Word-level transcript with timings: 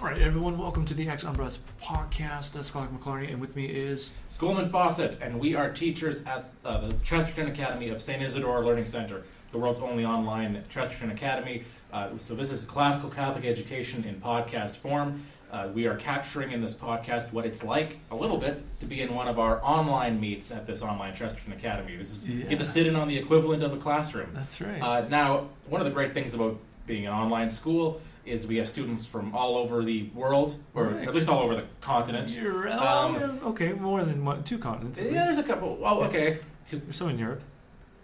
All 0.00 0.06
right, 0.06 0.22
everyone, 0.22 0.56
welcome 0.58 0.84
to 0.84 0.94
the 0.94 1.08
Ex 1.08 1.24
Umbris 1.24 1.58
podcast. 1.82 2.52
That's 2.52 2.70
Clark 2.70 2.92
McLarney, 2.92 3.32
and 3.32 3.40
with 3.40 3.56
me 3.56 3.64
is 3.66 4.10
Schoolman 4.28 4.70
Fawcett, 4.70 5.18
and 5.20 5.40
we 5.40 5.56
are 5.56 5.72
teachers 5.72 6.22
at 6.24 6.50
uh, 6.64 6.86
the 6.86 6.94
Chesterton 7.02 7.48
Academy 7.48 7.88
of 7.88 8.00
St. 8.00 8.22
Isidore 8.22 8.64
Learning 8.64 8.86
Center, 8.86 9.24
the 9.50 9.58
world's 9.58 9.80
only 9.80 10.04
online 10.04 10.62
Chesterton 10.68 11.10
Academy. 11.10 11.64
Uh, 11.92 12.10
so, 12.16 12.36
this 12.36 12.52
is 12.52 12.64
classical 12.64 13.10
Catholic 13.10 13.44
education 13.44 14.04
in 14.04 14.20
podcast 14.20 14.76
form. 14.76 15.26
Uh, 15.50 15.68
we 15.74 15.88
are 15.88 15.96
capturing 15.96 16.52
in 16.52 16.60
this 16.60 16.74
podcast 16.74 17.32
what 17.32 17.44
it's 17.44 17.64
like 17.64 17.98
a 18.12 18.14
little 18.14 18.36
bit 18.38 18.62
to 18.78 18.86
be 18.86 19.02
in 19.02 19.12
one 19.14 19.26
of 19.26 19.40
our 19.40 19.60
online 19.64 20.20
meets 20.20 20.52
at 20.52 20.64
this 20.64 20.80
online 20.80 21.16
Chesterton 21.16 21.54
Academy. 21.54 21.96
This 21.96 22.12
is 22.12 22.28
you 22.28 22.44
get 22.44 22.60
to 22.60 22.64
sit 22.64 22.86
in 22.86 22.94
on 22.94 23.08
the 23.08 23.16
equivalent 23.18 23.64
of 23.64 23.72
a 23.72 23.78
classroom. 23.78 24.30
that's 24.32 24.60
right. 24.60 24.80
Uh, 24.80 25.08
now, 25.08 25.48
one 25.68 25.80
of 25.80 25.86
the 25.86 25.92
great 25.92 26.14
things 26.14 26.34
about 26.34 26.56
being 26.86 27.06
an 27.06 27.12
online 27.12 27.50
school 27.50 28.00
is 28.28 28.46
we 28.46 28.56
have 28.56 28.68
students 28.68 29.06
from 29.06 29.34
all 29.34 29.56
over 29.56 29.82
the 29.84 30.04
world, 30.14 30.56
or 30.74 30.84
Right. 30.88 31.08
at 31.08 31.14
least 31.14 31.28
all 31.28 31.40
over 31.42 31.54
the 31.54 31.64
continent. 31.80 32.30
You're 32.34 32.70
um, 32.70 33.40
okay, 33.46 33.72
more 33.72 34.04
than 34.04 34.24
one, 34.24 34.44
two 34.44 34.58
continents. 34.58 34.98
Yeah, 35.00 35.06
least. 35.06 35.26
there's 35.26 35.38
a 35.38 35.42
couple. 35.42 35.78
Oh, 35.82 36.02
okay. 36.04 36.38
Two. 36.66 36.78
There's 36.78 36.96
some 36.96 37.08
in 37.10 37.18
Europe. 37.18 37.42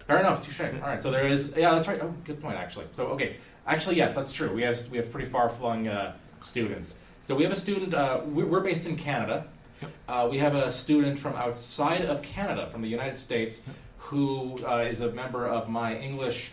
Fair 0.06 0.18
enough. 0.18 0.44
Touche. 0.44 0.60
All 0.60 0.66
right. 0.88 1.00
So 1.00 1.10
there 1.10 1.26
is. 1.26 1.54
Yeah, 1.56 1.74
that's 1.74 1.88
right. 1.88 2.00
Oh, 2.02 2.14
good 2.24 2.40
point. 2.40 2.56
Actually. 2.56 2.86
So 2.92 3.06
okay. 3.08 3.36
Actually, 3.66 3.96
yes, 3.96 4.14
that's 4.14 4.32
true. 4.32 4.52
We 4.52 4.62
have 4.62 4.88
we 4.88 4.98
have 4.98 5.10
pretty 5.10 5.28
far 5.28 5.48
flung 5.48 5.88
uh, 5.88 6.14
students. 6.40 6.98
So 7.20 7.34
we 7.34 7.42
have 7.44 7.52
a 7.52 7.56
student. 7.56 7.94
Uh, 7.94 8.20
we're, 8.26 8.46
we're 8.46 8.60
based 8.60 8.86
in 8.86 8.96
Canada. 8.96 9.46
Uh, 10.08 10.28
we 10.30 10.38
have 10.38 10.54
a 10.54 10.72
student 10.72 11.18
from 11.18 11.34
outside 11.36 12.02
of 12.04 12.22
Canada, 12.22 12.68
from 12.70 12.80
the 12.82 12.88
United 12.88 13.18
States, 13.18 13.62
who 13.98 14.58
uh, 14.66 14.78
is 14.78 15.00
a 15.00 15.10
member 15.12 15.46
of 15.46 15.68
my 15.68 15.96
English 15.96 16.52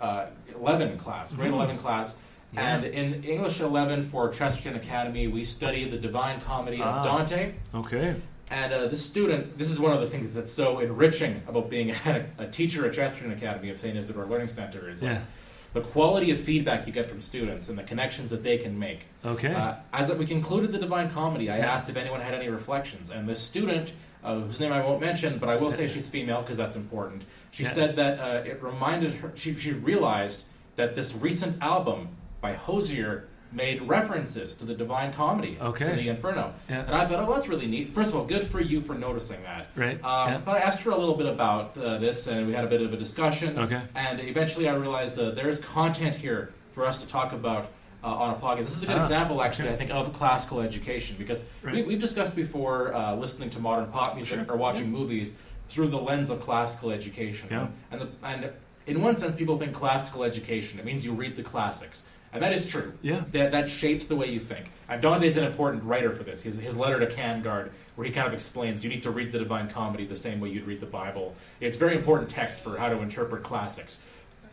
uh, 0.00 0.26
11 0.54 0.98
class, 0.98 1.32
grade 1.32 1.50
Mhm. 1.50 1.54
11 1.54 1.78
class. 1.78 2.16
Yeah. 2.52 2.74
And 2.76 2.84
in 2.84 3.24
English 3.24 3.60
11 3.60 4.02
for 4.02 4.28
Chesterton 4.30 4.76
Academy, 4.76 5.26
we 5.28 5.44
study 5.44 5.88
the 5.88 5.96
Divine 5.98 6.40
Comedy 6.40 6.80
Ah. 6.82 6.98
of 6.98 7.04
Dante. 7.04 7.54
Okay. 7.74 8.16
And 8.50 8.72
uh, 8.72 8.86
this 8.88 9.02
student, 9.04 9.56
this 9.56 9.70
is 9.70 9.80
one 9.80 9.92
of 9.94 10.00
the 10.00 10.06
things 10.06 10.34
that's 10.34 10.52
so 10.52 10.78
enriching 10.80 11.42
about 11.48 11.70
being 11.70 11.90
a, 11.92 12.26
a 12.38 12.46
teacher 12.46 12.84
at 12.86 12.92
Chesterton 12.92 13.32
Academy 13.32 13.70
of 13.70 13.78
St. 13.78 13.96
Isidore 13.96 14.26
Learning 14.26 14.48
Center 14.48 14.90
is 14.90 15.02
like 15.02 15.12
Yeah. 15.12 15.22
the 15.72 15.80
quality 15.80 16.30
of 16.30 16.38
feedback 16.38 16.86
you 16.86 16.92
get 16.92 17.06
from 17.06 17.22
students 17.22 17.70
and 17.70 17.78
the 17.78 17.82
connections 17.82 18.28
that 18.28 18.42
they 18.42 18.58
can 18.58 18.78
make. 18.78 19.06
Okay. 19.24 19.54
Uh, 19.54 19.76
as 19.94 20.12
we 20.12 20.26
concluded 20.26 20.72
the 20.72 20.78
Divine 20.78 21.08
Comedy, 21.08 21.48
I 21.50 21.58
asked 21.58 21.88
if 21.88 21.96
anyone 21.96 22.20
had 22.20 22.34
any 22.34 22.48
reflections, 22.50 23.08
and 23.08 23.26
the 23.26 23.36
student, 23.36 23.94
uh, 24.22 24.38
whose 24.40 24.60
name 24.60 24.72
I 24.72 24.84
won't 24.84 25.00
mention, 25.00 25.38
but 25.38 25.48
I 25.48 25.56
will 25.56 25.70
say 25.70 25.88
she's 25.88 26.10
female 26.10 26.42
because 26.42 26.58
that's 26.58 26.76
important. 26.76 27.24
She 27.50 27.62
Yeah. 27.62 27.70
said 27.70 27.96
that 27.96 28.18
uh, 28.20 28.42
it 28.50 28.62
reminded 28.62 29.14
her. 29.14 29.32
She, 29.34 29.54
she 29.56 29.72
realized 29.72 30.44
that 30.76 30.94
this 30.94 31.14
recent 31.14 31.62
album 31.62 32.08
by 32.42 32.52
Hozier 32.54 33.28
made 33.52 33.82
references 33.82 34.54
to 34.56 34.64
the 34.64 34.74
Divine 34.74 35.12
Comedy, 35.12 35.58
Okay. 35.60 35.84
to 35.84 35.92
the 35.92 36.08
Inferno, 36.08 36.54
yeah. 36.70 36.80
and 36.86 36.94
I 36.94 37.06
thought, 37.06 37.20
oh, 37.20 37.32
that's 37.34 37.48
really 37.48 37.66
neat. 37.66 37.94
First 37.94 38.10
of 38.10 38.16
all, 38.16 38.24
good 38.24 38.44
for 38.44 38.60
you 38.60 38.80
for 38.80 38.94
noticing 38.94 39.42
that. 39.42 39.68
Right. 39.76 40.02
Um, 40.02 40.28
yeah. 40.32 40.38
But 40.44 40.56
I 40.56 40.60
asked 40.60 40.80
her 40.82 40.90
a 40.90 40.96
little 40.96 41.14
bit 41.14 41.26
about 41.26 41.76
uh, 41.76 41.98
this, 41.98 42.26
and 42.26 42.46
we 42.46 42.54
had 42.54 42.64
a 42.64 42.66
bit 42.66 42.80
of 42.80 42.92
a 42.94 42.96
discussion. 42.96 43.58
Okay. 43.58 43.80
And 43.94 44.20
eventually, 44.20 44.68
I 44.68 44.74
realized 44.74 45.18
uh, 45.18 45.30
there 45.32 45.48
is 45.50 45.58
content 45.58 46.16
here 46.16 46.52
for 46.72 46.86
us 46.86 46.96
to 47.02 47.06
talk 47.06 47.32
about 47.34 47.68
uh, 48.02 48.06
on 48.08 48.30
a 48.34 48.38
podcast. 48.38 48.60
This 48.64 48.76
is 48.78 48.82
a 48.84 48.86
good 48.86 48.96
Ah, 48.96 49.00
example, 49.02 49.42
actually, 49.42 49.66
okay. 49.68 49.74
I 49.74 49.78
think, 49.78 49.90
of 49.90 50.12
classical 50.14 50.60
education 50.62 51.16
because 51.18 51.44
Right. 51.62 51.74
we, 51.74 51.82
we've 51.82 52.00
discussed 52.00 52.34
before 52.34 52.94
uh, 52.94 53.14
listening 53.14 53.50
to 53.50 53.60
modern 53.60 53.90
pop 53.92 54.14
music 54.16 54.38
Sure. 54.40 54.54
or 54.54 54.56
watching 54.56 54.90
movies 54.90 55.34
through 55.68 55.88
the 55.88 55.98
lens 56.00 56.30
of 56.30 56.40
classical 56.40 56.90
education. 56.90 57.48
Yeah. 57.50 57.66
And, 57.90 58.00
the, 58.00 58.08
and 58.24 58.50
in 58.86 59.02
one 59.02 59.16
sense, 59.16 59.36
people 59.36 59.58
think 59.58 59.74
classical 59.74 60.24
education 60.24 60.78
it 60.80 60.84
means 60.86 61.04
you 61.04 61.12
read 61.12 61.36
the 61.36 61.42
classics, 61.42 62.06
and 62.32 62.42
that 62.42 62.52
is 62.52 62.66
true. 62.66 62.92
Yeah. 63.02 63.24
That, 63.32 63.52
that 63.52 63.68
shapes 63.68 64.06
the 64.06 64.16
way 64.16 64.28
you 64.28 64.40
think. 64.40 64.70
And 64.88 65.02
Dante's 65.02 65.36
an 65.36 65.44
important 65.44 65.84
writer 65.84 66.10
for 66.12 66.22
this. 66.22 66.42
His, 66.42 66.58
his 66.58 66.76
letter 66.76 66.98
to 66.98 67.06
Cangrande, 67.06 67.70
where 67.94 68.06
he 68.06 68.12
kind 68.12 68.26
of 68.26 68.32
explains 68.32 68.82
you 68.82 68.90
need 68.90 69.02
to 69.02 69.10
read 69.10 69.32
the 69.32 69.38
Divine 69.38 69.68
Comedy 69.68 70.06
the 70.06 70.16
same 70.16 70.40
way 70.40 70.48
you'd 70.48 70.66
read 70.66 70.80
the 70.80 70.86
Bible. 70.86 71.34
It's 71.60 71.76
very 71.76 71.94
important 71.94 72.30
text 72.30 72.60
for 72.60 72.78
how 72.78 72.88
to 72.88 73.00
interpret 73.00 73.42
classics. 73.42 73.98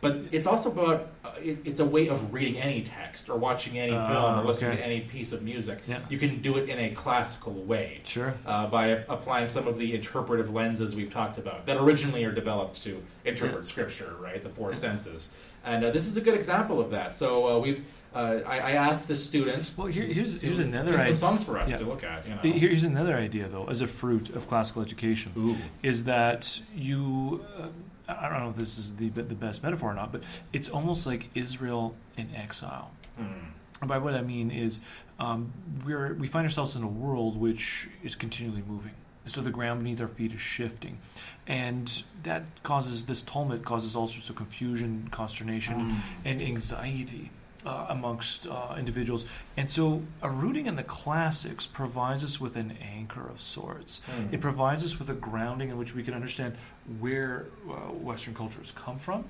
But 0.02 0.18
it's 0.32 0.48
also 0.48 0.72
about, 0.72 1.10
uh, 1.26 1.32
it, 1.44 1.60
it's 1.66 1.82
a 1.82 1.86
way 1.86 2.08
of 2.08 2.34
reading 2.34 2.58
any 2.58 2.84
text 2.84 3.30
or 3.30 3.38
watching 3.38 3.78
any 3.78 3.92
Ah, 3.92 4.08
film 4.08 4.40
or 4.40 4.46
listening 4.48 4.72
okay. 4.72 4.80
to 4.80 4.86
any 4.86 5.02
piece 5.02 5.34
of 5.34 5.42
music. 5.44 5.80
Yeah. 5.88 6.00
You 6.10 6.18
can 6.18 6.42
do 6.42 6.58
it 6.58 6.70
in 6.70 6.80
a 6.80 6.92
classical 6.96 7.52
way 7.54 8.00
Sure. 8.06 8.34
uh, 8.46 8.68
by 8.68 8.88
applying 9.10 9.50
some 9.50 9.68
of 9.68 9.78
the 9.78 9.94
interpretive 9.94 10.54
lenses 10.54 10.96
we've 10.96 11.12
talked 11.12 11.38
about 11.38 11.66
that 11.66 11.76
originally 11.78 12.24
are 12.24 12.32
developed 12.32 12.82
to 12.84 13.04
interpret 13.26 13.66
scripture, 13.66 14.16
right? 14.22 14.42
The 14.42 14.48
four 14.50 14.74
senses. 14.74 15.34
And 15.66 15.84
uh, 15.84 15.92
this 15.92 16.08
is 16.08 16.16
a 16.16 16.22
good 16.22 16.36
example 16.36 16.80
of 16.80 16.92
that. 16.92 17.14
So 17.14 17.58
uh, 17.58 17.60
we've, 17.60 17.84
uh, 18.16 18.40
I, 18.48 18.60
I 18.60 18.72
asked 18.72 19.06
this 19.10 19.24
student 19.26 19.72
Well, 19.76 19.88
here, 19.88 20.06
here's 20.06 20.42
here's 20.42 20.60
another 20.60 20.92
pick 20.94 21.02
some 21.02 21.08
idea. 21.08 21.18
songs 21.18 21.44
for 21.44 21.60
us 21.60 21.70
Yeah. 21.72 21.78
to 21.78 21.86
look 21.86 22.04
at. 22.06 22.26
You 22.26 22.36
know. 22.36 22.58
Here's 22.58 22.86
another 22.86 23.16
idea, 23.18 23.50
though, 23.50 23.66
as 23.66 23.82
a 23.82 23.88
fruit 23.88 24.30
of 24.30 24.48
classical 24.48 24.82
education. 24.82 25.34
Ooh. 25.38 25.58
is 25.84 26.06
that 26.06 26.62
you 26.74 27.44
uh, 27.60 27.68
I 28.10 28.30
don't 28.30 28.40
know 28.40 28.50
if 28.50 28.56
this 28.56 28.78
is 28.78 28.96
the 28.96 29.10
the 29.10 29.36
best 29.36 29.64
metaphor 29.64 29.92
or 29.92 29.94
not, 29.94 30.12
but 30.12 30.24
it's 30.54 30.70
almost 30.70 31.06
like 31.06 31.30
Israel 31.36 31.96
in 32.18 32.34
exile. 32.36 32.92
Hmm. 33.18 33.52
And 33.82 33.88
by 33.88 33.98
what 33.98 34.14
I 34.14 34.22
mean 34.22 34.52
is 34.52 34.82
um, 35.20 35.54
we're 35.86 36.14
we 36.16 36.28
find 36.28 36.46
ourselves 36.46 36.76
in 36.76 36.84
a 36.84 36.88
world 36.88 37.38
which 37.38 37.90
is 38.04 38.16
continually 38.16 38.64
moving. 38.68 38.94
So 39.26 39.42
the 39.42 39.52
ground 39.52 39.82
beneath 39.84 40.02
our 40.02 40.08
feet 40.08 40.34
is 40.34 40.42
shifting, 40.42 40.98
and 41.46 42.04
that 42.24 42.44
causes 42.64 43.06
this 43.06 43.22
tumult 43.22 43.64
causes 43.64 43.96
all 43.96 44.08
sorts 44.08 44.30
of 44.30 44.36
confusion, 44.36 45.08
consternation, 45.12 45.76
Mm. 45.92 45.96
and 46.26 46.42
anxiety 46.42 47.30
uh, 47.66 47.88
amongst 47.90 48.48
uh, 48.48 48.76
individuals. 48.78 49.26
And 49.58 49.70
so, 49.70 50.04
a 50.22 50.30
rooting 50.30 50.66
in 50.66 50.76
the 50.76 50.84
classics 50.84 51.66
provides 51.68 52.24
us 52.24 52.40
with 52.40 52.56
an 52.56 52.74
anchor 52.82 53.28
of 53.28 53.42
sorts. 53.42 54.02
Hmm. 54.06 54.34
It 54.34 54.42
provides 54.42 54.84
us 54.84 54.98
with 55.00 55.10
a 55.10 55.14
grounding 55.14 55.70
in 55.70 55.78
which 55.78 55.94
we 55.94 56.04
can 56.04 56.14
understand 56.14 56.56
where 57.00 57.48
uh, 57.70 57.74
Western 57.92 58.34
culture 58.34 58.60
has 58.60 58.72
come 58.72 58.98
from. 58.98 59.26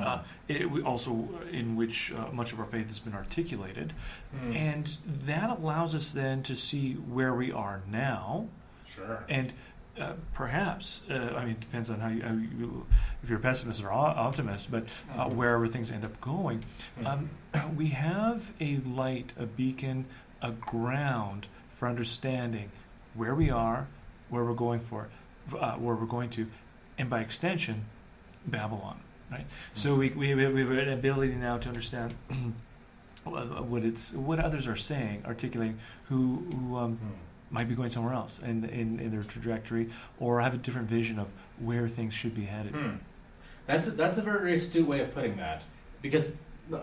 Uh, 0.00 0.18
it, 0.48 0.68
we 0.70 0.82
also, 0.82 1.28
in 1.52 1.76
which 1.76 2.12
uh, 2.12 2.26
much 2.32 2.52
of 2.52 2.58
our 2.58 2.66
faith 2.66 2.88
has 2.88 2.98
been 2.98 3.14
articulated, 3.14 3.92
Hmm. 4.32 4.52
and 4.56 4.96
that 5.06 5.48
allows 5.50 5.94
us 5.94 6.12
then 6.12 6.42
to 6.42 6.54
see 6.56 6.94
where 6.94 7.32
we 7.32 7.52
are 7.52 7.80
now, 7.90 8.48
Sure. 8.84 9.24
and 9.28 9.52
uh, 9.98 10.12
perhaps, 10.34 11.02
uh, 11.10 11.34
I 11.36 11.40
mean, 11.44 11.50
it 11.52 11.60
depends 11.60 11.90
on 11.90 12.00
how 12.00 12.08
you, 12.08 12.22
how 12.22 12.32
you 12.32 12.86
if 13.22 13.28
you're 13.28 13.38
a 13.38 13.42
pessimist 13.42 13.82
or 13.82 13.92
o- 13.92 13.96
optimist, 13.96 14.70
but 14.70 14.84
uh, 15.14 15.26
Mhm. 15.26 15.34
wherever 15.34 15.66
things 15.68 15.90
end 15.90 16.04
up 16.04 16.20
going, 16.20 16.64
Hmm. 16.98 17.06
um, 17.06 17.30
we 17.76 17.88
have 17.88 18.52
a 18.60 18.76
light, 18.78 19.32
a 19.38 19.46
beacon, 19.46 20.06
a 20.42 20.52
ground 20.52 21.46
for 21.72 21.88
understanding 21.88 22.70
where 23.14 23.34
we 23.34 23.50
are, 23.50 23.86
where 24.28 24.44
we're 24.44 24.54
going 24.54 24.80
for, 24.80 25.08
uh, 25.58 25.72
where 25.74 25.94
we're 25.96 26.06
going 26.06 26.30
to, 26.30 26.46
and 26.98 27.08
by 27.10 27.20
extension, 27.20 27.84
Babylon. 28.46 29.00
Right. 29.30 29.46
So 29.74 29.94
we, 29.94 30.08
we, 30.10 30.34
we 30.34 30.60
have 30.60 30.70
an 30.70 30.88
ability 30.88 31.34
now 31.34 31.58
to 31.58 31.68
understand 31.68 32.14
what 33.24 33.84
it's 33.84 34.12
what 34.14 34.38
others 34.38 34.66
are 34.66 34.76
saying, 34.76 35.22
articulating 35.26 35.78
who 36.08 36.46
who 36.54 36.76
um, 36.76 36.96
Hmm. 36.96 37.06
Might 37.50 37.68
be 37.68 37.74
going 37.74 37.88
somewhere 37.90 38.12
else 38.12 38.40
in, 38.40 38.64
in 38.66 39.00
in 39.00 39.10
their 39.10 39.22
trajectory, 39.22 39.88
or 40.20 40.40
have 40.40 40.52
a 40.54 40.58
different 40.58 40.88
vision 40.88 41.18
of 41.18 41.32
where 41.58 41.88
things 41.88 42.12
should 42.12 42.34
be 42.34 42.44
headed. 42.44 42.74
Hmm. 42.74 42.96
That's 43.66 43.86
a, 43.86 43.90
that's 43.92 44.18
a 44.18 44.22
very 44.22 44.54
astute 44.54 44.86
way 44.86 45.00
of 45.00 45.14
putting 45.14 45.36
that 45.38 45.62
because 46.02 46.30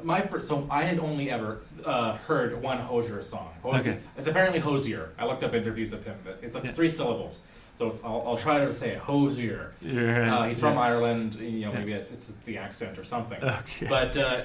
my 0.03 0.21
first 0.21 0.47
so 0.47 0.67
I 0.71 0.83
had 0.83 0.97
only 0.99 1.29
ever 1.29 1.59
uh, 1.85 2.17
heard 2.17 2.61
one 2.63 2.79
Hozier 2.79 3.21
song. 3.21 3.49
Hozier, 3.61 3.93
Okay. 3.93 4.01
It's 4.17 4.25
apparently 4.27 4.59
Hozier. 4.59 5.11
I 5.19 5.25
looked 5.25 5.43
up 5.43 5.53
interviews 5.53 5.93
of 5.93 6.03
him, 6.03 6.17
but 6.23 6.39
it's 6.41 6.55
like 6.55 6.63
Yeah. 6.63 6.71
three 6.71 6.89
syllables. 6.89 7.41
So 7.75 7.89
it's, 7.89 8.03
I'll, 8.03 8.23
I'll 8.25 8.37
try 8.37 8.63
to 8.65 8.73
say 8.73 8.91
it, 8.91 8.99
Hozier. 8.99 9.73
Yeah, 9.81 10.37
Uh, 10.39 10.47
he's 10.47 10.59
from 10.59 10.73
yeah. 10.75 10.79
Ireland. 10.79 11.35
You 11.35 11.65
know, 11.67 11.73
maybe 11.73 11.91
it's, 11.93 12.09
it's 12.11 12.27
the 12.45 12.57
accent 12.57 12.97
or 12.97 13.03
something. 13.03 13.43
Okay. 13.43 13.87
But 13.87 14.15
uh, 14.17 14.41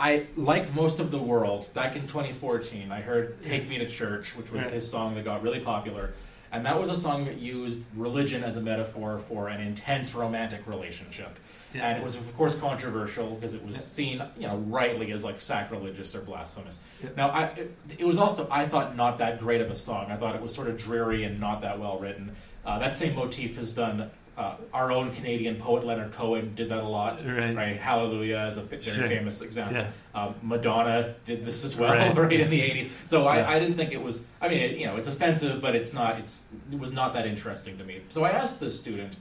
I, 0.00 0.26
like 0.34 0.74
most 0.74 0.98
of 0.98 1.10
the 1.10 1.18
world, 1.18 1.68
back 1.74 1.94
in 1.94 2.06
2014, 2.06 2.90
I 2.90 3.02
heard 3.02 3.42
"Take 3.42 3.68
Me 3.68 3.78
to 3.78 3.86
Church," 3.86 4.34
which 4.34 4.50
was 4.50 4.64
his 4.64 4.90
song 4.90 5.14
that 5.14 5.24
got 5.24 5.42
really 5.42 5.60
popular, 5.60 6.14
and 6.50 6.64
that 6.66 6.80
was 6.80 6.88
a 6.88 6.96
song 6.96 7.26
that 7.26 7.38
used 7.38 7.80
religion 7.94 8.42
as 8.42 8.56
a 8.56 8.60
metaphor 8.60 9.18
for 9.18 9.48
an 9.48 9.60
intense 9.60 10.14
romantic 10.14 10.66
relationship. 10.66 11.38
Yeah. 11.74 11.88
And 11.88 11.98
it 11.98 12.02
was, 12.02 12.16
of 12.16 12.36
course, 12.36 12.56
controversial 12.56 13.34
because 13.34 13.54
it 13.54 13.64
was 13.64 13.76
seen, 13.76 14.22
you 14.36 14.48
know, 14.48 14.56
rightly 14.56 15.12
as 15.12 15.22
like 15.22 15.40
sacrilegious 15.40 16.16
or 16.16 16.22
blasphemous. 16.22 16.80
Yeah. 17.02 17.10
Now, 17.16 17.28
I, 17.28 17.44
it, 17.44 17.76
it 17.98 18.04
was 18.04 18.18
also, 18.18 18.48
I 18.50 18.66
thought, 18.66 18.96
not 18.96 19.18
that 19.18 19.38
great 19.38 19.60
of 19.60 19.70
a 19.70 19.76
song. 19.76 20.10
I 20.10 20.16
thought 20.16 20.34
it 20.34 20.42
was 20.42 20.52
sort 20.52 20.66
of 20.66 20.76
dreary 20.76 21.22
and 21.22 21.38
not 21.38 21.60
that 21.60 21.78
well 21.78 21.98
written. 21.98 22.34
Uh, 22.64 22.78
that 22.80 22.96
same 22.96 23.14
motif 23.14 23.56
is 23.56 23.74
done. 23.74 24.10
Uh, 24.36 24.54
our 24.72 24.90
own 24.90 25.10
Canadian 25.12 25.56
poet 25.56 25.84
Leonard 25.84 26.12
Cohen 26.12 26.54
did 26.54 26.70
that 26.70 26.78
a 26.78 26.88
lot. 26.88 27.20
Right. 27.26 27.76
Hallelujah 27.76 28.46
is 28.50 28.56
a 28.56 28.62
very 28.62 28.80
Sure. 28.80 29.06
famous 29.06 29.42
example. 29.42 29.76
Yeah. 29.82 29.90
Um, 30.14 30.34
Madonna 30.42 31.14
did 31.26 31.44
this 31.44 31.62
as 31.64 31.76
well, 31.76 31.92
Right. 31.94 32.16
right, 32.16 32.32
in 32.40 32.48
the 32.48 32.60
'80s. 32.60 32.90
So 33.04 33.24
Yeah. 33.24 33.28
I, 33.30 33.56
I 33.56 33.58
didn't 33.58 33.76
think 33.76 33.92
it 33.92 34.00
was. 34.02 34.22
I 34.40 34.48
mean, 34.48 34.58
it, 34.60 34.78
you 34.78 34.86
know, 34.86 34.96
it's 34.96 35.08
offensive, 35.08 35.60
but 35.60 35.74
it's 35.74 35.92
not. 35.92 36.18
It's 36.18 36.42
it 36.72 36.78
was 36.78 36.92
not 36.92 37.12
that 37.14 37.26
interesting 37.26 37.76
to 37.78 37.84
me. 37.84 38.00
So 38.08 38.24
I 38.24 38.30
asked 38.30 38.60
the 38.60 38.70
student, 38.70 39.14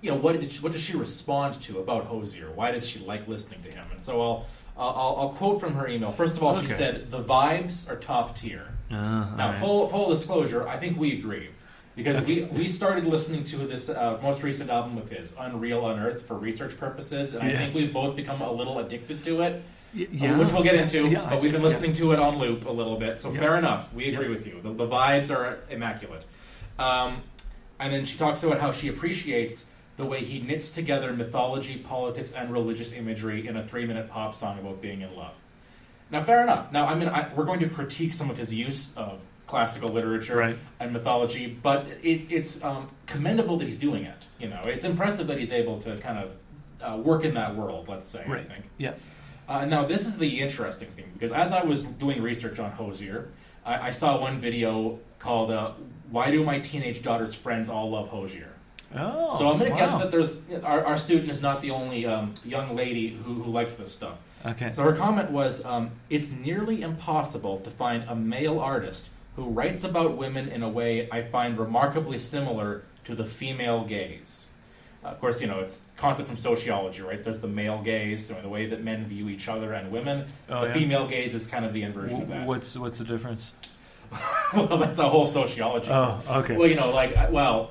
you 0.00 0.10
know, 0.10 0.16
what 0.16 0.38
did 0.38 0.52
she, 0.52 0.60
what 0.62 0.72
does 0.72 0.82
she 0.82 0.96
respond 0.96 1.60
to 1.62 1.78
about 1.80 2.04
Hozier? 2.04 2.50
Why 2.52 2.70
does 2.70 2.88
she 2.88 2.98
like 3.00 3.26
listening 3.26 3.62
to 3.64 3.70
him? 3.70 3.86
And 3.90 4.02
so 4.04 4.20
I'll 4.20 4.46
Uh, 4.76 4.80
I'll, 4.88 5.16
I'll 5.20 5.28
quote 5.30 5.60
from 5.60 5.74
her 5.74 5.86
email. 5.86 6.12
First 6.12 6.36
of 6.38 6.42
all, 6.42 6.54
she 6.58 6.66
said, 6.66 7.10
The 7.10 7.22
vibes 7.22 7.90
are 7.90 7.96
top 7.96 8.36
tier. 8.38 8.64
Uh, 8.90 8.94
Now, 8.94 9.32
alright. 9.46 9.60
full, 9.60 9.88
full 9.88 10.08
disclosure, 10.08 10.66
I 10.66 10.76
think 10.78 10.98
we 10.98 11.12
agree. 11.18 11.48
Because 11.94 12.22
we, 12.22 12.44
we 12.44 12.68
started 12.68 13.04
listening 13.04 13.44
to 13.44 13.58
this 13.58 13.88
uh, 13.90 14.18
most 14.22 14.42
recent 14.42 14.70
album 14.70 14.96
of 14.96 15.10
his, 15.10 15.34
Unreal 15.38 15.86
Unearthed, 15.88 16.24
for 16.24 16.38
research 16.38 16.76
purposes, 16.78 17.34
and 17.34 17.42
I 17.42 17.48
Yes. 17.50 17.72
think 17.74 17.84
we've 17.84 17.92
both 17.92 18.16
become 18.16 18.40
a 18.40 18.50
little 18.50 18.78
addicted 18.78 19.22
to 19.24 19.42
it, 19.42 19.62
Y- 19.94 20.04
uh, 20.26 20.38
which 20.38 20.50
we'll 20.52 20.62
get 20.62 20.74
into. 20.74 21.06
Yeah, 21.08 21.22
I 21.24 21.24
but 21.24 21.32
we've 21.34 21.40
think- 21.42 21.52
been 21.54 21.62
listening 21.62 21.92
to 21.94 22.12
it 22.12 22.18
on 22.18 22.38
loop 22.38 22.64
a 22.64 22.70
little 22.72 22.96
bit, 22.96 23.20
so 23.20 23.30
Yeah. 23.30 23.40
fair 23.40 23.58
enough. 23.58 23.92
We 23.92 24.08
agree 24.12 24.24
Yeah. 24.26 24.30
with 24.36 24.46
you. 24.46 24.60
The, 24.62 24.72
the 24.72 24.86
vibes 24.86 25.34
are 25.34 25.58
immaculate. 25.68 26.24
Um, 26.78 27.22
and 27.78 27.92
then 27.92 28.06
she 28.06 28.16
talks 28.16 28.42
about 28.42 28.58
how 28.60 28.72
she 28.72 28.88
appreciates 28.88 29.66
the 29.98 30.06
way 30.06 30.24
he 30.24 30.40
knits 30.40 30.70
together 30.70 31.12
mythology, 31.12 31.76
politics, 31.76 32.32
and 32.32 32.50
religious 32.50 32.94
imagery 32.94 33.46
in 33.46 33.56
a 33.58 33.62
three 33.62 33.84
minute 33.84 34.08
pop 34.08 34.34
song 34.34 34.58
about 34.58 34.80
being 34.80 35.02
in 35.02 35.14
love. 35.14 35.34
Now, 36.10 36.24
fair 36.24 36.42
enough. 36.42 36.72
Now, 36.72 36.86
I 36.86 36.94
mean, 36.94 37.08
I, 37.08 37.28
we're 37.34 37.44
going 37.44 37.60
to 37.60 37.68
critique 37.68 38.14
some 38.14 38.30
of 38.30 38.38
his 38.38 38.52
use 38.52 38.96
of 38.96 39.22
classical 39.52 39.90
literature 39.90 40.36
Right. 40.36 40.56
and 40.80 40.92
mythology, 40.94 41.46
but 41.46 41.86
it's 42.02 42.28
it's 42.30 42.64
um, 42.64 42.88
commendable 43.04 43.58
that 43.58 43.66
he's 43.66 43.78
doing 43.78 44.04
it. 44.04 44.20
You 44.40 44.48
know, 44.48 44.62
it's 44.64 44.84
impressive 44.84 45.26
that 45.26 45.38
he's 45.38 45.52
able 45.52 45.78
to 45.80 45.90
kind 45.98 46.18
of 46.24 46.28
uh, 46.80 46.96
work 46.96 47.22
in 47.24 47.34
that 47.34 47.54
world. 47.54 47.86
Let's 47.86 48.08
say, 48.08 48.24
I 48.26 48.44
think. 48.44 48.64
Yeah. 48.78 48.94
Uh, 49.46 49.66
now, 49.66 49.84
this 49.84 50.06
is 50.06 50.16
the 50.16 50.40
interesting 50.40 50.88
thing 50.96 51.10
because 51.12 51.32
as 51.32 51.52
I 51.52 51.62
was 51.64 51.84
doing 51.84 52.22
research 52.22 52.58
on 52.58 52.70
Hozier, 52.70 53.28
I, 53.66 53.88
I 53.88 53.90
saw 53.90 54.18
one 54.18 54.38
video 54.40 54.98
called 55.18 55.50
uh, 55.50 55.72
"Why 56.10 56.30
Do 56.30 56.42
My 56.44 56.58
Teenage 56.58 57.02
Daughter's 57.02 57.34
Friends 57.34 57.68
All 57.68 57.90
Love 57.90 58.08
Hozier?" 58.08 58.52
Oh, 58.96 59.28
so 59.38 59.50
I'm 59.50 59.58
going 59.58 59.70
to 59.72 59.76
guess 59.76 59.94
that 60.00 60.10
there's 60.10 60.42
our, 60.64 60.80
our 60.86 60.96
student 60.96 61.30
is 61.30 61.40
not 61.42 61.60
the 61.60 61.70
only 61.72 62.06
um, 62.06 62.32
young 62.44 62.74
lady 62.74 63.08
who, 63.22 63.42
who 63.42 63.50
likes 63.52 63.74
this 63.74 63.92
stuff. 63.92 64.16
Okay. 64.46 64.70
So 64.72 64.82
her 64.82 64.94
comment 64.94 65.30
was, 65.30 65.62
um, 65.64 65.90
"It's 66.08 66.30
nearly 66.30 66.80
impossible 66.80 67.58
to 67.66 67.70
find 67.70 68.04
a 68.08 68.14
male 68.14 68.58
artist 68.58 69.10
who 69.36 69.46
writes 69.46 69.84
about 69.84 70.16
women 70.16 70.48
in 70.48 70.62
a 70.62 70.68
way 70.68 71.08
I 71.10 71.22
find 71.22 71.58
remarkably 71.58 72.18
similar 72.18 72.84
to 73.04 73.14
the 73.14 73.24
female 73.24 73.84
gaze." 73.84 74.48
Uh, 75.04 75.08
of 75.08 75.20
course, 75.20 75.40
you 75.40 75.46
know 75.46 75.58
it's 75.58 75.82
concept 75.96 76.28
from 76.28 76.36
sociology, 76.36 77.02
right? 77.02 77.22
There's 77.22 77.40
the 77.40 77.48
male 77.48 77.82
gaze, 77.82 78.26
so 78.26 78.40
the 78.40 78.48
way 78.48 78.66
that 78.66 78.84
men 78.84 79.06
view 79.06 79.28
each 79.28 79.48
other 79.48 79.72
and 79.72 79.90
women. 79.90 80.26
Oh, 80.48 80.60
the 80.60 80.68
yeah? 80.68 80.72
female 80.72 81.08
gaze 81.08 81.34
is 81.34 81.46
kind 81.46 81.64
of 81.64 81.72
the 81.72 81.82
inversion 81.82 82.22
of 82.22 82.28
that. 82.28 82.46
What's 82.46 82.76
what's 82.76 82.98
the 82.98 83.04
difference? 83.04 83.50
well, 84.54 84.78
that's 84.78 84.98
a 84.98 85.08
whole 85.08 85.26
sociology. 85.26 85.90
Oh, 85.90 86.22
okay. 86.28 86.56
Well, 86.56 86.68
you 86.68 86.76
know, 86.76 86.90
like 86.90 87.16
uh, 87.16 87.28
well, 87.30 87.70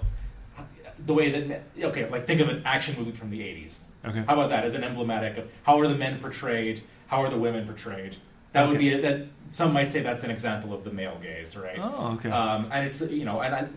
the 1.05 1.13
way 1.13 1.29
that 1.29 1.63
okay, 1.79 2.09
like 2.09 2.25
think 2.25 2.41
of 2.41 2.49
an 2.49 2.63
action 2.65 2.97
movie 2.97 3.11
from 3.11 3.29
the 3.29 3.39
'80s. 3.39 3.85
okay. 4.05 4.23
How 4.27 4.33
about 4.33 4.49
that 4.49 4.65
as 4.65 4.73
an 4.73 4.83
emblematic 4.83 5.37
of 5.37 5.49
how 5.63 5.79
are 5.79 5.87
the 5.87 5.95
men 5.95 6.19
portrayed? 6.19 6.81
How 7.07 7.23
are 7.23 7.29
the 7.29 7.37
women 7.37 7.65
portrayed? 7.65 8.17
That 8.53 8.67
would 8.67 8.77
be 8.77 8.93
a, 8.93 9.01
that. 9.01 9.27
Some 9.51 9.73
might 9.73 9.91
say 9.91 9.99
that's 10.01 10.23
an 10.23 10.31
example 10.31 10.73
of 10.73 10.85
the 10.85 10.91
male 10.91 11.17
gaze, 11.21 11.57
right? 11.57 11.77
Oh, 11.81 12.13
okay. 12.15 12.29
Um, 12.29 12.69
and 12.71 12.85
it's 12.85 13.01
you 13.01 13.25
know, 13.25 13.41
and 13.41 13.53
I, 13.53 13.67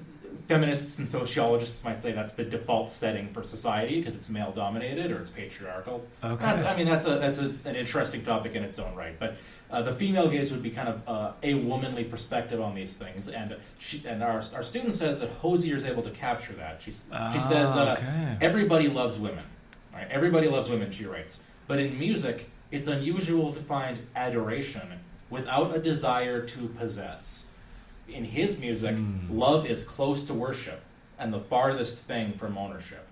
feminists 0.46 0.98
and 0.98 1.08
sociologists 1.08 1.84
might 1.84 2.00
say 2.02 2.12
that's 2.12 2.34
the 2.34 2.44
default 2.44 2.90
setting 2.90 3.32
for 3.32 3.42
society 3.42 3.98
because 3.98 4.14
it's 4.14 4.28
male 4.28 4.52
dominated 4.52 5.10
or 5.10 5.18
it's 5.18 5.30
patriarchal. 5.30 6.04
okay. 6.22 6.44
That's, 6.44 6.62
I 6.62 6.76
mean, 6.76 6.86
that's 6.86 7.06
a 7.06 7.18
that's 7.18 7.38
a, 7.38 7.54
an 7.64 7.74
interesting 7.74 8.22
topic 8.22 8.54
in 8.54 8.62
its 8.62 8.78
own 8.78 8.94
right. 8.94 9.18
But 9.18 9.36
uh, 9.70 9.82
the 9.82 9.92
female 9.92 10.28
gaze 10.28 10.52
would 10.52 10.62
be 10.62 10.70
kind 10.70 10.88
of 10.88 11.08
uh, 11.08 11.32
a 11.42 11.54
womanly 11.54 12.04
perspective 12.04 12.60
on 12.60 12.74
these 12.74 12.92
things, 12.94 13.28
and 13.28 13.56
she, 13.78 14.02
and 14.06 14.22
our 14.22 14.42
our 14.54 14.62
student 14.62 14.94
says 14.94 15.18
that 15.18 15.30
Hozier 15.30 15.76
is 15.76 15.84
able 15.84 16.02
to 16.02 16.10
capture 16.10 16.52
that. 16.54 16.82
She 16.82 16.92
she 16.92 17.40
says 17.40 17.74
Ah, 17.76 17.80
uh, 17.80 17.92
okay. 17.94 18.36
everybody 18.40 18.88
loves 18.88 19.18
women. 19.18 19.44
Right? 19.92 20.06
Everybody 20.10 20.48
loves 20.48 20.68
women. 20.68 20.90
She 20.90 21.04
writes, 21.04 21.38
but 21.68 21.78
in 21.78 21.98
music, 21.98 22.50
it's 22.74 22.88
unusual 22.88 23.52
to 23.52 23.60
find 23.60 24.06
adoration 24.16 25.00
without 25.30 25.74
a 25.74 25.78
desire 25.78 26.44
to 26.44 26.68
possess. 26.68 27.50
In 28.08 28.24
his 28.24 28.58
music, 28.58 28.96
Hmm. 28.96 29.38
love 29.38 29.64
is 29.66 29.84
close 29.84 30.22
to 30.24 30.34
worship 30.34 30.80
and 31.18 31.32
the 31.32 31.38
farthest 31.38 31.98
thing 31.98 32.32
from 32.34 32.58
ownership. 32.58 33.06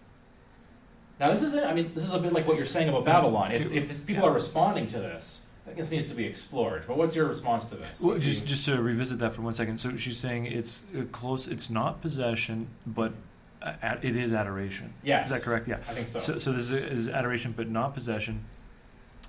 Now, 1.20 1.31
this 1.31 1.43
is, 1.43 1.55
I 1.55 1.73
mean, 1.73 1.93
this 1.94 2.03
is 2.05 2.12
a 2.12 2.19
bit 2.19 2.32
like 2.32 2.47
what 2.49 2.56
you're 2.56 2.67
saying 2.67 2.88
about 2.88 3.05
Babylon. 3.05 3.53
If, 3.53 3.70
if 3.70 3.87
this, 3.88 4.03
people 4.03 4.25
Yeah. 4.25 4.31
are 4.31 4.35
responding 4.35 4.88
to 4.88 4.99
this, 4.99 5.47
I 5.65 5.67
think 5.67 5.79
this 5.79 5.91
needs 5.91 6.06
to 6.06 6.15
be 6.15 6.25
explored. 6.25 6.85
But 6.88 6.97
what's 6.97 7.15
your 7.15 7.26
response 7.26 7.65
to 7.67 7.76
this? 7.76 8.00
Well, 8.00 8.19
just 8.19 8.43
you- 8.43 8.49
just 8.49 8.65
to 8.65 8.82
revisit 8.82 9.20
that 9.20 9.32
for 9.32 9.43
one 9.43 9.55
second. 9.55 9.79
So 9.79 9.97
she's 9.97 10.19
saying 10.19 10.47
it's 10.47 10.82
uh, 10.99 11.03
close. 11.12 11.47
It's 11.47 11.70
not 11.70 12.00
possession, 12.03 12.67
but 12.87 13.12
it 14.03 14.17
is 14.17 14.32
adoration. 14.32 14.93
yes, 15.05 15.31
Is 15.31 15.37
that 15.38 15.49
correct? 15.49 15.69
Yeah. 15.69 15.76
I 15.76 15.93
think 15.94 16.08
so. 16.08 16.19
So, 16.19 16.38
so 16.38 16.50
this 16.53 16.65
is, 16.73 16.73
is 16.73 17.08
adoration, 17.08 17.55
but 17.56 17.70
not 17.70 17.94
possession. 17.94 18.44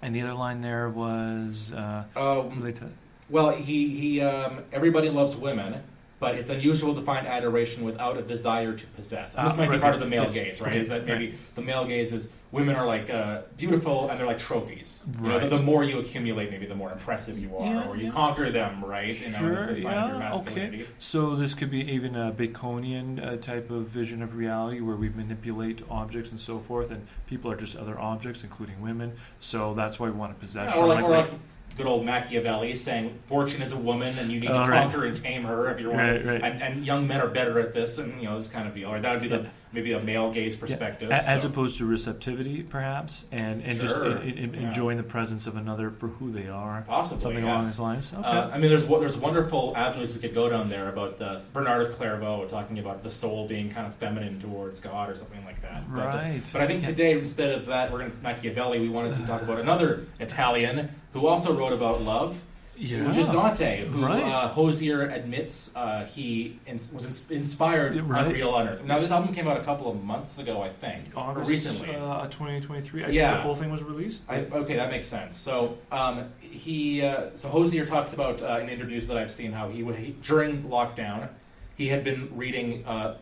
And 0.03 0.13
the 0.13 0.21
other 0.21 0.33
line 0.33 0.59
there 0.59 0.89
was 0.89 1.71
uh, 1.71 2.03
um, 2.17 2.59
related 2.59 2.75
to 2.81 2.89
well, 3.29 3.51
he, 3.51 3.87
he 3.97 4.21
um, 4.21 4.65
everybody 4.73 5.09
loves 5.09 5.33
women, 5.35 5.81
but 6.23 6.35
it's 6.35 6.49
unusual 6.49 6.95
to 6.95 7.01
find 7.01 7.27
adoration 7.27 7.83
without 7.83 8.15
a 8.15 8.21
desire 8.21 8.71
to 8.73 8.85
possess. 8.95 9.35
And 9.35 9.45
this 9.45 9.55
Ah, 9.55 9.57
might 9.57 9.65
be 9.71 9.71
part 9.71 9.83
right. 9.83 9.93
of 9.95 9.99
the 9.99 10.05
male 10.05 10.23
Yes. 10.23 10.33
gaze, 10.35 10.61
right? 10.61 10.69
Okay, 10.69 10.79
Is 10.79 10.87
that 10.87 11.05
maybe 11.05 11.33
the 11.55 11.61
male 11.61 11.83
gaze 11.83 12.13
is 12.13 12.29
women 12.53 12.75
are 12.77 12.87
like 12.87 13.09
uh, 13.09 13.41
beautiful 13.57 14.09
and 14.09 14.17
they're 14.17 14.25
like 14.33 14.37
trophies. 14.37 15.03
You 15.21 15.27
know, 15.27 15.39
the, 15.39 15.57
the 15.57 15.61
more 15.61 15.83
you 15.83 15.99
accumulate, 15.99 16.49
maybe 16.49 16.65
the 16.65 16.75
more 16.75 16.93
impressive 16.93 17.37
you 17.37 17.57
are, 17.57 17.65
Yeah, 17.65 17.89
or 17.89 17.97
you 17.97 18.05
yeah. 18.05 18.11
conquer 18.11 18.49
them, 18.51 18.85
right? 18.85 19.19
You 19.19 19.31
know, 19.31 19.37
Sure, 19.39 19.57
it's 19.57 19.79
a 19.79 19.83
sign 19.83 19.97
of 19.97 20.09
your 20.11 20.19
yeah, 20.19 20.33
okay. 20.35 20.85
So 20.97 21.35
this 21.35 21.53
could 21.53 21.69
be 21.69 21.81
even 21.91 22.15
a 22.15 22.31
Baconian 22.31 23.07
uh, 23.21 23.35
type 23.35 23.69
of 23.69 23.87
vision 23.89 24.21
of 24.21 24.33
reality 24.35 24.79
where 24.79 24.95
we 24.95 25.09
manipulate 25.09 25.81
objects 25.89 26.31
and 26.31 26.39
so 26.39 26.59
forth, 26.59 26.89
and 26.89 27.05
people 27.27 27.51
are 27.51 27.57
just 27.57 27.75
other 27.75 27.99
objects, 27.99 28.45
including 28.45 28.79
women. 28.81 29.11
So 29.41 29.73
that's 29.73 29.99
why 29.99 30.07
we 30.07 30.13
want 30.17 30.31
a 30.31 30.35
possession. 30.35 30.79
or 30.81 30.87
like, 30.87 31.03
or 31.03 31.09
like 31.09 31.31
good 31.75 31.85
old 31.85 32.05
Machiavelli 32.05 32.75
saying, 32.75 33.17
"Fortune 33.27 33.61
is 33.61 33.71
a 33.71 33.77
woman, 33.77 34.17
and 34.19 34.29
you 34.31 34.39
need 34.39 34.47
to 34.47 34.53
Oh, 34.63 34.67
right. 34.67 34.83
conquer 34.83 35.05
and 35.05 35.15
tame 35.15 35.43
her 35.43 35.69
if 35.71 35.79
you're 35.79 35.89
one." 35.91 35.99
Right, 35.99 36.25
right. 36.25 36.41
And, 36.43 36.61
and 36.61 36.85
young 36.85 37.07
men 37.07 37.21
are 37.21 37.27
better 37.27 37.59
at 37.59 37.73
this, 37.73 37.97
and 37.97 38.21
you 38.21 38.27
know 38.29 38.35
this 38.37 38.47
kind 38.47 38.67
of 38.67 38.75
deal. 38.75 38.91
Right? 38.91 39.01
That 39.01 39.11
would 39.13 39.21
be 39.21 39.27
the 39.29 39.37
Yeah. 39.43 39.49
Maybe 39.73 39.91
a 39.93 39.99
male 39.99 40.31
gaze 40.31 40.55
perspective. 40.55 41.09
a- 41.09 41.15
as 41.15 41.41
so. 41.41 41.47
opposed 41.47 41.77
to 41.79 41.85
receptivity, 41.85 42.61
perhaps, 42.63 43.25
and, 43.31 43.63
and 43.63 43.79
just 43.79 43.95
Sure, 43.95 44.19
i- 44.19 44.23
yeah. 44.23 44.67
enjoying 44.67 44.97
the 44.97 45.03
presence 45.03 45.47
of 45.47 45.57
another 45.57 45.89
for 45.89 46.07
who 46.07 46.31
they 46.31 46.47
are. 46.47 46.83
Possibly, 46.87 47.21
Something 47.21 47.43
yes. 47.43 47.51
along 47.51 47.63
these 47.65 47.79
lines. 47.79 48.13
Okay. 48.13 48.23
Uh, 48.27 48.49
I 48.49 48.57
mean, 48.57 48.69
there's 48.69 48.85
there's 48.85 49.17
wonderful 49.17 49.73
avenues 49.75 50.13
we 50.13 50.19
could 50.21 50.33
go 50.33 50.47
down 50.49 50.69
there 50.69 50.89
about 50.89 51.19
uh, 51.21 51.39
Bernard 51.51 51.81
of 51.87 51.95
Clairvaux 51.97 52.45
talking 52.47 52.77
about 52.79 53.03
the 53.03 53.09
soul 53.11 53.47
being 53.47 53.69
kind 53.71 53.87
of 53.87 53.95
feminine 53.95 54.39
towards 54.39 54.79
God 54.79 55.09
or 55.09 55.15
something 55.15 55.43
like 55.43 55.61
that. 55.63 55.91
But, 55.91 55.99
uh, 56.01 56.05
right. 56.17 56.49
but 56.53 56.61
I 56.61 56.67
think 56.67 56.83
today, 56.83 57.13
instead 57.17 57.51
of 57.53 57.65
that, 57.65 57.91
we're 57.91 57.99
going 57.99 58.11
to 58.11 58.17
Machiavelli. 58.17 58.79
We 58.79 58.89
wanted 58.89 59.13
to 59.15 59.25
talk 59.25 59.41
about 59.41 59.59
another 59.59 60.05
Italian 60.19 60.89
who 61.13 61.25
also 61.27 61.53
wrote 61.53 61.73
about 61.73 62.01
love, 62.01 62.41
yeah. 62.77 63.07
which 63.07 63.17
is 63.17 63.27
Dante, 63.27 63.87
who 63.87 64.05
Right. 64.05 64.23
uh, 64.23 64.47
Hozier 64.49 65.03
admits 65.09 65.75
uh, 65.75 66.05
he 66.05 66.59
ins- 66.65 66.91
was 66.91 67.05
ins- 67.05 67.29
inspired 67.31 67.95
right. 67.95 68.25
Unreal 68.27 68.55
Unearthed. 68.57 68.85
Now, 68.85 68.99
this 68.99 69.11
album 69.11 69.33
came 69.33 69.47
out 69.47 69.57
a 69.57 69.63
couple 69.63 69.89
of 69.89 70.03
months 70.03 70.39
ago, 70.39 70.61
I 70.61 70.69
think, 70.69 71.15
or 71.15 71.19
August 71.19 71.49
recently. 71.49 71.95
uh, 71.95 72.27
2023. 72.27 73.03
I 73.03 73.07
Yeah. 73.09 73.27
think 73.31 73.37
the 73.39 73.43
full 73.43 73.55
thing 73.55 73.71
was 73.71 73.83
released. 73.83 74.23
I, 74.27 74.39
okay, 74.39 74.75
that 74.75 74.89
makes 74.91 75.07
sense. 75.07 75.37
So 75.37 75.77
um, 75.91 76.25
he, 76.39 77.01
uh, 77.03 77.31
so 77.35 77.49
Hozier 77.49 77.85
talks 77.85 78.13
about 78.13 78.41
uh, 78.41 78.59
in 78.59 78.69
interviews 78.69 79.07
that 79.07 79.17
I've 79.17 79.31
seen 79.31 79.51
how 79.51 79.69
he, 79.69 79.83
he 79.93 80.15
during 80.21 80.63
lockdown 80.63 81.29
he 81.75 81.87
had 81.87 82.03
been 82.03 82.29
reading 82.35 82.85
uh, 82.85 83.17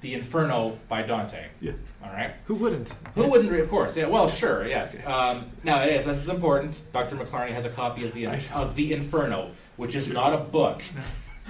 the 0.00 0.14
Inferno 0.14 0.78
by 0.88 1.02
Dante. 1.02 1.48
Yeah. 1.60 1.72
All 2.02 2.10
right. 2.10 2.34
Who 2.46 2.54
wouldn't? 2.54 2.94
Who 3.14 3.28
wouldn't 3.28 3.50
read? 3.50 3.60
Of 3.60 3.70
course. 3.70 3.96
Yeah. 3.96 4.06
Well, 4.06 4.28
sure. 4.28 4.66
Yes. 4.66 4.96
Um, 5.06 5.50
now, 5.62 5.82
it 5.82 5.92
is. 5.92 6.06
This 6.06 6.22
is 6.22 6.28
important. 6.28 6.80
Dr. 6.92 7.16
McLarney 7.16 7.50
has 7.50 7.64
a 7.64 7.70
copy 7.70 8.04
of 8.04 8.14
the 8.14 8.26
of 8.54 8.74
the 8.74 8.92
Inferno, 8.92 9.50
which 9.76 9.94
is 9.94 10.08
not 10.08 10.32
a 10.32 10.38
book. 10.38 10.82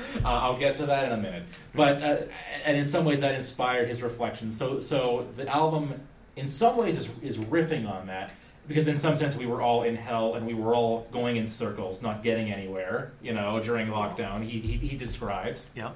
Uh, 0.25 0.29
I'll 0.29 0.57
get 0.57 0.77
to 0.79 0.87
that 0.87 1.05
in 1.05 1.13
a 1.13 1.17
minute. 1.17 1.45
But 1.75 2.03
uh, 2.03 2.17
and 2.65 2.77
in 2.77 2.85
some 2.85 3.05
ways 3.05 3.21
that 3.21 3.35
inspired 3.35 3.89
his 3.89 4.03
reflections. 4.03 4.57
So 4.57 4.81
so 4.81 5.29
the 5.37 5.47
album, 5.49 6.01
in 6.37 6.49
some 6.49 6.77
ways, 6.77 6.97
is 6.97 7.11
is 7.23 7.39
riffing 7.39 7.89
on 7.89 8.07
that 8.07 8.31
because 8.67 8.89
in 8.89 8.99
some 8.99 9.15
sense 9.15 9.37
we 9.37 9.47
were 9.47 9.61
all 9.61 9.83
in 9.83 9.97
hell 9.97 10.35
and 10.35 10.47
we 10.47 10.55
were 10.55 10.75
all 10.75 11.07
going 11.11 11.37
in 11.37 11.47
circles, 11.47 12.03
not 12.03 12.23
getting 12.23 12.51
anywhere. 12.53 13.13
You 13.23 13.33
know, 13.33 13.61
during 13.61 13.89
lockdown, 13.89 14.43
he 14.45 14.61
he, 14.61 14.77
he 14.79 14.97
describes. 14.97 15.71
Yeah. 15.75 15.93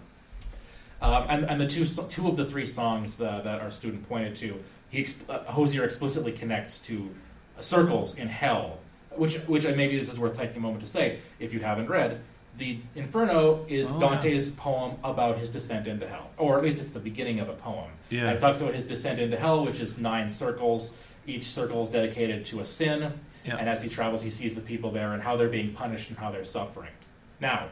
Um, 1.03 1.27
and, 1.29 1.45
and 1.51 1.61
the 1.61 1.67
two 1.67 1.85
two 1.87 2.29
of 2.29 2.37
the 2.37 2.45
three 2.47 2.67
songs 2.67 3.17
that, 3.17 3.45
that 3.45 3.61
our 3.61 3.71
student 3.71 4.09
pointed 4.09 4.37
to, 4.37 4.61
he 4.91 5.07
uh, 5.29 5.41
Hozier 5.45 5.85
explicitly 5.85 6.33
connects 6.33 6.79
to 6.81 7.15
circles 7.61 8.17
in 8.17 8.29
hell, 8.29 8.79
which 9.11 9.37
which 9.47 9.65
maybe 9.65 9.97
this 9.99 10.09
is 10.11 10.19
worth 10.19 10.37
taking 10.37 10.57
a 10.57 10.61
moment 10.61 10.83
to 10.83 10.89
say 10.89 11.19
if 11.39 11.53
you 11.53 11.61
haven't 11.61 11.89
read. 11.89 12.21
The 12.57 12.79
Inferno 12.95 13.65
is 13.69 13.89
Oh, 13.91 13.99
Dante's 13.99 14.49
poem 14.49 14.97
about 15.03 15.39
his 15.39 15.51
descent 15.51 15.89
into 15.89 16.09
hell, 16.09 16.31
or 16.39 16.57
at 16.57 16.63
least 16.63 16.79
it's 16.79 16.93
the 16.93 17.01
beginning 17.01 17.41
of 17.41 17.49
a 17.49 17.53
poem. 17.53 17.91
Yeah. 18.11 18.31
It 18.31 18.39
talks 18.39 18.61
about 18.61 18.75
his 18.75 18.85
descent 18.85 19.19
into 19.19 19.37
hell, 19.37 19.65
which 19.65 19.81
is 19.81 19.99
nine 19.99 20.29
circles. 20.31 20.97
Each 21.27 21.43
circle 21.45 21.83
is 21.83 21.89
dedicated 21.89 22.45
to 22.47 22.61
a 22.61 22.67
sin, 22.67 23.13
Yeah. 23.45 23.57
and 23.57 23.69
as 23.69 23.83
he 23.83 23.89
travels, 23.89 24.23
he 24.23 24.31
sees 24.31 24.55
the 24.55 24.61
people 24.61 24.93
there 24.93 25.15
and 25.15 25.21
how 25.23 25.37
they're 25.37 25.49
being 25.49 25.73
punished 25.73 26.11
and 26.11 26.17
how 26.19 26.31
they're 26.31 26.45
suffering. 26.45 26.93
Now. 27.41 27.69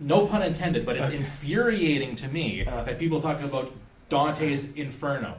No 0.00 0.26
pun 0.26 0.42
intended, 0.42 0.84
but 0.86 0.96
it's 0.96 1.08
Okay. 1.08 1.18
infuriating 1.18 2.16
to 2.16 2.28
me 2.28 2.64
Uh. 2.66 2.82
that 2.84 2.98
people 2.98 3.20
talk 3.20 3.40
about 3.42 3.72
Dante's 4.08 4.70
Inferno. 4.72 5.34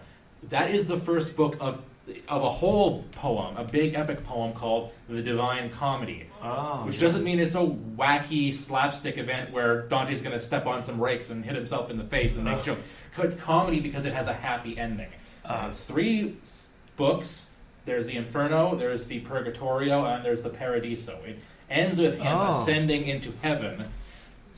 That 0.50 0.69
is 0.69 0.88
the 0.88 0.98
first 0.98 1.36
book 1.36 1.58
of 1.60 1.81
of 2.27 2.41
a 2.43 2.50
whole 2.50 3.03
poem, 3.12 3.55
a 3.55 3.63
big 3.63 3.93
epic 3.93 4.24
poem 4.24 4.51
called 4.51 4.89
the 5.08 5.22
Divine 5.22 5.69
Comedy, 5.69 6.25
Oh, 6.41 6.81
which 6.88 6.96
yeah. 6.96 7.01
doesn't 7.01 7.24
mean 7.24 7.39
it's 7.39 7.53
a 7.53 7.60
wacky 7.60 8.51
slapstick 8.51 9.19
event 9.19 9.51
where 9.51 9.84
Dante's 9.84 10.24
going 10.24 10.34
to 10.34 10.39
step 10.39 10.65
on 10.65 10.84
some 10.84 11.00
rakes 11.00 11.29
and 11.29 11.46
hit 11.46 11.53
himself 11.53 11.91
in 11.91 11.98
the 12.00 12.03
face 12.03 12.36
and 12.36 12.46
make 12.46 12.63
jokes. 12.63 12.81
It's 13.19 13.36
comedy 13.36 13.79
because 13.79 14.05
it 14.05 14.13
has 14.13 14.25
a 14.25 14.34
happy 14.34 14.75
ending. 14.75 15.10
Uh, 15.46 15.67
it's 15.69 15.84
three 15.84 16.34
s- 16.41 16.69
books. 16.98 17.51
There's 17.86 18.08
the 18.08 18.15
Inferno, 18.17 18.74
there's 18.75 19.05
the 19.05 19.19
Purgatorio, 19.19 20.03
and 20.05 20.25
there's 20.25 20.41
the 20.41 20.50
Paradiso. 20.50 21.19
It 21.27 21.38
ends 21.69 22.00
with 22.00 22.17
him 22.19 22.36
Oh. 22.36 22.48
ascending 22.48 23.05
into 23.08 23.34
heaven. 23.43 23.86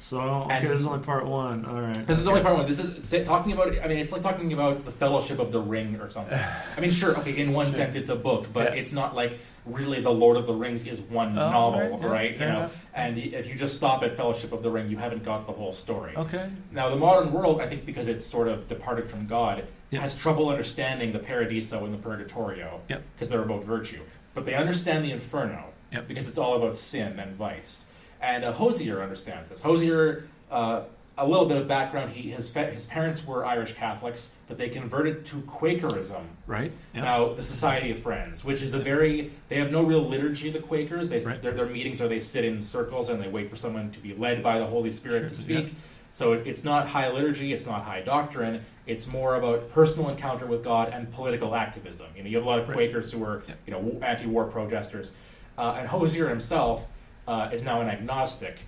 So 0.01 0.20
okay, 0.20 0.55
and- 0.55 0.67
this 0.67 0.79
is 0.79 0.86
only 0.88 1.03
part 1.05 1.27
one. 1.27 1.63
All 1.63 1.79
right. 1.79 2.08
This 2.08 2.17
is 2.17 2.25
only 2.27 2.41
part 2.41 2.58
one. 2.58 2.65
This 2.65 2.79
is 2.79 3.24
talking 3.24 3.51
about. 3.51 3.67
I 3.84 3.88
mean, 3.88 4.00
it's 4.00 4.12
like 4.12 4.24
talking 4.24 4.51
about 4.51 4.84
the 4.84 4.91
Fellowship 4.91 5.38
of 5.38 5.51
the 5.51 5.60
Ring 5.60 5.96
or 6.01 6.10
something. 6.10 6.38
I 6.77 6.79
mean, 6.81 6.89
sure, 6.89 7.15
okay, 7.20 7.38
in 7.38 7.53
one 7.53 7.67
Sure. 7.67 7.75
sense, 7.75 7.96
it's 7.96 8.10
a 8.10 8.15
book, 8.15 8.48
but 8.51 8.74
Yeah. 8.74 8.79
it's 8.81 8.91
not 8.91 9.15
like 9.15 9.39
really 9.65 10.01
the 10.01 10.10
Lord 10.12 10.38
of 10.38 10.48
the 10.48 10.53
Rings 10.55 10.88
is 10.88 11.00
one 11.01 11.38
Oh, 11.38 11.51
novel, 11.51 11.81
right, 11.81 12.01
yeah, 12.01 12.08
right? 12.08 12.34
you 12.34 12.39
know, 12.39 12.46
enough. 12.48 12.86
and 12.96 13.17
if 13.20 13.48
you 13.48 13.53
just 13.55 13.75
stop 13.75 14.01
at 14.01 14.17
Fellowship 14.17 14.51
of 14.51 14.63
the 14.63 14.72
Ring, 14.72 14.89
you 14.89 14.98
haven't 14.98 15.24
got 15.24 15.46
the 15.46 15.53
whole 15.53 15.72
story. 15.72 16.13
Okay. 16.17 16.50
Now, 16.72 16.89
the 16.89 16.96
modern 16.96 17.31
world, 17.31 17.62
I 17.62 17.67
think, 17.67 17.86
because 17.86 18.08
it's 18.08 18.25
sort 18.25 18.48
of 18.48 18.67
departed 18.67 19.08
from 19.08 19.27
God, 19.27 19.65
has 19.93 20.15
trouble 20.15 20.50
understanding 20.50 21.13
the 21.13 21.20
Paradiso 21.20 21.86
and 21.86 21.93
the 21.93 22.00
Purgatorio 22.00 22.81
Yep. 22.89 23.03
because 23.13 23.29
they're 23.29 23.43
about 23.43 23.63
virtue. 23.63 24.01
But 24.34 24.46
they 24.48 24.55
understand 24.55 25.05
the 25.05 25.12
Inferno 25.12 25.65
Yep. 25.93 26.08
because 26.08 26.27
it's 26.27 26.39
all 26.39 26.55
about 26.55 26.75
sin 26.77 27.20
and 27.20 27.36
vice. 27.36 27.91
And 28.21 28.43
uh, 28.45 28.53
Hozier 28.53 29.01
understands 29.01 29.49
this. 29.49 29.63
Hozier, 29.63 30.27
uh, 30.51 30.83
a 31.17 31.27
little 31.27 31.45
bit 31.45 31.57
of 31.57 31.67
background: 31.67 32.11
he 32.11 32.31
his 32.31 32.53
his 32.53 32.85
parents 32.85 33.25
were 33.25 33.45
Irish 33.45 33.73
Catholics, 33.73 34.33
but 34.47 34.57
they 34.57 34.69
converted 34.69 35.25
to 35.27 35.41
Quakerism. 35.41 36.23
Right. 36.47 36.71
Yeah. 36.93 37.01
Now, 37.01 37.33
the 37.33 37.43
Society 37.43 37.91
of 37.91 37.99
Friends, 37.99 38.43
which 38.45 38.61
is 38.61 38.73
a 38.73 38.79
very, 38.79 39.31
they 39.49 39.57
have 39.57 39.71
no 39.71 39.83
real 39.83 40.01
liturgy, 40.01 40.49
the 40.51 40.59
Quakers. 40.59 41.09
They, 41.09 41.19
Right. 41.19 41.41
their, 41.41 41.51
their 41.51 41.65
meetings 41.65 41.99
are 41.99 42.07
they 42.07 42.19
sit 42.21 42.45
in 42.45 42.63
circles 42.63 43.09
and 43.09 43.21
they 43.21 43.27
wait 43.27 43.49
for 43.49 43.55
someone 43.55 43.91
to 43.91 43.99
be 43.99 44.13
led 44.15 44.41
by 44.41 44.57
the 44.59 44.65
Holy 44.65 44.91
Spirit 44.91 45.19
Sure, 45.21 45.29
to 45.29 45.35
speak. 45.35 45.73
So 46.11 46.33
it, 46.33 46.45
it's 46.47 46.63
not 46.63 46.87
high 46.89 47.09
liturgy, 47.09 47.53
it's 47.53 47.65
not 47.65 47.83
high 47.83 48.01
doctrine. 48.01 48.63
It's 48.85 49.07
more 49.07 49.35
about 49.35 49.69
personal 49.71 50.09
encounter 50.09 50.45
with 50.45 50.63
God 50.63 50.89
and 50.93 51.11
political 51.11 51.55
activism. 51.55 52.07
You 52.15 52.23
know, 52.23 52.29
you 52.29 52.37
have 52.37 52.45
a 52.45 52.49
lot 52.49 52.59
of. 52.59 52.67
Quakers 52.67 53.11
who 53.11 53.23
are, 53.23 53.43
Yeah. 53.47 53.53
you 53.65 53.71
know, 53.73 53.99
anti-war 54.05 54.45
protesters. 54.45 55.13
Uh, 55.57 55.75
and 55.77 55.87
Hosier 55.87 56.27
himself 56.29 56.87
uh, 57.27 57.49
is 57.51 57.63
now 57.63 57.81
an 57.81 57.87
agnostic. 57.89 58.59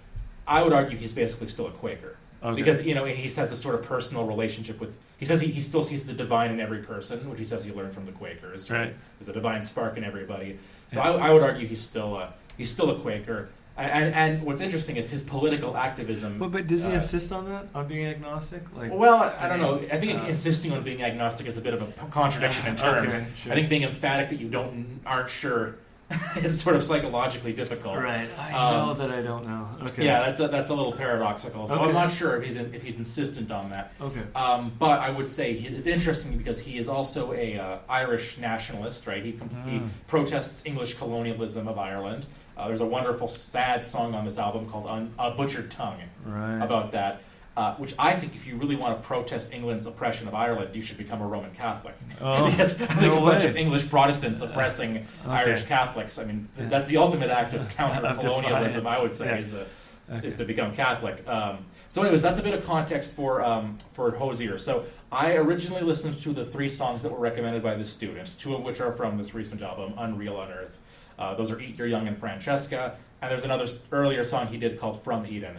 I 0.48 0.62
would 0.62 0.74
argue 0.74 0.98
he's 0.98 1.13
basically 1.13 1.48
still 1.48 1.67
a 1.67 1.72
Quaker 1.72 2.17
Okay. 2.43 2.55
because 2.55 2.81
you 2.86 2.93
know 2.93 3.05
he 3.05 3.24
has 3.29 3.51
a 3.51 3.55
sort 3.55 3.75
of 3.75 3.83
personal 3.83 4.25
relationship 4.25 4.79
with. 4.79 4.95
He 5.17 5.25
says 5.25 5.39
he, 5.39 5.48
he 5.48 5.62
still 5.62 5.81
sees 5.83 6.05
the 6.05 6.12
divine 6.13 6.51
in 6.51 6.60
every 6.60 6.79
person, 6.83 7.29
which 7.29 7.39
he 7.39 7.45
says 7.45 7.63
he 7.63 7.72
learned 7.72 7.93
from 7.93 8.03
the 8.05 8.12
Quakers. 8.12 8.69
Right. 8.69 8.93
There's 9.17 9.29
a 9.29 9.33
divine 9.33 9.62
spark 9.62 9.95
in 9.98 10.03
everybody. 10.03 10.60
So 10.88 11.01
Yeah. 11.01 11.12
I, 11.12 11.29
I 11.29 11.31
would 11.31 11.41
argue 11.43 11.65
he's 11.65 11.81
still 11.81 12.17
a 12.17 12.33
he's 12.57 12.69
still 12.69 12.89
a 12.91 13.00
Quaker. 13.00 13.50
And, 13.75 13.91
and, 13.91 14.13
and 14.15 14.43
what's 14.43 14.62
interesting 14.62 14.98
is 14.98 15.10
his 15.10 15.24
political 15.24 15.75
activism. 15.75 16.38
But, 16.38 16.51
but 16.51 16.67
does 16.67 16.83
he 16.83 16.91
uh, 16.91 16.95
insist 16.95 17.31
on 17.31 17.50
that? 17.50 17.65
On 17.74 17.88
being 17.88 18.05
agnostic? 18.05 18.62
Like. 18.75 18.91
well, 18.93 19.15
I, 19.15 19.45
I 19.45 19.48
don't 19.48 19.60
know. 19.62 19.77
I 19.91 19.98
think 19.98 20.22
Uh, 20.22 20.25
insisting 20.25 20.72
on 20.74 20.83
being 20.83 21.01
agnostic 21.01 21.48
is 21.48 21.57
a 21.57 21.62
bit 21.62 21.74
of 21.74 21.81
a 21.81 21.88
contradiction 22.12 22.67
in 22.67 22.75
terms. 22.88 23.15
Okay, 23.15 23.25
sure. 23.36 23.51
I 23.51 23.55
think 23.55 23.69
being 23.69 23.81
emphatic 23.81 24.29
that 24.29 24.39
you 24.39 24.48
don't 24.48 25.00
aren't 25.07 25.29
sure 25.29 25.77
is 26.38 26.60
sort 26.62 26.75
of 26.75 26.84
psychologically 26.84 27.53
difficult. 27.53 27.98
Right. 27.98 28.27
I 28.39 28.51
Um, 28.53 28.74
know 28.88 28.93
that 28.96 29.12
I 29.12 29.22
don't 29.22 29.46
know. 29.46 29.67
Okay. 29.84 30.05
Yeah, 30.05 30.22
that's 30.22 30.39
a, 30.39 30.48
that's 30.48 30.70
a 30.70 30.74
little 30.74 30.91
paradoxical. 30.91 31.67
So 31.67 31.79
I'm 31.82 31.93
not 31.93 32.12
sure 32.12 32.38
if 32.38 32.43
he's 32.48 32.55
in, 32.58 32.74
if 32.74 32.82
he's 32.84 32.98
insistent 32.98 33.51
on 33.51 33.70
that. 33.72 33.93
Okay. 34.01 34.22
Um, 34.36 34.72
but 34.77 35.00
I 35.00 35.10
would 35.10 35.27
say 35.27 35.53
he, 35.55 35.67
it's 35.67 35.88
interesting 35.88 36.38
because 36.38 36.60
he 36.60 36.77
is 36.77 36.88
also 36.88 37.34
a 37.34 37.58
uh, 37.58 37.77
Irish 37.89 38.38
nationalist, 38.38 39.08
right? 39.08 39.24
He, 39.24 39.34
com- 39.34 39.50
he 39.50 39.79
Mm. 39.79 39.89
protests 40.08 40.63
English 40.65 40.96
colonialism 40.96 41.67
of 41.67 41.77
Ireland. 41.77 42.25
Uh, 42.55 42.67
there's 42.67 42.82
a 42.82 42.86
wonderful, 42.86 43.27
sad 43.27 43.84
song 43.84 44.13
on 44.13 44.24
this 44.25 44.38
album 44.38 44.70
called 44.70 44.86
Un- 44.86 45.12
"A 45.17 45.32
Butchered 45.32 45.72
Tongue" 45.72 46.01
Right. 46.25 46.60
about 46.63 46.91
that. 46.91 47.22
Uh, 47.55 47.75
which 47.75 47.93
I 48.00 48.15
think, 48.15 48.33
if 48.36 48.48
you 48.48 48.55
really 48.55 48.75
want 48.75 49.00
to 49.00 49.07
protest 49.07 49.50
England's 49.53 49.86
oppression 49.86 50.27
of 50.27 50.33
Ireland, 50.33 50.75
you 50.75 50.81
should 50.81 50.98
become 50.98 51.22
a 51.22 51.27
Roman 51.27 51.51
Catholic. 51.51 51.93
Oh, 52.19 52.45
because 52.50 52.74
I 52.74 52.88
think 52.88 53.01
no 53.01 53.17
a 53.19 53.22
bunch 53.22 53.43
way. 53.43 53.50
of 53.51 53.55
English 53.57 53.89
Protestants 53.91 54.41
oppressing 54.41 54.98
Okay. 54.98 55.05
Irish 55.27 55.62
Catholics. 55.63 56.17
I 56.17 56.24
mean, 56.24 56.50
Yeah. 56.57 56.65
that's 56.69 56.88
the 56.88 56.98
ultimate 56.98 57.29
act 57.29 57.53
of 57.53 57.69
counter-colonialism. 57.77 58.88
I 58.88 59.01
would 59.03 59.13
say 59.13 59.25
Yeah. 59.27 59.38
is 59.38 59.53
a, 59.53 59.65
Okay. 60.12 60.27
is 60.27 60.36
to 60.38 60.45
become 60.45 60.74
Catholic. 60.74 61.25
Um, 61.27 61.60
so, 61.89 62.01
anyways, 62.01 62.22
that's 62.24 62.39
a 62.39 62.43
bit 62.43 62.55
of 62.55 62.65
context 62.65 63.13
for 63.13 63.43
um, 63.43 63.77
for 63.93 64.12
Hozier. 64.12 64.57
So, 64.57 64.83
I 65.12 65.33
originally 65.36 65.81
listened 65.83 66.17
to 66.24 66.33
the 66.33 66.43
three 66.45 66.69
songs 66.69 67.03
that 67.03 67.12
were 67.12 67.19
recommended 67.19 67.62
by 67.62 67.75
the 67.75 67.86
student, 67.86 68.36
two 68.38 68.55
of 68.55 68.63
which 68.63 68.81
are 68.81 68.91
from 68.91 69.15
this 69.15 69.33
recent 69.36 69.62
album, 69.62 69.93
Unreal 69.98 70.41
Unearth. 70.41 70.79
Uh, 71.19 71.36
those 71.36 71.51
are 71.51 71.60
Eat 71.62 71.77
Your 71.77 71.88
Young 71.88 72.07
and 72.07 72.17
Francesca, 72.17 72.95
and 73.22 73.29
there's 73.31 73.43
another 73.45 73.67
earlier 73.91 74.24
song 74.24 74.48
he 74.48 74.57
did 74.57 74.79
called 74.79 75.01
From 75.03 75.25
Eden. 75.27 75.57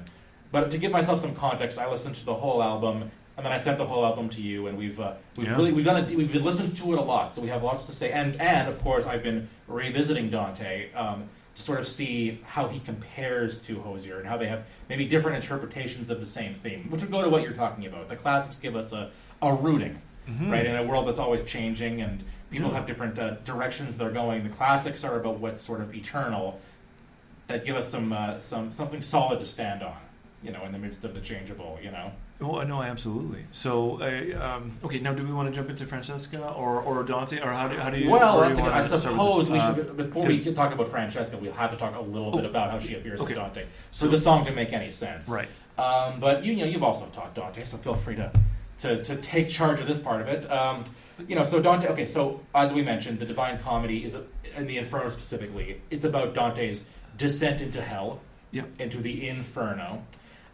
But 0.54 0.70
to 0.70 0.78
give 0.78 0.92
myself 0.92 1.18
some 1.18 1.34
context, 1.34 1.78
I 1.80 1.90
listened 1.90 2.14
to 2.14 2.24
the 2.24 2.34
whole 2.34 2.62
album, 2.62 3.10
and 3.36 3.44
then 3.44 3.52
I 3.52 3.56
sent 3.56 3.76
the 3.76 3.86
whole 3.86 4.06
album 4.06 4.28
to 4.30 4.40
you, 4.40 4.68
and 4.68 4.78
we've 4.78 5.00
uh, 5.00 5.14
we've 5.36 5.48
Yeah. 5.48 5.56
really 5.56 5.72
we've 5.72 5.84
done 5.84 6.04
it, 6.04 6.16
we've 6.16 6.32
listened 6.36 6.76
to 6.76 6.92
it 6.92 6.98
a 7.00 7.02
lot, 7.02 7.34
so 7.34 7.42
we 7.42 7.48
have 7.48 7.64
lots 7.64 7.82
to 7.84 7.92
say. 7.92 8.12
And 8.12 8.40
and 8.40 8.68
of 8.68 8.78
course, 8.80 9.04
I've 9.04 9.24
been 9.24 9.48
revisiting 9.66 10.30
Dante 10.30 10.92
um, 10.94 11.24
to 11.56 11.60
sort 11.60 11.80
of 11.80 11.88
see 11.88 12.40
how 12.44 12.68
he 12.68 12.78
compares 12.78 13.58
to 13.62 13.80
Hozier 13.80 14.20
and 14.20 14.28
how 14.28 14.36
they 14.36 14.46
have 14.46 14.62
maybe 14.88 15.04
different 15.06 15.42
interpretations 15.42 16.08
of 16.08 16.20
the 16.20 16.26
same 16.26 16.54
theme, 16.54 16.86
which 16.88 17.00
would 17.02 17.10
go 17.10 17.20
to 17.22 17.28
what 17.28 17.42
you're 17.42 17.52
talking 17.52 17.84
about. 17.86 18.08
The 18.08 18.14
classics 18.14 18.56
give 18.56 18.76
us 18.76 18.92
a, 18.92 19.10
a 19.42 19.52
rooting, 19.52 20.00
Mhm. 20.30 20.52
right, 20.52 20.64
in 20.64 20.76
a 20.76 20.84
world 20.84 21.08
that's 21.08 21.18
always 21.18 21.42
changing 21.42 22.00
and 22.00 22.22
people 22.50 22.68
Yeah. 22.68 22.76
have 22.76 22.86
different 22.86 23.18
uh, 23.18 23.30
directions 23.44 23.96
they're 23.96 24.12
going. 24.12 24.44
The 24.44 24.54
classics 24.54 25.02
are 25.02 25.18
about 25.18 25.40
what's 25.40 25.60
sort 25.60 25.80
of 25.80 25.92
eternal, 25.96 26.60
that 27.48 27.64
give 27.66 27.74
us 27.74 27.88
some 27.88 28.12
uh, 28.12 28.38
some 28.38 28.70
something 28.70 29.02
solid 29.02 29.40
to 29.40 29.44
stand 29.46 29.82
on, 29.82 29.96
you 30.44 30.52
know, 30.52 30.64
in 30.64 30.72
the 30.72 30.78
midst 30.78 31.04
of 31.04 31.14
the 31.14 31.20
changeable, 31.20 31.78
you 31.82 31.90
know. 31.90 32.12
Oh 32.40 32.62
no, 32.62 32.82
absolutely. 32.82 33.44
So, 33.52 34.00
uh, 34.02 34.44
um, 34.56 34.70
okay, 34.84 34.98
now 34.98 35.14
do 35.14 35.24
we 35.24 35.32
want 35.32 35.48
to 35.48 35.54
jump 35.54 35.70
into 35.70 35.86
Francesca 35.86 36.38
or, 36.52 36.80
or 36.80 37.02
Dante, 37.02 37.40
or 37.40 37.52
how 37.52 37.68
do, 37.68 37.76
how 37.78 37.88
do 37.90 37.98
you? 37.98 38.10
well, 38.10 38.36
or 38.38 38.44
that's 38.44 38.58
you 38.58 38.64
a 38.64 38.68
good, 38.68 38.76
I 38.76 38.82
suppose 38.82 39.48
this? 39.48 39.50
we 39.50 39.58
Uh, 39.58 39.74
should 39.74 39.96
before 39.96 40.26
we 40.26 40.38
talk 40.52 40.74
about 40.74 40.88
Francesca, 40.88 41.38
we'll 41.38 41.52
have 41.52 41.70
to 41.70 41.76
talk 41.76 41.94
a 41.96 42.00
little 42.00 42.30
bit 42.32 42.44
Oh, 42.46 42.50
about 42.50 42.70
how 42.72 42.78
she 42.78 42.94
appears 42.94 43.20
okay. 43.20 43.34
with 43.34 43.38
Dante 43.42 43.62
for 43.64 43.96
So- 43.96 44.08
the 44.08 44.18
song 44.18 44.44
to 44.44 44.52
make 44.52 44.72
any 44.72 44.90
sense. 44.90 45.30
Right. 45.30 45.48
Um, 45.78 46.20
but 46.20 46.44
you, 46.44 46.52
you 46.52 46.64
know, 46.64 46.70
you've 46.70 46.82
also 46.82 47.06
taught 47.06 47.34
Dante, 47.34 47.64
so 47.64 47.76
feel 47.78 47.94
free 47.94 48.16
to, 48.16 48.30
to, 48.80 49.02
to 49.02 49.16
take 49.16 49.48
charge 49.48 49.80
of 49.80 49.86
this 49.86 49.98
part 49.98 50.20
of 50.20 50.28
it. 50.28 50.50
Um, 50.50 50.84
you 51.26 51.34
know, 51.36 51.44
so 51.44 51.60
Dante. 51.62 51.88
Okay, 51.88 52.06
so 52.06 52.40
as 52.54 52.72
we 52.72 52.82
mentioned, 52.82 53.18
the 53.20 53.26
Divine 53.26 53.58
Comedy 53.58 54.04
is, 54.04 54.14
a, 54.14 54.22
in 54.56 54.66
the 54.66 54.76
Inferno 54.78 55.08
specifically, 55.08 55.80
it's 55.90 56.04
about 56.04 56.34
Dante's 56.34 56.84
descent 57.16 57.60
into 57.60 57.80
hell, 57.80 58.20
Yep. 58.52 58.68
into 58.80 58.98
the 58.98 59.26
Inferno, 59.28 60.04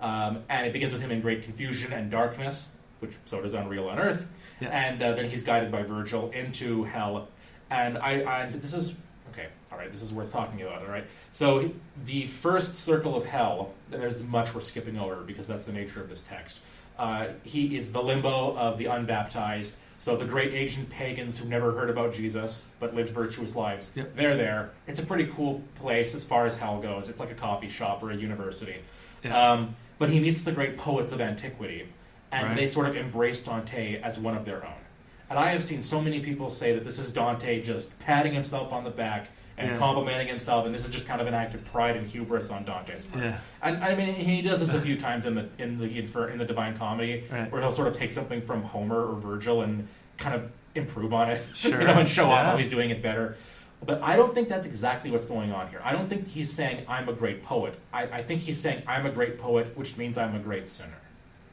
um, 0.00 0.42
and 0.48 0.66
it 0.66 0.72
begins 0.72 0.92
with 0.92 1.02
him 1.02 1.10
in 1.10 1.20
great 1.20 1.42
confusion 1.42 1.92
and 1.92 2.10
darkness, 2.10 2.76
which 3.00 3.12
so 3.26 3.40
does 3.40 3.54
Unreal 3.54 3.88
Unearth, 3.90 4.26
Yeah. 4.60 4.68
and 4.68 5.02
uh, 5.02 5.12
then 5.14 5.26
he's 5.28 5.42
guided 5.42 5.70
by 5.70 5.82
Virgil 5.82 6.30
into 6.30 6.84
hell, 6.84 7.28
and 7.70 7.98
I, 7.98 8.24
I 8.42 8.46
this 8.50 8.74
is 8.74 8.94
okay. 9.32 9.46
All 9.72 9.78
right, 9.78 9.90
this 9.90 10.02
is 10.02 10.12
worth 10.12 10.32
talking 10.32 10.60
about. 10.62 10.82
All 10.82 10.88
right, 10.88 11.06
so 11.32 11.70
the 12.04 12.26
first 12.26 12.74
circle 12.74 13.16
of 13.16 13.24
hell. 13.24 13.72
There's 13.90 14.22
much 14.22 14.54
we're 14.54 14.60
skipping 14.60 14.98
over 14.98 15.16
because 15.22 15.46
that's 15.48 15.64
the 15.64 15.72
nature 15.72 16.00
of 16.00 16.08
this 16.08 16.20
text. 16.20 16.58
Uh, 16.98 17.28
he 17.44 17.76
is 17.76 17.92
the 17.92 18.02
limbo 18.02 18.56
of 18.56 18.76
the 18.78 18.86
unbaptized. 18.86 19.74
So 19.98 20.16
the 20.16 20.24
great 20.24 20.54
ancient 20.54 20.88
pagans 20.88 21.38
who 21.38 21.46
never 21.46 21.72
heard 21.72 21.90
about 21.90 22.14
Jesus 22.14 22.70
but 22.78 22.94
lived 22.94 23.10
virtuous 23.10 23.54
lives, 23.56 23.92
Yep. 23.94 24.16
they're 24.16 24.36
there. 24.36 24.70
It's 24.86 24.98
a 24.98 25.02
pretty 25.02 25.26
cool 25.26 25.62
place 25.74 26.14
as 26.14 26.24
far 26.24 26.46
as 26.46 26.56
hell 26.56 26.80
goes. 26.80 27.08
It's 27.10 27.20
like 27.20 27.30
a 27.30 27.34
coffee 27.34 27.68
shop 27.68 28.02
or 28.02 28.10
a 28.10 28.16
university. 28.16 28.76
Yeah. 29.22 29.52
Um, 29.52 29.76
but 30.00 30.08
he 30.08 30.18
meets 30.18 30.40
the 30.40 30.50
great 30.50 30.76
poets 30.76 31.12
of 31.12 31.20
antiquity, 31.20 31.86
and 32.32 32.48
Right. 32.48 32.56
they 32.56 32.66
sort 32.66 32.86
of 32.88 32.96
embrace 32.96 33.38
Dante 33.40 34.00
as 34.00 34.18
one 34.18 34.36
of 34.36 34.44
their 34.44 34.64
own. 34.64 34.80
And 35.28 35.38
I 35.38 35.50
have 35.50 35.62
seen 35.62 35.82
so 35.82 36.00
many 36.00 36.18
people 36.18 36.50
say 36.50 36.72
that 36.72 36.84
this 36.84 36.98
is 36.98 37.12
Dante 37.12 37.62
just 37.62 37.96
patting 38.00 38.32
himself 38.32 38.72
on 38.72 38.82
the 38.82 38.90
back 38.90 39.28
and 39.58 39.72
Yeah. 39.72 39.76
complimenting 39.76 40.26
himself, 40.26 40.64
and 40.64 40.74
this 40.74 40.84
is 40.84 40.90
just 40.90 41.06
kind 41.06 41.20
of 41.20 41.26
an 41.26 41.34
act 41.34 41.54
of 41.54 41.62
pride 41.66 41.94
and 41.96 42.06
hubris 42.06 42.50
on 42.50 42.64
Dante's 42.64 43.04
part. 43.04 43.22
yeah. 43.22 43.36
And 43.62 43.84
I 43.84 43.94
mean, 43.94 44.14
he 44.14 44.40
does 44.42 44.58
this 44.60 44.72
a 44.74 44.80
few 44.80 44.96
times 45.06 45.26
in 45.26 45.34
the 45.34 45.46
in 45.58 45.76
the 45.76 45.84
in 46.32 46.38
the 46.38 46.46
Divine 46.46 46.74
Comedy, 46.76 47.24
Right. 47.30 47.52
where 47.52 47.60
he'll 47.60 47.70
sort 47.70 47.86
of 47.88 47.94
take 47.94 48.10
something 48.10 48.40
from 48.40 48.62
Homer 48.62 49.04
or 49.06 49.20
Virgil 49.20 49.60
and 49.60 49.86
kind 50.16 50.34
of 50.34 50.50
improve 50.74 51.12
on 51.12 51.28
it, 51.30 51.42
Sure. 51.54 51.78
you 51.80 51.86
know, 51.86 51.94
and 51.98 52.08
show 52.08 52.30
off 52.30 52.44
how 52.46 52.56
he's 52.56 52.70
doing 52.70 52.88
it 52.90 53.02
better. 53.02 53.36
But 53.84 54.02
I 54.02 54.14
don't 54.16 54.34
think 54.34 54.48
that's 54.48 54.66
exactly 54.66 55.10
what's 55.10 55.24
going 55.24 55.52
on 55.52 55.68
here. 55.68 55.80
I 55.82 55.92
don't 55.92 56.08
think 56.08 56.28
he's 56.28 56.52
saying 56.52 56.84
I'm 56.86 57.08
a 57.08 57.12
great 57.14 57.42
poet. 57.42 57.74
I, 57.92 58.02
I 58.04 58.22
think 58.22 58.42
he's 58.42 58.60
saying 58.60 58.82
I'm 58.86 59.06
a 59.06 59.10
great 59.10 59.38
poet, 59.38 59.76
which 59.76 59.96
means 59.96 60.18
I'm 60.18 60.34
a 60.34 60.38
great 60.38 60.66
sinner. 60.66 60.98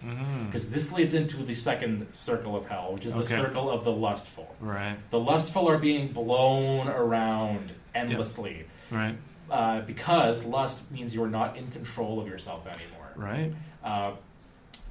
Mhm. 0.04 0.46
Because 0.48 0.70
this 0.70 0.92
leads 0.92 1.14
into 1.14 1.38
the 1.38 1.56
second 1.56 2.06
circle 2.14 2.56
of 2.56 2.68
hell, 2.68 2.94
which 2.94 3.06
is 3.06 3.14
the 3.16 3.24
circle 3.24 3.70
of 3.72 3.84
the 3.84 3.92
lustful. 3.92 4.56
Right. 4.60 4.98
The 5.10 5.20
lustful 5.20 5.68
are 5.70 5.78
being 5.80 6.10
blown 6.10 6.88
around 6.88 7.74
endlessly 7.96 8.66
Right. 8.92 9.16
uh, 9.50 9.82
because 9.82 10.46
lust 10.46 10.84
means 10.92 11.16
you're 11.16 11.30
not 11.30 11.58
in 11.58 11.68
control 11.70 12.20
of 12.20 12.28
yourself 12.28 12.68
anymore. 12.68 13.10
Right. 13.16 13.54
Uh, 13.84 14.12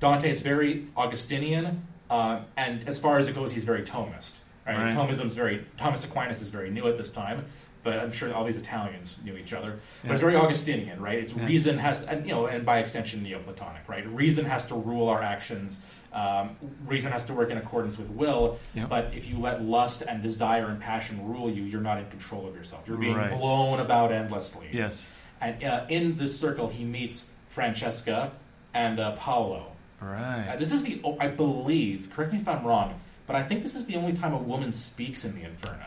Dante 0.00 0.28
is 0.30 0.42
very 0.42 0.86
Augustinian, 0.96 1.86
uh, 2.10 2.40
and 2.56 2.88
as 2.88 2.98
far 2.98 3.18
as 3.18 3.28
it 3.28 3.34
goes, 3.34 3.52
he's 3.52 3.64
very 3.64 3.82
Thomist. 3.82 4.32
Right? 4.66 4.76
Right. 4.86 4.94
Thomism's 4.94 5.34
very 5.34 5.64
Thomas 5.76 6.04
Aquinas 6.04 6.42
is 6.42 6.50
very 6.50 6.70
new 6.70 6.86
at 6.88 6.96
this 6.96 7.10
time, 7.10 7.44
but 7.82 7.98
I'm 8.00 8.10
sure 8.12 8.34
all 8.34 8.44
these 8.44 8.56
Italians 8.58 9.18
knew 9.24 9.36
each 9.36 9.52
other. 9.52 9.78
But 10.02 10.12
it's 10.12 10.20
very 10.20 10.34
Augustinian, 10.36 11.00
right? 11.00 11.18
It's 11.18 11.32
Yeah. 11.32 11.46
reason 11.46 11.78
has, 11.78 12.02
and 12.02 12.26
you 12.26 12.32
know, 12.34 12.46
and 12.46 12.66
by 12.66 12.78
extension 12.78 13.22
Neoplatonic, 13.22 13.88
right? 13.88 14.04
Reason 14.08 14.44
has 14.44 14.64
to 14.66 14.74
rule 14.74 15.08
our 15.08 15.22
actions. 15.22 15.84
Um, 16.12 16.56
reason 16.86 17.12
has 17.12 17.24
to 17.24 17.34
work 17.34 17.50
in 17.50 17.58
accordance 17.58 17.98
with 17.98 18.10
will. 18.10 18.58
Yeah. 18.74 18.86
But 18.86 19.12
if 19.14 19.28
you 19.28 19.38
let 19.38 19.62
lust 19.62 20.02
and 20.08 20.22
desire 20.22 20.66
and 20.66 20.80
passion 20.80 21.28
rule 21.28 21.50
you, 21.50 21.62
you're 21.62 21.80
not 21.82 21.98
in 21.98 22.06
control 22.08 22.48
of 22.48 22.56
yourself. 22.56 22.88
You're 22.88 22.96
being 22.96 23.14
Right. 23.16 23.30
blown 23.38 23.80
about 23.80 24.10
endlessly. 24.12 24.68
Yes. 24.72 25.08
And 25.40 25.62
uh, 25.62 25.84
in 25.90 26.16
this 26.16 26.38
circle, 26.40 26.68
he 26.68 26.84
meets 26.84 27.30
Francesca 27.48 28.32
and 28.72 28.98
uh, 28.98 29.12
Paolo. 29.12 29.72
Right. 30.00 30.48
Uh, 30.48 30.56
this 30.56 30.72
is 30.72 30.84
the, 30.84 31.02
I 31.20 31.28
believe, 31.28 32.10
correct 32.10 32.32
me 32.32 32.38
if 32.38 32.48
I'm 32.48 32.64
wrong, 32.64 32.98
but 33.26 33.36
I 33.36 33.42
think 33.42 33.62
this 33.62 33.74
is 33.74 33.86
the 33.86 33.96
only 33.96 34.12
time 34.12 34.32
a 34.32 34.38
woman 34.38 34.72
speaks 34.72 35.24
in 35.24 35.34
the 35.34 35.42
Inferno. 35.44 35.86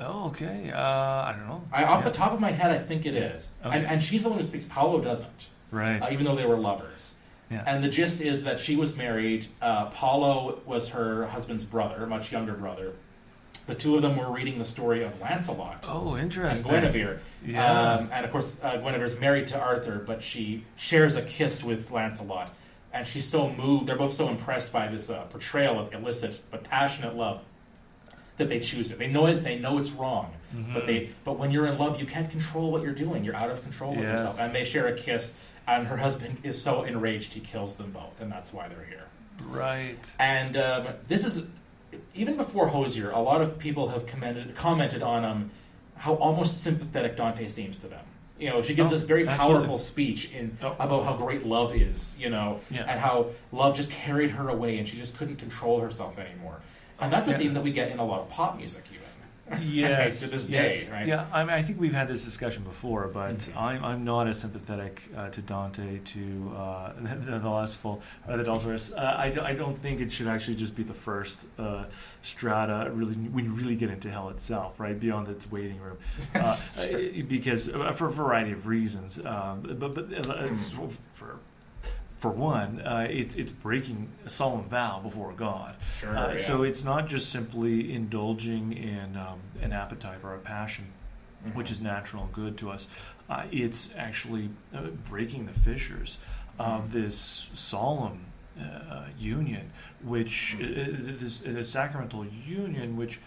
Oh, 0.00 0.26
okay. 0.28 0.70
Uh, 0.72 0.78
I 0.80 1.34
don't 1.36 1.48
know. 1.48 1.64
I, 1.72 1.84
off 1.84 2.00
Yeah. 2.04 2.10
the 2.10 2.16
top 2.16 2.32
of 2.32 2.40
my 2.40 2.52
head, 2.52 2.70
I 2.70 2.78
think 2.78 3.04
it 3.04 3.14
is. 3.14 3.52
Okay. 3.64 3.76
And, 3.76 3.86
and 3.86 4.02
she's 4.02 4.22
the 4.22 4.28
one 4.28 4.38
who 4.38 4.44
speaks. 4.44 4.66
Paolo 4.66 5.00
doesn't, 5.00 5.48
Right. 5.72 6.00
uh, 6.00 6.08
even 6.12 6.24
though 6.24 6.36
they 6.36 6.46
were 6.46 6.56
lovers. 6.56 7.14
yeah. 7.50 7.64
And 7.66 7.82
the 7.82 7.88
gist 7.88 8.20
is 8.20 8.44
that 8.44 8.60
she 8.60 8.76
was 8.76 8.96
married. 8.96 9.46
Uh, 9.60 9.86
Paolo 9.86 10.60
was 10.66 10.88
her 10.90 11.26
husband's 11.28 11.64
brother, 11.64 12.06
much 12.06 12.30
younger 12.30 12.52
brother. 12.54 12.92
The 13.66 13.74
two 13.74 13.96
of 13.96 14.02
them 14.02 14.16
were 14.16 14.30
reading 14.32 14.58
the 14.58 14.64
story 14.64 15.02
of 15.02 15.20
Lancelot 15.20 15.84
oh, 15.88 16.16
interesting. 16.16 16.70
and. 16.74 16.82
Guinevere. 16.84 17.20
Yeah. 17.44 17.94
Um, 17.96 18.08
and 18.12 18.24
of 18.24 18.30
course, 18.30 18.58
uh, 18.62 18.76
Guinevere's 18.78 19.18
married 19.18 19.46
to 19.48 19.58
Arthur, 19.60 19.98
but 20.06 20.22
she 20.22 20.64
shares 20.76 21.16
a 21.16 21.22
kiss 21.22 21.62
with 21.64 21.90
Lancelot. 21.90 22.50
And 22.92 23.06
she's 23.06 23.26
so 23.28 23.50
moved, 23.52 23.86
they're 23.86 23.96
both 23.96 24.12
so 24.12 24.28
impressed 24.28 24.72
by 24.72 24.88
this 24.88 25.10
uh, 25.10 25.24
portrayal 25.24 25.78
of 25.78 25.92
illicit 25.92 26.40
but 26.50 26.64
passionate 26.64 27.14
love 27.16 27.42
that 28.38 28.48
they 28.48 28.60
choose 28.60 28.90
it. 28.90 28.98
They 28.98 29.08
know 29.08 29.26
it, 29.26 29.44
they 29.44 29.58
know 29.58 29.78
it's 29.78 29.90
wrong. 29.90 30.32
But 30.72 30.84
Mhm. 30.84 30.86
they 30.86 31.10
but 31.24 31.38
when 31.38 31.50
you're 31.50 31.66
in 31.66 31.76
love, 31.76 32.00
you 32.00 32.06
can't 32.06 32.30
control 32.30 32.70
what 32.72 32.82
you're 32.82 32.94
doing. 32.94 33.22
You're 33.24 33.36
out 33.36 33.50
of 33.50 33.62
control 33.62 33.92
of 33.92 33.98
Yes. 33.98 34.20
yourself. 34.22 34.40
And 34.40 34.54
they 34.54 34.64
share 34.64 34.86
a 34.86 34.94
kiss, 34.96 35.36
and 35.66 35.86
her 35.88 35.98
husband 35.98 36.38
is 36.42 36.60
so 36.62 36.84
enraged 36.84 37.34
he 37.34 37.40
kills 37.40 37.74
them 37.74 37.90
both, 37.92 38.18
and 38.20 38.32
that's 38.32 38.50
why 38.52 38.66
they're 38.68 38.86
here. 38.88 39.04
Right. 39.44 40.10
And 40.18 40.56
um, 40.56 40.86
this 41.08 41.24
is 41.26 41.44
even 42.14 42.36
before 42.38 42.68
Hozier, 42.68 43.10
a 43.10 43.20
lot 43.20 43.42
of 43.42 43.58
people 43.58 43.88
have 43.88 44.06
commented, 44.06 44.54
commented 44.56 45.02
on 45.02 45.24
um, 45.26 45.50
how 45.96 46.14
almost 46.14 46.62
sympathetic 46.62 47.16
Dante 47.16 47.48
seems 47.48 47.76
to 47.78 47.86
them. 47.88 48.04
You 48.38 48.50
know, 48.50 48.62
she 48.62 48.74
gives 48.74 48.90
Oh, 48.90 48.94
this 48.94 49.02
very 49.04 49.26
absolutely. 49.26 49.56
powerful 49.58 49.78
speech 49.78 50.30
in 50.32 50.56
oh, 50.62 50.68
oh. 50.78 50.84
about 50.84 51.04
how 51.04 51.16
great 51.16 51.44
love 51.44 51.74
is. 51.74 52.16
You 52.20 52.30
know, 52.30 52.60
Yeah. 52.70 52.84
and 52.88 53.00
how 53.00 53.26
love 53.52 53.74
just 53.74 53.90
carried 53.90 54.30
her 54.32 54.48
away, 54.48 54.78
and 54.78 54.88
she 54.88 54.96
just 54.96 55.16
couldn't 55.18 55.36
control 55.36 55.80
herself 55.80 56.18
anymore. 56.18 56.60
And 57.00 57.12
that's 57.12 57.28
a 57.28 57.32
Yeah. 57.32 57.38
theme 57.38 57.54
that 57.54 57.62
we 57.62 57.72
get 57.72 57.90
in 57.90 57.98
a 57.98 58.04
lot 58.04 58.20
of 58.20 58.28
pop 58.28 58.56
music, 58.56 58.84
even. 58.92 59.02
Yes. 59.62 60.20
to 60.20 60.26
this 60.28 60.46
yes. 60.48 60.86
day, 60.86 60.92
right? 60.92 61.06
Yeah. 61.06 61.26
I, 61.32 61.42
mean, 61.44 61.52
I 61.52 61.62
think 61.62 61.80
we've 61.80 61.94
had 61.94 62.08
this 62.08 62.24
discussion 62.24 62.64
before, 62.64 63.08
but 63.08 63.38
Mhm. 63.38 63.56
I'm, 63.56 63.84
I'm 63.84 64.04
not 64.04 64.26
as 64.28 64.40
sympathetic 64.40 65.02
uh, 65.16 65.28
to 65.30 65.42
Dante 65.42 65.98
to 65.98 66.52
uh, 66.56 66.92
the, 67.00 67.38
the 67.38 67.48
lustful 67.48 68.02
or 68.26 68.36
the 68.36 68.42
adulterous. 68.42 68.92
Uh, 68.92 69.14
I, 69.18 69.30
do, 69.30 69.40
I 69.40 69.54
don't 69.54 69.76
think 69.76 70.00
it 70.00 70.12
should 70.12 70.26
actually 70.28 70.56
just 70.56 70.74
be 70.76 70.82
the 70.82 70.94
first 70.94 71.46
uh, 71.58 71.84
strata. 72.22 72.90
Really, 72.92 73.14
when 73.14 73.44
you 73.44 73.52
really 73.52 73.76
get 73.76 73.90
into 73.90 74.10
hell 74.10 74.28
itself, 74.30 74.78
right 74.78 74.98
beyond 74.98 75.28
its 75.28 75.50
waiting 75.50 75.80
room, 75.80 75.98
uh, 76.34 76.56
because 77.28 77.68
uh, 77.68 77.92
for 77.92 78.08
a 78.08 78.12
variety 78.12 78.52
of 78.52 78.66
reasons. 78.66 79.24
Um, 79.24 79.62
but 79.78 79.94
but 79.94 80.28
uh, 80.28 80.48
for 81.12 81.38
for 82.18 82.30
one, 82.30 82.80
uh, 82.80 83.06
it's 83.08 83.36
it's 83.36 83.52
breaking 83.52 84.08
a 84.26 84.30
solemn 84.30 84.64
vow 84.68 85.00
before 85.02 85.32
God. 85.32 85.76
Sure. 86.00 86.16
Uh, 86.16 86.30
yeah. 86.32 86.36
So 86.36 86.62
it's 86.64 86.84
not 86.84 87.06
just 87.06 87.30
simply 87.30 87.92
indulging 87.94 88.72
in 88.72 89.16
um, 89.16 89.38
an 89.62 89.72
appetite 89.72 90.18
or 90.24 90.34
a 90.34 90.38
passion, 90.38 90.86
Mhm. 91.46 91.54
which 91.54 91.70
is 91.70 91.80
natural 91.80 92.24
and 92.24 92.32
good 92.32 92.56
to 92.58 92.70
us. 92.70 92.88
Uh, 93.30 93.44
it's 93.52 93.90
actually 93.96 94.50
uh, 94.74 94.88
breaking 95.08 95.46
the 95.46 95.52
fissures 95.52 96.18
of 96.58 96.90
this 96.90 97.50
solemn 97.54 98.24
uh, 98.60 99.04
union, 99.16 99.70
which 100.02 100.56
uh, 100.60 100.64
this 100.64 101.44
uh, 101.46 101.62
sacramental 101.62 102.26
union, 102.26 102.96
which 102.96 103.20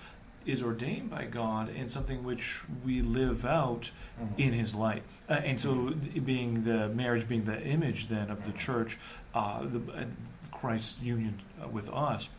is 0.46 0.62
ordained 0.64 1.10
by 1.10 1.26
God 1.26 1.70
and 1.70 1.92
something 1.92 2.24
which 2.24 2.62
we 2.84 3.02
live 3.02 3.46
out 3.46 3.92
Mhm. 4.20 4.40
in 4.40 4.54
His 4.54 4.74
light. 4.74 5.04
Uh, 5.30 5.34
and 5.34 5.60
so, 5.60 5.90
th- 5.92 6.26
being 6.26 6.64
the 6.64 6.90
marriage, 6.90 7.28
being 7.28 7.44
the 7.46 7.62
image 7.64 8.08
then 8.08 8.30
of 8.32 8.44
the 8.46 8.52
church, 8.52 8.98
uh, 9.36 9.64
the, 9.64 9.80
uh, 9.94 10.06
Christ's 10.52 11.00
union 11.02 11.36
uh, 11.64 11.68
with 11.68 11.90
us, 11.90 12.30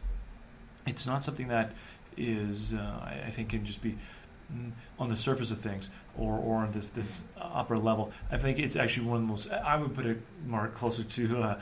it's 0.87 1.07
not 1.07 1.23
something 1.23 1.49
that 1.49 1.73
is, 2.17 2.75
uh, 2.75 2.79
I, 3.03 3.23
I 3.27 3.31
think, 3.31 3.51
can 3.51 3.65
just 3.65 3.81
be 3.83 3.97
mm, 4.53 4.73
on 4.99 5.09
the 5.09 5.17
surface 5.17 5.51
of 5.51 5.61
things 5.61 5.88
or, 6.19 6.37
or 6.38 6.57
on 6.65 6.73
this 6.73 6.88
this 6.91 7.23
upper 7.41 7.79
level. 7.79 8.11
I 8.31 8.37
think 8.37 8.59
it's 8.59 8.77
actually 8.77 9.07
one 9.07 9.17
of 9.17 9.23
the 9.23 9.29
most. 9.29 9.51
I 9.51 9.77
would 9.77 9.95
put 9.95 10.07
it 10.07 10.21
more 10.47 10.69
closer 10.69 11.05
to. 11.05 11.57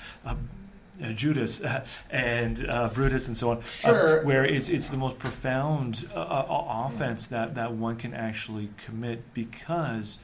Uh, 1.02 1.12
Judas 1.12 1.62
and 2.10 2.66
uh, 2.70 2.88
Brutus 2.88 3.26
and 3.28 3.36
so 3.36 3.50
on, 3.52 3.58
uh, 3.58 3.62
Sure. 3.62 4.24
where 4.24 4.44
it's 4.44 4.68
it's 4.68 4.88
the 4.90 4.96
most 4.96 5.18
profound 5.18 6.08
uh, 6.14 6.18
uh, 6.18 6.86
offense 6.86 7.26
that, 7.28 7.54
that 7.54 7.72
one 7.72 7.96
can 7.96 8.12
actually 8.12 8.68
commit 8.76 9.32
because, 9.32 10.18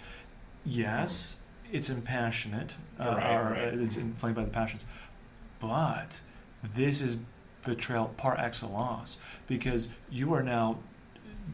yes, 0.65 1.37
it's 1.73 1.89
impassionate, 1.89 2.77
uh, 3.01 3.05
Right, 3.05 3.35
or 3.37 3.51
right. 3.53 3.75
it's 3.75 3.97
inflamed 3.97 4.37
by 4.37 4.45
the 4.45 4.51
passions, 4.51 4.85
but 5.61 6.21
this 6.63 7.01
is 7.01 7.17
betrayal 7.65 8.13
par 8.17 8.37
excellence 8.39 9.19
because 9.47 9.89
you 10.11 10.33
are 10.35 10.43
now 10.43 10.79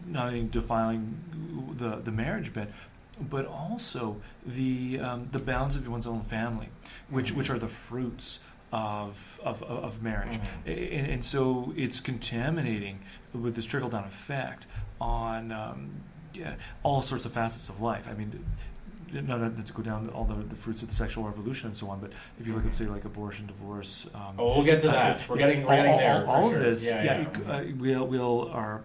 not 0.06 0.26
only 0.28 0.44
defiling 0.44 1.74
the 1.78 1.96
the 1.96 2.10
marriage 2.10 2.52
bed, 2.52 2.72
but 3.20 3.46
also 3.46 4.16
the 4.44 4.98
um, 5.00 5.28
the 5.32 5.38
bounds 5.38 5.76
of 5.76 5.86
one's 5.88 6.06
own 6.06 6.22
family, 6.24 6.68
which 7.08 7.32
which 7.32 7.50
are 7.50 7.58
the 7.58 7.68
fruits 7.68 8.40
of 8.72 9.40
of, 9.44 9.62
of 9.62 10.02
marriage, 10.02 10.38
Mhm. 10.66 10.98
and, 10.98 11.06
and 11.12 11.24
so 11.24 11.72
it's 11.76 12.00
contaminating 12.00 13.00
with 13.32 13.54
this 13.54 13.64
trickle 13.66 13.90
down 13.90 14.04
effect 14.04 14.66
on 15.00 15.52
um, 15.52 15.90
yeah, 16.34 16.54
all 16.82 17.02
sorts 17.02 17.24
of 17.26 17.32
facets 17.32 17.68
of 17.68 17.80
life. 17.82 18.08
I 18.10 18.14
mean. 18.14 18.44
Not, 19.14 19.42
not 19.42 19.66
to 19.66 19.72
go 19.74 19.82
down 19.82 20.08
all 20.14 20.24
the, 20.24 20.36
the 20.36 20.54
fruits 20.54 20.80
of 20.80 20.88
the 20.88 20.94
sexual 20.94 21.24
revolution 21.24 21.66
and 21.68 21.76
so 21.76 21.90
on, 21.90 22.00
but 22.00 22.12
if 22.40 22.46
you 22.46 22.54
look 22.54 22.64
at 22.64 22.72
say 22.72 22.86
like 22.86 23.04
abortion, 23.04 23.46
divorce, 23.46 24.06
um, 24.14 24.36
Oh, 24.38 24.54
we'll 24.56 24.64
get 24.64 24.80
to 24.80 24.88
uh, 24.88 24.92
that. 24.92 25.28
We're 25.28 25.36
getting, 25.36 25.64
we're 25.64 25.68
all, 25.72 25.76
getting 25.76 25.92
all- 25.92 25.98
there. 25.98 26.26
All, 26.26 26.46
of 26.46 26.52
sure. 26.54 26.62
this, 26.62 26.86
yeah, 26.86 27.02
yeah, 27.04 27.28
yeah. 27.44 27.58
it- 27.58 27.72
uh, 27.72 27.76
will 27.76 28.06
will 28.06 28.50
are 28.54 28.80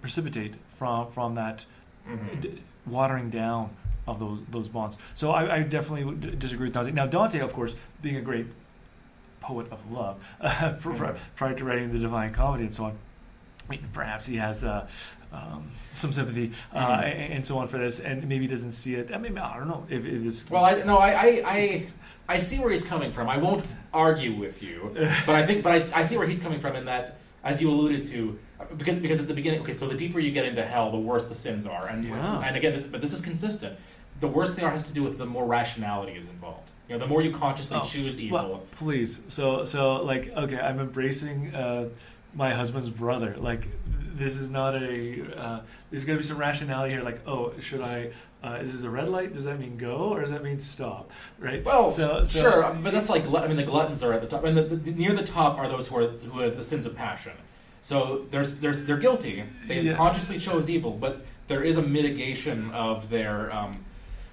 precipitate 0.00 0.54
from 0.68 1.10
from 1.10 1.34
that 1.34 1.66
Mhm. 2.08 2.40
d- 2.40 2.62
watering 2.86 3.30
down 3.30 3.70
of 4.06 4.20
those 4.20 4.42
those 4.48 4.68
bonds. 4.68 4.96
So 5.14 5.32
I, 5.32 5.56
I 5.56 5.62
definitely 5.64 6.14
d- 6.14 6.36
disagree 6.36 6.66
with 6.68 6.74
Dante. 6.74 6.92
Now 6.92 7.06
Dante, 7.06 7.40
of 7.40 7.52
course, 7.52 7.74
being 8.00 8.14
a 8.14 8.20
great 8.22 8.46
poet 9.48 9.66
of 9.72 9.90
love, 9.90 10.16
pr- 10.80 10.90
pr- 10.92 11.16
prior 11.34 11.54
to 11.54 11.64
writing 11.64 11.90
the 11.90 11.98
Divine 11.98 12.32
Comedy 12.34 12.64
and 12.64 12.74
so 12.74 12.84
on, 12.84 12.98
I 13.66 13.70
mean, 13.70 13.88
perhaps 13.94 14.26
he 14.26 14.36
has 14.36 14.62
uh, 14.62 14.86
um, 15.32 15.70
some 15.90 16.12
sympathy 16.12 16.52
uh, 16.74 16.98
Mhm. 16.98 17.30
and, 17.36 17.46
so 17.46 17.56
on 17.58 17.66
for 17.68 17.78
this, 17.78 17.98
and 17.98 18.28
maybe 18.28 18.42
he 18.44 18.46
doesn't 18.48 18.72
see 18.72 18.94
it. 18.94 19.10
I 19.12 19.16
mean, 19.16 19.38
I 19.38 19.56
don't 19.56 19.68
know 19.68 19.86
if 19.88 20.04
it 20.04 20.26
is. 20.26 20.44
Well, 20.50 20.64
I 20.64 20.82
no, 20.82 20.98
I, 20.98 21.10
I, 21.12 21.42
I, 21.46 21.86
I 22.28 22.38
see 22.40 22.58
where 22.58 22.70
he's 22.70 22.84
coming 22.84 23.10
from. 23.10 23.26
I 23.28 23.38
won't 23.38 23.64
argue 23.92 24.34
with 24.36 24.62
you, 24.62 24.92
but 25.26 25.34
I 25.34 25.46
think, 25.46 25.62
but 25.62 25.72
I, 25.94 26.00
I 26.00 26.04
see 26.04 26.16
where 26.18 26.26
he's 26.26 26.40
coming 26.40 26.60
from 26.60 26.76
in 26.76 26.84
that, 26.86 27.16
as 27.42 27.60
you 27.62 27.70
alluded 27.70 28.04
to, 28.08 28.38
because 28.76 28.96
because 28.96 29.20
at 29.20 29.28
the 29.28 29.34
beginning, 29.34 29.60
okay, 29.62 29.72
so 29.72 29.88
the 29.88 29.94
deeper 29.94 30.18
you 30.20 30.30
get 30.30 30.44
into 30.44 30.62
hell, 30.64 30.90
the 30.90 30.98
worse 30.98 31.26
the 31.26 31.34
sins 31.34 31.66
are, 31.66 31.86
and 31.86 32.04
Yeah. 32.04 32.40
and 32.40 32.54
again, 32.56 32.72
this, 32.72 32.84
but 32.84 33.00
this 33.00 33.12
is 33.14 33.22
consistent. 33.22 33.78
The 34.20 34.28
worse 34.28 34.54
they 34.54 34.62
are 34.62 34.70
has 34.70 34.86
to 34.88 34.92
do 34.92 35.02
with 35.02 35.18
the 35.18 35.26
more 35.26 35.46
rationality 35.46 36.12
is 36.12 36.28
involved. 36.28 36.70
You 36.88 36.94
know, 36.94 37.00
the 37.00 37.06
more 37.06 37.22
you 37.22 37.30
consciously 37.30 37.78
Oh, 37.80 37.84
choose 37.86 38.18
evil. 38.18 38.38
Well, 38.38 38.62
please. 38.72 39.20
So, 39.28 39.64
so 39.64 40.02
like, 40.04 40.28
okay, 40.36 40.58
I'm 40.58 40.80
embracing 40.80 41.54
uh, 41.54 41.88
my 42.34 42.52
husband's 42.54 42.88
brother. 42.90 43.36
Like, 43.38 43.68
this 44.16 44.36
is 44.36 44.50
not 44.50 44.74
a. 44.74 45.38
Uh, 45.38 45.60
there's 45.90 46.04
gonna 46.04 46.18
be 46.18 46.24
some 46.24 46.38
rationality 46.38 46.94
here. 46.94 47.04
Like, 47.04 47.20
oh, 47.26 47.52
should 47.60 47.80
I? 47.80 48.10
Uh, 48.42 48.58
is 48.60 48.72
this 48.72 48.82
a 48.84 48.90
red 48.90 49.08
light? 49.08 49.32
Does 49.34 49.44
that 49.44 49.58
mean 49.60 49.76
go, 49.76 49.96
or 49.96 50.20
does 50.20 50.30
that 50.30 50.42
mean 50.42 50.58
stop? 50.60 51.10
Right. 51.38 51.64
Well, 51.64 51.88
so, 51.88 52.24
so 52.24 52.40
sure, 52.40 52.64
um, 52.64 52.82
but 52.82 52.92
that's 52.92 53.08
like 53.08 53.26
I 53.32 53.46
mean, 53.46 53.56
the 53.56 53.62
gluttons 53.62 54.02
are 54.02 54.12
at 54.12 54.20
the 54.20 54.26
top, 54.26 54.44
and 54.44 54.56
the, 54.56 54.62
the, 54.62 54.90
near 54.92 55.12
the 55.12 55.22
top 55.24 55.58
are 55.58 55.68
those 55.68 55.88
who 55.88 55.96
are 55.98 56.08
who 56.08 56.40
have 56.40 56.56
the 56.56 56.64
sins 56.64 56.86
of 56.86 56.96
passion. 56.96 57.32
So 57.80 58.26
there's, 58.32 58.56
there's 58.56 58.82
they're 58.82 58.96
guilty. 58.96 59.44
They 59.68 59.82
Yeah. 59.82 59.94
consciously 59.94 60.38
chose 60.38 60.68
evil, 60.68 60.90
but 60.92 61.24
there 61.46 61.62
is 61.62 61.76
a 61.76 61.82
mitigation 61.82 62.70
of 62.72 63.08
their 63.08 63.52
um, 63.54 63.84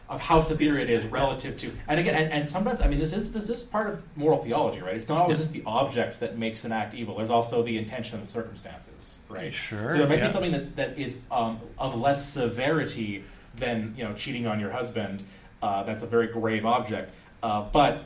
of 0.08 0.22
how 0.22 0.40
severe 0.40 0.78
it 0.78 0.90
is 0.90 1.06
relative 1.06 1.58
to. 1.58 1.72
And 1.88 2.00
again, 2.00 2.16
and, 2.16 2.32
and 2.32 2.50
sometimes 2.50 2.82
I 2.82 2.88
mean, 2.88 3.00
this 3.00 3.14
is 3.14 3.32
this 3.32 3.50
is 3.50 3.64
part 3.64 3.92
of 3.92 4.04
moral 4.16 4.38
theology, 4.38 4.82
right? 4.82 4.96
It's 4.96 5.10
not 5.10 5.22
always 5.22 5.38
Yeah. 5.38 5.44
just 5.44 5.54
the 5.54 5.64
object 5.66 6.20
that 6.20 6.38
makes 6.38 6.64
an 6.64 6.72
act 6.72 6.94
evil. 6.94 7.18
There's 7.18 7.30
also 7.30 7.64
the 7.64 7.78
intention 7.78 8.18
and 8.18 8.28
the 8.28 8.32
circumstances, 8.32 9.16
right? 9.30 9.54
Sure. 9.54 9.90
So 9.90 9.98
there 9.98 10.08
might 10.08 10.20
yeah. 10.20 10.26
be 10.26 10.32
something 10.32 10.52
that, 10.52 10.76
that 10.76 10.98
is 10.98 11.18
um, 11.32 11.60
of 11.80 12.00
less 12.00 12.28
severity 12.28 13.24
than 13.56 13.96
you 13.98 14.04
know 14.04 14.14
cheating 14.14 14.46
on 14.46 14.60
your 14.60 14.72
husband. 14.72 15.24
Uh, 15.62 15.84
that's 15.84 16.04
a 16.04 16.08
very 16.08 16.28
grave 16.28 16.66
object, 16.66 17.12
uh, 17.42 17.64
but 17.72 18.04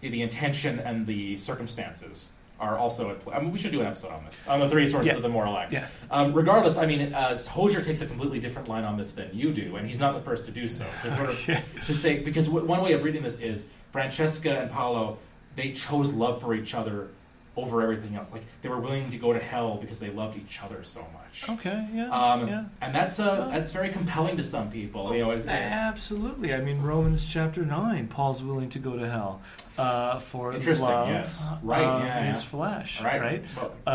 the 0.00 0.20
intention 0.22 0.78
and 0.78 1.06
the 1.06 1.38
circumstances 1.38 2.34
are 2.60 2.76
also 2.76 3.10
at 3.10 3.20
play. 3.20 3.34
I 3.34 3.40
mean, 3.40 3.52
we 3.52 3.58
should 3.58 3.72
do 3.72 3.80
an 3.80 3.86
episode 3.86 4.10
on 4.10 4.24
this 4.24 4.46
on 4.48 4.58
the 4.60 4.68
three 4.68 4.86
sources 4.88 5.08
Yeah. 5.12 5.16
of 5.16 5.22
the 5.22 5.28
moral 5.28 5.56
act. 5.56 5.72
Yeah. 5.72 5.86
Um, 6.10 6.32
regardless, 6.34 6.76
I 6.76 6.86
mean, 6.86 7.14
uh, 7.14 7.36
Hozier 7.38 7.82
takes 7.82 8.00
a 8.00 8.06
completely 8.06 8.40
different 8.40 8.68
line 8.68 8.84
on 8.84 8.96
this 8.96 9.12
than 9.12 9.30
you 9.32 9.52
do, 9.52 9.76
and 9.76 9.86
he's 9.86 9.98
not 10.00 10.14
the 10.14 10.20
first 10.20 10.44
to 10.46 10.50
do 10.50 10.66
so. 10.68 10.84
To, 11.02 11.16
sort 11.16 11.28
of- 11.30 11.48
Yeah. 11.48 11.60
to 11.86 11.94
say 11.94 12.18
because 12.18 12.46
w- 12.46 12.66
one 12.66 12.82
way 12.82 12.92
of 12.92 13.04
reading 13.04 13.22
this 13.22 13.38
is 13.38 13.66
Francesca 13.92 14.60
and 14.60 14.70
Paolo 14.70 15.18
they 15.54 15.72
chose 15.72 16.12
love 16.12 16.40
for 16.40 16.54
each 16.54 16.72
other 16.74 17.08
over 17.56 17.82
everything 17.82 18.14
else. 18.14 18.32
Like 18.32 18.44
they 18.62 18.68
were 18.68 18.78
willing 18.78 19.10
to 19.10 19.16
go 19.18 19.32
to 19.32 19.40
hell 19.40 19.76
because 19.80 19.98
they 19.98 20.10
loved 20.10 20.36
each 20.38 20.62
other 20.62 20.84
so 20.84 21.00
much. 21.00 21.17
Okay, 21.48 21.86
yeah, 21.94 22.10
Um, 22.10 22.48
yeah. 22.48 22.64
And 22.80 22.94
that's 22.94 23.18
uh, 23.20 23.48
that's 23.50 23.72
very 23.72 23.90
compelling 23.90 24.36
to 24.36 24.44
some 24.44 24.70
people. 24.70 25.14
You 25.14 25.24
know, 25.24 25.30
it's- 25.32 25.46
Absolutely. 25.46 26.54
I 26.54 26.60
mean, 26.60 26.82
Romans 26.82 27.24
chapter 27.24 27.64
9, 27.64 28.08
Paul's 28.08 28.42
willing 28.42 28.68
to 28.70 28.78
go 28.78 28.96
to 28.98 29.08
hell 29.08 29.40
uh, 29.78 30.18
for 30.18 30.52
Interesting, 30.52 30.88
love 30.88 31.08
yes. 31.08 31.46
Right, 31.62 31.84
of 31.84 32.04
yeah, 32.04 32.24
his 32.24 32.42
yeah. 32.42 32.48
flesh, 32.48 33.02
right, 33.02 33.20
right? 33.20 33.44
Well, 33.56 33.72
Uh, 33.86 33.90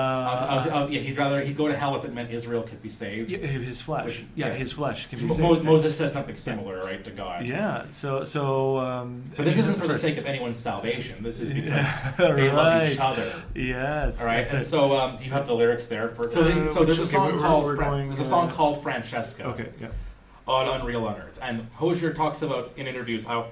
of- 0.66 0.68
of- 0.68 0.92
yeah, 0.92 1.02
he'd 1.02 1.18
rather 1.18 1.42
he'd 1.42 1.58
go 1.58 1.68
to 1.68 1.76
hell 1.76 1.96
if 1.96 2.06
it 2.06 2.14
meant 2.14 2.32
Israel 2.32 2.64
could 2.64 2.82
be 2.82 2.90
saved. 2.90 3.32
yeah, 3.32 3.40
his 3.40 3.82
flesh. 3.82 4.06
Which- 4.06 4.26
yeah, 4.36 4.48
yes. 4.48 4.60
his 4.60 4.72
flesh 4.72 5.08
can 5.08 5.20
be 5.20 5.26
Mo- 5.26 5.34
saved. 5.34 5.64
Moses 5.66 5.98
says 5.98 6.14
something 6.14 6.38
similar, 6.38 6.82
right, 6.84 7.04
to 7.04 7.12
God. 7.12 7.46
Yeah, 7.48 7.84
so 7.90 8.24
so. 8.24 8.78
Um, 8.80 9.24
But 9.36 9.46
this 9.46 9.58
isn't 9.58 9.78
for 9.80 9.88
the 9.88 9.98
sake 9.98 10.18
of 10.18 10.26
anyone's 10.26 10.58
salvation. 10.60 11.22
This 11.24 11.40
is 11.40 11.52
because 11.52 11.86
Yeah, 11.86 12.12
they 12.36 12.50
love 12.52 12.90
each 12.90 13.00
other. 13.00 13.28
Yes, 13.56 14.22
All 14.22 14.28
right, 14.28 14.48
and 14.50 14.60
it. 14.60 14.66
so 14.66 14.98
um, 14.98 15.18
do 15.18 15.26
you 15.26 15.32
have 15.32 15.48
the 15.48 15.54
lyrics 15.56 15.88
there 15.88 16.08
for? 16.10 16.30
So, 16.30 16.42
Uh, 16.44 16.70
so 16.70 16.86
there's 16.86 17.00
a 17.00 17.02
which- 17.04 17.12
song 17.40 17.50
called 17.64 17.76
Fra- 17.76 17.86
going, 17.86 18.08
there's 18.08 18.20
a 18.20 18.26
song 18.26 18.50
called 18.50 18.82
Francesca 18.84 19.46
okay, 19.48 19.70
yeah, 19.80 19.88
on 20.48 20.68
Unreal 20.68 21.08
Unearth, 21.08 21.40
and 21.42 21.68
Hozier 21.76 22.14
talks 22.14 22.42
about 22.42 22.74
in 22.76 22.88
interviews 22.88 23.26
how 23.26 23.48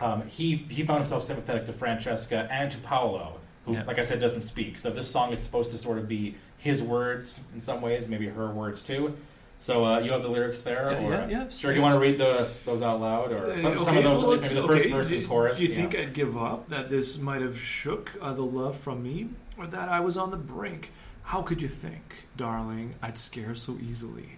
um, 0.00 0.22
he 0.26 0.56
he 0.56 0.82
found 0.84 0.98
himself 1.00 1.22
sympathetic 1.24 1.66
to 1.66 1.72
Francesca 1.72 2.48
and 2.50 2.70
to 2.70 2.78
Paolo, 2.78 3.38
who, 3.66 3.74
Yeah. 3.74 3.84
like 3.86 3.98
I 3.98 4.02
said, 4.02 4.20
doesn't 4.20 4.40
speak. 4.42 4.78
So 4.78 4.90
this 4.90 5.10
song 5.10 5.32
is 5.32 5.40
supposed 5.40 5.70
to 5.72 5.78
sort 5.78 5.98
of 5.98 6.08
be 6.08 6.36
his 6.56 6.82
words 6.82 7.40
in 7.54 7.60
some 7.60 7.80
ways, 7.82 8.08
maybe 8.08 8.26
her 8.28 8.50
words 8.50 8.82
too. 8.82 9.16
So 9.58 9.84
uh, 9.84 9.98
you 9.98 10.10
have 10.12 10.22
the 10.22 10.28
lyrics 10.30 10.62
there, 10.62 10.90
Yeah, 10.92 11.06
or 11.06 11.12
yeah, 11.12 11.28
yeah, 11.28 11.48
sure? 11.50 11.70
Do 11.70 11.76
you 11.76 11.82
want 11.82 11.94
to 11.94 11.98
read 11.98 12.16
those 12.16 12.60
those 12.60 12.80
out 12.80 12.98
loud, 12.98 13.30
or 13.32 13.58
some, 13.58 13.74
Uh, 13.74 13.78
some 13.78 13.96
of 13.98 14.04
those, 14.04 14.22
well, 14.22 14.38
maybe 14.38 14.54
the 14.54 14.66
first 14.66 14.84
okay, 14.86 14.90
verse 14.92 15.08
do, 15.10 15.18
and 15.18 15.28
chorus? 15.28 15.58
Do 15.58 15.66
you 15.66 15.74
think 15.74 15.94
I'd 15.94 16.14
give 16.14 16.38
up? 16.38 16.70
That 16.70 16.88
this 16.88 17.18
might 17.18 17.42
have 17.42 17.60
shook 17.60 18.10
uh, 18.22 18.32
the 18.32 18.42
love 18.42 18.78
from 18.78 19.02
me, 19.02 19.28
or 19.58 19.66
that 19.66 19.90
I 19.90 20.00
was 20.00 20.16
on 20.16 20.30
the 20.30 20.38
brink? 20.38 20.90
How 21.30 21.42
could 21.42 21.62
you 21.62 21.68
think, 21.68 22.26
darling, 22.36 22.96
I'd 23.00 23.16
scare 23.16 23.54
so 23.54 23.78
easily? 23.80 24.30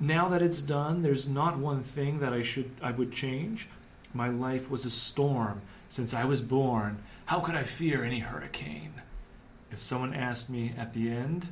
Now 0.00 0.30
that 0.30 0.40
it's 0.40 0.62
done, 0.62 1.02
there's 1.02 1.28
not 1.28 1.58
one 1.58 1.82
thing 1.82 2.20
that 2.20 2.32
I 2.32 2.40
should 2.40 2.70
I 2.80 2.92
would 2.92 3.12
change. 3.12 3.68
My 4.14 4.30
life 4.30 4.70
was 4.70 4.86
a 4.86 4.90
storm 4.90 5.60
since 5.90 6.14
I 6.14 6.24
was 6.24 6.40
born. 6.40 7.02
How 7.26 7.40
could 7.40 7.56
I 7.56 7.64
fear 7.64 8.02
any 8.02 8.20
hurricane? 8.20 8.94
If 9.70 9.80
someone 9.80 10.14
asked 10.14 10.48
me 10.48 10.72
at 10.78 10.94
the 10.94 11.10
end, 11.10 11.48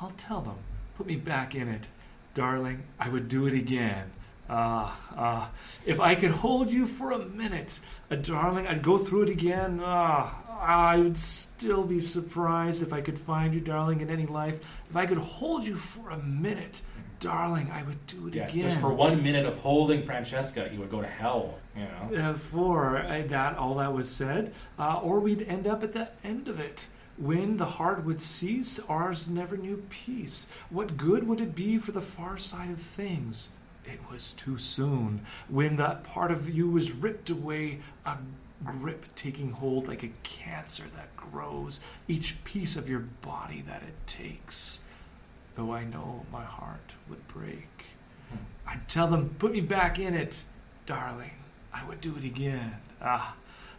I'll 0.00 0.14
tell 0.16 0.40
them, 0.40 0.56
put 0.96 1.06
me 1.06 1.16
back 1.16 1.54
in 1.54 1.68
it. 1.68 1.88
Darling, 2.32 2.84
I 2.98 3.10
would 3.10 3.28
do 3.28 3.46
it 3.46 3.52
again. 3.52 4.10
Ah, 4.48 4.98
ah. 5.16 5.50
If 5.86 6.00
I 6.00 6.14
could 6.14 6.30
hold 6.30 6.70
you 6.70 6.86
for 6.86 7.12
a 7.12 7.18
minute, 7.18 7.80
uh, 8.10 8.16
darling, 8.16 8.66
I'd 8.66 8.82
go 8.82 8.98
through 8.98 9.22
it 9.22 9.28
again. 9.30 9.80
Ah, 9.82 10.34
I 10.60 10.98
would 10.98 11.16
still 11.18 11.82
be 11.84 11.98
surprised 12.00 12.82
if 12.82 12.92
I 12.92 13.00
could 13.00 13.18
find 13.18 13.54
you, 13.54 13.60
darling, 13.60 14.00
in 14.00 14.10
any 14.10 14.26
life. 14.26 14.60
If 14.90 14.96
I 14.96 15.06
could 15.06 15.18
hold 15.18 15.64
you 15.64 15.76
for 15.76 16.10
a 16.10 16.18
minute, 16.18 16.82
darling, 17.20 17.70
I 17.72 17.82
would 17.84 18.06
do 18.06 18.28
it 18.28 18.34
Yes, 18.34 18.52
again. 18.52 18.68
just 18.68 18.80
for 18.80 18.92
one 18.92 19.22
minute 19.22 19.46
of 19.46 19.56
holding 19.58 20.02
Francesca, 20.02 20.68
he 20.68 20.76
would 20.76 20.90
go 20.90 21.00
to 21.00 21.08
hell. 21.08 21.54
You 21.76 21.84
know. 21.84 22.30
Uh, 22.30 22.34
for 22.34 22.98
uh, 22.98 23.22
that, 23.28 23.56
all 23.56 23.76
that 23.76 23.92
was 23.94 24.10
said, 24.10 24.52
uh, 24.78 24.98
or 25.00 25.20
we'd 25.20 25.42
end 25.42 25.66
up 25.66 25.82
at 25.82 25.94
the 25.94 26.08
end 26.22 26.48
of 26.48 26.60
it. 26.60 26.86
When 27.16 27.56
the 27.58 27.66
heart 27.66 28.04
would 28.04 28.20
cease, 28.20 28.78
ours 28.88 29.28
never 29.28 29.56
knew 29.56 29.84
peace. 29.88 30.48
What 30.68 30.96
good 30.96 31.26
would 31.28 31.40
it 31.40 31.54
be 31.54 31.78
for 31.78 31.92
the 31.92 32.00
far 32.00 32.36
side 32.36 32.70
of 32.70 32.80
things? 32.80 33.50
It 33.86 34.00
was 34.10 34.32
too 34.32 34.58
soon. 34.58 35.26
When 35.48 35.76
that 35.76 36.04
part 36.04 36.30
of 36.30 36.48
you 36.48 36.68
was 36.68 36.92
ripped 36.92 37.30
away, 37.30 37.80
a 38.06 38.18
grip 38.64 39.04
taking 39.14 39.52
hold 39.52 39.88
like 39.88 40.02
a 40.02 40.10
cancer 40.22 40.84
that 40.96 41.14
grows, 41.16 41.80
each 42.08 42.42
piece 42.44 42.76
of 42.76 42.88
your 42.88 43.00
body 43.00 43.62
that 43.66 43.82
it 43.82 44.06
takes. 44.06 44.80
Though 45.54 45.72
I 45.72 45.84
know 45.84 46.24
my 46.32 46.44
heart 46.44 46.92
would 47.08 47.26
break. 47.28 47.68
I'd 48.66 48.88
tell 48.88 49.06
them, 49.06 49.34
put 49.38 49.52
me 49.52 49.60
back 49.60 49.98
in 49.98 50.14
it, 50.14 50.42
darling. 50.86 51.30
I 51.72 51.84
would 51.86 52.00
do 52.00 52.16
it 52.16 52.24
again. 52.24 52.76
Ah, 53.02 53.36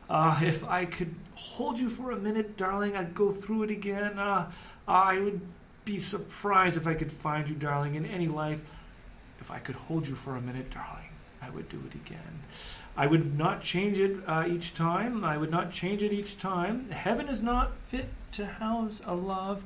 ah, 0.09 0.43
if 0.43 0.63
I 0.63 0.85
could 0.85 1.15
hold 1.33 1.79
you 1.79 1.89
for 1.89 2.11
a 2.11 2.17
minute, 2.17 2.55
darling, 2.57 2.95
I'd 2.95 3.15
go 3.15 3.31
through 3.31 3.63
it 3.63 3.71
again. 3.71 4.13
Ah, 4.17 4.51
I 4.87 5.19
would 5.19 5.41
be 5.83 5.99
surprised 5.99 6.77
if 6.77 6.87
I 6.87 6.93
could 6.93 7.11
find 7.11 7.47
you, 7.47 7.55
darling, 7.55 7.95
in 7.95 8.05
any 8.05 8.27
life. 8.27 8.61
If 9.45 9.51
I 9.51 9.59
could 9.59 9.75
hold 9.75 10.07
you 10.07 10.15
for 10.15 10.35
a 10.35 10.41
minute, 10.41 10.71
darling, 10.71 11.11
I 11.39 11.51
would 11.51 11.69
do 11.69 11.79
it 11.87 11.93
again. 11.93 12.41
I 12.97 13.05
would 13.05 13.37
not 13.37 13.61
change 13.61 13.99
it 13.99 14.17
uh, 14.25 14.43
each 14.49 14.73
time. 14.73 15.23
I 15.23 15.37
would 15.37 15.51
not 15.51 15.69
change 15.71 16.01
it 16.01 16.11
each 16.11 16.39
time. 16.39 16.89
Heaven 16.89 17.27
is 17.27 17.43
not 17.43 17.73
fit 17.87 18.07
to 18.31 18.47
house 18.47 19.03
a 19.05 19.13
love. 19.13 19.61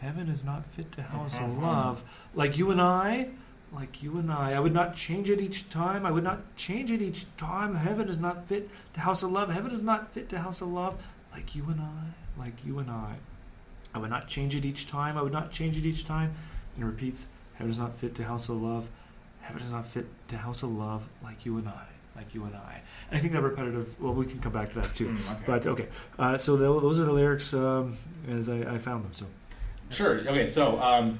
Heaven 0.00 0.28
is 0.28 0.44
not 0.44 0.66
fit 0.66 0.92
to 0.92 1.02
house 1.04 1.36
a 1.36 1.38
Mhm. 1.38 1.62
love 1.62 2.04
like 2.34 2.58
you 2.58 2.70
and 2.70 2.82
I. 2.82 3.28
Like 3.72 4.02
you 4.02 4.18
and 4.18 4.30
I. 4.30 4.52
I 4.52 4.60
would 4.60 4.74
not 4.74 4.94
change 4.94 5.30
it 5.30 5.40
each 5.40 5.70
time. 5.70 6.04
I 6.04 6.10
would 6.10 6.22
not 6.22 6.54
change 6.56 6.90
it 6.92 7.00
each 7.00 7.24
time. 7.38 7.76
Heaven 7.76 8.10
is 8.10 8.18
not 8.18 8.44
fit 8.44 8.68
to 8.92 9.00
house 9.00 9.22
a 9.22 9.26
love. 9.26 9.48
Heaven 9.50 9.72
is 9.72 9.82
not 9.82 10.12
fit 10.12 10.28
to 10.28 10.40
house 10.40 10.60
a 10.60 10.66
love 10.66 11.02
like 11.32 11.54
you 11.54 11.64
and 11.70 11.80
I. 11.80 12.02
Like 12.38 12.62
you 12.62 12.78
and 12.78 12.90
I. 12.90 13.14
I 13.94 13.98
would 14.00 14.10
not 14.10 14.28
change 14.28 14.54
it 14.54 14.66
each 14.66 14.86
time. 14.86 15.16
I 15.16 15.22
would 15.22 15.32
not 15.32 15.50
change 15.50 15.78
it 15.78 15.86
each 15.86 16.04
time. 16.04 16.34
And 16.74 16.84
it 16.84 16.86
repeats, 16.86 17.28
Heaven 17.54 17.70
is 17.70 17.78
not 17.78 17.94
fit 17.94 18.14
to 18.16 18.24
house 18.24 18.48
a 18.48 18.52
love. 18.52 18.88
Heaven 19.44 19.62
is 19.62 19.70
not 19.70 19.86
fit 19.86 20.06
to 20.28 20.36
house 20.38 20.62
a 20.62 20.66
love 20.66 21.06
like 21.22 21.44
you 21.46 21.58
and 21.58 21.68
I. 21.68 21.84
Like 22.16 22.32
you 22.34 22.44
and 22.44 22.54
I. 22.54 22.80
And 23.10 23.18
I 23.18 23.20
think 23.20 23.32
that 23.32 23.42
repetitive, 23.42 24.00
well, 24.00 24.14
we 24.14 24.24
can 24.26 24.38
come 24.38 24.52
back 24.52 24.70
to 24.70 24.80
that 24.80 24.94
too. 24.94 25.08
Mm, 25.08 25.32
okay. 25.32 25.42
But 25.46 25.66
okay, 25.66 25.88
uh, 26.18 26.38
so 26.38 26.56
tho- 26.56 26.78
those 26.80 26.98
are 27.00 27.04
the 27.04 27.12
lyrics 27.12 27.52
um, 27.54 27.96
as 28.28 28.48
I, 28.48 28.58
I 28.74 28.78
found 28.78 29.04
them. 29.04 29.12
So 29.14 29.26
Sure. 29.90 30.18
Okay. 30.20 30.46
So, 30.46 30.80
um, 30.80 31.18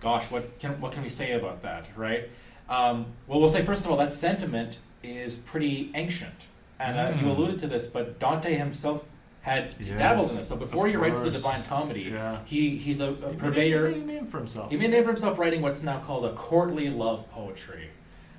gosh, 0.00 0.30
what 0.30 0.58
can 0.58 0.80
what 0.80 0.92
can 0.92 1.02
we 1.02 1.08
say 1.08 1.32
about 1.32 1.62
that, 1.62 1.86
right? 1.96 2.28
Um, 2.68 3.06
well, 3.26 3.40
we'll 3.40 3.48
say 3.48 3.62
first 3.64 3.84
of 3.84 3.90
all 3.90 3.96
that 3.96 4.12
sentiment 4.12 4.78
is 5.02 5.36
pretty 5.36 5.90
ancient, 5.94 6.46
and 6.78 6.98
uh, 6.98 7.16
you 7.18 7.26
Mm. 7.26 7.36
alluded 7.36 7.58
to 7.60 7.66
this, 7.66 7.86
but 7.88 8.18
Dante 8.18 8.54
himself 8.54 9.04
had 9.46 9.76
Yes, 9.78 9.96
dabbled 9.96 10.30
in 10.30 10.36
this. 10.38 10.48
So 10.48 10.56
before 10.56 10.86
of 10.86 10.90
he 10.90 10.96
writes 10.96 11.20
the. 11.20 11.30
Divine 11.30 11.62
Comedy, 11.68 12.10
yeah, 12.12 12.38
he 12.46 12.76
he's 12.76 12.98
a, 13.00 13.10
a 13.12 13.14
He 13.14 13.22
made- 13.26 13.38
purveyor. 13.38 13.88
He 13.90 13.94
made 13.94 14.02
a 14.02 14.06
name 14.06 14.26
for 14.26 14.38
himself. 14.38 14.70
He 14.72 14.76
made 14.76 14.86
a 14.86 14.88
name 14.88 15.04
for 15.04 15.10
himself 15.10 15.38
writing 15.38 15.62
what's 15.62 15.82
now 15.84 16.00
called 16.00 16.24
a 16.24 16.34
courtly 16.34 16.90
love 16.90 17.30
poetry, 17.30 17.90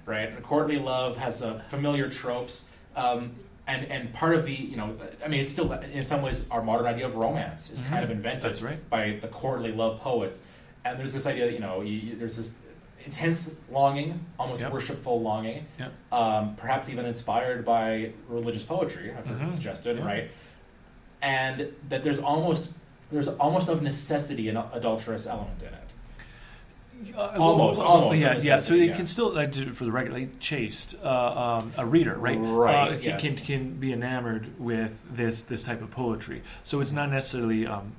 right? 0.05 0.27
And 0.29 0.43
courtly 0.43 0.79
love 0.79 1.15
has 1.17 1.41
uh, 1.41 1.61
familiar 1.69 2.09
tropes, 2.09 2.65
um, 2.97 3.31
and 3.67 3.85
and 3.89 4.11
part 4.11 4.35
of 4.35 4.45
the 4.45 4.53
you 4.53 4.75
know, 4.75 4.97
I 5.23 5.29
mean, 5.29 5.39
it's 5.39 5.51
still 5.51 5.71
in 5.71 6.03
some 6.03 6.21
ways 6.21 6.45
our 6.51 6.61
modern 6.61 6.87
idea 6.87 7.05
of 7.05 7.15
romance 7.15 7.71
is 7.71 7.81
kind 7.83 8.01
Mhm. 8.01 8.03
of 8.03 8.11
invented 8.11 8.43
That's 8.43 8.61
right. 8.61 8.89
by 8.89 9.17
the 9.21 9.29
courtly 9.29 9.71
love 9.71 10.01
poets, 10.01 10.41
and 10.83 10.99
there's 10.99 11.13
this 11.13 11.25
idea 11.25 11.45
that 11.45 11.53
you 11.53 11.59
know, 11.59 11.79
you, 11.81 12.17
there's 12.17 12.35
this 12.35 12.57
intense 13.05 13.49
longing, 13.71 14.19
almost 14.37 14.59
Yep. 14.59 14.73
worshipful 14.73 15.21
longing, 15.21 15.65
Yep. 15.79 15.91
um, 16.11 16.55
perhaps 16.55 16.89
even 16.89 17.05
inspired 17.05 17.63
by 17.63 18.11
religious 18.27 18.65
poetry, 18.65 19.13
I've 19.17 19.25
heard 19.25 19.39
Mhm. 19.39 19.47
suggested, 19.49 19.99
right? 20.03 20.29
And 21.21 21.73
that 21.89 22.03
there's 22.03 22.19
almost 22.19 22.69
there's 23.09 23.27
almost 23.27 23.69
of 23.69 23.81
necessity 23.81 24.49
an 24.49 24.57
adulterous 24.73 25.25
element 25.25 25.61
in 25.61 25.69
it. 25.69 25.87
Uh, 27.15 27.37
Almost, 27.37 27.79
almost, 27.79 28.19
Yeah, 28.19 28.39
yeah. 28.41 28.59
So 28.59 28.73
it 28.73 28.87
yeah. 28.87 28.93
can 28.95 29.05
still, 29.05 29.31
like, 29.31 29.53
for 29.53 29.85
the 29.85 29.91
record, 29.91 30.13
like, 30.13 30.39
chaste, 30.39 30.95
uh, 31.03 31.59
um, 31.61 31.71
a 31.77 31.85
reader, 31.85 32.15
right? 32.15 32.39
Right, 32.39 32.87
Uh, 32.87 32.95
can, 32.95 33.01
yes. 33.03 33.21
can 33.21 33.35
can 33.35 33.73
be 33.75 33.93
enamored 33.93 34.59
with 34.59 34.99
this 35.09 35.43
this 35.43 35.63
type 35.63 35.81
of 35.83 35.91
poetry. 35.91 36.41
So 36.63 36.81
it's 36.81 36.91
not 36.91 37.11
necessarily 37.11 37.67
um, 37.67 37.93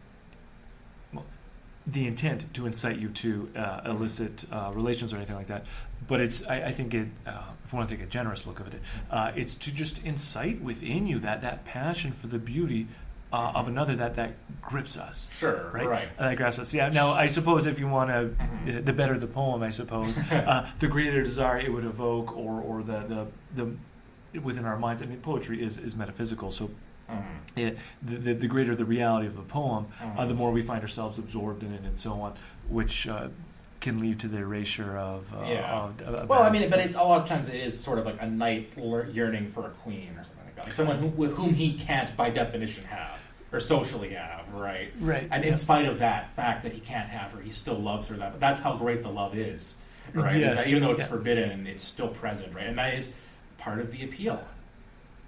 the 1.87 2.07
intent 2.07 2.53
to 2.55 2.67
incite 2.67 2.99
you 2.99 3.09
to 3.09 3.49
uh, 3.57 3.81
illicit 3.87 4.45
uh, 4.51 4.73
relations 4.75 5.13
or 5.13 5.17
anything 5.17 5.37
like 5.37 5.47
that. 5.47 5.65
But 6.07 6.21
it's, 6.21 6.45
I, 6.47 6.65
I 6.67 6.73
think 6.73 6.93
it, 6.93 7.09
uh, 7.27 7.43
if 7.65 7.73
I 7.73 7.77
want 7.77 7.89
to 7.89 7.97
take 7.97 8.05
a 8.05 8.09
generous 8.09 8.47
look 8.47 8.61
of 8.61 8.67
it, 8.75 8.81
uh, 9.11 9.31
it's 9.37 9.55
to 9.55 9.73
just 9.73 10.03
incite 10.05 10.61
within 10.61 11.07
you 11.07 11.19
that 11.21 11.41
that 11.43 11.65
passion 11.65 12.13
for 12.13 12.27
the 12.27 12.39
beauty 12.39 12.89
uh, 13.33 13.53
of 13.55 13.69
another 13.69 13.95
that 13.97 14.17
that 14.17 14.33
grips 14.63 14.97
us. 14.97 15.29
Sure, 15.33 15.71
Right, 15.73 15.87
right. 15.87 16.09
Uh, 16.19 16.29
that 16.31 16.37
grasps 16.37 16.61
us. 16.61 16.75
Yeah. 16.75 16.89
Now, 16.89 17.13
I 17.13 17.27
suppose 17.29 17.67
if 17.67 17.79
you 17.79 17.87
want 17.89 18.11
to, 18.11 18.35
Mhm. 18.45 18.85
the 18.85 18.93
better 18.93 19.19
the 19.19 19.27
poem, 19.27 19.63
I 19.63 19.71
suppose, 19.71 20.19
uh, 20.33 20.69
the 20.79 20.89
greater 20.89 21.23
desire 21.23 21.59
it 21.59 21.73
would 21.73 21.85
evoke, 21.85 22.37
or 22.37 22.61
or 22.61 22.83
the 22.83 23.27
the 23.55 23.73
the 24.35 24.41
within 24.41 24.65
our 24.65 24.79
minds. 24.79 25.03
I 25.03 25.07
mean, 25.07 25.21
poetry 25.21 25.63
is 25.63 25.79
is 25.79 25.95
metaphysical, 25.97 26.53
so 26.53 26.71
Mhm. 27.11 27.23
it, 27.57 27.79
the, 28.03 28.17
the 28.17 28.35
the 28.35 28.47
greater 28.49 28.75
the 28.75 28.85
reality 28.85 29.27
of 29.27 29.37
the 29.37 29.43
poem, 29.43 29.87
uh, 30.17 30.25
the 30.27 30.35
more 30.35 30.51
we 30.53 30.63
find 30.63 30.83
ourselves 30.83 31.19
absorbed 31.19 31.63
in 31.63 31.73
it, 31.73 31.83
and 31.83 31.99
so 31.99 32.13
on, 32.21 32.35
which 32.69 33.07
uh, 33.09 33.29
can 33.81 34.01
lead 34.01 34.19
to 34.21 34.29
the 34.29 34.39
erasure 34.39 34.97
of. 34.99 35.33
Uh, 35.35 35.45
Yeah. 35.47 35.73
of, 35.83 36.03
of 36.03 36.29
Well, 36.29 36.43
I 36.43 36.51
mean, 36.51 36.69
but 36.69 36.81
it's 36.81 36.97
a 36.97 37.03
lot 37.03 37.23
of 37.23 37.29
times 37.29 37.49
it 37.49 37.55
is 37.55 37.79
sort 37.79 37.99
of 37.99 38.07
like 38.07 38.21
a 38.21 38.27
knight 38.27 38.73
yearning 38.77 39.49
for 39.49 39.67
a 39.67 39.71
queen 39.71 40.11
or 40.19 40.25
something 40.25 40.45
like 40.47 40.57
that, 40.57 40.65
like 40.65 40.73
someone 40.75 40.97
who, 40.99 41.07
with 41.07 41.35
whom 41.37 41.55
he 41.55 41.75
can't, 41.75 42.15
by 42.17 42.29
definition, 42.31 42.85
have. 42.85 43.18
Or 43.53 43.61
socially 43.61 44.11
have, 44.11 44.53
right? 44.53 44.93
Right. 45.01 45.29
And 45.31 45.45
in 45.45 45.57
spite 45.57 45.87
of 45.87 46.01
that 46.01 46.35
fact 46.35 46.63
that 46.65 46.73
he 46.73 46.81
can't 46.81 47.09
have 47.09 47.33
her, 47.33 47.41
he 47.41 47.51
still 47.51 47.79
loves 47.79 48.09
her. 48.09 48.17
That 48.17 48.41
that's 48.41 48.61
how 48.61 48.77
great 48.77 49.03
the 49.03 49.09
love 49.11 49.37
is, 49.37 49.79
right? 50.15 50.37
Yes, 50.37 50.55
that 50.55 50.69
even 50.69 50.83
though 50.83 50.91
it's 50.93 51.01
yeah. 51.01 51.07
forbidden, 51.07 51.67
it's 51.67 51.83
still 51.83 52.09
present, 52.09 52.55
right? 52.55 52.67
And 52.67 52.79
that 52.79 52.95
is 52.95 53.11
part 53.59 53.79
of 53.81 53.91
the 53.91 54.05
appeal. 54.05 54.43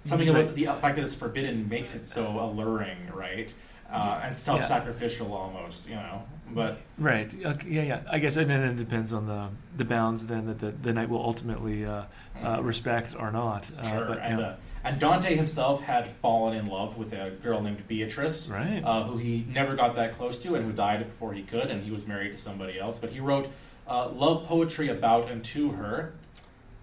Something 0.05 0.29
Right. 0.33 0.43
about 0.43 0.55
the 0.55 0.65
fact 0.65 0.95
that 0.95 1.03
it's 1.05 1.15
forbidden 1.15 1.69
makes 1.69 1.93
it 1.93 2.07
so 2.07 2.39
alluring, 2.39 2.97
right? 3.13 3.53
Uh, 3.91 4.21
and 4.23 4.35
self-sacrificial 4.35 5.33
almost, 5.33 5.87
you 5.87 5.95
know. 5.95 6.23
But 6.53 6.77
Right. 6.97 7.33
Okay, 7.45 7.67
yeah, 7.69 7.81
yeah. 7.83 8.01
I 8.09 8.19
guess 8.19 8.35
and 8.37 8.49
then 8.49 8.61
it 8.61 8.77
depends 8.77 9.13
on 9.13 9.27
the 9.27 9.49
the 9.77 9.85
bounds 9.85 10.25
then 10.27 10.47
that 10.47 10.59
the, 10.59 10.71
the 10.71 10.93
knight 10.93 11.09
will 11.09 11.21
ultimately 11.23 11.85
uh, 11.85 12.03
uh, 12.43 12.61
respect 12.63 13.15
or 13.17 13.31
not. 13.31 13.67
Uh, 13.77 13.83
Sure, 13.83 14.05
but, 14.05 14.19
and, 14.19 14.39
yeah. 14.39 14.45
uh, 14.45 14.55
and 14.83 14.99
Dante 14.99 15.35
himself 15.35 15.83
had 15.83 16.07
fallen 16.07 16.55
in 16.57 16.67
love 16.67 16.97
with 16.97 17.13
a 17.13 17.31
girl 17.41 17.61
named 17.61 17.87
Beatrice, 17.87 18.49
Right. 18.51 18.81
uh, 18.83 19.03
who 19.03 19.17
he 19.17 19.45
never 19.49 19.75
got 19.75 19.95
that 19.95 20.17
close 20.17 20.37
to, 20.39 20.55
and 20.55 20.65
who 20.65 20.71
died 20.71 21.05
before 21.05 21.33
he 21.33 21.43
could, 21.43 21.69
and 21.69 21.83
he 21.83 21.91
was 21.91 22.07
married 22.07 22.31
to 22.33 22.37
somebody 22.37 22.79
else. 22.79 22.99
But 22.99 23.11
he 23.11 23.19
wrote 23.19 23.51
uh, 23.87 24.09
love 24.09 24.45
poetry 24.47 24.89
about 24.89 25.29
and 25.29 25.43
to 25.45 25.71
her, 25.71 26.13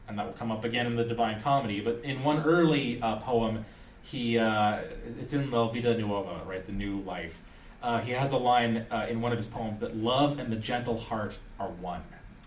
and 0.08 0.18
that 0.18 0.26
will 0.26 0.32
come 0.34 0.50
up 0.52 0.64
again 0.64 0.86
in 0.86 0.96
the 0.96 1.04
Divine 1.04 1.40
Comedy. 1.42 1.80
But 1.80 2.00
in 2.02 2.22
one 2.22 2.42
early 2.44 3.00
uh, 3.02 3.16
poem, 3.16 3.64
he 4.02 4.38
uh, 4.38 4.78
it's 5.20 5.32
in 5.32 5.50
La 5.50 5.68
Vita 5.68 5.96
Nuova, 5.96 6.42
right, 6.46 6.64
the 6.64 6.72
New 6.72 7.00
Life. 7.00 7.40
Uh, 7.82 8.00
he 8.00 8.10
has 8.12 8.32
a 8.32 8.36
line 8.36 8.86
uh, 8.90 9.06
in 9.08 9.20
one 9.20 9.30
of 9.32 9.38
his 9.38 9.46
poems 9.46 9.78
that 9.78 9.96
love 9.96 10.38
and 10.38 10.50
the 10.50 10.56
gentle 10.56 10.98
heart 10.98 11.38
are 11.60 11.68
one. 11.68 12.02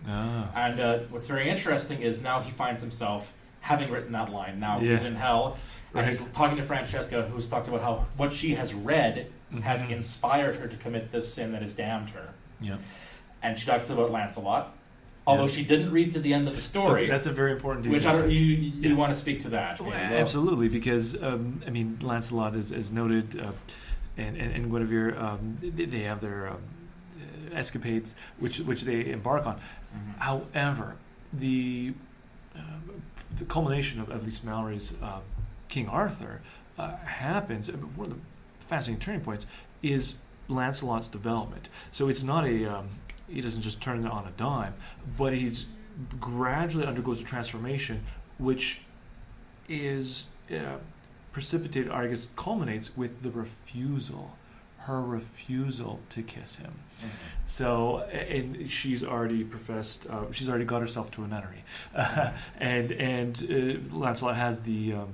Ah. 0.06 0.50
And 0.54 0.80
uh, 0.80 0.98
what's 1.10 1.26
very 1.26 1.48
interesting 1.48 2.02
is 2.02 2.20
now 2.20 2.40
he 2.40 2.50
finds 2.50 2.80
himself 2.82 3.32
having 3.62 3.90
written 3.90 4.12
that 4.12 4.28
line. 4.30 4.60
Now 4.60 4.78
he's 4.80 5.02
in 5.02 5.14
hell, 5.14 5.56
and 5.94 6.02
Right. 6.02 6.08
he's 6.08 6.22
talking 6.32 6.56
to 6.58 6.62
Francesca, 6.62 7.22
who's 7.32 7.48
talked 7.48 7.68
about 7.68 7.80
how 7.82 8.06
what 8.16 8.32
she 8.32 8.54
has 8.54 8.74
read 8.74 9.26
has 9.62 9.84
Mhm. 9.84 9.90
inspired 9.90 10.56
her 10.56 10.66
to 10.68 10.76
commit 10.76 11.10
this 11.12 11.32
sin 11.32 11.52
that 11.52 11.62
has 11.62 11.74
damned 11.74 12.10
her. 12.10 12.28
Yeah. 12.60 12.76
And 13.42 13.58
she 13.58 13.66
talks 13.66 13.90
about 13.90 14.10
Lancelot, 14.10 14.72
although 15.26 15.42
Yes. 15.44 15.52
she 15.52 15.64
didn't 15.64 15.90
read 15.92 16.12
to 16.12 16.20
the 16.20 16.32
end 16.32 16.48
of 16.48 16.54
the 16.54 16.60
story, 16.62 17.08
That's 17.08 17.26
a 17.26 17.32
very 17.32 17.52
important 17.52 17.82
detail. 17.84 17.94
which 17.98 18.06
I 18.06 18.12
don't, 18.12 18.30
you 18.30 18.40
you 18.40 18.90
Yes. 18.90 18.98
want 18.98 19.10
to 19.12 19.18
speak 19.18 19.40
to 19.40 19.48
that? 19.50 19.80
Well, 19.80 19.92
absolutely, 19.92 20.68
because 20.68 21.20
um, 21.22 21.60
I 21.66 21.70
mean, 21.70 21.98
Lancelot 22.02 22.54
is, 22.56 22.72
is 22.72 22.90
noted, 22.92 23.38
uh, 23.40 23.52
and, 24.16 24.36
and 24.36 24.52
and 24.54 24.70
Guinevere, 24.70 25.16
um, 25.18 25.58
they, 25.62 25.84
they 25.86 26.02
have 26.02 26.20
their 26.20 26.48
um, 26.48 26.56
uh, 27.20 27.54
escapades, 27.56 28.14
which 28.38 28.58
which 28.60 28.82
they 28.82 29.10
embark 29.10 29.46
on. 29.46 29.56
Mhm. 29.56 30.18
However, 30.18 30.96
the 31.32 31.94
the 33.38 33.44
culmination 33.44 34.00
of 34.00 34.10
at 34.10 34.24
least 34.24 34.44
Malory's 34.44 34.94
uh, 35.02 35.20
King 35.68 35.88
Arthur 35.88 36.40
uh, 36.78 36.96
happens. 36.96 37.70
Mean, 37.70 37.96
one 37.96 38.08
of 38.08 38.14
the 38.14 38.20
fascinating 38.66 39.00
turning 39.00 39.20
points 39.20 39.46
is 39.82 40.16
Lancelot's 40.48 41.08
development. 41.08 41.68
So 41.90 42.08
it's 42.08 42.22
not 42.22 42.46
a 42.46 42.66
um, 42.66 42.88
he 43.28 43.40
doesn't 43.40 43.62
just 43.62 43.80
turn 43.80 44.04
on 44.06 44.26
a 44.26 44.32
dime, 44.32 44.74
but 45.16 45.32
he's 45.32 45.66
gradually 46.20 46.86
undergoes 46.86 47.20
a 47.20 47.24
transformation, 47.24 48.02
which 48.38 48.82
is 49.68 50.26
uh, 50.50 50.76
precipitated, 51.32 51.90
I 51.90 52.08
guess 52.08 52.28
culminates 52.36 52.96
with 52.96 53.22
the 53.22 53.30
refusal, 53.30 54.36
her 54.80 55.00
refusal 55.00 56.00
to 56.10 56.22
kiss 56.22 56.56
him. 56.56 56.74
So, 57.44 57.98
and 58.00 58.70
she's 58.70 59.02
already 59.04 59.42
professed, 59.44 60.06
uh, 60.08 60.30
she's 60.30 60.48
already 60.48 60.64
got 60.64 60.80
herself 60.80 61.10
to 61.12 61.24
a 61.24 61.26
nunnery, 61.28 61.62
uh, 61.94 62.30
and 62.58 62.92
and 62.92 63.36
uh, 63.90 63.96
Lancelot 63.96 64.36
has 64.36 64.62
the. 64.62 64.92
Um, 64.94 65.08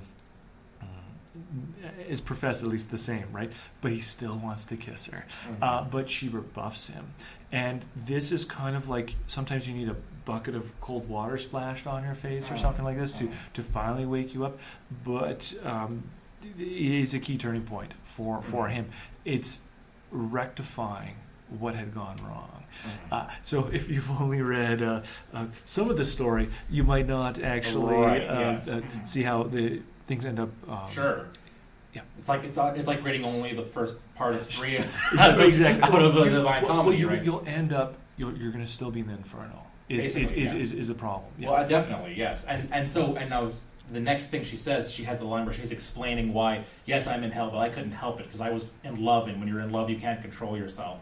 is 2.07 2.19
professed 2.21 2.63
at 2.63 2.69
least 2.69 2.91
the 2.91 2.97
same, 2.97 3.25
right? 3.31 3.51
But 3.81 3.91
he 3.91 3.99
still 4.01 4.35
wants 4.37 4.65
to 4.65 4.75
kiss 4.75 5.05
her. 5.07 5.25
Mhm. 5.49 5.57
Uh, 5.61 5.83
but 5.83 6.09
she 6.09 6.27
rebuffs 6.27 6.87
him. 6.87 7.13
And 7.51 7.85
this 7.95 8.31
is 8.31 8.45
kind 8.45 8.75
of 8.75 8.89
like 8.89 9.15
sometimes 9.27 9.67
you 9.67 9.73
need 9.73 9.89
a 9.89 9.95
bucket 10.25 10.53
of 10.55 10.79
cold 10.81 11.07
water 11.07 11.37
splashed 11.37 11.87
on 11.87 12.03
your 12.03 12.13
face 12.15 12.51
or 12.51 12.57
something 12.57 12.83
like 12.83 12.97
this 12.97 13.13
to, 13.19 13.29
to 13.53 13.63
finally 13.63 14.05
wake 14.05 14.33
you 14.33 14.45
up. 14.45 14.59
But 15.03 15.53
um, 15.63 16.03
it 16.43 16.61
is 17.01 17.13
a 17.13 17.19
key 17.19 17.37
turning 17.37 17.63
point 17.63 17.93
for, 18.03 18.41
for 18.43 18.67
Mhm. 18.67 18.71
him. 18.71 18.89
It's 19.23 19.61
rectifying 20.11 21.15
what 21.57 21.75
had 21.75 21.93
gone 21.93 22.17
wrong. 22.23 22.63
Mhm. 22.85 22.89
Uh, 23.11 23.27
so 23.43 23.67
if 23.73 23.89
you've 23.89 24.09
only 24.21 24.41
read 24.41 24.81
uh, 24.81 25.01
uh, 25.33 25.47
some 25.65 25.89
of 25.89 25.97
the 25.97 26.05
story, 26.05 26.49
you 26.69 26.83
might 26.83 27.07
not 27.07 27.39
actually 27.41 27.95
Right, 27.95 28.21
uh, 28.21 28.39
yes. 28.39 28.71
uh, 28.71 28.81
Mhm. 28.81 29.07
see 29.07 29.23
how 29.23 29.43
the 29.43 29.81
things 30.07 30.25
end 30.25 30.39
up. 30.39 30.49
Um, 30.69 30.89
Sure. 30.89 31.25
Yeah. 31.93 32.01
It's 32.19 32.29
like 32.29 32.43
it's 32.43 32.57
it's 32.57 32.87
like 32.87 33.03
reading 33.03 33.25
only 33.25 33.53
the 33.55 33.63
first 33.63 33.97
part 34.15 34.35
of 34.35 34.45
three 34.45 34.73
Yeah, 34.73 34.85
out 35.19 35.39
of, 35.39 35.39
exactly. 35.47 35.83
out 35.83 36.01
of 36.03 36.13
the 36.13 36.25
Divine 36.25 36.63
well, 36.63 36.71
Comedy, 36.75 36.89
well, 36.89 36.99
you, 36.99 37.09
right? 37.09 37.23
You'll 37.23 37.43
end 37.47 37.73
up. 37.73 37.95
You're, 38.17 38.35
you're 38.35 38.51
going 38.51 38.63
to 38.65 38.69
still 38.71 38.91
be 38.91 38.99
in 38.99 39.07
the 39.07 39.13
inferno. 39.13 39.63
Is 39.87 40.15
is, 40.15 40.31
yes. 40.33 40.53
is, 40.53 40.71
is 40.73 40.89
a 40.89 40.93
problem. 40.93 41.31
Yeah. 41.39 41.49
Well, 41.49 41.67
definitely, 41.67 42.13
yes. 42.15 42.43
And 42.45 42.69
and 42.71 42.87
so 42.87 43.15
and 43.15 43.29
now 43.31 43.45
s- 43.45 43.63
the 43.91 43.99
next 43.99 44.27
thing 44.27 44.43
she 44.43 44.55
says, 44.57 44.91
she 44.93 45.03
has 45.05 45.17
the 45.17 45.25
line 45.25 45.45
where 45.45 45.53
she's 45.53 45.71
explaining 45.71 46.31
why, 46.31 46.63
yes, 46.85 47.07
I'm 47.07 47.23
in 47.23 47.31
hell, 47.31 47.49
but 47.49 47.57
I 47.57 47.69
couldn't 47.69 47.93
help 47.93 48.19
it 48.19 48.27
because 48.27 48.39
I 48.41 48.51
was 48.51 48.71
in 48.83 49.03
love, 49.03 49.27
and 49.27 49.39
when 49.39 49.47
you're 49.47 49.61
in 49.61 49.71
love, 49.71 49.89
you 49.89 49.95
can't 49.97 50.21
control 50.21 50.55
yourself. 50.55 50.99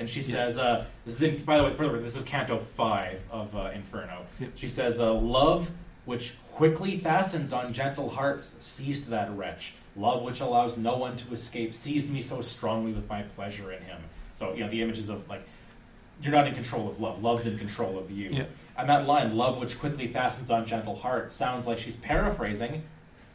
And 0.00 0.08
she 0.08 0.22
says, 0.22 0.56
uh, 0.56 0.86
this 1.04 1.16
is 1.16 1.22
in, 1.22 1.44
by 1.44 1.58
the 1.58 1.64
way, 1.64 1.76
further, 1.76 2.00
this 2.00 2.16
is 2.16 2.22
Canto 2.22 2.58
five 2.58 3.22
of 3.30 3.54
uh, 3.54 3.70
Inferno. 3.74 4.24
She 4.54 4.66
says, 4.66 4.98
uh, 4.98 5.12
love 5.12 5.70
which 6.06 6.34
quickly 6.52 6.96
fastens 6.96 7.52
on 7.52 7.74
gentle 7.74 8.08
hearts 8.08 8.56
seized 8.60 9.10
that 9.10 9.30
wretch. 9.36 9.74
Love 9.96 10.22
which 10.22 10.40
allows 10.40 10.78
no 10.78 10.96
one 10.96 11.16
to 11.16 11.34
escape 11.34 11.74
seized 11.74 12.08
me 12.08 12.22
so 12.22 12.40
strongly 12.40 12.92
with 12.94 13.10
my 13.10 13.20
pleasure 13.22 13.72
in 13.72 13.82
him. 13.82 14.00
So 14.32 14.54
you 14.54 14.64
know 14.64 14.70
the 14.70 14.80
images 14.80 15.10
of 15.10 15.28
like 15.28 15.42
you're 16.22 16.32
not 16.32 16.46
in 16.46 16.54
control 16.54 16.88
of 16.88 16.98
love. 16.98 17.22
Love's 17.22 17.44
in 17.44 17.58
control 17.58 17.98
of 17.98 18.10
you. 18.10 18.30
Yeah. 18.30 18.44
And 18.78 18.88
that 18.88 19.06
line, 19.06 19.36
love 19.36 19.58
which 19.58 19.78
quickly 19.78 20.06
fastens 20.08 20.50
on 20.50 20.64
gentle 20.64 20.96
hearts, 20.96 21.34
sounds 21.34 21.66
like 21.66 21.78
she's 21.78 21.98
paraphrasing 21.98 22.84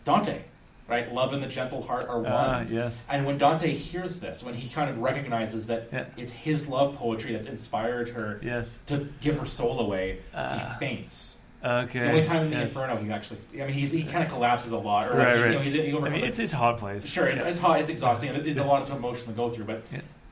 Dante, 0.04 0.44
right? 0.88 1.12
Love 1.14 1.34
and 1.34 1.42
the 1.42 1.48
gentle 1.48 1.82
heart 1.82 2.06
are 2.08 2.20
one. 2.20 2.32
Ah, 2.32 2.64
yes. 2.70 3.06
And 3.10 3.26
when 3.26 3.38
Dante 3.38 3.74
hears 3.74 4.20
this, 4.20 4.44
when 4.44 4.54
he 4.54 4.70
kind 4.70 4.90
of 4.90 4.98
recognizes 5.00 5.68
that 5.68 5.90
Yeah. 5.92 6.06
it's 6.18 6.32
his 6.32 6.68
love 6.68 6.96
poetry 6.96 7.34
that's 7.34 7.48
inspired 7.48 8.10
her 8.10 8.40
Yes. 8.44 8.80
to 8.88 9.10
give 9.22 9.40
her 9.40 9.46
soul 9.46 9.80
away, 9.80 10.20
Ah. 10.34 10.76
he 10.80 10.86
faints. 10.86 11.40
Okay. 11.64 11.98
It's 11.98 12.06
the 12.06 12.12
only 12.12 12.24
time 12.24 12.44
in 12.44 12.50
the 12.52 12.58
yes. 12.58 12.76
Inferno 12.76 12.98
he 12.98 13.10
actually, 13.12 13.40
I 13.56 13.66
mean, 13.66 13.70
he's, 13.70 13.92
he 13.92 14.04
kind 14.04 14.24
of 14.24 14.30
collapses 14.30 14.72
a 14.72 14.78
lot. 14.78 15.10
Or 15.12 15.16
Right, 15.18 15.36
he- 15.36 15.42
right. 15.42 15.52
You 15.52 15.58
know, 15.58 15.64
he's, 15.64 15.74
he 15.74 15.98
I 15.98 16.00
mean, 16.10 16.24
it's, 16.24 16.38
his 16.38 16.54
a 16.54 16.58
hot 16.58 16.78
place. 16.78 17.08
Sure, 17.08 17.26
it's, 17.26 17.42
Yeah. 17.42 17.48
it's 17.48 17.60
hot, 17.60 17.80
it's 17.80 17.90
exhausting, 17.90 18.30
and 18.30 18.46
it's 18.46 18.58
Yeah. 18.60 18.64
a 18.64 18.68
lot 18.68 18.84
of 18.84 18.90
emotion 18.92 19.26
to 19.28 19.34
go 19.34 19.50
through. 19.50 19.66
But 19.66 19.82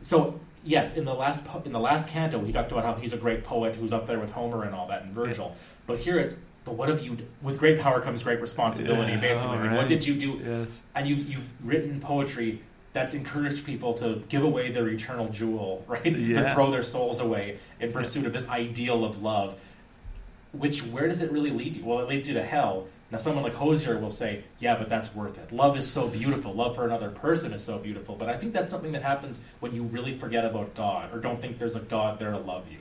so 0.02 0.39
yes, 0.63 0.94
in 0.94 1.06
the 1.06 1.13
last 1.16 1.44
po- 1.44 1.63
in 1.66 1.72
the 1.72 1.80
last 1.80 2.08
canto, 2.08 2.44
he 2.46 2.52
talked 2.54 2.72
about 2.72 2.84
how 2.86 2.94
he's 2.94 3.13
a 3.13 3.18
great 3.18 3.44
poet 3.44 3.76
who's 3.76 3.92
up 3.92 4.06
there 4.06 4.20
with 4.20 4.32
Homer 4.32 4.63
and 4.63 4.76
all 4.76 4.88
that, 4.89 5.02
and 5.02 5.12
Virgil. 5.16 5.56
But 5.88 6.00
here 6.00 6.20
it's, 6.20 6.36
but 6.65 6.76
what 6.76 6.89
have 6.89 7.02
you? 7.02 7.17
With 7.41 7.60
great 7.60 7.80
power 7.80 7.99
comes 8.02 8.23
great 8.23 8.41
responsibility. 8.41 9.13
Yeah, 9.13 9.19
basically, 9.19 9.58
Like, 9.58 9.78
what 9.78 9.88
did 9.88 10.06
you 10.06 10.15
do? 10.15 10.41
Yes. 10.43 10.82
And 10.95 11.08
you 11.08 11.15
you've 11.15 11.47
written 11.65 11.99
poetry 11.99 12.62
that's 12.93 13.13
encouraged 13.13 13.65
people 13.65 13.93
to 13.95 14.21
give 14.30 14.43
away 14.43 14.71
their 14.71 14.88
eternal 14.88 15.28
jewel, 15.30 15.84
right? 15.88 16.04
To 16.04 16.54
throw 16.54 16.71
their 16.71 16.84
souls 16.84 17.19
away 17.19 17.58
in 17.80 17.91
pursuit 17.91 18.26
of 18.26 18.34
this 18.34 18.47
ideal 18.47 19.04
of 19.04 19.21
love. 19.21 19.56
Which 20.52 20.82
where 20.86 21.08
does 21.08 21.21
it 21.21 21.32
really 21.32 21.49
lead 21.49 21.76
you? 21.78 21.84
Well, 21.86 21.99
it 21.99 22.08
leads 22.08 22.28
you 22.28 22.36
to 22.36 22.43
hell. 22.43 22.88
Now, 23.12 23.17
someone 23.19 23.43
like 23.43 23.54
Hozier 23.54 23.99
will 23.99 24.10
say, 24.10 24.43
"Yeah, 24.60 24.76
but 24.76 24.89
that's 24.89 25.13
worth 25.13 25.38
it. 25.38 25.52
Love 25.52 25.78
is 25.78 25.88
so 25.91 26.08
beautiful. 26.08 26.54
Love 26.54 26.76
for 26.76 26.86
another 26.86 27.10
person 27.10 27.54
is 27.54 27.63
so 27.63 27.78
beautiful." 27.78 28.15
But 28.15 28.30
I 28.30 28.38
think 28.38 28.54
that's 28.54 28.69
something 28.71 28.91
that 28.93 29.04
happens 29.04 29.39
when 29.60 29.73
you 29.76 29.84
really 29.84 30.17
forget 30.17 30.45
about 30.45 30.73
God 30.76 31.13
or 31.13 31.19
don't 31.19 31.39
think 31.41 31.58
there's 31.60 31.76
a 31.76 31.80
God 31.80 32.17
there 32.19 32.32
to 32.32 32.38
love 32.39 32.65
you. 32.71 32.80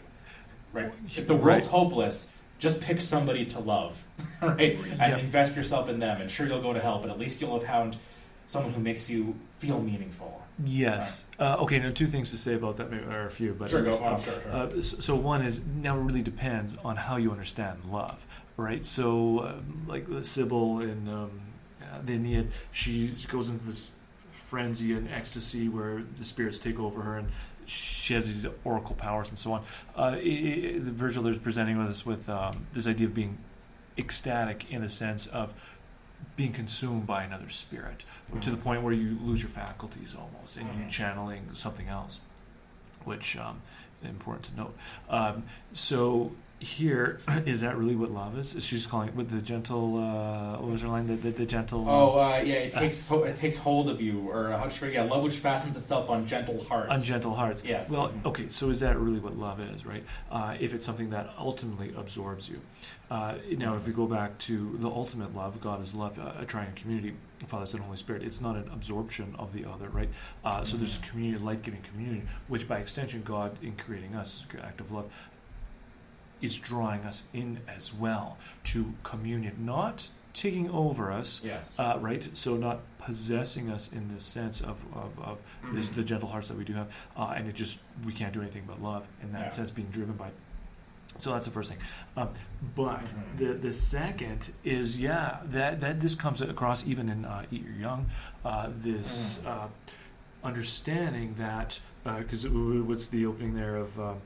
Right? 0.73 0.93
If 1.17 1.27
the 1.27 1.35
world's 1.35 1.67
Right. 1.67 1.73
hopeless, 1.73 2.31
just 2.63 2.81
pick 2.81 3.01
somebody 3.01 3.45
to 3.45 3.59
love, 3.59 4.07
right? 4.41 4.79
And 4.93 4.99
Yeah. 5.01 5.17
invest 5.19 5.57
yourself 5.57 5.89
in 5.89 5.99
them. 5.99 6.21
And 6.21 6.31
sure, 6.31 6.47
you'll 6.47 6.63
go 6.63 6.73
to 6.73 6.79
hell, 6.81 7.01
but 7.03 7.11
at 7.11 7.19
least 7.19 7.41
you'll 7.41 7.59
have 7.59 7.69
found 7.69 7.97
someone 8.47 8.73
who 8.73 8.81
makes 8.81 9.11
you 9.11 9.35
feel 9.59 9.81
meaningful. 9.83 10.41
Yes. 10.65 11.25
Uh, 11.41 11.57
okay. 11.63 11.81
Now, 11.81 11.91
two 11.91 12.07
things 12.07 12.31
to 12.31 12.37
say 12.37 12.55
about 12.55 12.77
that, 12.77 12.89
maybe, 12.89 13.03
or 13.05 13.27
a 13.27 13.31
few, 13.33 13.53
but 13.53 13.69
Sure, 13.69 13.83
go 13.83 13.91
on. 13.99 14.15
uh, 14.15 14.19
Sure, 14.21 14.35
sure. 14.43 14.53
Uh, 14.53 14.81
so, 14.81 15.17
one 15.17 15.43
is 15.45 15.61
now 15.83 15.97
it 15.99 16.03
really 16.03 16.23
depends 16.23 16.77
on 16.85 16.95
how 16.95 17.17
you 17.17 17.33
understand 17.33 17.81
love, 17.91 18.25
right? 18.57 18.85
So, 18.85 19.41
um, 19.41 19.85
like 19.89 20.07
Sibyl 20.23 20.83
in 20.83 21.09
um, 21.09 21.41
uh, 21.83 21.99
the 22.05 22.13
Aeneid, 22.15 22.53
she 22.71 23.13
goes 23.29 23.49
into 23.49 23.65
this 23.67 23.91
frenzy 24.31 24.93
and 24.95 25.11
ecstasy 25.11 25.69
where 25.69 26.05
the 26.17 26.25
spirits 26.25 26.61
take 26.61 26.79
over 26.79 27.03
her, 27.03 27.19
and 27.19 27.29
she 27.67 28.15
has 28.15 28.27
these 28.27 28.47
oracle 28.65 28.95
powers 28.95 29.29
and 29.29 29.39
so 29.39 29.53
on. 29.53 29.63
Uh, 29.97 30.03
i 30.03 30.15
i 30.17 30.79
the 30.79 30.91
Virgil 30.93 31.27
is 31.27 31.39
presenting 31.39 31.79
with 31.79 31.89
us 31.89 32.05
with 32.07 32.29
um, 32.29 32.67
this 32.73 32.87
idea 32.87 33.07
of 33.07 33.15
being 33.15 33.39
ecstatic 33.99 34.71
in 34.71 34.81
the 34.83 34.89
sense 34.89 35.27
of 35.27 35.53
being 36.37 36.53
consumed 36.53 37.07
by 37.07 37.25
another 37.25 37.49
spirit 37.51 38.05
to 38.41 38.51
the 38.51 38.57
point 38.57 38.83
where 38.83 38.93
you 38.95 39.19
lose 39.21 39.43
your 39.43 39.51
faculties 39.51 40.15
almost 40.15 40.57
and 40.57 40.67
you're 40.67 40.87
Mhm. 40.87 40.91
channeling 40.91 41.49
something 41.55 41.89
else, 41.89 42.21
which 43.05 43.37
um, 43.37 43.61
important 44.03 44.47
to 44.47 44.57
note. 44.57 44.77
Um, 45.11 45.43
so 45.73 46.33
here 46.63 47.19
is 47.47 47.61
that 47.61 47.77
really 47.77 47.97
what 47.97 48.11
love 48.11 48.39
is? 48.39 48.55
Is 48.55 48.65
she 48.65 48.77
just 48.77 48.89
calling 48.89 49.09
it 49.09 49.15
with 49.15 49.31
the 49.31 49.41
gentle? 49.43 49.97
Uh, 49.99 50.59
what 50.61 50.71
was 50.71 50.83
her 50.83 50.89
line? 50.89 51.07
The 51.07 51.17
the, 51.17 51.31
the 51.31 51.47
gentle. 51.47 51.85
Oh 51.89 52.19
uh, 52.21 52.41
yeah, 52.45 52.55
it 52.55 52.73
takes 52.73 53.09
ho- 53.09 53.25
it 53.25 53.37
takes 53.37 53.57
hold 53.57 53.89
of 53.89 54.01
you, 54.01 54.31
or 54.31 54.51
how 54.53 54.69
should 54.69 54.93
yeah, 54.93 55.03
love 55.03 55.23
which 55.23 55.37
fastens 55.39 55.77
itself 55.77 56.09
on 56.09 56.27
gentle 56.27 56.63
hearts. 56.65 56.91
on 56.91 57.03
gentle 57.03 57.35
hearts. 57.35 57.65
Yes. 57.65 57.91
Well, 57.91 58.09
Mhm. 58.11 58.27
okay. 58.27 58.49
So 58.49 58.71
is 58.71 58.81
that 58.81 58.99
really 58.99 59.19
what 59.21 59.37
love 59.37 59.61
is, 59.61 59.85
right? 59.85 60.05
Uh, 60.31 60.57
if 60.61 60.73
it's 60.73 60.85
something 60.85 61.11
that 61.11 61.31
ultimately 61.39 61.93
absorbs 61.97 62.49
you. 62.49 62.61
Uh, 63.11 63.35
now, 63.59 63.75
if 63.77 63.87
we 63.87 63.93
go 63.93 64.07
back 64.07 64.39
to 64.39 64.77
the 64.81 64.89
ultimate 64.89 65.35
love, 65.35 65.61
God 65.61 65.83
is 65.83 65.93
love, 65.95 66.19
uh, 66.19 66.33
a 66.39 66.47
triune 66.47 66.73
community, 66.75 67.15
Father, 67.47 67.67
Son, 67.67 67.83
Holy 67.83 67.99
Spirit. 67.99 68.23
It's 68.23 68.41
not 68.41 68.57
an 68.57 68.71
absorption 68.73 69.35
of 69.39 69.53
the 69.53 69.67
other, 69.67 69.91
right? 69.91 70.09
Uh, 70.43 70.65
so 70.65 70.79
there's 70.79 70.99
Mhm. 70.99 71.09
community, 71.11 71.45
life-giving 71.45 71.83
community, 71.83 72.23
which 72.49 72.67
by 72.67 72.79
extension, 72.79 73.23
God 73.23 73.59
in 73.63 73.73
creating 73.77 74.15
us, 74.15 74.47
act 74.63 74.81
of 74.81 74.91
love, 74.91 75.13
is 76.43 76.59
drawing 76.59 77.01
us 77.01 77.25
in 77.33 77.61
as 77.69 77.95
well 77.95 78.37
to 78.65 78.93
communion, 79.05 79.55
not 79.65 80.11
taking 80.35 80.69
over 80.71 81.13
us, 81.13 81.41
Yes. 81.45 81.75
uh, 81.79 81.97
right? 82.01 82.29
So 82.35 82.57
not 82.57 82.81
possessing 82.99 83.71
us 83.71 83.93
in 83.93 84.09
this 84.13 84.25
sense 84.25 84.61
of, 84.61 84.77
of, 84.95 85.19
of 85.19 85.39
this, 85.73 85.89
Mhm. 85.91 85.95
the 85.95 86.05
gentle 86.05 86.29
hearts 86.29 86.49
that 86.49 86.57
we 86.59 86.65
do 86.65 86.73
have, 86.75 86.89
uh, 87.17 87.35
and 87.37 87.47
it 87.49 87.55
just 87.55 87.79
we 88.05 88.13
can't 88.13 88.33
do 88.33 88.41
anything 88.41 88.65
but 88.67 88.83
love 88.83 89.07
in 89.23 89.33
that 89.33 89.41
Yeah. 89.47 89.51
sense, 89.51 89.71
being 89.71 89.89
driven 89.89 90.17
by. 90.17 90.31
So 91.19 91.31
that's 91.33 91.45
the 91.45 91.51
first 91.51 91.69
thing, 91.71 91.79
um, 92.17 92.31
but 92.75 93.05
Mhm. 93.05 93.39
the 93.39 93.53
the 93.69 93.73
second 93.73 94.51
is 94.65 94.99
yeah 94.99 95.41
that 95.45 95.81
that 95.83 96.01
this 96.01 96.15
comes 96.15 96.41
across 96.41 96.87
even 96.87 97.11
in 97.11 97.27
uh, 97.27 97.45
Eat 97.51 97.65
Your 97.65 97.75
Young, 97.75 98.07
uh, 98.47 98.69
this 98.75 99.39
Mhm. 99.45 99.47
uh, 99.47 99.69
understanding 100.43 101.35
that 101.35 101.81
because 102.05 102.49
what's 102.49 103.09
the 103.09 103.27
opening 103.27 103.55
there 103.55 103.77
of 103.77 104.01
um, 104.01 104.17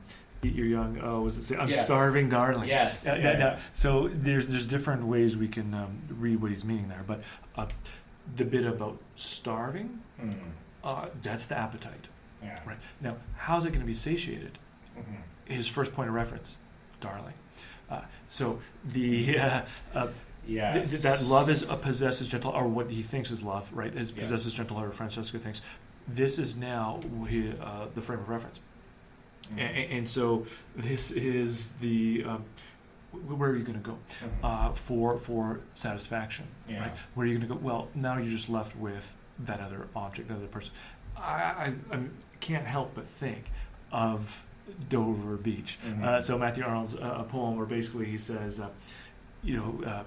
Eat 0.43 0.53
Your 0.53 0.65
Young? 0.67 0.99
Oh, 1.01 1.21
was 1.21 1.37
it 1.37 1.43
say 1.43 1.55
I'm 1.57 1.69
Yes. 1.69 1.85
starving, 1.85 2.29
darling? 2.29 2.67
Yes. 2.69 3.03
Yeah, 3.05 3.15
yeah. 3.17 3.59
So 3.73 4.09
there's 4.13 4.47
there's 4.47 4.65
different 4.65 5.05
ways 5.05 5.35
we 5.35 5.47
can 5.47 5.73
um, 5.73 5.97
read 6.09 6.41
what 6.41 6.51
he's 6.51 6.63
meaning 6.65 6.87
there, 6.89 7.03
but 7.05 7.21
uh, 7.55 7.67
the 8.35 8.45
bit 8.45 8.65
about 8.65 8.99
starving, 9.15 9.99
Mhm. 10.21 10.35
uh, 10.83 11.07
that's 11.23 11.45
the 11.45 11.57
appetite, 11.57 12.07
Yeah. 12.43 12.59
right? 12.65 12.77
Now, 13.01 13.17
how's 13.37 13.65
it 13.65 13.69
going 13.69 13.79
to 13.81 13.85
be 13.87 13.93
satiated? 13.93 14.57
Mhm. 14.97 15.03
His 15.45 15.67
first 15.67 15.93
point 15.93 16.09
of 16.09 16.15
reference, 16.15 16.57
darling. 17.01 17.33
Uh, 17.89 18.01
so 18.27 18.59
the 18.85 19.39
uh, 19.39 19.61
uh, 19.95 20.07
Yes. 20.45 20.73
th- 20.75 20.89
th- 20.89 21.01
that 21.01 21.23
love 21.25 21.49
is 21.49 21.63
a 21.63 21.75
possesses 21.75 22.27
gentle, 22.29 22.51
or 22.51 22.67
what 22.67 22.89
he 22.91 23.01
thinks 23.03 23.31
is 23.31 23.41
love, 23.41 23.69
right? 23.73 23.93
Is 23.93 24.11
Yes. 24.11 24.19
possesses 24.19 24.53
gentle 24.53 24.77
heart. 24.77 24.93
Francesca 24.95 25.39
thinks 25.39 25.61
this 26.07 26.37
is 26.39 26.55
now 26.55 26.99
he, 27.27 27.51
uh, 27.59 27.87
the 27.93 28.01
frame 28.01 28.19
of 28.19 28.29
reference. 28.29 28.61
Mhm. 29.51 29.59
And, 29.59 29.91
and 29.91 30.09
so 30.09 30.45
this 30.75 31.11
is 31.11 31.73
the 31.73 32.23
um, 32.25 32.45
where 33.11 33.49
are 33.51 33.55
you 33.55 33.63
going 33.63 33.81
to 33.81 33.89
go 33.91 33.97
uh, 34.43 34.71
for 34.73 35.17
for 35.17 35.61
satisfaction? 35.73 36.45
yeah. 36.69 36.81
Right? 36.81 36.91
Where 37.15 37.25
are 37.25 37.29
you 37.29 37.37
going 37.37 37.47
to 37.47 37.53
go? 37.55 37.59
Well, 37.61 37.87
now 37.95 38.17
you're 38.17 38.31
just 38.31 38.49
left 38.49 38.75
with 38.75 39.15
that 39.39 39.59
other 39.59 39.87
object, 39.95 40.27
that 40.29 40.35
other 40.35 40.47
person. 40.47 40.73
I, 41.15 41.73
I, 41.91 41.95
I 41.95 41.99
can't 42.39 42.65
help 42.65 42.91
but 42.95 43.05
think 43.07 43.51
of 43.91 44.45
Dover 44.89 45.37
Beach. 45.37 45.79
Mhm. 45.87 46.03
Uh, 46.03 46.21
so 46.21 46.37
Matthew 46.37 46.63
Arnold's 46.63 46.95
uh, 46.95 47.17
a 47.19 47.23
poem 47.23 47.55
where 47.55 47.65
basically 47.65 48.05
he 48.05 48.17
says, 48.17 48.59
uh, 48.59 48.69
you 49.43 49.57
know, 49.57 49.83
uh, 49.89 50.03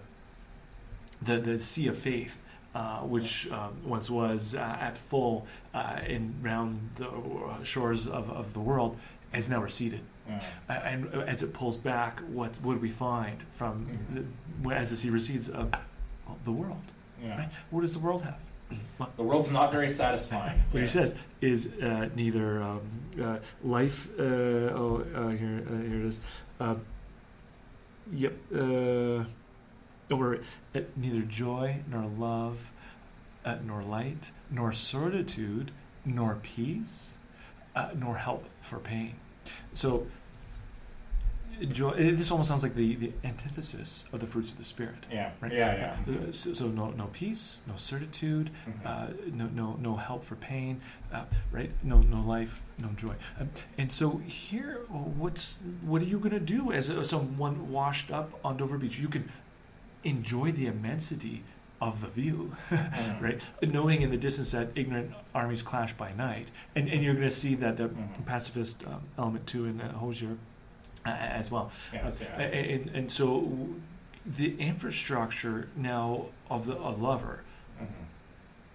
the 1.22 1.38
the 1.38 1.60
sea 1.60 1.88
of 1.88 1.96
faith. 1.98 2.38
Uh, 2.72 3.00
which 3.00 3.50
um, 3.50 3.72
once 3.84 4.08
was 4.08 4.54
uh, 4.54 4.60
at 4.60 4.96
full 4.96 5.44
uh, 5.74 5.98
in 6.06 6.32
round 6.40 6.88
the 6.94 7.10
shores 7.64 8.06
of, 8.06 8.30
of 8.30 8.52
the 8.52 8.60
world, 8.60 8.96
has 9.32 9.48
now 9.48 9.62
receded. 9.62 10.00
Yeah. 10.28 10.40
Uh, 10.68 10.72
and 10.72 11.14
as 11.28 11.42
it 11.42 11.52
pulls 11.52 11.76
back, 11.76 12.20
what 12.20 12.60
would 12.62 12.80
we 12.82 12.90
find 12.90 13.42
from 13.52 13.86
Mhm. 13.86 14.26
the, 14.64 14.74
as 14.74 14.90
the 14.90 14.96
sea 14.96 15.10
recedes? 15.10 15.48
Uh, 15.50 15.66
well, 16.26 16.38
the 16.44 16.52
world. 16.52 16.82
Yeah. 17.22 17.38
Right? 17.38 17.48
What 17.70 17.80
does 17.82 17.92
the 17.94 17.98
world 18.00 18.22
have? 18.22 18.38
Well, 18.98 19.10
The 19.16 19.22
world's 19.24 19.50
not 19.50 19.72
very 19.72 19.90
satisfying. 19.90 20.58
what 20.70 20.80
Yes. 20.80 20.92
he 20.92 20.98
says 21.00 21.14
is 21.40 21.72
uh, 21.82 22.08
neither 22.14 22.62
um, 22.62 22.80
uh, 23.20 23.38
life. 23.64 24.08
Uh, 24.18 24.22
oh, 24.22 25.04
uh, 25.14 25.28
here, 25.30 25.62
uh, 25.68 25.76
here 25.88 26.00
it 26.00 26.06
is. 26.06 26.20
Uh, 26.60 26.76
yep. 28.12 28.34
Uh, 28.54 29.24
don't 30.08 30.18
worry. 30.18 30.40
Uh, 30.74 30.80
neither 30.96 31.22
joy 31.22 31.80
nor 31.88 32.06
love, 32.06 32.70
uh, 33.44 33.56
nor 33.64 33.82
light, 33.82 34.30
nor 34.50 34.72
certitude, 34.72 35.70
nor 36.04 36.36
peace, 36.42 37.18
uh, 37.80 37.88
nor 38.02 38.14
help 38.16 38.42
for 38.68 38.78
pain. 38.78 39.14
So. 39.74 40.06
Joy, 41.78 41.90
eh, 41.90 42.12
this 42.14 42.30
almost 42.30 42.48
sounds 42.48 42.62
like 42.62 42.74
the, 42.74 42.94
the 42.96 43.12
antithesis 43.22 44.06
of 44.14 44.20
the 44.20 44.26
fruits 44.26 44.50
of 44.52 44.56
the 44.56 44.64
spirit. 44.64 45.04
Yeah. 45.12 45.32
Right? 45.42 45.52
Yeah. 45.52 45.94
Yeah. 46.06 46.14
Uh, 46.14 46.32
So, 46.32 46.54
so 46.54 46.68
no, 46.68 46.84
no 47.02 47.06
peace, 47.12 47.60
no 47.66 47.74
certitude, 47.76 48.48
Mhm. 48.66 48.86
uh, 48.86 49.08
no, 49.40 49.46
no, 49.60 49.76
no 49.78 49.96
help 49.96 50.24
for 50.24 50.36
pain, 50.36 50.80
uh, 51.12 51.24
right? 51.52 51.70
No, 51.82 51.98
no 51.98 52.20
life, 52.22 52.62
no 52.78 52.88
joy. 52.96 53.14
Um, 53.38 53.50
and 53.76 53.92
so 53.92 54.06
here, 54.26 54.86
what's 54.88 55.58
what 55.82 56.00
are 56.00 56.06
you 56.06 56.18
going 56.18 56.38
to 56.44 56.46
do 56.56 56.72
as 56.72 56.88
a, 56.88 57.04
someone 57.04 57.70
washed 57.70 58.10
up 58.10 58.28
on 58.42 58.56
Dover 58.56 58.78
Beach? 58.78 58.98
You 58.98 59.08
can 59.08 59.24
enjoy 60.02 60.52
the 60.52 60.66
immensity 60.66 61.42
of 61.80 62.00
the 62.02 62.08
view, 62.08 62.54
Mhm. 62.70 63.20
right? 63.22 63.40
Knowing 63.62 64.02
in 64.02 64.10
the 64.10 64.16
distance 64.16 64.50
that 64.50 64.68
ignorant 64.74 65.12
armies 65.34 65.62
clash 65.62 65.92
by 65.94 66.12
night, 66.12 66.48
and 66.74 66.88
and 66.88 67.02
you're 67.02 67.14
going 67.14 67.28
to 67.28 67.34
see 67.34 67.54
that 67.56 67.76
the 67.78 67.88
Mhm. 67.88 68.26
pacifist 68.26 68.84
um, 68.86 69.02
element 69.18 69.46
too 69.46 69.64
in 69.66 69.80
uh, 69.80 69.92
Hozier 69.98 70.36
uh, 71.06 71.10
as 71.10 71.50
well. 71.50 71.70
Yes. 71.92 72.20
Uh, 72.20 72.24
Yeah. 72.24 72.42
and, 72.42 72.90
and 72.90 73.12
so 73.12 73.68
the 74.26 74.54
infrastructure 74.60 75.68
now 75.74 76.26
of 76.50 76.66
the 76.66 76.76
a 76.76 76.90
lover 76.90 77.40
Mhm. 77.80 77.86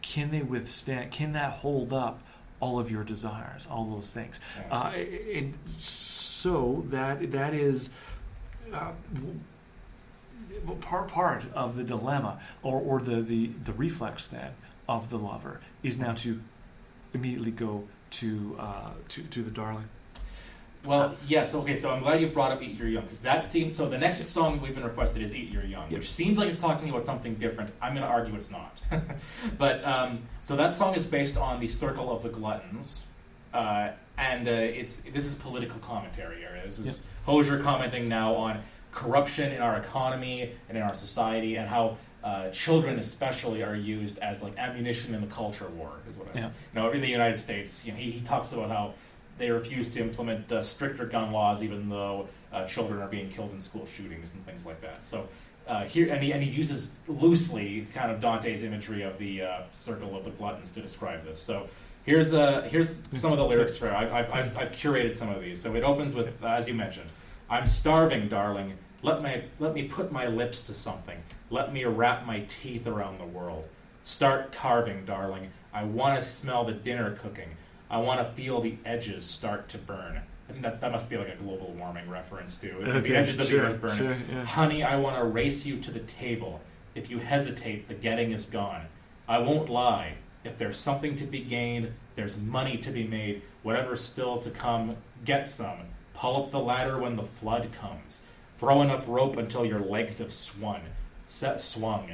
can 0.02 0.32
they 0.32 0.42
withstand 0.42 1.12
can 1.12 1.34
that 1.34 1.52
hold 1.62 1.94
up 1.94 2.20
all 2.60 2.80
of 2.80 2.90
your 2.90 3.04
desires 3.04 3.68
all 3.70 3.86
those 3.86 4.12
things 4.12 4.40
uh, 4.72 4.92
and 5.36 5.54
so 5.68 6.84
that 6.90 7.32
that 7.32 7.54
is 7.54 7.92
uh, 8.74 8.92
part 10.82 11.08
part 11.08 11.46
of 11.54 11.76
the 11.76 11.84
dilemma 11.84 12.40
or, 12.64 12.80
or 12.80 13.00
the, 13.00 13.22
the 13.22 13.48
the 13.64 13.74
reflex 13.74 14.28
then 14.28 14.52
of 14.88 15.10
the 15.10 15.18
lover 15.18 15.60
is 15.84 15.98
now 15.98 16.14
to 16.14 16.42
immediately 17.14 17.52
go 17.52 17.84
to 18.12 18.56
uh, 18.60 18.92
to, 19.10 19.24
to 19.24 19.42
the 19.44 19.52
darling 19.52 19.88
Well, 20.86 21.16
yes. 21.28 21.56
Okay, 21.56 21.76
so 21.76 21.90
I'm 21.92 22.04
glad 22.04 22.22
you 22.22 22.28
brought 22.28 22.52
up 22.52 22.62
"Eat 22.62 22.78
Your 22.78 22.88
Young" 22.88 23.04
because 23.04 23.22
that 23.22 23.50
seems. 23.50 23.76
So 23.76 23.90
the 23.90 23.98
next 23.98 24.24
song 24.28 24.62
we've 24.62 24.76
been 24.76 24.84
requested 24.84 25.22
is 25.24 25.34
"Eat 25.34 25.50
Your 25.50 25.64
Young," 25.64 25.90
Yep. 25.90 26.00
which 26.00 26.12
seems 26.12 26.38
like 26.38 26.50
it's 26.50 26.62
talking 26.62 26.90
about 26.90 27.06
something 27.06 27.34
different. 27.36 27.72
I'm 27.82 27.94
going 27.96 28.06
to 28.06 28.12
argue 28.12 28.36
it's 28.36 28.52
not. 28.52 28.80
but 29.58 29.84
um, 29.84 30.20
so 30.44 30.56
that 30.56 30.76
song 30.76 30.94
is 30.96 31.06
based 31.08 31.38
on 31.38 31.60
the 31.60 31.68
Circle 31.68 32.12
of 32.16 32.22
the 32.22 32.30
Gluttons, 32.30 33.08
uh, 33.52 33.90
and 34.18 34.48
uh, 34.48 34.52
it's 34.52 35.00
this 35.00 35.26
is 35.26 35.34
political 35.34 35.80
commentary 35.80 36.44
area. 36.46 36.62
This 36.66 36.78
is 36.78 37.02
Hozier 37.26 37.64
commenting 37.64 38.08
now 38.08 38.36
on 38.36 38.62
corruption 38.96 39.52
in 39.52 39.62
our 39.62 39.76
economy 39.78 40.52
and 40.68 40.78
in 40.78 40.84
our 40.84 40.96
society, 40.96 41.58
and 41.58 41.68
how. 41.70 41.98
Uh, 42.24 42.50
children, 42.50 42.98
especially, 42.98 43.62
are 43.62 43.76
used 43.76 44.18
as 44.18 44.42
like 44.42 44.58
ammunition 44.58 45.14
in 45.14 45.22
the 45.22 45.28
culture 45.28 45.68
war. 45.78 45.92
Is 46.10 46.18
what 46.18 46.28
I 46.36 46.40
Yeah. 46.40 46.46
you 46.48 46.52
know, 46.74 46.90
in 46.90 47.00
the 47.00 47.08
United 47.08 47.38
States, 47.38 47.86
you 47.86 47.92
know, 47.92 48.00
he, 48.00 48.10
he 48.10 48.22
talks 48.22 48.52
about 48.52 48.70
how 48.72 48.96
they 49.38 49.52
refuse 49.52 49.88
to 49.90 50.00
implement 50.02 50.52
uh, 50.52 50.64
stricter 50.64 51.06
gun 51.06 51.32
laws, 51.32 51.62
even 51.62 51.88
though 51.88 52.28
uh, 52.52 52.66
children 52.66 53.00
are 53.00 53.08
being 53.08 53.30
killed 53.30 53.52
in 53.52 53.60
school 53.62 53.86
shootings 53.86 54.34
and 54.34 54.44
things 54.44 54.66
like 54.66 54.82
that. 54.82 55.04
So 55.04 55.30
uh, 55.68 55.84
here, 55.84 56.12
and 56.12 56.24
he, 56.24 56.34
and 56.34 56.42
he 56.42 56.50
uses 56.50 56.90
loosely 57.08 57.86
kind 57.94 58.10
of 58.12 58.20
Dante's 58.20 58.64
imagery 58.64 59.04
of 59.04 59.20
the 59.20 59.44
uh, 59.44 59.62
circle 59.72 60.18
of 60.18 60.24
the 60.24 60.32
gluttons 60.32 60.72
to 60.72 60.82
describe 60.82 61.24
this. 61.26 61.40
So 61.40 61.68
here's 62.06 62.34
uh, 62.34 62.68
here's 62.72 62.96
some 63.14 63.32
of 63.34 63.38
the 63.38 63.46
lyrics 63.46 63.78
for. 63.78 63.92
I, 63.92 64.22
I've, 64.22 64.32
I've 64.32 64.58
I've 64.58 64.72
curated 64.72 65.14
some 65.14 65.30
of 65.30 65.42
these. 65.44 65.62
So 65.62 65.76
it 65.76 65.84
opens 65.84 66.16
with, 66.16 66.44
as 66.44 66.68
you 66.68 66.74
mentioned, 66.74 67.12
"I'm 67.52 67.68
starving, 67.68 68.30
darling. 68.30 68.74
Let 69.06 69.22
me 69.22 69.44
let 69.60 69.74
me 69.76 69.84
put 69.84 70.12
my 70.12 70.26
lips 70.26 70.64
to 70.64 70.74
something. 70.74 71.22
Let 71.52 71.72
me 71.72 71.86
wrap 71.86 72.26
my 72.26 72.40
teeth 72.48 72.88
around 72.88 73.20
the 73.20 73.26
world. 73.26 73.68
Start 74.02 74.52
carving, 74.52 75.06
darling. 75.06 75.52
I 75.72 75.84
want 75.84 76.20
to 76.20 76.28
smell 76.28 76.64
the 76.66 76.74
dinner 76.74 77.12
cooking. 77.12 77.50
I 77.88 78.00
want 78.00 78.20
to 78.20 78.26
feel 78.34 78.62
the 78.62 78.78
edges 78.84 79.26
start 79.26 79.70
to 79.70 79.78
burn. 79.78 80.22
I 80.50 80.52
think 80.52 80.64
that, 80.64 80.82
that 80.82 80.92
must 80.92 81.08
be 81.08 81.18
like 81.18 81.28
a 81.30 81.36
global 81.36 81.76
warming 81.78 82.10
reference 82.10 82.58
to 82.58 83.02
the 83.02 83.16
edges 83.16 83.40
of 83.40 83.48
the 83.48 83.60
earth 83.60 83.80
burning. 83.80 83.98
sure, 83.98 84.18
yeah. 84.32 84.46
Honey, 84.46 84.84
I 84.84 84.96
want 84.96 85.18
to 85.18 85.24
race 85.24 85.68
you 85.68 85.80
to 85.82 85.92
the 85.92 86.00
table. 86.00 86.62
If 86.96 87.12
you 87.12 87.20
hesitate, 87.20 87.88
the 87.88 87.94
getting 87.94 88.32
is 88.32 88.46
gone. 88.48 88.88
I 89.28 89.38
won't 89.38 89.70
lie. 89.70 90.16
If 90.44 90.58
there's 90.58 90.78
something 90.78 91.16
to 91.18 91.26
be 91.26 91.42
gained, 91.42 91.94
there's 92.16 92.38
money 92.38 92.78
to 92.78 92.90
be 92.90 93.06
made. 93.06 93.44
Whatever's 93.62 94.02
still 94.02 94.40
to 94.40 94.50
come, 94.50 94.98
get 95.24 95.48
some. 95.48 95.80
Pull 96.14 96.44
up 96.44 96.52
the 96.52 96.60
ladder 96.60 96.98
when 96.98 97.16
the 97.18 97.24
flood 97.24 97.72
comes. 97.72 98.22
Throw 98.58 98.82
enough 98.82 99.08
rope 99.08 99.38
until 99.38 99.66
your 99.66 99.80
legs 99.80 100.20
have 100.20 100.32
swung. 100.32 100.82
Set 101.26 101.60
swung. 101.60 102.12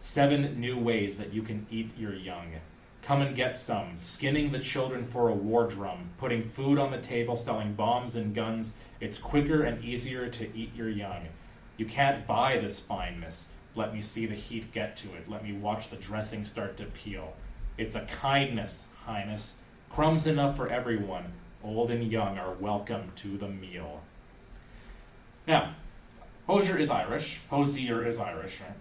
Seven 0.00 0.60
new 0.60 0.78
ways 0.78 1.16
that 1.16 1.32
you 1.32 1.42
can 1.42 1.66
eat 1.70 1.90
your 1.96 2.14
young. 2.14 2.52
Come 3.02 3.22
and 3.22 3.36
get 3.36 3.56
some. 3.56 3.96
Skinning 3.96 4.50
the 4.50 4.58
children 4.58 5.04
for 5.04 5.28
a 5.28 5.34
war 5.34 5.66
drum. 5.66 6.10
Putting 6.18 6.48
food 6.48 6.78
on 6.78 6.90
the 6.90 6.98
table, 6.98 7.36
selling 7.36 7.74
bombs 7.74 8.14
and 8.14 8.34
guns. 8.34 8.74
It's 9.00 9.18
quicker 9.18 9.62
and 9.62 9.84
easier 9.84 10.28
to 10.28 10.56
eat 10.56 10.74
your 10.74 10.88
young. 10.88 11.28
You 11.76 11.86
can't 11.86 12.26
buy 12.26 12.58
this 12.58 12.80
fineness. 12.80 13.48
Let 13.74 13.92
me 13.92 14.02
see 14.02 14.26
the 14.26 14.34
heat 14.34 14.72
get 14.72 14.96
to 14.98 15.14
it. 15.14 15.28
Let 15.28 15.44
me 15.44 15.52
watch 15.52 15.88
the 15.88 15.96
dressing 15.96 16.44
start 16.44 16.76
to 16.78 16.84
peel. 16.84 17.34
It's 17.76 17.96
a 17.96 18.02
kindness, 18.02 18.84
Highness. 19.04 19.56
Crumbs 19.90 20.26
enough 20.26 20.56
for 20.56 20.68
everyone. 20.68 21.32
Old 21.62 21.90
and 21.90 22.10
young 22.10 22.38
are 22.38 22.54
welcome 22.54 23.12
to 23.16 23.36
the 23.36 23.48
meal. 23.48 24.02
Now, 25.46 25.74
Hozier 26.46 26.76
is 26.78 26.90
Irish. 26.90 27.40
Hozier 27.50 28.06
is 28.06 28.18
Irish. 28.18 28.60
Right? 28.60 28.76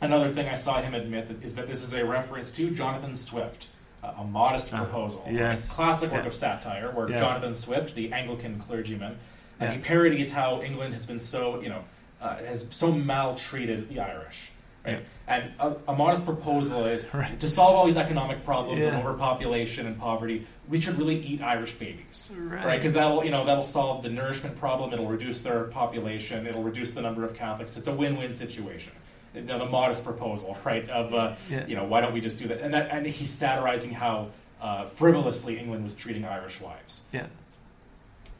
Another 0.00 0.28
thing 0.28 0.48
I 0.48 0.54
saw 0.54 0.80
him 0.80 0.94
admit 0.94 1.28
that 1.28 1.42
is 1.44 1.54
that 1.54 1.66
this 1.68 1.82
is 1.82 1.92
a 1.92 2.04
reference 2.04 2.50
to 2.52 2.70
Jonathan 2.70 3.16
Swift, 3.16 3.68
uh, 4.02 4.12
a 4.18 4.24
modest 4.24 4.72
Ah, 4.72 4.78
proposal. 4.84 5.26
yes. 5.30 5.70
A 5.70 5.74
classic 5.74 6.10
work 6.12 6.22
Yeah. 6.22 6.28
of 6.28 6.34
satire 6.34 6.90
where 6.92 7.08
Yes. 7.10 7.20
Jonathan 7.20 7.54
Swift, 7.54 7.94
the 7.94 8.12
Anglican 8.12 8.58
clergyman, 8.58 9.18
and 9.60 9.70
Yeah. 9.70 9.76
he 9.76 9.82
parodies 9.82 10.32
how 10.32 10.62
England 10.62 10.92
has 10.94 11.06
been 11.06 11.18
so, 11.20 11.60
you 11.60 11.68
know, 11.68 11.84
uh, 12.20 12.36
has 12.36 12.64
so 12.70 12.90
maltreated 12.92 13.88
the 13.88 14.00
Irish. 14.00 14.50
Right? 14.86 15.04
And 15.26 15.50
a, 15.58 15.74
a 15.88 15.94
modest 15.94 16.24
proposal 16.24 16.84
is 16.86 17.06
Right. 17.14 17.38
to 17.40 17.48
solve 17.48 17.74
all 17.74 17.86
these 17.86 17.96
economic 17.96 18.44
problems 18.44 18.84
Yeah. 18.84 18.90
of 18.90 19.04
overpopulation 19.04 19.86
and 19.86 19.98
poverty, 19.98 20.46
we 20.68 20.80
should 20.80 20.98
really 20.98 21.18
eat 21.24 21.40
Irish 21.42 21.74
babies 21.74 22.34
Right. 22.36 22.64
right? 22.66 22.76
Because 22.76 22.92
that'll 22.92 23.24
you 23.24 23.30
know 23.30 23.44
that'll 23.44 23.62
solve 23.64 24.02
the 24.02 24.08
nourishment 24.10 24.56
problem. 24.58 24.92
It'll 24.92 25.06
reduce 25.06 25.40
their 25.40 25.64
population. 25.64 26.46
It'll 26.46 26.62
reduce 26.62 26.92
the 26.92 27.02
number 27.02 27.24
of 27.24 27.34
Catholics. 27.34 27.76
It's 27.76 27.88
a 27.88 27.92
win-win 27.92 28.32
situation. 28.32 28.92
You 29.34 29.42
know, 29.42 29.58
the 29.58 29.66
modest 29.66 30.02
proposal, 30.02 30.56
right? 30.64 30.88
Of 30.90 31.12
uh, 31.14 31.34
Yeah. 31.50 31.66
you 31.66 31.76
know 31.76 31.84
why 31.84 32.00
don't 32.00 32.12
we 32.12 32.20
just 32.20 32.38
do 32.38 32.48
that? 32.48 32.60
And 32.60 32.74
that 32.74 32.90
and 32.90 33.06
he's 33.06 33.30
satirizing 33.30 33.92
how 33.92 34.28
uh, 34.60 34.84
frivolously 34.86 35.58
England 35.58 35.84
was 35.84 35.94
treating 35.94 36.24
Irish 36.24 36.60
wives. 36.60 37.04
Yeah. 37.12 37.26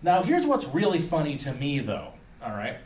Now 0.03 0.22
here's 0.22 0.47
what's 0.47 0.64
really 0.66 0.99
funny 0.99 1.37
to 1.37 1.53
me, 1.53 1.79
though. 1.81 2.12
All 2.45 2.53
right, 2.53 2.77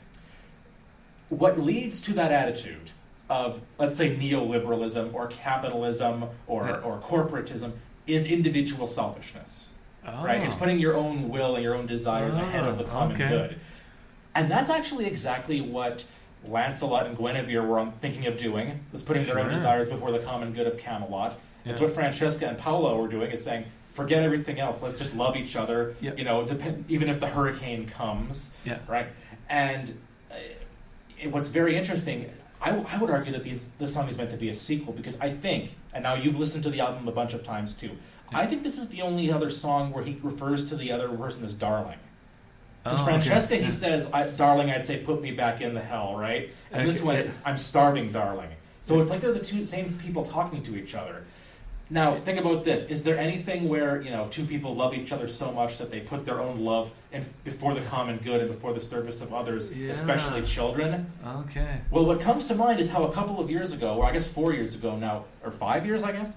what 1.28 1.59
leads 1.59 2.01
to 2.03 2.12
that 2.14 2.32
attitude 2.32 2.91
of 3.28 3.61
let's 3.78 3.97
say 3.97 4.16
neoliberalism 4.16 5.14
or 5.14 5.28
capitalism 5.28 6.24
or 6.47 6.66
Yeah. 6.66 6.76
or 6.80 6.99
corporatism 6.99 7.72
is 8.14 8.24
individual 8.24 8.86
selfishness 8.86 9.74
Oh. 10.06 10.24
right? 10.24 10.40
It's 10.42 10.54
putting 10.54 10.78
your 10.78 10.96
own 10.96 11.28
will 11.28 11.54
and 11.56 11.62
your 11.62 11.74
own 11.74 11.86
desires 11.86 12.34
ahead 12.34 12.64
of 12.66 12.78
the 12.78 12.84
common 12.84 13.16
okay. 13.20 13.28
good. 13.28 13.61
And 14.34 14.50
that's 14.50 14.70
actually 14.70 15.04
exactly 15.06 15.61
what 15.61 16.06
Lancelot 16.46 17.06
and 17.06 17.18
Guinevere 17.18 17.62
were 17.62 17.92
thinking 18.00 18.26
of 18.26 18.38
doing, 18.38 18.80
was 18.92 19.02
putting 19.02 19.26
their 19.26 19.38
own 19.38 19.50
desires 19.50 19.90
before 19.90 20.11
the 20.11 20.18
common 20.20 20.54
good 20.54 20.66
of 20.66 20.78
Camelot. 20.78 21.38
It's 21.66 21.82
what 21.82 21.90
Francesca 21.92 22.48
and 22.48 22.56
Paolo 22.56 22.96
were 23.00 23.08
doing, 23.08 23.30
is 23.30 23.44
saying, 23.44 23.66
forget 23.92 24.22
everything 24.22 24.58
else, 24.58 24.82
let's 24.82 24.96
just 24.96 25.14
love 25.14 25.36
each 25.36 25.54
other, 25.54 25.94
Yeah. 26.00 26.12
you 26.16 26.24
know, 26.24 26.46
depend, 26.46 26.86
even 26.88 27.11
if 27.11 27.20
the 27.20 27.26
hurricane 27.28 27.86
comes, 27.86 28.52
Yeah. 28.64 28.78
right? 28.88 29.08
And 29.50 29.98
uh, 30.30 30.36
it- 31.18 31.30
what's 31.30 31.50
very 31.50 31.76
interesting, 31.76 32.30
I, 32.62 32.70
I 32.70 32.98
would 32.98 33.11
argue 33.11 33.32
that 33.32 33.44
these, 33.44 33.68
this 33.78 33.94
song 33.94 34.08
is 34.08 34.18
meant 34.18 34.30
to 34.30 34.36
be 34.36 34.50
a 34.50 34.54
sequel 34.54 34.92
because 34.92 35.18
I 35.20 35.30
think, 35.30 35.76
and 35.94 36.02
now 36.02 36.14
you've 36.14 36.38
listened 36.38 36.62
to 36.64 36.70
the 36.70 36.80
album 36.80 37.08
a 37.08 37.12
bunch 37.12 37.32
of 37.32 37.42
times 37.42 37.74
too, 37.74 37.90
I 38.32 38.46
think 38.46 38.62
this 38.62 38.78
is 38.78 38.88
the 38.88 39.02
only 39.02 39.32
other 39.32 39.50
song 39.50 39.92
where 39.92 40.04
he 40.04 40.18
refers 40.22 40.66
to 40.66 40.76
the 40.76 40.92
other 40.92 41.08
person 41.08 41.44
as 41.44 41.54
darling. 41.54 41.98
Because 42.84 43.00
Oh, 43.00 43.02
okay. 43.02 43.12
Francesca, 43.12 43.56
he 43.56 43.62
Yeah. 43.64 43.70
says, 43.70 44.08
I, 44.12 44.28
"Darling, 44.28 44.70
I'd 44.70 44.86
say, 44.86 44.98
put 44.98 45.20
me 45.20 45.32
back 45.32 45.61
in 45.61 45.74
the 45.74 45.80
hell," 45.82 46.16
right? 46.16 46.50
And 46.72 46.86
this 46.88 47.02
one. 47.02 47.30
"I'm 47.44 47.58
starving, 47.58 48.11
darling." 48.12 48.48
So 48.82 49.00
it's 49.00 49.11
like 49.11 49.20
they're 49.20 49.32
the 49.32 49.40
two 49.40 49.64
same 49.66 49.98
people 50.02 50.24
talking 50.24 50.62
to 50.62 50.76
each 50.76 50.94
other. 50.94 51.24
Now, 51.93 52.20
think 52.20 52.38
about 52.38 52.62
this: 52.62 52.84
Is 52.84 53.03
there 53.03 53.18
anything 53.18 53.68
where 53.68 54.01
you 54.01 54.11
know 54.11 54.28
two 54.30 54.45
people 54.45 54.74
love 54.76 54.95
each 54.95 55.11
other 55.11 55.26
so 55.26 55.51
much 55.51 55.78
that 55.78 55.91
they 55.91 55.99
put 55.99 56.24
their 56.24 56.41
own 56.41 56.61
love 56.61 56.93
in, 57.12 57.26
before 57.43 57.74
the 57.74 57.80
common 57.80 58.18
good 58.18 58.41
and 58.41 58.49
before 58.49 58.72
the 58.72 58.80
service 58.80 59.20
of 59.20 59.34
others, 59.34 59.72
Yeah. 59.76 59.91
especially 59.91 60.43
children? 60.43 61.12
Okay. 61.26 61.80
Well, 61.91 62.07
what 62.07 62.20
comes 62.20 62.45
to 62.47 62.55
mind 62.55 62.78
is 62.78 62.91
how 62.91 63.03
a 63.05 63.12
couple 63.12 63.41
of 63.41 63.51
years 63.51 63.72
ago, 63.72 63.97
or 63.97 64.05
I 64.07 64.12
guess 64.12 64.28
four 64.28 64.53
years 64.55 64.76
ago 64.76 64.97
now, 64.97 65.24
or 65.45 65.51
five 65.51 65.84
years, 65.84 66.05
I 66.05 66.12
guess, 66.12 66.36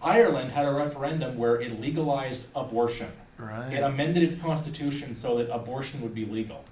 Ireland 0.00 0.52
had 0.52 0.66
a 0.66 0.70
referendum 0.72 1.36
where 1.36 1.60
it 1.60 1.80
legalized 1.80 2.46
abortion. 2.54 3.10
Right. 3.38 3.72
It 3.72 3.82
amended 3.82 4.22
its 4.22 4.36
constitution 4.36 5.14
so 5.14 5.38
that 5.38 5.52
abortion 5.52 6.00
would 6.02 6.14
be 6.14 6.24
legal. 6.24 6.64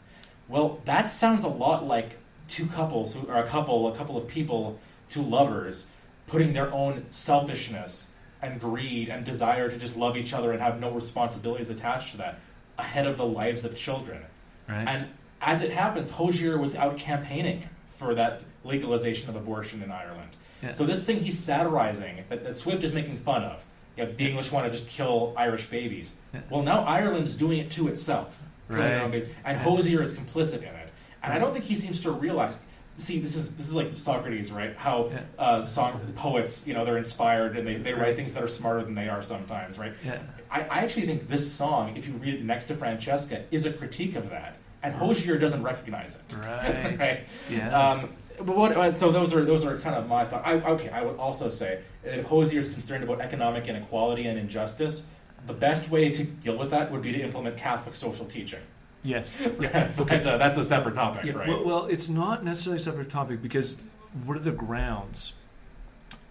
Well, 0.48 0.80
that 0.84 1.10
sounds 1.10 1.42
a 1.42 1.48
lot 1.48 1.84
like 1.84 2.16
two 2.46 2.66
couples, 2.66 3.14
who, 3.14 3.26
or 3.26 3.36
a 3.36 3.46
couple, 3.46 3.88
a 3.92 3.96
couple 3.96 4.16
of 4.16 4.28
people, 4.28 4.78
two 5.08 5.22
lovers, 5.22 5.88
putting 6.28 6.52
their 6.52 6.72
own 6.72 7.06
selfishness 7.10 8.12
and 8.42 8.60
greed 8.60 9.08
and 9.08 9.24
desire 9.24 9.68
to 9.70 9.76
just 9.76 9.96
love 9.96 10.16
each 10.16 10.32
other 10.32 10.52
and 10.52 10.60
have 10.60 10.80
no 10.80 10.90
responsibilities 10.90 11.70
attached 11.70 12.12
to 12.12 12.16
that 12.18 12.38
ahead 12.78 13.06
of 13.06 13.16
the 13.16 13.26
lives 13.26 13.64
of 13.64 13.74
children. 13.74 14.22
right. 14.68 14.86
And 14.88 15.08
as 15.42 15.62
it 15.62 15.70
happens, 15.70 16.10
Hozier 16.10 16.58
was 16.58 16.74
out 16.76 16.96
campaigning 16.96 17.68
for 17.86 18.14
that 18.14 18.42
legalization 18.64 19.28
of 19.30 19.36
abortion 19.36 19.82
in 19.82 19.90
Ireland. 19.90 20.30
Yeah. 20.62 20.72
So 20.72 20.84
this 20.84 21.04
thing 21.04 21.20
he's 21.20 21.38
satirizing 21.38 22.24
that, 22.28 22.44
that 22.44 22.54
Swift 22.56 22.84
is 22.84 22.92
making 22.92 23.18
fun 23.18 23.42
of, 23.42 23.64
you 23.96 24.04
know, 24.04 24.12
the 24.12 24.26
English 24.28 24.52
want 24.52 24.66
to 24.66 24.70
just 24.70 24.88
kill 24.88 25.32
Irish 25.36 25.66
babies. 25.66 26.14
Yeah. 26.34 26.40
Well, 26.50 26.62
now 26.62 26.80
Ireland's 26.84 27.34
doing 27.34 27.58
it 27.58 27.70
to 27.72 27.88
itself, 27.88 28.44
killing 28.68 28.82
their 28.84 29.02
own 29.02 29.10
Right. 29.10 29.26
and. 29.44 29.58
Hozier 29.58 30.02
is 30.02 30.12
complicit 30.14 30.58
in 30.58 30.64
it. 30.64 30.90
And 31.22 31.32
I 31.32 31.38
don't 31.38 31.52
think 31.52 31.64
he 31.66 31.74
seems 31.74 32.00
to 32.00 32.10
realize. 32.10 32.58
See, 32.96 33.18
this 33.18 33.34
is 33.34 33.52
this 33.56 33.66
is 33.66 33.74
like 33.74 33.96
Socrates, 33.96 34.52
right? 34.52 34.76
How 34.76 35.10
uh, 35.38 35.62
song 35.62 35.98
poets, 36.16 36.66
you 36.66 36.74
know, 36.74 36.84
they're 36.84 36.98
inspired 36.98 37.56
and 37.56 37.66
they, 37.66 37.76
they 37.76 37.94
write 37.94 38.14
things 38.16 38.34
that 38.34 38.42
are 38.42 38.48
smarter 38.48 38.82
than 38.82 38.94
they 38.94 39.08
are 39.08 39.22
sometimes, 39.22 39.78
right? 39.78 39.94
yeah. 40.04 40.18
I, 40.50 40.60
I 40.62 40.78
actually 40.80 41.06
think 41.06 41.28
this 41.28 41.50
song, 41.50 41.96
if 41.96 42.06
you 42.06 42.12
read 42.14 42.34
it 42.34 42.44
next 42.44 42.66
to 42.66 42.74
Francesca, 42.74 43.44
is 43.50 43.64
a 43.64 43.72
critique 43.72 44.16
of 44.16 44.28
that, 44.30 44.56
and 44.82 44.94
Hozier 44.94 45.38
doesn't 45.38 45.62
recognize 45.62 46.16
it. 46.16 46.36
Right. 46.36 46.98
right. 47.00 47.20
Yes. 47.48 48.04
Um, 48.04 48.10
but 48.44 48.56
what? 48.56 48.72
uh, 48.76 48.90
So 48.90 49.10
those 49.10 49.32
are 49.32 49.44
those 49.46 49.64
are 49.64 49.78
kind 49.78 49.96
of 49.96 50.06
my 50.06 50.26
thoughts. 50.26 50.42
I, 50.46 50.54
okay, 50.54 50.90
I 50.90 51.02
would 51.02 51.16
also 51.16 51.48
say 51.48 51.80
that 52.02 52.18
if 52.18 52.26
Hozier 52.26 52.58
is 52.58 52.68
concerned 52.68 53.02
about 53.02 53.20
economic 53.22 53.66
inequality 53.66 54.26
and 54.26 54.38
injustice, 54.38 55.04
the 55.46 55.54
best 55.54 55.90
way 55.90 56.10
to 56.10 56.24
deal 56.24 56.56
with 56.58 56.70
that 56.70 56.92
would 56.92 57.00
be 57.00 57.12
to 57.12 57.20
implement 57.20 57.56
Catholic 57.56 57.96
social 57.96 58.26
teaching. 58.26 58.60
Yes. 59.02 59.32
Yeah. 59.60 59.90
but 59.96 60.26
uh, 60.26 60.36
that's 60.38 60.56
a 60.58 60.64
separate 60.64 60.94
topic, 60.94 61.24
Yeah, 61.24 61.32
right? 61.34 61.48
well, 61.48 61.64
well, 61.64 61.86
it's 61.86 62.08
not 62.08 62.44
necessarily 62.44 62.78
a 62.78 62.82
separate 62.82 63.10
topic 63.10 63.42
because 63.42 63.82
what 64.24 64.36
are 64.36 64.40
the 64.40 64.50
grounds 64.52 65.32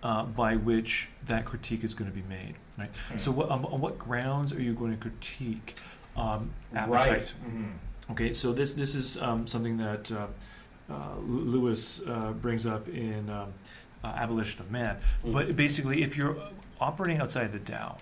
uh, 0.03 0.23
by 0.23 0.55
which 0.55 1.09
that 1.25 1.45
critique 1.45 1.83
is 1.83 1.93
going 1.93 2.09
to 2.09 2.15
be 2.15 2.23
made, 2.27 2.55
right? 2.77 2.95
Hmm. 2.95 3.17
So, 3.17 3.31
what, 3.31 3.51
um, 3.51 3.65
on 3.65 3.81
what 3.81 3.99
grounds 3.99 4.53
are 4.53 4.61
you 4.61 4.73
going 4.73 4.91
to 4.91 4.97
critique 4.97 5.77
um, 6.15 6.51
Right. 6.73 6.83
appetite? 7.05 7.33
Mhm. 7.45 7.73
Okay, 8.11 8.33
so 8.33 8.51
this 8.53 8.73
this 8.73 8.95
is 8.95 9.21
um, 9.21 9.45
something 9.47 9.77
that 9.77 10.11
uh, 10.11 10.27
uh, 10.89 11.15
Lewis 11.23 12.01
uh, 12.07 12.31
brings 12.31 12.65
up 12.65 12.87
in 12.89 13.29
um, 13.29 13.53
uh, 14.03 14.07
Abolition 14.07 14.61
of 14.61 14.71
Man. 14.71 14.97
But 15.23 15.55
basically, 15.55 16.01
if 16.01 16.17
you're 16.17 16.35
operating 16.81 17.21
outside 17.21 17.51
the 17.51 17.59
Tao, 17.59 17.97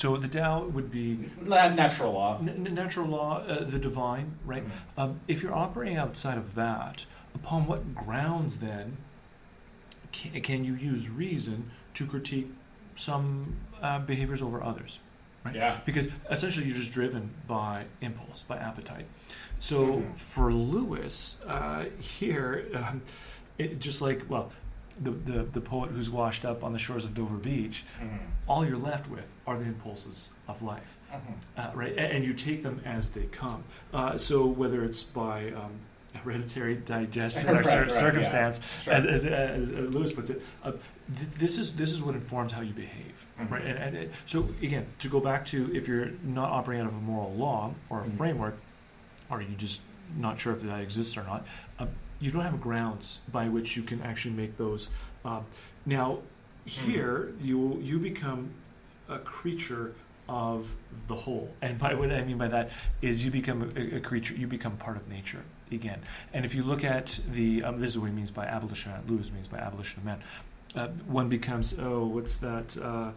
so 0.00 0.16
the 0.16 0.28
Tao 0.28 0.64
would 0.64 0.90
be 0.90 1.18
natural 1.44 2.12
law. 2.14 2.38
n- 2.40 2.66
natural 2.72 3.06
law, 3.06 3.40
uh, 3.42 3.64
the 3.64 3.78
divine, 3.78 4.32
right? 4.46 4.64
Mhm. 4.66 4.70
Um, 4.96 5.20
if 5.28 5.42
you're 5.42 5.54
operating 5.54 5.98
outside 5.98 6.38
of 6.38 6.54
that, 6.54 7.04
upon 7.34 7.66
what 7.66 7.94
grounds 7.94 8.60
then 8.60 8.96
can, 10.10 10.40
can 10.40 10.64
you 10.64 10.74
use 10.74 11.10
reason 11.10 11.70
to 11.94 12.06
critique 12.06 12.50
some 12.94 13.56
uh, 13.82 13.98
behaviors 13.98 14.40
over 14.40 14.62
others? 14.64 15.00
Right. 15.44 15.54
Yeah. 15.54 15.80
Because 15.84 16.08
essentially 16.30 16.66
you're 16.66 16.76
just 16.78 16.92
driven 16.92 17.30
by 17.46 17.84
impulse, 18.00 18.42
by 18.42 18.56
appetite. 18.56 19.06
So 19.58 19.78
Mhm. 19.98 20.16
for 20.16 20.50
Lewis, 20.50 21.36
uh, 21.46 21.84
here, 21.98 22.64
um, 22.74 23.02
it, 23.58 23.78
just 23.80 24.00
like, 24.00 24.24
well, 24.30 24.50
the, 25.00 25.10
the, 25.10 25.42
the 25.44 25.60
poet 25.60 25.90
who's 25.90 26.10
washed 26.10 26.44
up 26.44 26.62
on 26.62 26.72
the 26.72 26.78
shores 26.78 27.04
of 27.04 27.14
Dover 27.14 27.36
Beach, 27.36 27.84
Mhm. 28.02 28.18
all 28.46 28.66
you're 28.66 28.76
left 28.76 29.08
with 29.08 29.32
are 29.46 29.56
the 29.58 29.64
impulses 29.64 30.32
of 30.46 30.62
life 30.62 30.98
Mhm. 31.12 31.18
uh, 31.56 31.70
right? 31.74 31.92
A- 31.94 32.12
And 32.12 32.22
you 32.24 32.34
take 32.34 32.62
them 32.62 32.80
as 32.84 33.10
they 33.10 33.24
come. 33.24 33.64
Uh, 33.94 34.18
so 34.18 34.46
whether 34.46 34.84
it's 34.84 35.02
by 35.02 35.52
um, 35.52 35.72
hereditary 36.22 36.74
digestion 36.76 37.48
or 37.50 37.54
Right, 37.54 37.66
cir- 37.66 37.80
right, 37.82 37.92
circumstance, 37.92 38.60
as, 38.86 39.06
as, 39.06 39.24
as 39.24 39.70
Lewis 39.70 40.12
puts 40.12 40.28
it, 40.30 40.42
uh, 40.64 40.72
th- 40.72 41.30
this 41.38 41.56
is 41.56 41.76
this 41.76 41.92
is 41.92 42.02
what 42.02 42.14
informs 42.14 42.52
how 42.52 42.60
you 42.60 42.72
behave, 42.74 43.26
Mhm. 43.40 43.50
right? 43.50 43.64
And, 43.64 43.78
and 43.78 43.96
it, 43.96 44.12
so 44.26 44.50
again, 44.60 44.86
to 44.98 45.08
go 45.08 45.20
back 45.20 45.46
to 45.46 45.74
if 45.74 45.88
you're 45.88 46.10
not 46.22 46.50
operating 46.50 46.84
out 46.84 46.92
of 46.92 46.98
a 46.98 47.00
moral 47.00 47.32
law 47.34 47.72
or 47.88 48.02
a 48.02 48.04
Mhm. 48.04 48.16
framework, 48.18 48.56
or 49.30 49.40
you 49.40 49.54
just 49.56 49.80
not 50.16 50.38
sure 50.40 50.52
if 50.52 50.60
that 50.62 50.80
exists 50.80 51.16
or 51.16 51.22
not, 51.22 51.46
uh, 51.78 51.86
you 52.20 52.30
don't 52.30 52.42
have 52.42 52.60
grounds 52.60 53.20
by 53.30 53.48
which 53.48 53.76
you 53.76 53.82
can 53.82 54.02
actually 54.02 54.34
make 54.34 54.56
those. 54.56 54.88
Um, 55.24 55.46
now, 55.86 56.18
here 56.64 57.32
you 57.40 57.78
you 57.82 57.98
become 57.98 58.50
a 59.08 59.18
creature 59.18 59.94
of 60.28 60.76
the 61.08 61.16
whole, 61.16 61.50
and 61.60 61.78
by 61.78 61.94
what 61.94 62.12
I 62.12 62.22
mean 62.22 62.38
by 62.38 62.48
that 62.48 62.70
is 63.02 63.24
you 63.24 63.30
become 63.30 63.72
a, 63.76 63.96
a 63.96 64.00
creature. 64.00 64.34
You 64.34 64.46
become 64.46 64.76
part 64.76 64.96
of 64.96 65.08
nature 65.08 65.42
again. 65.72 66.00
And 66.32 66.44
if 66.44 66.54
you 66.54 66.62
look 66.62 66.84
at 66.84 67.20
the 67.30 67.64
um, 67.64 67.80
this 67.80 67.90
is 67.90 67.98
what 67.98 68.06
he 68.06 68.12
means 68.12 68.30
by 68.30 68.46
abolition. 68.46 68.92
Lewis 69.08 69.30
means 69.32 69.48
by 69.48 69.58
abolition 69.58 70.00
of 70.00 70.04
man. 70.04 70.22
Uh, 70.74 70.88
one 71.06 71.28
becomes 71.28 71.76
oh, 71.78 72.06
what's 72.06 72.36
that? 72.36 72.76
Uh, 72.76 73.10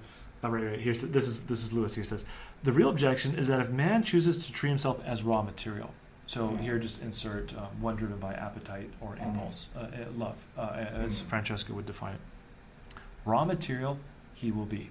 Oh, 0.43 0.49
right, 0.49 0.64
right. 0.64 0.80
Here's 0.80 1.01
this 1.01 1.28
is 1.28 1.41
this 1.41 1.64
is 1.64 1.72
Lewis. 1.72 1.95
Here 1.95 2.04
says 2.04 2.26
the 2.64 2.74
real 2.74 2.89
objection 2.89 3.36
is 3.36 3.47
that 3.47 3.62
if 3.62 3.70
man 3.70 4.04
chooses 4.04 4.45
to 4.45 4.51
treat 4.51 4.70
himself 4.70 5.01
as 5.06 5.24
raw 5.24 5.41
material, 5.41 5.91
so 6.26 6.49
Mhm. 6.49 6.59
here 6.61 6.80
just 6.80 7.01
insert 7.01 7.53
um, 7.57 7.67
one 7.82 7.95
driven 7.95 8.17
by 8.17 8.34
appetite 8.34 8.89
or 9.01 9.15
Mhm. 9.15 9.28
impulse, 9.28 9.69
uh, 9.76 9.80
uh, 9.80 9.88
love, 10.17 10.38
uh, 10.57 10.71
as 10.71 11.21
Mhm. 11.21 11.26
Francesca 11.26 11.74
would 11.74 11.86
define 11.86 12.15
it. 12.15 12.21
Raw 13.26 13.45
material, 13.45 13.99
he 14.34 14.51
will 14.51 14.65
be. 14.65 14.89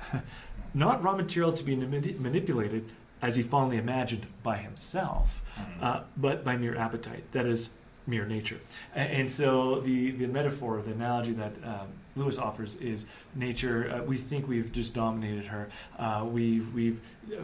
Not 0.74 1.02
raw 1.02 1.16
material 1.16 1.52
to 1.52 1.64
be 1.64 1.74
mani- 1.76 2.16
manipulated, 2.18 2.88
as 3.22 3.36
he 3.36 3.42
fondly 3.42 3.76
imagined, 3.76 4.26
by 4.42 4.58
himself, 4.58 5.42
Mhm. 5.58 5.82
uh, 5.82 6.00
but 6.16 6.44
by 6.44 6.56
mere 6.56 6.76
appetite. 6.76 7.30
That 7.32 7.46
is 7.46 7.70
mere 8.06 8.24
nature. 8.26 8.58
And, 8.94 9.10
and 9.12 9.30
so 9.30 9.80
the, 9.80 10.10
the 10.12 10.26
metaphor, 10.26 10.80
the 10.82 10.92
analogy 10.92 11.32
that 11.34 11.52
um, 11.64 11.88
Lewis 12.16 12.38
offers 12.38 12.76
is 12.76 13.06
nature. 13.34 13.90
Uh, 13.92 14.02
we 14.04 14.16
think 14.16 14.48
we've 14.48 14.72
just 14.72 14.94
dominated 14.94 15.46
her. 15.46 15.68
Uh, 15.98 16.24
we've 16.28 16.72
we've 16.74 17.00
uh, 17.32 17.42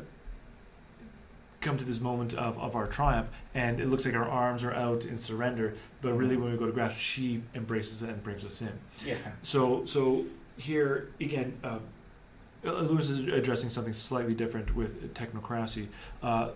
come 1.67 1.77
to 1.77 1.85
this 1.85 2.01
moment 2.01 2.33
of, 2.35 2.59
of 2.59 2.77
our 2.77 2.87
triumph, 2.87 3.29
and 3.55 3.81
it 3.81 3.89
looks 3.89 4.07
like 4.07 4.15
our 4.15 4.29
arms 4.29 4.63
are 4.65 4.73
out 4.73 5.05
in 5.05 5.19
surrender. 5.19 5.75
But 6.01 6.13
really, 6.15 6.37
when 6.37 6.53
we 6.53 6.57
go 6.59 6.67
to 6.67 6.73
grasp, 6.73 6.99
she 7.01 7.43
embraces 7.55 8.03
it 8.03 8.11
and 8.11 8.23
brings 8.23 8.45
us 8.45 8.63
in. 8.63 8.73
yeah. 9.05 9.17
So, 9.43 9.85
so 9.85 10.25
here 10.57 11.09
again, 11.21 11.59
uh, 11.65 11.79
uh, 12.65 12.73
Lewis 12.73 13.11
is 13.11 13.25
addressing 13.27 13.71
something 13.71 13.93
slightly 13.93 14.35
different 14.35 14.75
with 14.75 15.13
technocracy. 15.15 15.89
Uh, 16.23 16.51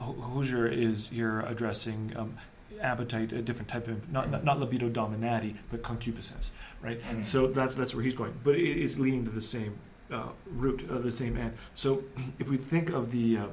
Hozier 0.00 0.66
is 0.66 1.08
here 1.08 1.40
addressing 1.40 2.12
um, 2.16 2.36
appetite, 2.80 3.32
a 3.32 3.40
different 3.40 3.68
type 3.68 3.86
of 3.86 4.10
not, 4.10 4.30
not 4.30 4.44
not 4.44 4.58
libido 4.60 4.88
dominandi, 4.90 5.56
but 5.70 5.82
concupiscence, 5.82 6.52
right? 6.82 7.00
Mhm. 7.02 7.24
So 7.24 7.46
that's 7.46 7.74
that's 7.74 7.94
where 7.94 8.02
he's 8.02 8.16
going, 8.16 8.34
but 8.42 8.56
it 8.56 8.76
is 8.82 8.98
leading 8.98 9.24
to 9.24 9.30
the 9.30 9.40
same 9.40 9.74
uh, 10.10 10.28
root, 10.46 10.86
uh, 10.90 10.98
the 10.98 11.12
same 11.12 11.36
end. 11.36 11.52
So 11.74 12.02
if 12.38 12.48
we 12.48 12.56
think 12.56 12.90
of 12.90 13.10
the 13.12 13.38
uh, 13.38 13.46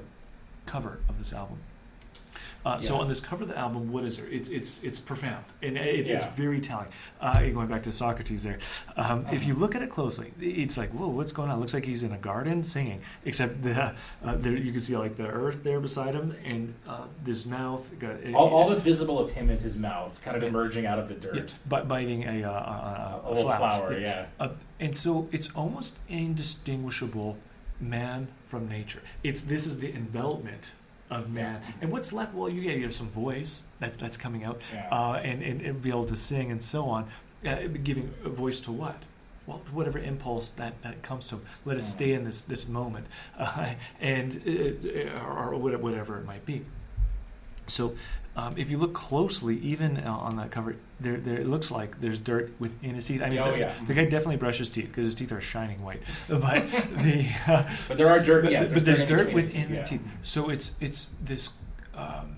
cover 0.71 0.93
of 1.09 1.15
this 1.17 1.33
album. 1.33 1.59
Uh, 2.63 2.79
So 2.79 2.93
on 3.01 3.07
this 3.07 3.19
cover 3.19 3.41
of 3.45 3.49
the 3.49 3.57
album, 3.65 3.91
what 3.93 4.03
is 4.09 4.13
there? 4.17 4.27
It's 4.37 4.47
it's 4.57 4.71
it's 4.87 4.99
profound 5.11 5.45
and 5.65 5.73
it's, 5.77 6.07
it's 6.15 6.25
very 6.43 6.59
telling. 6.69 6.89
Uh, 7.19 7.33
going 7.57 7.67
back 7.73 7.81
to 7.89 7.91
Socrates, 7.91 8.43
there, 8.47 8.59
um, 8.95 9.19
if 9.25 9.41
Uh-huh. 9.41 9.47
you 9.47 9.53
look 9.63 9.73
at 9.77 9.81
it 9.81 9.89
closely, 9.97 10.27
it's 10.39 10.77
like 10.81 10.91
whoa, 10.97 11.07
what's 11.17 11.33
going 11.37 11.49
on? 11.49 11.57
It 11.57 11.61
looks 11.63 11.73
like 11.77 11.85
he's 11.91 12.03
in 12.07 12.11
a 12.19 12.21
garden 12.31 12.63
singing, 12.63 12.99
except 13.29 13.63
the, 13.63 13.73
uh, 13.81 14.35
there 14.43 14.55
you 14.67 14.71
can 14.75 14.79
see 14.87 14.95
like 15.05 15.15
the 15.23 15.27
earth 15.43 15.59
there 15.67 15.79
beside 15.89 16.13
him 16.19 16.27
and 16.51 16.63
uh, 16.87 17.05
this 17.27 17.41
mouth. 17.47 17.83
Got, 18.03 18.15
All, 18.37 18.49
all 18.55 18.69
that's 18.69 18.83
visible 18.93 19.17
of 19.23 19.31
him 19.37 19.49
is 19.49 19.61
his 19.69 19.75
mouth, 19.89 20.13
kind 20.25 20.37
of 20.37 20.43
emerging 20.43 20.85
out 20.85 20.99
of 20.99 21.07
the 21.11 21.15
dirt. 21.25 21.35
yeah, 21.35 21.57
but 21.73 21.81
biting 21.87 22.21
a, 22.35 22.37
uh, 22.43 22.51
a, 22.51 23.21
A 23.25 23.29
little 23.33 23.51
flower, 23.61 23.97
yeah. 23.97 24.25
Uh, 24.39 24.49
and 24.79 24.95
so 24.95 25.27
it's 25.35 25.49
almost 25.61 25.91
indistinguishable 26.09 27.37
man 27.81 28.27
from 28.45 28.69
nature. 28.69 29.01
It's 29.23 29.41
this 29.41 29.65
is 29.65 29.79
the 29.79 29.93
envelopment 29.93 30.71
of 31.09 31.29
man. 31.29 31.61
And 31.81 31.91
what's 31.91 32.13
left? 32.13 32.33
Well, 32.33 32.49
you, 32.49 32.61
yeah, 32.61 32.71
you 32.73 32.83
have 32.83 32.95
some 32.95 33.09
voice 33.09 33.63
that's 33.79 33.97
that's 33.97 34.17
coming 34.17 34.43
out, 34.43 34.61
Yeah. 34.73 34.87
uh, 34.91 35.13
and, 35.15 35.41
and 35.43 35.61
and 35.61 35.81
be 35.81 35.89
able 35.89 36.05
to 36.05 36.15
sing 36.15 36.51
and 36.51 36.61
so 36.61 36.85
on, 36.85 37.09
uh, 37.45 37.55
giving 37.83 38.13
a 38.23 38.29
voice 38.29 38.59
to 38.61 38.71
what? 38.71 38.97
Well, 39.47 39.61
whatever 39.71 39.97
impulse 39.99 40.51
that, 40.51 40.81
that 40.83 41.01
comes 41.01 41.27
to 41.29 41.35
him. 41.37 41.41
Let 41.65 41.77
us 41.77 41.89
stay 41.89 42.13
in 42.13 42.23
this 42.25 42.41
this 42.41 42.67
moment, 42.67 43.07
uh, 43.37 43.73
and 43.99 44.41
uh, 44.47 45.19
or, 45.25 45.53
or 45.53 45.57
whatever 45.57 46.17
it 46.19 46.25
might 46.25 46.45
be. 46.45 46.63
So, 47.67 47.95
um, 48.35 48.57
if 48.57 48.69
you 48.69 48.77
look 48.77 48.93
closely, 48.93 49.57
even 49.59 49.97
uh, 49.97 50.09
on 50.09 50.37
that 50.37 50.51
cover, 50.51 50.75
there, 50.99 51.17
there 51.17 51.37
it 51.37 51.47
looks 51.47 51.69
like 51.69 51.99
there's 51.99 52.19
dirt 52.21 52.51
within 52.59 52.95
his 52.95 53.05
teeth. 53.07 53.21
I 53.21 53.29
mean, 53.29 53.39
Oh, 53.39 53.51
the, 53.51 53.59
yeah. 53.59 53.73
the 53.87 53.93
guy 53.93 54.03
definitely 54.05 54.37
brushed 54.37 54.59
his 54.59 54.69
teeth 54.69 54.87
because 54.87 55.05
his 55.05 55.15
teeth 55.15 55.31
are 55.33 55.41
shining 55.41 55.83
white. 55.83 56.01
But 56.29 56.69
the 56.69 57.25
uh, 57.47 57.63
But 57.87 57.97
there 57.97 58.09
are 58.09 58.19
dirt. 58.19 58.43
but, 58.43 58.51
yeah, 58.51 58.65
but 58.73 58.85
there's 58.85 59.01
in 59.01 59.07
dirt 59.07 59.33
within 59.33 59.69
the 59.69 59.75
yeah. 59.77 59.83
teeth. 59.83 60.01
So 60.23 60.49
it's 60.49 60.73
it's 60.79 61.09
this 61.21 61.49
um, 61.93 62.37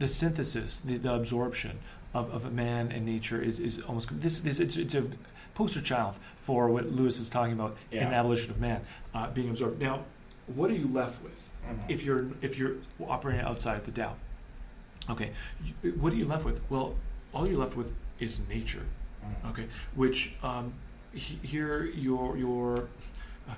the 0.00 0.08
synthesis, 0.08 0.80
the, 0.80 0.96
the 0.96 1.14
absorption 1.14 1.78
of, 2.12 2.30
of 2.30 2.44
a 2.44 2.50
man 2.50 2.90
and 2.90 3.06
nature 3.06 3.40
is, 3.40 3.60
is 3.60 3.78
almost 3.80 4.08
this 4.20 4.40
this 4.40 4.58
it's, 4.58 4.76
it's 4.76 4.94
a 4.96 5.04
poster 5.54 5.80
child 5.80 6.16
for 6.42 6.68
what 6.68 6.90
Lewis 6.90 7.18
is 7.18 7.28
talking 7.30 7.52
about 7.52 7.76
in 7.92 7.98
Yeah. 7.98 8.08
the 8.08 8.14
abolition 8.16 8.50
of 8.50 8.60
man 8.60 8.80
uh, 9.14 9.30
being 9.30 9.50
absorbed. 9.50 9.80
Now, 9.80 10.04
what 10.46 10.70
are 10.70 10.74
you 10.74 10.88
left 10.88 11.22
with 11.22 11.40
Mhm. 11.68 11.84
if 11.90 12.02
you're 12.02 12.26
if 12.42 12.58
you're 12.58 12.76
operating 13.06 13.42
outside 13.42 13.84
the 13.84 13.92
Tao? 13.92 14.16
Okay, 15.08 15.30
what 15.98 16.12
are 16.12 16.16
you 16.16 16.26
left 16.26 16.44
with? 16.44 16.60
Well, 16.70 16.94
all 17.32 17.46
you're 17.48 17.58
left 17.58 17.76
with 17.76 17.92
is 18.18 18.40
nature. 18.48 18.82
Mhm. 19.24 19.50
Okay, 19.50 19.66
which 19.94 20.32
um, 20.42 20.74
he, 21.12 21.36
here 21.42 21.84
your 21.84 22.36
your 22.36 22.88
uh, 23.48 23.54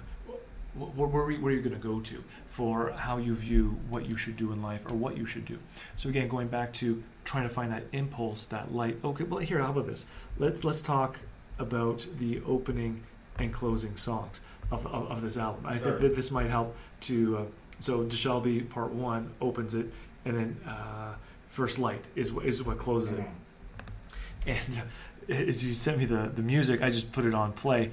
wh- 0.78 0.84
wh- 0.94 0.98
where, 0.98 1.22
are 1.24 1.30
you- 1.30 1.40
where 1.40 1.52
are 1.52 1.56
you 1.56 1.62
going 1.62 1.74
to 1.74 1.80
go 1.82 2.00
to 2.00 2.22
for 2.46 2.90
how 2.92 3.16
you 3.18 3.34
view 3.34 3.76
what 3.88 4.06
you 4.08 4.16
should 4.16 4.36
do 4.36 4.52
in 4.52 4.62
life 4.62 4.84
or 4.90 4.94
what 4.94 5.16
you 5.16 5.26
should 5.26 5.44
do? 5.44 5.58
So 5.96 6.08
again, 6.08 6.28
going 6.28 6.48
back 6.48 6.72
to 6.74 7.02
trying 7.24 7.44
to 7.44 7.48
find 7.54 7.70
that 7.72 7.84
impulse, 7.92 8.44
that 8.46 8.72
light. 8.74 8.98
Okay, 9.04 9.24
well 9.24 9.40
here, 9.40 9.58
how 9.60 9.70
about 9.70 9.86
this? 9.86 10.06
Let's 10.38 10.64
let's 10.64 10.80
talk 10.80 11.18
about 11.58 12.06
the 12.18 12.40
opening 12.46 13.02
and 13.38 13.52
closing 13.52 13.96
songs 13.96 14.40
of, 14.70 14.86
of, 14.86 15.10
of 15.10 15.22
this 15.22 15.36
album. 15.36 15.64
I 15.66 15.74
Sure. 15.78 15.82
think 15.90 16.00
that 16.00 16.16
this 16.16 16.30
might 16.30 16.50
help 16.50 16.74
to. 17.02 17.38
Uh, 17.38 17.44
so 17.80 18.04
De 18.04 18.14
Selby 18.16 18.60
Part 18.60 18.92
One 18.92 19.32
opens 19.40 19.74
it, 19.74 19.86
and 20.24 20.36
then 20.36 20.56
uh, 20.66 21.14
First 21.52 21.78
Light 21.78 22.02
is 22.16 22.32
what 22.32 22.46
is 22.46 22.62
what 22.62 22.78
closes 22.78 23.10
it. 23.12 23.18
Mhm. 23.20 23.26
And 24.46 24.82
uh, 25.28 25.32
as 25.34 25.62
you 25.64 25.74
sent 25.74 25.98
me 25.98 26.06
the, 26.06 26.30
the 26.34 26.40
music, 26.42 26.80
I 26.82 26.88
just 26.90 27.12
put 27.12 27.26
it 27.26 27.34
on 27.34 27.52
play. 27.52 27.90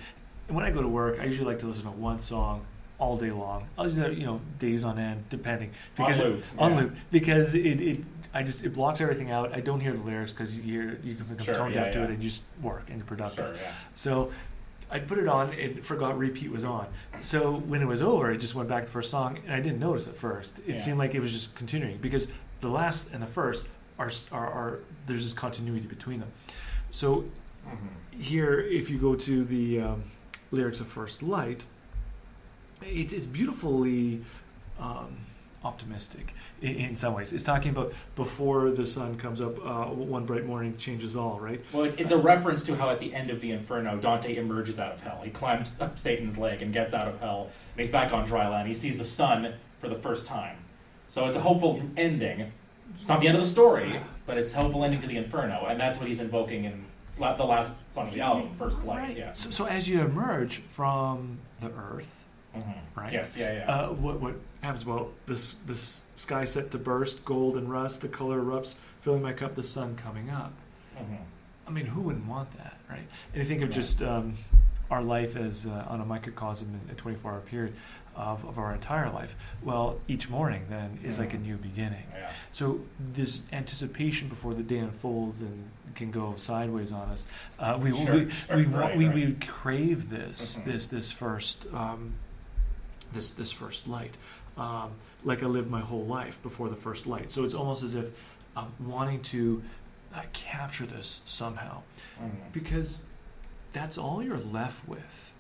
And 0.48 0.56
when 0.56 0.66
I 0.66 0.72
go 0.72 0.82
to 0.82 0.88
work, 0.88 1.20
I 1.20 1.26
usually 1.26 1.46
like 1.46 1.60
to 1.60 1.68
listen 1.68 1.84
to 1.84 1.92
one 1.92 2.20
song 2.20 2.66
all 2.98 3.18
day 3.18 3.32
long. 3.32 3.68
I'll 3.78 3.86
do 3.90 3.92
that, 3.96 4.16
you 4.16 4.26
know, 4.26 4.40
days 4.60 4.86
on 4.86 4.98
end, 4.98 5.26
depending. 5.30 5.72
Because 5.98 6.20
on 6.22 6.26
loop. 6.26 6.44
on 6.58 6.72
yeah. 6.72 6.80
loop, 6.80 6.96
because 7.12 7.54
it, 7.54 7.82
it 7.82 8.00
I 8.34 8.44
just 8.44 8.64
it 8.64 8.74
blocks 8.74 9.02
everything 9.02 9.30
out. 9.30 9.54
I 9.54 9.60
don't 9.60 9.82
hear 9.82 9.92
the 9.92 10.04
lyrics 10.04 10.32
because 10.32 10.56
you 10.56 10.62
hear 10.64 10.98
you 11.04 11.16
can 11.16 11.26
become 11.26 11.46
Sure, 11.46 11.56
tone 11.56 11.74
yeah, 11.74 11.84
deaf 11.84 11.94
to 11.94 12.00
yeah. 12.00 12.06
it 12.06 12.10
and 12.12 12.22
just 12.22 12.44
work 12.62 12.90
and 12.90 13.06
productive. 13.06 13.58
Sure. 13.58 13.68
So 13.94 14.32
I 14.90 15.00
put 15.00 15.18
it 15.18 15.28
on 15.28 15.54
and 15.54 15.84
forgot 15.84 16.18
repeat 16.18 16.50
was 16.50 16.64
on. 16.64 16.88
So 17.20 17.56
when 17.58 17.82
it 17.82 17.88
was 17.88 18.02
over, 18.02 18.32
it 18.32 18.38
just 18.38 18.56
went 18.56 18.70
back 18.70 18.84
to 18.84 18.86
the 18.88 18.92
first 18.94 19.12
song, 19.12 19.40
and 19.46 19.54
I 19.54 19.60
didn't 19.60 19.80
notice 19.80 20.08
at 20.08 20.16
first. 20.16 20.60
It 20.60 20.76
Yeah. 20.76 20.78
seemed 20.78 20.98
like 20.98 21.14
it 21.14 21.20
was 21.20 21.34
just 21.34 21.54
continuing 21.56 21.98
because 21.98 22.30
the 22.62 22.70
last 22.70 23.12
and 23.14 23.22
the 23.22 23.28
first 23.28 23.66
are 23.98 24.12
are, 24.32 24.48
are 24.48 24.80
there's 25.08 25.24
this 25.24 25.34
continuity 25.34 25.88
between 25.88 26.20
them. 26.20 26.32
So 26.90 27.26
Mhm. 27.68 28.22
here, 28.22 28.60
if 28.62 28.90
you 28.90 28.98
go 28.98 29.16
to 29.16 29.44
the 29.44 29.82
um, 29.82 30.04
lyrics 30.52 30.80
of 30.80 30.88
First 30.88 31.22
Light, 31.22 31.66
it's, 32.82 33.14
it's 33.14 33.28
beautifully 33.28 34.22
um, 34.80 35.18
optimistic 35.64 36.34
in, 36.62 36.76
in 36.76 36.96
some 36.96 37.14
ways. 37.14 37.34
It's 37.34 37.44
talking 37.44 37.72
about 37.72 37.94
before 38.16 38.72
the 38.72 38.86
sun 38.86 39.18
comes 39.18 39.42
up, 39.42 39.58
uh, 39.64 39.86
one 39.94 40.26
bright 40.26 40.46
morning 40.46 40.78
changes 40.78 41.16
all, 41.18 41.38
right? 41.40 41.62
Well, 41.74 41.84
it's, 41.84 41.96
it's 41.96 42.12
a 42.12 42.18
reference 42.18 42.64
to 42.64 42.76
how 42.76 42.90
at 42.90 43.00
the 43.00 43.14
end 43.14 43.30
of 43.30 43.42
the 43.42 43.52
Inferno, 43.52 43.98
Dante 43.98 44.38
emerges 44.38 44.80
out 44.80 44.94
of 44.94 45.02
hell. 45.02 45.20
He 45.24 45.30
climbs 45.30 45.76
up 45.82 46.00
Satan's 46.00 46.38
leg 46.38 46.62
and 46.62 46.72
gets 46.74 46.94
out 46.94 47.08
of 47.10 47.20
hell, 47.20 47.50
and 47.74 47.80
he's 47.82 47.90
back 47.92 48.14
on 48.14 48.26
dry 48.26 48.48
land. 48.48 48.68
He 48.70 48.74
sees 48.74 48.98
the 48.98 49.04
sun 49.04 49.56
for 49.80 49.90
the 49.90 49.96
first 49.96 50.26
time. 50.26 50.58
So 51.10 51.26
it's 51.28 51.36
a 51.36 51.42
hopeful 51.42 51.82
ending. 51.98 52.52
It's 52.94 53.08
not 53.10 53.20
the 53.20 53.28
end 53.28 53.36
of 53.36 53.44
the 53.44 53.50
story, 53.50 54.00
but 54.26 54.38
it's 54.38 54.52
a 54.52 54.56
hopeful 54.56 54.84
ending 54.86 55.02
to 55.02 55.08
the 55.08 55.18
Inferno, 55.18 55.66
and 55.68 55.80
that's 55.80 55.98
what 55.98 56.08
he's 56.08 56.20
invoking 56.20 56.64
in 56.66 56.86
la- 57.18 57.36
the 57.36 57.44
last 57.44 57.74
song 57.92 58.08
of 58.08 58.14
the 58.14 58.22
album, 58.22 58.54
First 58.54 58.86
Light. 58.86 58.98
Right. 59.00 59.18
Yeah. 59.18 59.34
So, 59.34 59.50
so 59.50 59.66
as 59.66 59.90
you 59.90 60.02
emerge 60.02 60.60
from 60.60 61.40
the 61.60 61.72
earth, 61.72 62.16
Mhm. 62.56 62.74
Right. 62.96 63.14
Yes. 63.14 63.38
Yeah. 63.38 63.54
Yeah. 63.54 63.72
uh, 63.72 63.90
what 63.94 64.20
what 64.20 64.34
happens? 64.62 64.84
Well, 64.84 65.12
this 65.28 65.56
this 65.68 66.04
sky 66.16 66.46
set 66.46 66.72
to 66.72 66.80
burst, 66.80 67.24
gold 67.24 67.58
and 67.58 67.70
rust, 67.72 68.02
the 68.02 68.08
color 68.08 68.42
erupts, 68.42 68.74
filling 69.02 69.22
my 69.22 69.34
cup. 69.34 69.54
The 69.54 69.62
sun 69.62 69.96
coming 69.96 70.32
up. 70.32 70.54
Mhm. 70.98 71.18
I 71.68 71.70
mean, 71.70 71.86
who 71.86 72.02
wouldn't 72.02 72.26
want 72.26 72.50
that, 72.58 72.78
right? 72.90 73.08
And 73.34 73.44
you 73.44 73.46
think 73.46 73.62
of 73.62 73.70
Yeah. 73.70 73.76
just 73.76 74.02
um, 74.02 74.34
our 74.92 75.02
life 75.04 75.36
as 75.36 75.66
uh, 75.66 75.86
on 75.88 76.02
a 76.02 76.06
microcosm 76.06 76.80
in 76.86 76.92
a 76.92 76.96
24 76.96 77.32
hour 77.32 77.40
period 77.42 77.74
of, 78.16 78.44
of 78.46 78.58
our 78.58 78.74
entire 78.74 79.10
life. 79.12 79.36
Well, 79.64 80.00
each 80.08 80.30
morning 80.30 80.66
then 80.70 81.00
is 81.04 81.20
like 81.20 81.34
a 81.34 81.38
Mhm. 81.38 81.46
new 81.46 81.58
beginning. 81.58 82.04
Yeah. 82.14 82.32
So 82.52 82.82
this 83.14 83.44
anticipation 83.54 84.28
before 84.30 84.54
the 84.54 84.64
day 84.64 84.80
unfolds 84.80 85.42
and 85.42 85.70
can 85.96 86.12
go 86.12 86.36
sideways 86.36 86.92
on 86.92 87.10
us, 87.10 87.28
uh, 87.60 87.78
we, 87.82 87.92
Sure, 87.92 88.14
we, 88.16 88.30
sure, 88.30 88.56
we, 88.58 88.66
right, 88.66 88.98
we, 88.98 89.06
right. 89.06 89.16
we 89.16 89.34
crave 89.36 90.10
this 90.10 90.58
Mhm. 90.58 90.66
this 90.66 90.88
this 90.88 91.12
first 91.12 91.66
um, 91.74 92.14
this 93.14 93.32
this 93.32 93.52
first 93.52 93.88
light, 93.88 94.16
um, 94.58 94.92
like 95.24 95.42
I 95.44 95.48
lived 95.48 95.70
my 95.70 95.82
whole 95.82 96.06
life 96.06 96.42
before 96.44 96.70
the 96.70 96.76
first 96.76 97.08
light. 97.08 97.32
So 97.32 97.44
it's 97.44 97.54
almost 97.56 97.84
as 97.84 97.96
if 97.96 98.08
um, 98.56 98.72
wanting 98.80 99.22
to 99.22 99.64
uh, 100.14 100.22
capture 100.34 100.86
this 100.86 101.22
somehow 101.26 101.84
Mhm. 102.20 102.52
because 102.52 103.02
that's 103.74 103.98
all 103.98 104.22
you're 104.24 104.38
left 104.40 104.88
with 104.88 105.32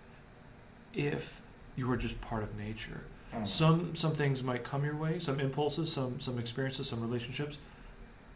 if 0.93 1.41
you 1.75 1.89
are 1.91 1.97
just 1.97 2.19
part 2.21 2.43
of 2.43 2.57
nature. 2.57 3.01
Mhm. 3.34 3.47
Some 3.47 3.95
some 3.95 4.13
things 4.15 4.41
might 4.43 4.63
come 4.63 4.84
your 4.84 4.95
way, 4.95 5.19
some 5.19 5.39
impulses, 5.39 5.91
some 5.91 6.19
some 6.19 6.39
experiences, 6.39 6.89
some 6.89 7.01
relationships, 7.01 7.57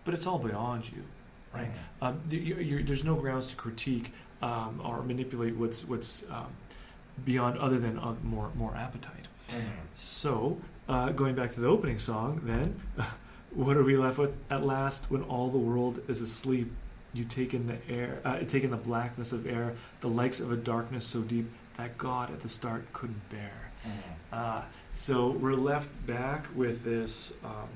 but 0.05 0.13
it's 0.13 0.27
all 0.27 0.39
beyond 0.39 0.91
you, 0.91 1.03
right? 1.53 1.71
Mhm. 2.01 2.05
Um, 2.07 2.21
you 2.29 2.83
there's 2.83 3.03
no 3.03 3.15
grounds 3.15 3.47
to 3.47 3.55
critique 3.55 4.13
um, 4.41 4.81
or 4.83 5.01
manipulate 5.03 5.55
what's 5.55 5.85
what's 5.85 6.23
um, 6.29 6.47
beyond 7.25 7.57
other 7.57 7.79
than 7.79 7.97
uh, 7.97 8.13
more 8.23 8.51
more 8.55 8.75
appetite. 8.75 9.27
Mhm. 9.49 9.61
So, 9.93 10.59
uh, 10.87 11.09
going 11.09 11.35
back 11.35 11.51
to 11.53 11.59
the 11.61 11.67
opening 11.67 11.99
song, 11.99 12.41
then, 12.43 12.79
what 13.53 13.75
are 13.77 13.83
we 13.83 13.97
left 13.97 14.17
with? 14.17 14.35
At 14.49 14.63
last, 14.65 15.09
when 15.11 15.23
all 15.23 15.49
the 15.49 15.57
world 15.57 16.01
is 16.07 16.21
asleep, 16.21 16.71
you 17.13 17.23
take 17.25 17.53
in 17.53 17.67
the 17.67 17.77
air, 17.89 18.19
uh, 18.25 18.39
take 18.39 18.63
in 18.63 18.71
the 18.71 18.77
blackness 18.77 19.31
of 19.31 19.45
air, 19.45 19.73
the 20.01 20.07
likes 20.09 20.39
of 20.39 20.51
a 20.51 20.55
darkness 20.55 21.05
so 21.05 21.21
deep 21.21 21.49
that 21.77 21.97
God 21.97 22.31
at 22.31 22.41
the 22.41 22.49
start 22.49 22.91
couldn't 22.93 23.29
bear. 23.29 23.71
Mhm. 23.85 24.37
Uh, 24.37 24.61
so 24.93 25.29
we're 25.29 25.53
left 25.55 25.89
back 26.07 26.45
with 26.55 26.83
this 26.83 27.33
um, 27.43 27.69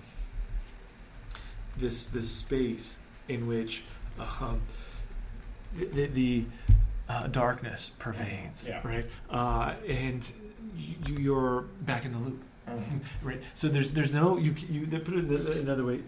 this 1.77 2.07
this 2.07 2.29
space 2.29 2.99
in 3.27 3.47
which 3.47 3.83
um, 4.19 4.61
the, 5.75 6.07
the 6.07 6.45
uh, 7.09 7.27
darkness 7.27 7.91
pervades, 7.99 8.67
Yeah. 8.67 8.81
right? 8.83 9.05
Uh, 9.29 9.73
and 9.87 10.31
you, 10.75 11.15
you're 11.17 11.61
back 11.81 12.05
in 12.05 12.11
the 12.13 12.19
loop, 12.19 12.41
Mhm. 12.67 13.01
right? 13.23 13.41
So 13.53 13.67
there's 13.69 13.91
there's 13.91 14.13
no 14.13 14.37
you 14.37 14.55
you 14.69 14.85
they 14.85 14.99
put 14.99 15.15
it 15.15 15.25
another 15.59 15.83
way. 15.85 16.01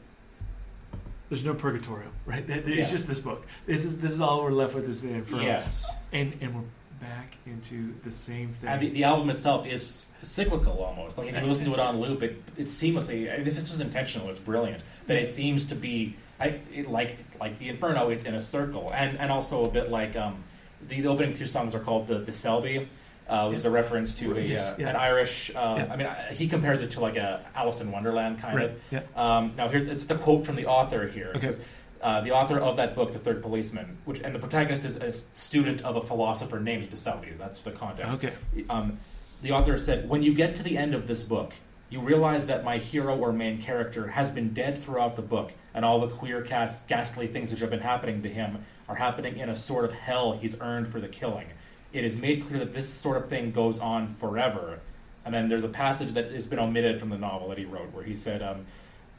There's 1.30 1.44
no 1.44 1.54
purgatorio, 1.54 2.08
right? 2.26 2.44
It's 2.50 2.68
Yeah. 2.68 2.84
just 2.84 3.08
this 3.08 3.20
book. 3.20 3.46
This 3.68 3.86
is 3.86 4.00
this 4.00 4.12
is 4.12 4.20
all 4.22 4.42
we're 4.44 4.52
left 4.52 4.74
with 4.76 4.90
is 4.90 5.02
the 5.02 5.10
inferno, 5.10 5.44
Yes. 5.44 5.90
and 6.12 6.34
and 6.42 6.56
we're 6.56 6.64
back 7.00 7.38
into 7.46 7.94
the 8.04 8.12
same 8.12 8.50
thing. 8.52 8.70
And 8.70 8.82
the, 8.82 8.90
the 8.90 9.04
album 9.04 9.30
itself 9.30 9.66
is 9.68 10.12
cyclical 10.24 10.84
almost. 10.84 11.18
Like 11.18 11.30
if 11.30 11.40
you 11.42 11.48
listen 11.48 11.66
to 11.66 11.74
it 11.74 11.80
on 11.80 12.00
loop, 12.02 12.24
it 12.24 12.42
it 12.58 12.66
seamlessly. 12.68 13.26
If 13.28 13.46
this 13.46 13.70
was 13.70 13.80
intentional, 13.80 14.30
it's 14.30 14.40
brilliant. 14.40 14.82
But 15.08 15.18
it 15.18 15.32
seems 15.32 15.66
to 15.66 15.76
be 15.76 16.16
I, 16.40 16.60
it, 16.74 16.90
like 16.90 17.18
like 17.40 17.60
the 17.60 17.70
Inferno. 17.70 18.10
It's 18.10 18.24
in 18.24 18.34
a 18.34 18.42
circle, 18.42 18.92
and 18.94 19.20
and 19.20 19.32
also 19.32 19.66
a 19.66 19.70
bit 19.70 19.92
like 19.92 20.16
um, 20.16 20.44
the, 20.88 21.02
the 21.02 21.08
opening 21.10 21.34
two 21.34 21.48
songs 21.48 21.76
are 21.76 21.80
called 21.80 22.08
the 22.08 22.20
De 22.20 22.32
Selby. 22.32 22.88
Uh, 23.30 23.52
is 23.52 23.64
a 23.64 23.70
reference 23.70 24.16
to 24.16 24.36
a, 24.36 24.42
uh, 24.42 24.76
yeah. 24.80 24.90
an 24.90 24.96
Irish. 24.96 25.52
Uh, 25.52 25.76
Yeah. 25.78 25.94
I 25.94 25.96
mean, 25.96 26.08
I, 26.08 26.34
he 26.34 26.48
compares 26.48 26.82
it 26.82 26.92
to 26.92 27.00
like 27.00 27.16
a 27.16 27.46
Alice 27.54 27.80
in 27.80 27.92
Wonderland 27.92 28.40
kind 28.40 28.58
right? 28.58 28.66
of. 28.72 28.82
Yeah. 28.90 29.02
Um, 29.16 29.54
now, 29.56 29.68
here's 29.70 29.86
it's 29.86 30.06
the 30.06 30.16
quote 30.16 30.46
from 30.48 30.56
the 30.56 30.66
author 30.66 31.08
here. 31.08 31.28
It 31.30 31.38
Okay. 31.38 31.48
says, 31.48 31.62
uh, 32.02 32.22
the 32.22 32.32
author 32.32 32.58
of 32.60 32.78
that 32.78 32.96
book, 32.96 33.12
The 33.12 33.20
Third 33.20 33.42
Policeman, 33.44 33.98
which 34.06 34.20
and 34.22 34.34
the 34.34 34.40
protagonist 34.40 34.84
is 34.84 34.96
a 34.96 35.14
student 35.38 35.82
of 35.82 35.96
a 35.96 36.02
philosopher 36.02 36.60
named 36.60 36.90
de 36.90 36.98
Selby. 36.98 37.34
That's 37.38 37.60
the 37.60 37.72
context. 37.72 38.18
Okay. 38.18 38.34
Um, 38.70 38.98
the 39.44 39.52
author 39.52 39.78
said, 39.78 40.10
When 40.10 40.24
you 40.24 40.34
get 40.34 40.56
to 40.56 40.64
the 40.64 40.76
end 40.78 40.96
of 40.96 41.08
this 41.08 41.22
book, 41.24 41.54
you 41.92 42.00
realize 42.00 42.48
that 42.48 42.64
my 42.64 42.78
hero 42.78 43.16
or 43.18 43.32
main 43.32 43.62
character 43.62 44.08
has 44.08 44.32
been 44.32 44.54
dead 44.54 44.78
throughout 44.78 45.16
the 45.16 45.22
book, 45.22 45.54
and 45.76 45.86
all 45.86 46.00
the 46.00 46.08
queer, 46.08 46.42
cast, 46.42 46.88
ghastly 46.88 47.28
things 47.28 47.52
which 47.52 47.60
have 47.60 47.70
been 47.70 47.80
happening 47.82 48.24
to 48.24 48.30
him 48.30 48.64
are 48.88 48.96
happening 48.96 49.38
in 49.38 49.50
a 49.50 49.56
sort 49.56 49.86
of 49.86 49.92
hell 49.92 50.34
he's 50.34 50.60
earned 50.62 50.88
for 50.88 51.00
the 51.00 51.08
killing. 51.08 51.48
It 51.92 52.04
is 52.06 52.18
made 52.18 52.46
clear 52.46 52.60
that 52.60 52.74
this 52.74 52.88
sort 52.88 53.18
of 53.18 53.30
thing 53.30 53.52
goes 53.52 53.80
on 53.80 54.08
forever. 54.08 54.80
And 55.26 55.34
then 55.34 55.48
there's 55.48 55.64
a 55.64 55.70
passage 55.70 56.14
that 56.14 56.32
has 56.32 56.48
been 56.48 56.60
omitted 56.60 57.00
from 57.00 57.10
the 57.10 57.18
novel 57.18 57.50
that 57.50 57.58
he 57.58 57.66
wrote, 57.66 57.94
where 57.94 58.04
he 58.04 58.16
said, 58.16 58.42
um, 58.42 58.66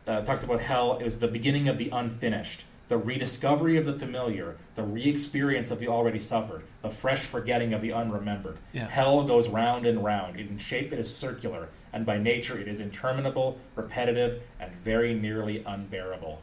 uh, 0.07 0.23
talks 0.23 0.43
about 0.43 0.61
hell 0.61 0.99
is 0.99 1.19
the 1.19 1.29
beginning 1.29 1.69
of 1.69 1.79
the 1.79 1.91
unfinished, 1.91 2.65
the 2.89 2.97
rediscovery 2.97 3.77
of 3.77 3.87
the 3.87 3.99
familiar, 3.99 4.57
the 4.75 4.83
re-experience 4.83 5.71
of 5.71 5.79
the 5.79 5.89
already 5.89 6.19
suffered, 6.19 6.63
the 6.83 6.91
fresh 6.91 7.21
forgetting 7.21 7.73
of 7.75 7.83
the 7.83 7.91
unremembered. 7.91 8.57
Yeah. 8.73 8.89
Hell 8.89 9.25
goes 9.25 9.49
round 9.49 9.87
and 9.87 10.03
round. 10.03 10.41
In 10.41 10.59
shape, 10.59 10.93
it 10.93 10.99
is 10.99 11.15
circular, 11.15 11.69
and 11.93 12.07
by 12.07 12.19
nature, 12.19 12.59
it 12.59 12.67
is 12.67 12.81
interminable, 12.81 13.59
repetitive, 13.77 14.43
and 14.59 14.75
very 14.75 15.15
nearly 15.15 15.63
unbearable. 15.65 16.43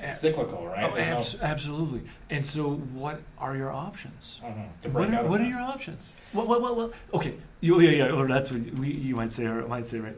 It's 0.00 0.20
cyclical, 0.20 0.66
right? 0.66 0.90
Oh, 0.90 0.94
There's 0.94 1.34
no- 1.36 1.42
absolutely. 1.42 2.02
And 2.30 2.44
so, 2.46 2.74
what 2.94 3.20
are 3.38 3.56
your 3.56 3.70
options? 3.70 4.40
Mhm. 4.44 4.92
Break 4.92 4.94
What 4.94 5.14
are, 5.14 5.26
what 5.28 5.40
are 5.40 5.44
your 5.46 5.60
options? 5.60 6.14
What, 6.32 6.46
what, 6.48 6.60
what, 6.62 6.76
what? 6.76 6.92
Okay, 7.14 7.34
you, 7.60 7.80
yeah, 7.80 7.90
yeah. 8.06 8.12
Or 8.12 8.26
that's 8.28 8.50
what 8.52 8.62
we, 8.74 8.92
you 8.92 9.16
might 9.16 9.32
say, 9.32 9.46
or 9.46 9.66
might 9.66 9.86
say, 9.88 9.98
right? 9.98 10.16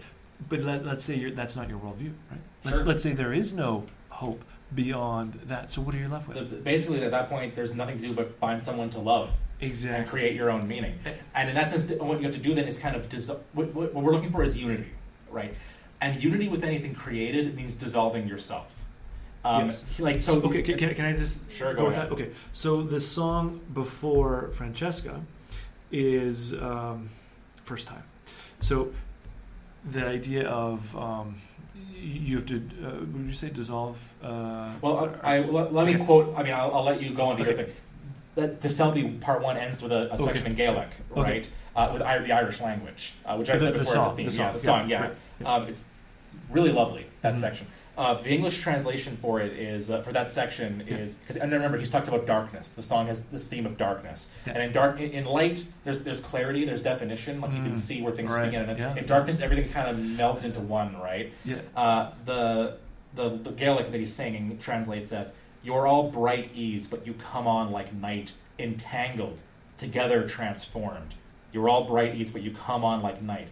But 0.48 0.60
let, 0.60 0.84
let's 0.86 1.04
say 1.04 1.16
you're, 1.16 1.30
that's 1.30 1.56
not 1.56 1.68
your 1.68 1.78
worldview, 1.78 2.12
right? 2.30 2.40
Let's, 2.64 2.78
Sure. 2.78 2.86
let's 2.86 3.02
say 3.02 3.12
there 3.12 3.32
is 3.32 3.52
no 3.52 3.84
hope 4.10 4.44
beyond 4.74 5.34
that. 5.46 5.70
So, 5.70 5.80
what 5.82 5.94
are 5.94 5.98
you 5.98 6.08
left 6.08 6.28
with? 6.28 6.36
The- 6.50 6.56
basically, 6.56 7.02
at 7.02 7.10
that 7.10 7.28
point, 7.28 7.54
there's 7.54 7.74
nothing 7.74 7.96
to 7.98 8.02
do 8.08 8.12
but 8.14 8.38
find 8.38 8.62
someone 8.62 8.90
to 8.90 8.98
love 8.98 9.30
Exactly. 9.60 9.98
and 9.98 10.08
create 10.08 10.34
your 10.36 10.50
own 10.50 10.66
meaning. 10.68 10.98
Eh. 11.06 11.12
And 11.34 11.48
in 11.48 11.54
that 11.54 11.70
sense, 11.70 11.90
what 12.00 12.18
you 12.18 12.24
have 12.26 12.34
to 12.34 12.40
do 12.40 12.54
then 12.54 12.66
is 12.66 12.78
kind 12.78 12.96
of 12.96 13.08
dis- 13.08 13.30
what 13.52 13.74
what 13.74 13.94
we're 13.94 14.12
looking 14.12 14.30
for 14.30 14.42
is 14.42 14.56
unity, 14.56 14.90
right? 15.30 15.54
And 16.02 16.22
unity 16.22 16.48
with 16.48 16.64
anything 16.64 16.94
created 16.94 17.54
means 17.54 17.74
dissolving 17.74 18.26
yourself. 18.26 18.79
Um, 19.44 19.64
Yes. 19.66 19.84
Like 19.98 20.20
so. 20.20 20.42
okay, 20.42 20.62
can, 20.62 20.76
can, 20.78 20.94
can 20.94 21.04
I 21.06 21.12
just 21.16 21.50
Sure, 21.50 21.72
go 21.72 21.80
go 21.80 21.86
with 21.86 21.94
ahead. 21.96 22.08
that? 22.08 22.12
Okay, 22.12 22.30
so 22.52 22.82
the 22.82 23.00
song 23.00 23.60
before 23.72 24.50
Francesca 24.52 25.20
is 25.90 26.52
um, 26.54 27.08
first 27.64 27.86
time. 27.86 28.02
So 28.60 28.92
the 29.90 30.06
idea 30.06 30.46
of 30.48 30.94
um, 30.96 31.36
you 31.96 32.36
have 32.36 32.46
to, 32.46 32.56
uh, 32.56 32.90
would 33.12 33.26
you 33.26 33.32
say 33.32 33.48
dissolve? 33.48 33.96
Uh, 34.22 34.70
Well, 34.82 35.14
I, 35.22 35.36
I, 35.36 35.40
let, 35.40 35.72
let 35.72 35.86
me 35.86 35.94
Okay. 35.94 36.04
quote. 36.04 36.34
I 36.36 36.42
mean, 36.42 36.52
I'll, 36.52 36.74
I'll 36.74 36.84
let 36.84 37.00
you 37.02 37.10
go 37.14 37.24
on 37.24 37.38
to 37.38 37.44
your 37.44 37.54
thing. 37.54 37.68
That 38.34 38.60
De 38.60 38.68
Selby 38.68 39.04
part 39.20 39.42
one 39.42 39.56
ends 39.56 39.82
with 39.82 39.90
a, 39.90 40.12
a 40.14 40.18
section 40.18 40.42
Okay. 40.42 40.50
in 40.50 40.54
Gaelic, 40.54 40.90
Okay. 41.12 41.20
right? 41.22 41.50
Uh, 41.74 41.90
with 41.94 42.02
I, 42.02 42.18
the 42.18 42.32
Irish 42.32 42.60
language, 42.60 43.14
uh, 43.24 43.36
which 43.36 43.48
I 43.48 43.58
said 43.58 43.72
the 43.74 43.78
before 43.78 43.94
song, 43.94 44.06
is 44.06 44.12
a 44.12 44.16
theme. 44.16 44.26
the 44.26 44.32
yeah, 44.32 44.36
song, 44.36 44.52
the 44.52 44.58
song. 44.60 44.88
yeah, 44.90 45.02
Yeah, 45.02 45.10
yeah. 45.40 45.54
Um, 45.54 45.62
it's 45.68 45.84
really 46.50 46.72
lovely 46.72 47.06
that 47.22 47.34
Mhm. 47.34 47.40
section. 47.40 47.66
Uh, 48.00 48.14
the 48.14 48.30
English 48.30 48.62
translation 48.62 49.14
for 49.14 49.40
it 49.42 49.52
is 49.52 49.90
uh, 49.90 50.00
for 50.00 50.10
that 50.10 50.30
section 50.30 50.80
is 50.88 51.16
because 51.16 51.36
and 51.36 51.52
remember 51.52 51.76
he's 51.76 51.90
talked 51.90 52.08
about 52.08 52.24
darkness. 52.26 52.74
The 52.74 52.82
song 52.82 53.08
has 53.08 53.20
this 53.24 53.44
theme 53.44 53.66
of 53.66 53.76
darkness, 53.76 54.32
Yeah. 54.46 54.54
and 54.54 54.62
in 54.62 54.72
dark 54.72 54.98
in, 54.98 55.26
light 55.26 55.66
there's 55.84 56.02
there's 56.02 56.20
clarity, 56.20 56.64
there's 56.64 56.80
definition, 56.80 57.42
like 57.42 57.52
you 57.52 57.58
can 57.60 57.72
Mm. 57.72 57.76
see 57.76 58.00
where 58.00 58.10
things 58.10 58.32
Right, 58.32 58.46
begin. 58.46 58.70
And 58.70 58.78
yeah. 58.78 58.96
in 58.96 59.04
darkness, 59.04 59.40
everything 59.40 59.70
kind 59.70 59.86
of 59.90 59.98
melts 60.16 60.44
into 60.44 60.60
one, 60.60 60.96
right? 60.98 61.30
yeah. 61.44 61.56
Uh, 61.76 62.12
the, 62.24 62.76
the 63.14 63.28
the 63.36 63.50
Gaelic 63.50 63.90
that 63.92 63.98
he's 64.00 64.14
singing 64.14 64.56
translates 64.56 65.12
as 65.12 65.34
"You're 65.62 65.86
all 65.86 66.04
bright 66.10 66.52
ease, 66.54 66.88
but 66.88 67.06
you 67.06 67.12
come 67.12 67.46
on 67.46 67.70
like 67.70 67.92
night, 67.92 68.32
entangled, 68.58 69.42
together 69.76 70.26
transformed. 70.26 71.12
You're 71.52 71.68
all 71.68 71.84
bright 71.84 72.14
ease, 72.14 72.32
but 72.32 72.40
you 72.40 72.52
come 72.52 72.82
on 72.82 73.02
like 73.02 73.20
night. 73.20 73.48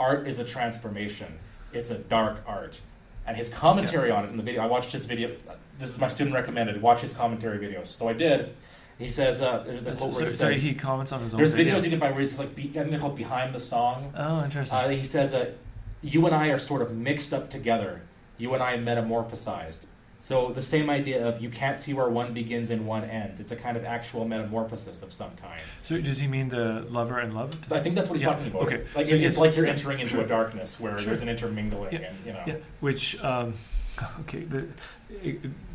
Art 0.00 0.26
is 0.26 0.40
a 0.40 0.44
transformation. 0.44 1.38
It's 1.72 1.90
a 1.92 1.98
dark 1.98 2.38
art." 2.48 2.80
And 3.26 3.36
his 3.36 3.48
commentary 3.48 4.10
on 4.10 4.24
it 4.24 4.30
in 4.30 4.36
the 4.36 4.42
video, 4.42 4.62
I 4.62 4.66
watched 4.66 4.92
his 4.92 5.06
video. 5.06 5.36
This 5.78 5.90
is 5.90 5.98
my 5.98 6.08
student 6.08 6.34
recommended. 6.34 6.80
Watch 6.82 7.00
his 7.00 7.14
commentary 7.14 7.58
videos. 7.58 7.86
So 7.86 8.08
I 8.08 8.12
did. 8.12 8.54
He 8.98 9.08
says, 9.08 9.42
uh, 9.42 9.62
"There's 9.66 9.82
the 9.82 9.92
quote 9.92 10.12
so, 10.12 10.20
where 10.20 10.30
he 10.30 10.36
sorry, 10.36 10.54
says." 10.54 10.62
he 10.64 10.74
comments 10.74 11.12
on 11.12 11.20
his 11.20 11.34
own. 11.34 11.38
There's 11.38 11.54
video. 11.54 11.76
videos 11.76 11.84
you 11.84 11.90
can 11.90 12.00
find 12.00 12.14
where 12.14 12.22
it's 12.22 12.38
like, 12.38 12.54
be, 12.54 12.70
I 12.70 12.72
think 12.72 12.90
they're 12.90 13.00
called 13.00 13.16
behind 13.16 13.54
the 13.54 13.60
song. 13.60 14.12
Oh, 14.16 14.44
interesting. 14.44 14.78
Uh, 14.78 14.88
he 14.88 15.06
says 15.06 15.32
that 15.32 15.56
you 16.02 16.24
and 16.26 16.34
I 16.34 16.48
are 16.48 16.58
sort 16.58 16.82
of 16.82 16.94
mixed 16.94 17.32
up 17.32 17.50
together. 17.50 18.02
You 18.38 18.54
and 18.54 18.62
I 18.62 18.76
metamorphosized. 18.76 19.80
So 20.24 20.52
the 20.52 20.62
same 20.62 20.88
idea 20.88 21.26
of 21.26 21.40
you 21.42 21.50
can't 21.50 21.80
see 21.80 21.92
where 21.94 22.08
one 22.08 22.32
begins 22.32 22.70
and 22.70 22.86
one 22.86 23.02
ends. 23.04 23.40
It's 23.40 23.50
a 23.50 23.56
kind 23.56 23.76
of 23.76 23.84
actual 23.84 24.24
metamorphosis 24.24 25.02
of 25.02 25.12
some 25.12 25.32
kind. 25.42 25.60
so, 25.82 26.00
does 26.00 26.18
he 26.18 26.28
mean 26.28 26.48
the 26.48 26.86
lover 26.88 27.18
and 27.18 27.34
loved? 27.34 27.70
I 27.72 27.80
think 27.80 27.96
that's 27.96 28.08
what 28.08 28.14
he's 28.20 28.22
Yeah, 28.26 28.34
talking 28.34 28.46
about. 28.46 28.62
okay. 28.62 28.76
Like 28.94 29.06
So 29.06 29.14
it's 29.16 29.24
it's- 29.24 29.36
like 29.36 29.56
you're 29.56 29.66
entering 29.66 29.98
into 29.98 30.12
Sure. 30.12 30.20
a 30.22 30.26
darkness 30.26 30.78
where 30.78 30.96
Sure. 30.96 31.06
there's 31.06 31.22
an 31.22 31.28
intermingling, 31.28 31.92
Yeah. 31.92 31.98
and 32.08 32.16
you 32.24 32.32
know. 32.32 32.42
Yeah, 32.46 32.54
which 32.78 33.20
um, 33.22 33.54
okay, 34.20 34.44
the, 34.44 34.66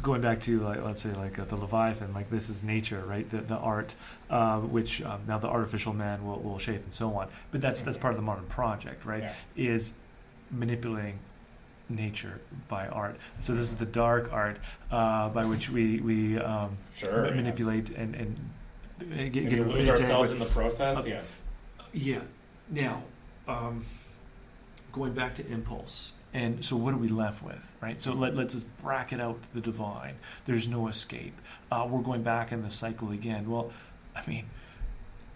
going 0.02 0.22
back 0.22 0.40
to 0.42 0.62
like 0.62 0.82
let's 0.82 1.02
say 1.02 1.12
like 1.14 1.38
uh, 1.38 1.44
the 1.46 1.58
Leviathan, 1.58 2.14
like 2.14 2.30
this 2.32 2.48
is 2.50 2.64
nature, 2.64 3.04
right? 3.06 3.30
The 3.30 3.42
the 3.42 3.58
art, 3.58 3.96
uh, 4.30 4.60
which 4.62 5.02
um, 5.02 5.22
now 5.28 5.38
the 5.40 5.50
artificial 5.50 5.92
man 5.94 6.26
will, 6.26 6.40
will 6.40 6.58
shape 6.58 6.84
and 6.84 6.94
so 6.94 7.14
on. 7.16 7.28
But 7.52 7.60
that's 7.60 7.82
that's 7.82 7.98
Mhm. 7.98 8.02
part 8.02 8.14
of 8.14 8.18
the 8.18 8.24
modern 8.26 8.46
project, 8.46 9.04
right? 9.06 9.26
Is 9.58 9.92
manipulating 10.52 11.20
nature 11.90 12.40
by 12.68 12.88
art. 12.88 13.18
So 13.40 13.54
this 13.54 13.64
is 13.64 13.76
the 13.78 13.86
dark 13.86 14.32
art 14.34 14.58
uh, 14.92 15.30
by 15.30 15.46
which 15.46 15.70
we 15.70 16.00
we 16.02 16.38
um, 16.40 16.78
Sure. 16.96 17.22
ma- 17.22 17.28
yes. 17.28 17.36
manipulate 17.36 17.90
and 17.92 18.16
and 18.16 18.50
uh, 19.02 19.06
get, 19.30 19.50
get 19.50 19.66
we 19.66 19.74
lose 19.74 19.90
ourselves 19.90 20.32
in 20.32 20.40
the 20.40 20.46
process. 20.46 20.98
Uh, 20.98 21.04
yes. 21.06 21.38
yeah. 21.94 22.20
Now, 22.70 23.04
um, 23.48 23.86
going 24.92 25.14
back 25.14 25.36
to 25.36 25.48
impulse. 25.48 26.14
And 26.34 26.64
so, 26.64 26.76
what 26.76 26.94
are 26.94 26.98
we 26.98 27.08
left 27.08 27.42
with, 27.42 27.72
right? 27.82 28.00
So, 28.02 28.14
let, 28.14 28.36
let's 28.36 28.54
just 28.54 28.66
bracket 28.84 29.22
out 29.22 29.40
the 29.54 29.62
divine. 29.62 30.16
There's 30.46 30.68
no 30.68 30.88
escape. 30.90 31.40
Uh, 31.72 31.88
we're 31.90 32.02
going 32.02 32.22
back 32.22 32.52
in 32.52 32.62
the 32.64 32.70
cycle 32.70 33.12
again. 33.12 33.50
Well, 33.50 33.72
I 34.16 34.22
mean, 34.28 34.46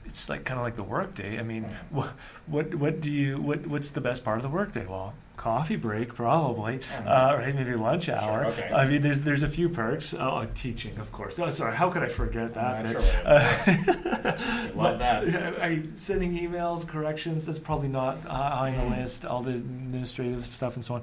it's 0.05 0.27
like 0.27 0.43
kind 0.43 0.59
of 0.59 0.65
like 0.65 0.75
the 0.75 0.83
workday. 0.83 1.39
I 1.39 1.43
mean, 1.43 1.63
Mhm. 1.63 1.73
what, 1.91 2.09
what, 2.45 2.75
what 2.75 2.99
do 3.01 3.09
you, 3.09 3.37
what, 3.41 3.65
what's 3.67 3.91
the 3.91 4.01
best 4.01 4.23
part 4.25 4.37
of 4.37 4.43
the 4.43 4.49
workday? 4.49 4.85
Well, 4.85 5.13
coffee 5.41 5.75
break, 5.75 6.13
probably, 6.13 6.77
Mhm. 6.77 7.07
uh, 7.07 7.35
right? 7.37 7.55
Maybe 7.55 7.73
lunch 7.73 8.05
Sure, 8.05 8.15
hour. 8.15 8.45
okay. 8.45 8.71
I 8.71 8.85
mean, 8.87 9.01
there's, 9.01 9.21
there's 9.21 9.41
a 9.41 9.47
few 9.47 9.69
perks. 9.69 10.13
Oh, 10.13 10.45
teaching, 10.53 10.99
of 10.99 11.11
course. 11.11 11.39
Oh, 11.39 11.49
sorry, 11.49 11.75
how 11.75 11.89
could 11.89 12.03
I 12.03 12.09
forget 12.09 12.53
that? 12.53 12.83
Naturally, 12.85 13.07
Uh, 13.25 14.37
love 14.75 14.99
that. 14.99 15.23
I, 15.59 15.81
sending 15.95 16.37
emails, 16.37 16.87
corrections, 16.87 17.45
that's 17.47 17.57
probably 17.57 17.87
not 17.87 18.17
uh, 18.27 18.29
high 18.51 18.75
on 18.75 18.89
the 18.91 18.95
Mm. 18.95 18.99
list, 19.01 19.25
all 19.25 19.41
the 19.41 19.51
administrative 19.55 20.45
stuff 20.45 20.75
and 20.75 20.85
so 20.85 20.95
on. 20.95 21.01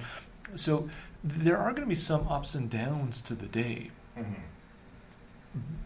So 0.54 0.88
there 1.24 1.58
are 1.58 1.70
going 1.70 1.82
to 1.82 1.88
be 1.88 1.94
some 1.96 2.26
ups 2.28 2.54
and 2.54 2.70
downs 2.70 3.20
to 3.22 3.34
the 3.34 3.46
day. 3.46 3.90
Mhm. 4.16 4.34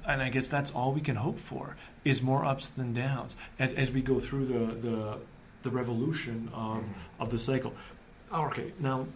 and 0.07 0.21
I 0.21 0.29
guess 0.29 0.49
that's 0.49 0.71
all 0.73 0.93
we 0.93 1.01
can 1.01 1.17
hope 1.17 1.39
for 1.39 1.77
is 2.05 2.21
more 2.21 2.45
ups 2.45 2.69
than 2.69 2.93
downs 2.93 3.37
as, 3.59 3.73
as 3.75 3.91
we 3.93 4.03
go 4.03 4.19
through 4.21 4.47
the 4.47 4.65
the, 4.87 5.19
the 5.63 5.71
revolution 5.71 6.51
of 6.53 6.79
Mhm. 6.83 6.89
of 7.21 7.31
the 7.31 7.39
cycle. 7.39 7.73
Oh, 8.33 8.47
Okay, 8.47 8.73
now 8.79 9.07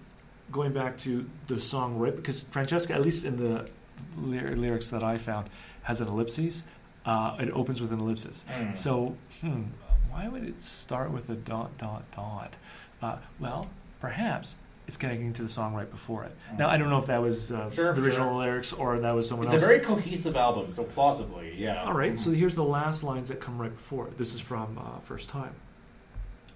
going 0.53 0.73
back 0.73 0.97
to 0.99 1.29
the 1.49 1.61
song 1.61 1.99
right 1.99 2.15
because 2.15 2.41
Francesca, 2.41 2.95
at 2.95 3.01
least 3.03 3.25
in 3.25 3.37
the 3.37 3.69
ly- 4.17 4.53
lyrics 4.53 4.91
that 4.91 5.03
I 5.03 5.19
found, 5.19 5.49
has 5.83 6.01
an 6.01 6.09
ellipses. 6.09 6.65
Uh, 7.05 7.37
it 7.41 7.51
opens 7.51 7.81
with 7.81 7.93
an 7.93 8.01
ellipsis. 8.01 8.45
Mm. 8.59 8.77
So, 8.77 9.17
hmm, 9.41 9.63
why 10.11 10.27
would 10.29 10.45
it 10.45 10.61
start 10.61 11.13
with 11.13 11.29
a 11.31 11.35
dot, 11.37 11.77
dot, 11.79 12.03
dot? 12.15 12.55
Uh, 13.01 13.17
well, 13.39 13.69
perhaps 14.01 14.57
it's 14.89 14.97
connecting 14.97 15.33
to 15.35 15.43
the 15.43 15.49
song 15.49 15.75
right 15.75 15.91
before 15.91 16.25
it. 16.25 16.37
Now, 16.59 16.69
I 16.69 16.77
don't 16.79 16.91
know 16.91 16.99
if 16.99 17.07
that 17.07 17.21
was 17.23 17.53
uh, 17.53 17.71
Sure, 17.71 17.93
the 17.93 18.01
original 18.03 18.31
sure. 18.31 18.39
lyrics 18.45 18.73
or 18.73 18.99
that 19.01 19.13
was 19.13 19.29
someone 19.29 19.47
It's 19.47 19.55
a 19.55 19.59
very 19.59 19.79
cohesive 19.81 20.37
album, 20.37 20.69
so 20.69 20.83
plausibly, 20.85 21.55
yeah. 21.57 21.85
All 21.85 21.93
right, 21.93 22.15
Mhm. 22.15 22.19
so 22.19 22.31
here's 22.33 22.55
the 22.57 22.65
last 22.65 23.03
lines 23.05 23.29
that 23.29 23.41
come 23.41 23.59
right 23.61 23.75
before. 23.75 24.09
it. 24.09 24.19
This 24.19 24.35
is 24.35 24.41
from 24.41 24.79
uh, 24.79 24.99
First 25.01 25.29
Time. 25.29 25.55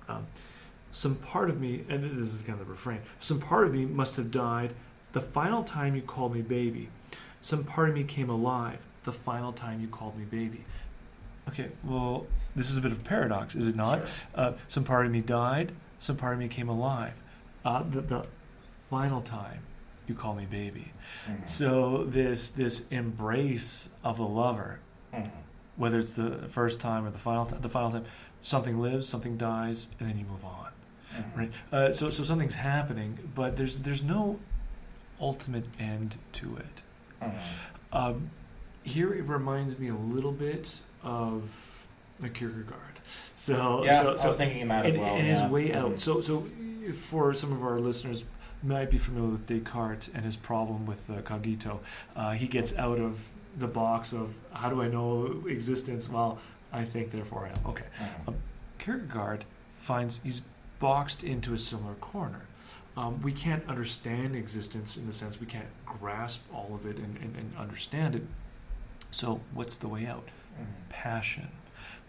Um, 0.08 0.26
some 0.90 1.14
part 1.16 1.50
of 1.50 1.60
me, 1.60 1.84
and 1.88 2.02
this 2.04 2.32
is 2.34 2.42
kind 2.42 2.58
of 2.60 2.66
the 2.66 2.70
refrain, 2.72 3.00
some 3.20 3.38
part 3.40 3.66
of 3.66 3.72
me 3.72 3.84
must 3.86 4.16
have 4.16 4.30
died 4.30 4.74
the 5.12 5.20
final 5.20 5.62
time 5.64 5.94
you 5.96 6.02
called 6.02 6.34
me 6.34 6.42
baby. 6.42 6.88
Some 7.40 7.64
part 7.64 7.88
of 7.88 7.94
me 7.94 8.04
came 8.04 8.28
alive 8.28 8.78
the 9.04 9.12
final 9.12 9.52
time 9.52 9.80
you 9.80 9.88
called 9.88 10.16
me 10.18 10.24
baby. 10.24 10.64
Okay, 11.48 11.68
well, 11.84 12.26
this 12.54 12.70
is 12.70 12.76
a 12.76 12.80
bit 12.80 12.92
of 12.92 12.98
a 13.00 13.02
paradox, 13.04 13.54
is 13.54 13.66
it 13.66 13.74
not? 13.74 14.00
Sure. 14.00 14.08
Uh, 14.34 14.52
some 14.68 14.84
part 14.84 15.06
of 15.06 15.12
me 15.12 15.20
died, 15.20 15.72
some 15.98 16.16
part 16.16 16.34
of 16.34 16.38
me 16.38 16.48
came 16.48 16.68
alive. 16.68 17.14
Uh, 17.64 17.82
the, 17.82 18.00
the 18.02 18.26
final 18.88 19.20
time 19.22 19.60
you 20.06 20.14
call 20.14 20.34
me 20.34 20.44
baby. 20.44 20.92
Mhm. 21.28 21.48
So 21.48 22.04
this 22.04 22.48
this 22.50 22.84
embrace 22.90 23.90
of 24.02 24.16
the 24.16 24.26
lover 24.26 24.80
Mhm. 25.14 25.30
whether 25.76 25.98
it's 25.98 26.14
the 26.14 26.48
first 26.48 26.80
time 26.80 27.04
or 27.06 27.10
the 27.10 27.18
final 27.18 27.46
time, 27.46 27.60
the 27.60 27.68
final 27.68 27.90
time, 27.90 28.04
something 28.42 28.78
lives, 28.80 29.08
something 29.08 29.36
dies, 29.36 29.88
and 29.98 30.08
then 30.08 30.18
you 30.18 30.24
move 30.24 30.44
on. 30.44 30.68
Right? 31.36 31.50
Uh, 31.72 31.92
so, 31.92 32.10
so 32.10 32.22
something's 32.22 32.54
happening, 32.56 33.18
but 33.34 33.56
there's 33.56 33.76
there's 33.76 34.02
no 34.02 34.38
ultimate 35.20 35.64
end 35.78 36.16
to 36.32 36.56
it. 36.56 36.82
Mhm. 37.22 37.32
Um, 37.92 38.30
here 38.82 39.12
it 39.12 39.22
reminds 39.22 39.78
me 39.78 39.88
a 39.88 39.94
little 39.94 40.32
bit 40.32 40.80
of 41.02 41.50
like 42.20 42.34
Kierkegaard. 42.34 42.78
So, 43.36 43.84
Yeah, 43.84 44.02
so, 44.16 44.16
I 44.24 44.28
was 44.28 44.36
thinking 44.36 44.68
that 44.68 44.86
as 44.86 44.96
well. 44.96 45.16
in 45.16 45.24
his 45.24 45.42
way 45.42 45.72
out. 45.74 45.92
Mhm. 45.96 46.00
So, 46.00 46.20
so 46.20 46.44
for 46.94 47.34
some 47.34 47.52
of 47.52 47.62
our 47.62 47.78
listeners 47.80 48.24
might 48.62 48.90
be 48.90 48.98
familiar 48.98 49.30
with 49.30 49.46
Descartes 49.46 50.08
and 50.14 50.24
his 50.24 50.36
problem 50.36 50.84
with 50.86 51.06
the 51.06 51.22
cogito. 51.22 51.80
Uh, 52.14 52.32
he 52.32 52.46
gets 52.46 52.76
out 52.76 52.98
of 52.98 53.26
the 53.58 53.66
box 53.66 54.12
of 54.12 54.34
how 54.52 54.68
do 54.70 54.80
I 54.82 54.88
know 54.88 55.42
existence? 55.48 56.08
Well, 56.08 56.38
I 56.72 56.84
think, 56.84 57.10
therefore 57.10 57.46
I 57.46 57.58
am. 57.58 57.66
Okay. 57.70 57.84
Mhm. 58.26 58.34
Kierkegaard 58.78 59.44
finds 59.78 60.20
he's 60.22 60.42
boxed 60.80 61.22
into 61.22 61.54
a 61.54 61.58
similar 61.58 61.94
corner. 61.94 62.42
Um, 62.96 63.22
we 63.22 63.32
can't 63.32 63.64
understand 63.68 64.34
existence 64.34 64.96
in 64.96 65.06
the 65.06 65.12
sense 65.12 65.38
we 65.38 65.46
can't 65.46 65.68
grasp 65.86 66.42
all 66.52 66.72
of 66.74 66.84
it 66.86 66.96
and, 66.96 67.16
and, 67.18 67.36
and 67.36 67.56
understand 67.56 68.16
it. 68.16 68.22
So, 69.12 69.40
what's 69.54 69.76
the 69.76 69.88
way 69.88 70.06
out? 70.06 70.28
Mhm. 70.60 70.66
passion. 70.88 71.48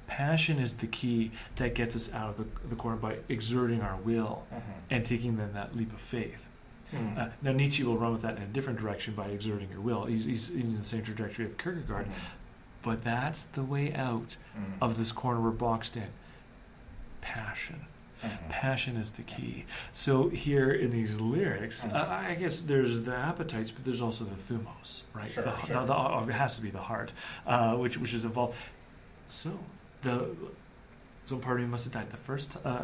Passion 0.08 0.58
is 0.60 0.78
the 0.78 0.88
key 0.88 1.32
that 1.56 1.76
gets 1.76 1.96
us 1.96 2.12
out 2.12 2.30
of 2.32 2.38
the, 2.38 2.68
the 2.68 2.76
corner 2.76 2.98
by 2.98 3.20
exerting 3.30 3.82
our 3.82 3.96
will 3.98 4.46
Mhm. 4.52 4.62
and 4.90 5.06
taking 5.06 5.38
then 5.38 5.54
that 5.54 5.76
leap 5.78 5.94
of 5.94 6.02
faith. 6.02 6.48
Mhm. 6.92 7.18
Uh, 7.18 7.30
now, 7.42 7.52
Nietzsche 7.54 7.84
will 7.84 7.98
run 7.98 8.12
with 8.12 8.24
that 8.24 8.36
in 8.38 8.44
a 8.44 8.48
different 8.48 8.80
direction 8.80 9.14
by 9.16 9.28
exerting 9.28 9.70
your 9.70 9.80
will. 9.80 10.06
He's, 10.06 10.26
he's, 10.26 10.48
he's 10.50 10.64
in 10.66 10.78
the 10.78 10.84
same 10.84 11.04
trajectory 11.04 11.46
of 11.46 11.58
Kierkegaard, 11.58 12.08
Mhm. 12.08 12.12
but 12.82 13.04
that's 13.04 13.44
the 13.44 13.64
way 13.64 13.94
out 13.94 14.36
Mhm. 14.58 14.74
of 14.82 14.98
this 14.98 15.12
corner 15.14 15.40
we're 15.40 15.52
boxed 15.52 15.96
in. 15.96 16.10
Passion. 17.22 17.86
Mhm. 18.24 18.50
Passion 18.50 18.98
is 18.98 19.12
the 19.12 19.24
key. 19.24 19.66
So 19.92 20.30
here 20.30 20.72
in 20.72 20.92
these 20.92 21.20
lyrics, 21.20 21.86
Mhm. 21.86 21.94
uh, 21.96 22.08
I 22.30 22.36
guess 22.36 22.62
there's 22.62 23.02
the 23.02 23.16
appetites, 23.16 23.72
but 23.72 23.84
there's 23.86 24.02
also 24.02 24.24
the 24.24 24.36
thumos, 24.36 25.04
right? 25.14 25.30
Sure, 25.30 25.44
the, 25.44 25.58
sure. 25.60 25.86
The, 25.86 25.94
the- 25.94 26.30
it 26.30 26.34
has 26.34 26.56
to 26.58 26.62
be 26.62 26.70
the 26.70 26.82
heart, 26.82 27.12
uh, 27.48 27.76
which 27.76 27.98
which 27.98 28.14
is 28.14 28.26
involved. 28.26 28.56
So 29.28 29.60
the 30.04 30.36
some 31.26 31.40
part 31.40 31.60
of 31.60 31.66
me 31.66 31.72
must 31.72 31.86
have 31.86 31.94
died 31.94 32.10
the 32.10 32.18
first, 32.18 32.58
uh, 32.66 32.84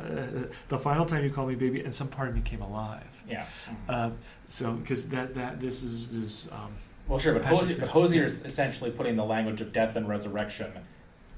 the 0.70 0.78
final 0.80 1.06
time 1.06 1.24
you 1.24 1.30
called 1.30 1.50
me 1.50 1.56
baby, 1.56 1.82
and 1.84 1.94
some 1.94 2.08
part 2.08 2.30
of 2.30 2.36
me 2.36 2.42
came 2.42 2.62
alive. 2.62 3.04
Yeah. 3.28 3.46
Mhm. 3.68 3.76
Uh, 3.90 4.10
so 4.48 4.74
because 4.74 5.10
that 5.10 5.36
that 5.36 5.60
this 5.60 5.84
is 5.84 6.12
is 6.14 6.48
um, 6.52 6.72
Well, 7.08 7.20
sure, 7.20 7.34
but 7.34 7.46
Hozier, 7.46 7.78
but 7.80 7.90
Hozier 7.90 8.26
is 8.26 8.44
essentially 8.46 8.92
putting 8.92 9.16
the 9.16 9.24
language 9.26 9.62
of 9.62 9.72
death 9.74 9.96
and 9.96 10.08
resurrection 10.10 10.72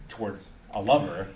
towards 0.07 0.53
a 0.71 0.81
lover. 0.81 1.27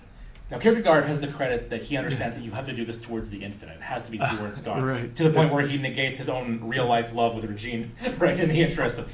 Now, 0.52 0.60
Kierkegaard 0.60 1.06
has 1.06 1.20
the 1.20 1.28
credit 1.28 1.70
that 1.72 1.84
he 1.84 1.98
understands 1.98 2.36
that 2.36 2.44
you 2.44 2.52
have 2.52 2.68
to 2.68 2.74
do 2.74 2.86
this 2.86 3.02
towards 3.02 3.30
the 3.30 3.44
infinite. 3.44 3.78
It 3.78 3.82
has 3.82 4.04
to 4.04 4.12
be 4.12 4.20
towards 4.20 4.62
God. 4.62 4.84
right 4.84 5.16
To 5.16 5.24
the 5.24 5.32
point 5.32 5.52
where 5.52 5.66
he 5.66 5.78
negates 5.78 6.18
his 6.18 6.30
own 6.30 6.60
real 6.64 6.86
life 6.86 7.16
love 7.16 7.34
with 7.34 7.46
Regine, 7.46 7.94
right? 8.18 8.40
In 8.40 8.50
the 8.50 8.62
interest 8.62 8.98
of 8.98 9.12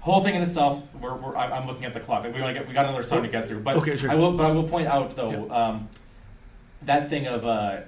whole 0.00 0.22
thing 0.22 0.34
in 0.34 0.42
itself. 0.42 0.82
We're, 1.00 1.14
we're, 1.14 1.36
I'm 1.36 1.66
looking 1.66 1.84
at 1.84 1.94
the 1.94 2.00
clock. 2.00 2.24
We 2.24 2.32
get 2.32 2.68
we 2.68 2.74
got 2.74 2.86
another 2.86 3.02
song 3.02 3.22
to 3.22 3.28
get 3.28 3.48
through, 3.48 3.60
but 3.60 3.76
okay, 3.78 3.96
sure. 3.96 4.10
I 4.10 4.14
will. 4.14 4.32
But 4.32 4.46
I 4.46 4.52
will 4.52 4.68
point 4.68 4.86
out 4.86 5.16
though 5.16 5.50
um, 5.50 5.88
that 6.82 7.10
thing 7.10 7.26
of 7.26 7.44
uh, 7.44 7.80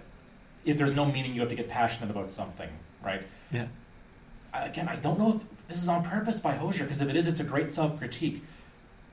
if 0.64 0.76
there's 0.76 0.95
no 0.95 1.05
meaning, 1.05 1.35
you 1.35 1.41
have 1.41 1.51
to 1.51 1.55
get 1.55 1.68
passionate 1.68 2.11
about 2.11 2.29
something, 2.29 2.68
right? 3.03 3.22
Yeah. 3.51 3.68
Again, 4.53 4.89
I 4.89 4.97
don't 4.97 5.18
know 5.18 5.37
if 5.37 5.68
this 5.68 5.83
is 5.83 5.89
on 5.89 6.05
purpose 6.05 6.41
by 6.41 6.55
Hozier 6.55 6.85
because 6.85 7.01
if 7.01 7.09
it 7.09 7.16
is, 7.16 7.26
it's 7.26 7.41
a 7.41 7.45
great 7.45 7.70
self 7.70 7.99
critique. 7.99 8.43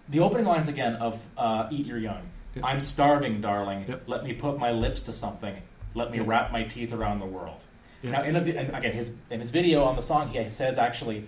The 0.09 0.20
opening 0.20 0.45
lines 0.45 0.68
again 0.68 0.95
of 0.95 1.26
uh, 1.38 1.68
"Eat 1.72 1.86
Your 1.86 1.97
Young." 1.97 2.30
Yep. 2.56 2.64
I'm 2.66 2.80
starving, 2.82 3.41
darling. 3.41 3.86
Yep. 3.88 4.03
Let 4.08 4.24
me 4.24 4.34
put 4.34 4.58
my 4.58 4.72
lips 4.72 5.01
to 5.03 5.14
something. 5.14 5.56
Let 5.93 6.12
me 6.12 6.20
wrap 6.20 6.51
my 6.51 6.64
teeth 6.64 6.93
around 6.93 7.20
the 7.20 7.26
world. 7.26 7.66
Yeah. 8.01 8.12
Now, 8.12 8.24
in 8.24 8.36
a, 8.36 8.39
and 8.39 8.76
again, 8.76 8.93
his 8.93 9.12
in 9.30 9.39
his 9.39 9.51
video 9.51 9.84
on 9.84 9.95
the 9.95 10.01
song, 10.01 10.30
he 10.30 10.49
says 10.49 10.78
actually 10.78 11.28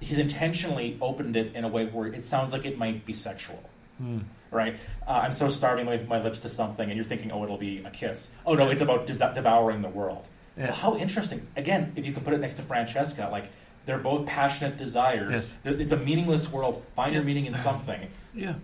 he's 0.00 0.18
intentionally 0.18 0.96
opened 1.00 1.36
it 1.36 1.54
in 1.54 1.64
a 1.64 1.68
way 1.68 1.86
where 1.86 2.06
it 2.08 2.24
sounds 2.24 2.52
like 2.52 2.64
it 2.64 2.78
might 2.78 3.04
be 3.04 3.12
sexual 3.12 3.62
Hmm. 3.98 4.20
right? 4.50 4.78
Uh, 5.06 5.20
I'm 5.24 5.32
so 5.32 5.50
starving, 5.50 5.84
let 5.84 5.92
me 5.92 5.98
put 5.98 6.08
my 6.08 6.22
lips 6.22 6.38
to 6.40 6.48
something, 6.48 6.88
and 6.88 6.96
you're 6.96 7.04
thinking, 7.04 7.30
oh, 7.30 7.44
it'll 7.44 7.58
be 7.58 7.82
a 7.84 7.90
kiss. 7.90 8.30
Oh 8.46 8.54
no, 8.54 8.70
it's 8.70 8.80
about 8.80 9.06
desa- 9.06 9.34
devouring 9.34 9.82
the 9.82 9.90
world. 9.90 10.26
Yeah. 10.56 10.66
Well, 10.66 10.74
how 10.74 10.96
interesting! 10.96 11.46
Again, 11.54 11.92
if 11.96 12.06
you 12.06 12.12
can 12.14 12.22
put 12.24 12.32
it 12.32 12.40
next 12.40 12.54
to 12.54 12.62
Francesca, 12.62 13.28
like 13.30 13.50
they're 13.84 13.98
both 13.98 14.24
passionate 14.26 14.78
desires. 14.78 15.58
Yes. 15.64 15.80
It's 15.80 15.92
a 15.92 15.96
meaningless 15.98 16.50
world. 16.50 16.82
Find 16.96 17.12
your 17.14 17.22
meaning 17.22 17.44
in 17.46 17.54
something. 17.54 18.08
yeah. 18.34 18.54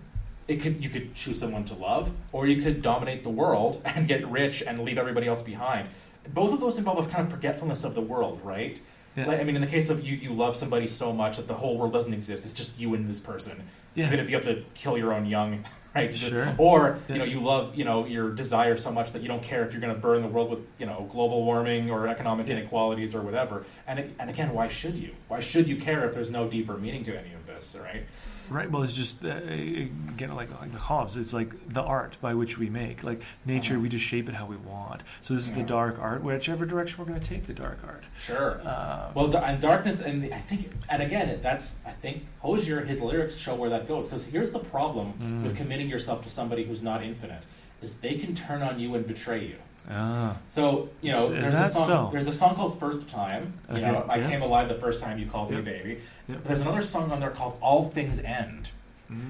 It 0.49 0.61
could 0.61 0.83
you 0.83 0.89
could 0.89 1.15
choose 1.15 1.39
someone 1.41 1.65
to 1.67 1.75
love, 1.75 2.13
or 2.33 2.47
you 2.47 2.63
could 2.63 2.81
dominate 2.83 3.23
the 3.23 3.31
world 3.31 3.81
and 3.85 4.07
get 4.07 4.27
rich 4.29 4.63
and 4.63 4.79
leave 4.81 4.99
everybody 4.99 5.27
else 5.27 5.43
behind. 5.43 5.89
Both 6.33 6.53
of 6.53 6.61
those 6.61 6.79
involve 6.79 7.07
a 7.07 7.11
kind 7.11 7.27
of 7.27 7.33
forgetfulness 7.33 7.85
of 7.85 7.95
the 7.95 8.01
world, 8.01 8.41
right? 8.45 8.81
Yeah. 9.17 9.27
Like, 9.29 9.41
I 9.41 9.45
mean, 9.45 9.55
in 9.57 9.63
the 9.63 9.69
case 9.69 9.89
of 9.89 10.05
you, 10.07 10.15
you 10.17 10.33
love 10.33 10.57
somebody 10.57 10.89
so 10.89 11.11
much 11.13 11.39
that 11.39 11.47
the 11.49 11.55
whole 11.55 11.79
world 11.79 11.93
doesn't 11.93 12.13
exist. 12.13 12.45
It's 12.45 12.53
just 12.53 12.79
you 12.79 12.95
and 12.95 13.09
this 13.09 13.19
person. 13.21 13.63
Yeah. 13.95 14.09
Even 14.09 14.21
if 14.21 14.29
you 14.29 14.35
have 14.37 14.45
to 14.45 14.63
kill 14.75 14.99
your 14.99 15.15
own 15.15 15.25
young, 15.25 15.65
right? 15.95 16.15
Sure. 16.15 16.55
Or 16.59 16.99
you 17.09 17.17
know, 17.17 17.25
you 17.25 17.41
love 17.41 17.75
you 17.75 17.85
know 17.85 18.05
your 18.05 18.31
desire 18.31 18.77
so 18.77 18.93
much 18.93 19.13
that 19.13 19.23
you 19.23 19.29
don't 19.29 19.43
care 19.43 19.65
if 19.65 19.73
you're 19.73 19.81
going 19.81 19.95
to 19.95 19.99
burn 19.99 20.21
the 20.23 20.29
world 20.29 20.51
with 20.51 20.69
you 20.79 20.85
know 20.87 21.09
global 21.11 21.45
warming 21.45 21.91
or 21.91 22.07
economic 22.07 22.47
Yeah. 22.47 22.57
inequalities 22.59 23.15
or 23.15 23.23
whatever. 23.23 23.65
And 23.87 23.99
it, 23.99 24.15
and 24.19 24.29
again, 24.31 24.53
why 24.53 24.69
should 24.69 24.95
you? 24.97 25.15
Why 25.29 25.41
should 25.41 25.67
you 25.67 25.77
care 25.77 26.07
if 26.07 26.13
there's 26.15 26.31
no 26.31 26.47
deeper 26.49 26.77
meaning 26.77 27.03
to 27.05 27.19
any 27.19 27.33
of 27.33 27.47
this? 27.47 27.75
Right? 27.83 28.05
Right. 28.49 28.71
Well, 28.71 28.83
it's 28.83 28.93
just 28.93 29.25
uh, 29.25 29.29
again 29.29 30.35
like 30.35 30.51
like 30.61 30.73
the 30.73 30.79
Hobbes. 30.79 31.17
It's 31.17 31.33
like 31.33 31.53
the 31.69 31.83
art 31.83 32.17
by 32.21 32.35
which 32.35 32.59
we 32.59 32.71
make. 32.71 33.03
Like 33.05 33.23
nature, 33.45 33.75
Mhm. 33.77 33.83
we 33.83 33.89
just 33.89 34.05
shape 34.05 34.29
it 34.29 34.35
how 34.35 34.47
we 34.47 34.57
want. 34.57 35.03
So 35.21 35.35
this 35.35 35.45
is 35.45 35.53
the 35.53 35.63
dark 35.63 35.99
art. 36.01 36.23
Whichever 36.23 36.65
direction 36.67 36.99
we're 36.99 37.07
going 37.11 37.21
to 37.21 37.35
take 37.35 37.47
the 37.47 37.53
dark 37.55 37.79
art. 37.87 38.05
Sure. 38.19 38.61
Uh, 38.65 39.11
Well, 39.15 39.29
the, 39.29 39.43
and 39.45 39.61
darkness, 39.61 40.01
and 40.01 40.33
I 40.33 40.39
think, 40.39 40.71
and 40.89 41.03
again, 41.03 41.41
that's 41.43 41.81
I 41.87 41.91
think 41.91 42.27
Hozier, 42.41 42.85
his 42.85 43.01
lyrics 43.01 43.37
show 43.37 43.55
where 43.55 43.71
that 43.71 43.87
goes. 43.87 44.07
Because 44.07 44.25
here's 44.25 44.51
the 44.51 44.61
problem 44.61 45.15
Mm. 45.21 45.43
with 45.45 45.57
committing 45.57 45.89
yourself 45.89 46.23
to 46.23 46.29
somebody 46.29 46.65
who's 46.65 46.83
not 46.83 47.03
infinite: 47.03 47.43
is 47.83 47.97
they 47.99 48.15
can 48.15 48.35
turn 48.35 48.63
on 48.63 48.79
you 48.81 48.95
and 48.95 49.07
betray 49.07 49.45
you. 49.45 49.57
Ah, 49.91 50.37
So 50.47 50.89
you 51.01 51.13
know, 51.13 51.25
Is 51.25 51.31
there's 51.31 51.53
that 51.53 51.67
a 51.67 51.71
song. 51.71 51.87
so? 51.87 52.09
There's 52.13 52.27
a 52.27 52.33
song 52.33 52.55
called 52.55 52.79
"First 52.81 53.09
Time." 53.09 53.55
You 53.71 53.77
Okay, 53.77 53.87
know, 53.93 54.07
I 54.09 54.17
yes. 54.17 54.31
came 54.31 54.43
alive 54.43 54.69
the 54.69 54.75
first 54.75 55.01
time 55.01 55.19
you 55.19 55.27
called 55.27 55.51
Yep. 55.51 55.65
me 55.65 55.71
baby. 55.73 56.01
Yep. 56.29 56.45
There's 56.45 56.61
another 56.61 56.83
song 56.83 57.11
on 57.13 57.21
there 57.21 57.31
called 57.31 57.57
"All 57.61 57.85
Things 57.85 58.19
End," 58.21 58.71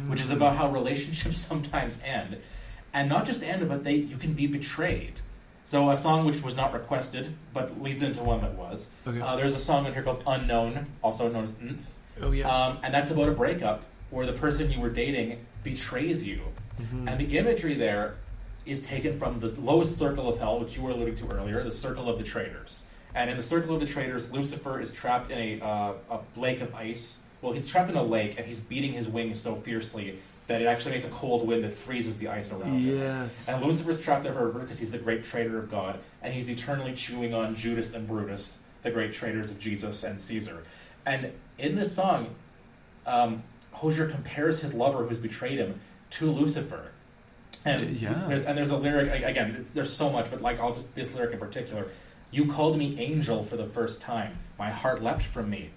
which 0.09 0.21
is 0.21 0.31
Mm. 0.31 0.37
about 0.37 0.57
how 0.57 0.71
relationships 0.71 1.37
sometimes 1.51 1.99
end, 2.05 2.39
and 2.95 3.09
not 3.09 3.25
just 3.27 3.43
end, 3.43 3.69
but 3.69 3.85
they 3.85 3.95
you 3.95 4.17
can 4.17 4.33
be 4.33 4.47
betrayed. 4.47 5.21
So 5.65 5.91
a 5.91 5.97
song 5.97 6.25
which 6.25 6.43
was 6.45 6.55
not 6.57 6.73
requested, 6.73 7.35
but 7.53 7.83
leads 7.83 8.01
into 8.01 8.23
one 8.23 8.41
that 8.43 8.55
was. 8.55 8.91
Okay. 9.07 9.21
Uh, 9.21 9.35
there's 9.37 9.55
a 9.55 9.59
song 9.59 9.85
in 9.87 9.93
here 9.95 10.03
called 10.03 10.23
"Unknown," 10.27 10.87
also 11.03 11.29
known 11.29 11.45
as 11.45 11.53
"Nth," 11.61 11.93
oh 12.23 12.31
yeah. 12.31 12.49
um, 12.49 12.79
and 12.83 12.95
that's 12.95 13.11
about 13.11 13.29
a 13.29 13.33
breakup 13.33 13.85
where 14.11 14.25
the 14.27 14.33
person 14.33 14.71
you 14.71 14.81
were 14.81 14.89
dating 14.91 15.45
betrays 15.65 16.23
you. 16.25 16.41
Mhm. 16.81 17.11
And 17.11 17.19
the 17.21 17.37
imagery 17.37 17.75
there 17.75 18.17
is 18.67 18.83
taken 18.83 19.19
from 19.19 19.41
the 19.41 19.49
lowest 19.61 19.99
circle 19.99 20.29
of 20.29 20.39
hell, 20.39 20.61
which 20.61 20.77
you 20.77 20.83
were 20.83 20.91
alluding 20.91 21.17
to 21.17 21.29
earlier, 21.29 21.63
the 21.63 21.71
circle 21.71 22.09
of 22.09 22.19
the 22.19 22.25
traitors. 22.25 22.85
And 23.15 23.31
in 23.31 23.37
the 23.37 23.43
circle 23.43 23.75
of 23.75 23.81
the 23.81 23.87
traitors, 23.87 24.31
Lucifer 24.31 24.81
is 24.81 24.93
trapped 24.93 25.31
in 25.31 25.39
a, 25.39 25.65
uh, 25.65 25.95
a 26.11 26.39
lake 26.39 26.61
of 26.61 26.75
ice. 26.75 27.23
Well, 27.41 27.53
he's 27.53 27.67
trapped 27.67 27.89
in 27.89 27.97
a 27.97 28.03
lake 28.03 28.35
and 28.37 28.47
he's 28.47 28.61
beating 28.61 28.93
his 28.93 29.09
wings 29.09 29.41
so 29.41 29.55
fiercely 29.55 30.19
that 30.47 30.63
it 30.63 30.67
actually 30.67 30.93
makes 30.93 31.05
a 31.05 31.11
cold 31.11 31.47
wind 31.47 31.65
that 31.65 31.73
freezes 31.73 32.19
the 32.19 32.29
ice 32.29 32.53
around 32.53 32.81
him. 32.81 32.99
Yes. 32.99 33.49
And 33.49 33.65
Lucifer's 33.65 34.01
trapped 34.01 34.23
there 34.23 34.33
forever 34.33 34.61
because 34.61 34.79
he's 34.79 34.91
the 34.91 34.99
great 34.99 35.25
traitor 35.25 35.59
of 35.59 35.71
God, 35.71 35.99
and 36.23 36.33
he's 36.33 36.49
eternally 36.49 36.93
chewing 36.95 37.35
on 37.35 37.57
Judas 37.57 37.95
and 37.95 38.07
Brutus, 38.07 38.63
the 38.83 38.91
great 38.91 39.13
traitors 39.13 39.51
of 39.51 39.59
Jesus 39.59 40.05
and 40.05 40.21
Caesar. 40.21 40.63
And 41.05 41.33
in 41.59 41.75
this 41.75 41.95
song, 41.95 42.35
um, 43.07 43.43
Hozier 43.73 44.09
compares 44.09 44.61
his 44.61 44.73
lover 44.73 45.05
who's 45.05 45.19
betrayed 45.19 45.59
him 45.59 45.81
to 46.11 46.31
Lucifer. 46.31 46.93
And 47.67 47.97
Yeah. 47.99 48.25
there's 48.29 48.45
and 48.45 48.57
there's 48.57 48.71
a 48.71 48.77
lyric 48.77 49.09
again. 49.25 49.57
It's, 49.59 49.73
there's 49.73 49.93
so 49.93 50.09
much, 50.11 50.31
but 50.31 50.41
like 50.41 50.61
I'll 50.61 50.75
just 50.75 50.95
this 50.95 51.15
lyric 51.15 51.33
in 51.33 51.39
particular. 51.39 51.89
You 52.31 52.47
called 52.47 52.79
me 52.79 52.99
angel 53.01 53.43
for 53.43 53.57
the 53.57 53.67
first 53.67 54.01
time. 54.01 54.39
My 54.59 54.71
heart 54.71 55.03
leapt 55.03 55.23
from 55.23 55.51
me. 55.51 55.71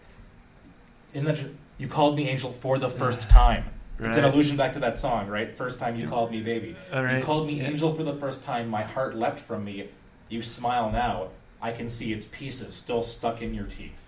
In 1.13 1.25
that 1.25 1.39
you 1.77 1.87
called 1.87 2.15
me 2.15 2.27
angel 2.29 2.51
for 2.51 2.77
the 2.77 2.89
first 2.89 3.29
time. 3.29 3.65
It's 4.01 4.15
an 4.15 4.23
allusion 4.23 4.55
back 4.55 4.73
to 4.73 4.79
that 4.79 4.95
song, 4.95 5.27
right? 5.27 5.53
First 5.53 5.79
time 5.79 5.97
you 5.97 6.07
called 6.07 6.31
me 6.31 6.41
baby. 6.41 6.75
Right. 6.93 7.17
You 7.17 7.23
called 7.23 7.47
me 7.47 7.55
Yeah. 7.59 7.67
angel 7.67 7.93
for 7.93 8.03
the 8.03 8.13
first 8.15 8.43
time. 8.43 8.69
My 8.69 8.83
heart 8.83 9.15
leapt 9.15 9.39
from 9.39 9.65
me. 9.65 9.89
You 10.29 10.41
smile 10.41 10.89
now. 10.91 11.29
I 11.61 11.71
can 11.73 11.89
see 11.89 12.13
its 12.13 12.25
pieces 12.31 12.73
still 12.73 13.01
stuck 13.01 13.41
in 13.41 13.53
your 13.53 13.65
teeth. 13.65 13.99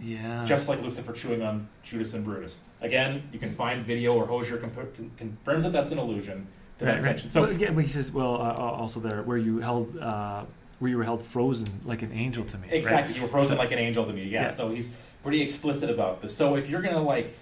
Yeah. 0.00 0.44
Just 0.46 0.68
like 0.68 0.80
Lucifer 0.82 1.12
chewing 1.12 1.42
on 1.42 1.68
Judas 1.82 2.14
and 2.14 2.24
Brutus. 2.24 2.64
Again, 2.80 3.28
you 3.32 3.38
can 3.38 3.50
find 3.50 3.84
video 3.84 4.14
or 4.14 4.26
Hozier 4.26 4.56
comp- 4.58 5.16
confirms 5.18 5.64
that 5.64 5.72
that's 5.72 5.90
an 5.90 5.98
allusion 5.98 6.46
to 6.78 6.84
that 6.84 6.90
right, 6.90 6.96
right. 6.96 7.04
section. 7.04 7.30
So 7.30 7.42
well, 7.42 7.52
yeah, 7.52 7.70
but 7.70 7.84
he 7.84 7.88
says, 7.90 8.10
well, 8.12 8.34
uh, 8.36 8.54
also 8.54 9.00
there 9.00 9.22
where 9.22 9.38
you 9.38 9.58
held, 9.58 9.96
uh, 9.98 10.44
where 10.78 10.90
you 10.90 10.98
were 10.98 11.04
held 11.04 11.24
frozen 11.24 11.66
like 11.84 12.02
an 12.02 12.12
angel 12.12 12.44
to 12.44 12.58
me. 12.58 12.68
right? 12.68 12.76
Exactly. 12.76 13.14
You 13.14 13.22
were 13.22 13.28
frozen 13.28 13.56
So- 13.56 13.62
like 13.62 13.72
an 13.72 13.78
angel 13.78 14.04
to 14.04 14.12
me. 14.12 14.24
Yeah. 14.24 14.42
Yeah. 14.44 14.50
So 14.50 14.70
he's 14.70 14.90
pretty 15.22 15.40
explicit 15.42 15.90
about 15.90 16.20
this. 16.22 16.36
So 16.36 16.56
if 16.56 16.68
you're 16.68 16.82
gonna 16.82 17.02
like, 17.02 17.36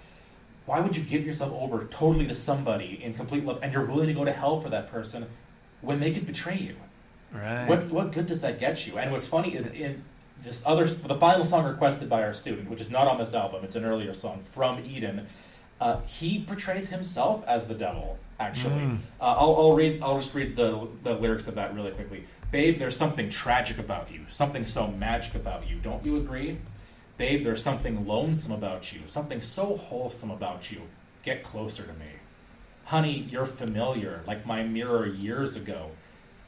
why 0.65 0.79
would 0.79 0.95
you 0.95 1.03
give 1.03 1.25
yourself 1.25 1.51
over 1.53 1.85
totally 1.85 2.27
to 2.27 2.33
somebody 2.35 2.99
in 3.03 3.13
complete 3.13 3.45
love, 3.45 3.59
and 3.61 3.71
you're 3.73 3.85
willing 3.85 4.07
to 4.07 4.13
go 4.13 4.25
to 4.25 4.31
hell 4.31 4.59
for 4.61 4.69
that 4.69 4.87
person 4.89 5.27
when 5.81 5.99
they 5.99 6.11
could 6.11 6.25
betray 6.25 6.57
you? 6.57 6.75
Right. 7.33 7.67
What's 7.67 7.87
what 7.89 8.11
good 8.13 8.25
does 8.27 8.41
that 8.41 8.59
get 8.59 8.87
you? 8.87 8.97
And 8.97 9.11
what's 9.11 9.27
funny 9.27 9.55
is 9.55 9.67
in 9.67 10.03
this 10.41 10.63
other 10.65 10.85
the 10.85 11.15
final 11.15 11.43
song 11.43 11.65
requested 11.65 12.09
by 12.09 12.23
our 12.23 12.33
student, 12.33 12.69
which 12.69 12.79
is 12.81 12.89
not 12.89 13.07
on 13.07 13.17
this 13.17 13.33
album, 13.33 13.63
it's 13.65 13.75
an 13.75 13.83
earlier 13.83 14.13
song 14.13 14.41
from 14.41 14.83
Eden. 14.85 15.27
Uh, 15.81 15.99
he 16.07 16.43
portrays 16.43 16.89
himself 16.89 17.43
as 17.47 17.65
the 17.67 17.73
devil. 17.75 18.17
Actually, 18.39 18.75
Mm. 18.75 18.97
uh, 19.21 19.23
I'll, 19.23 19.55
I'll 19.55 19.73
read. 19.73 20.03
I'll 20.03 20.15
just 20.19 20.33
read 20.33 20.55
the 20.55 20.87
the 21.03 21.13
lyrics 21.13 21.47
of 21.47 21.55
that 21.55 21.73
really 21.73 21.91
quickly. 21.91 22.25
Babe, 22.51 22.77
there's 22.79 22.95
something 22.95 23.29
tragic 23.29 23.77
about 23.77 24.11
you, 24.11 24.21
something 24.29 24.65
so 24.65 24.87
magic 24.87 25.35
about 25.35 25.67
you. 25.69 25.77
Don't 25.77 26.05
you 26.05 26.17
agree? 26.17 26.57
Babe, 27.17 27.43
there's 27.43 27.63
something 27.63 28.05
lonesome 28.05 28.51
about 28.51 28.93
you, 28.93 29.01
something 29.05 29.41
so 29.41 29.77
wholesome 29.77 30.31
about 30.31 30.69
you. 30.71 30.81
Get 31.23 31.43
closer 31.43 31.83
to 31.83 31.93
me. 31.93 32.11
Honey, 32.85 33.27
you're 33.31 33.45
familiar, 33.45 34.21
like 34.27 34.45
my 34.45 34.63
mirror 34.63 35.05
years 35.07 35.55
ago. 35.55 35.91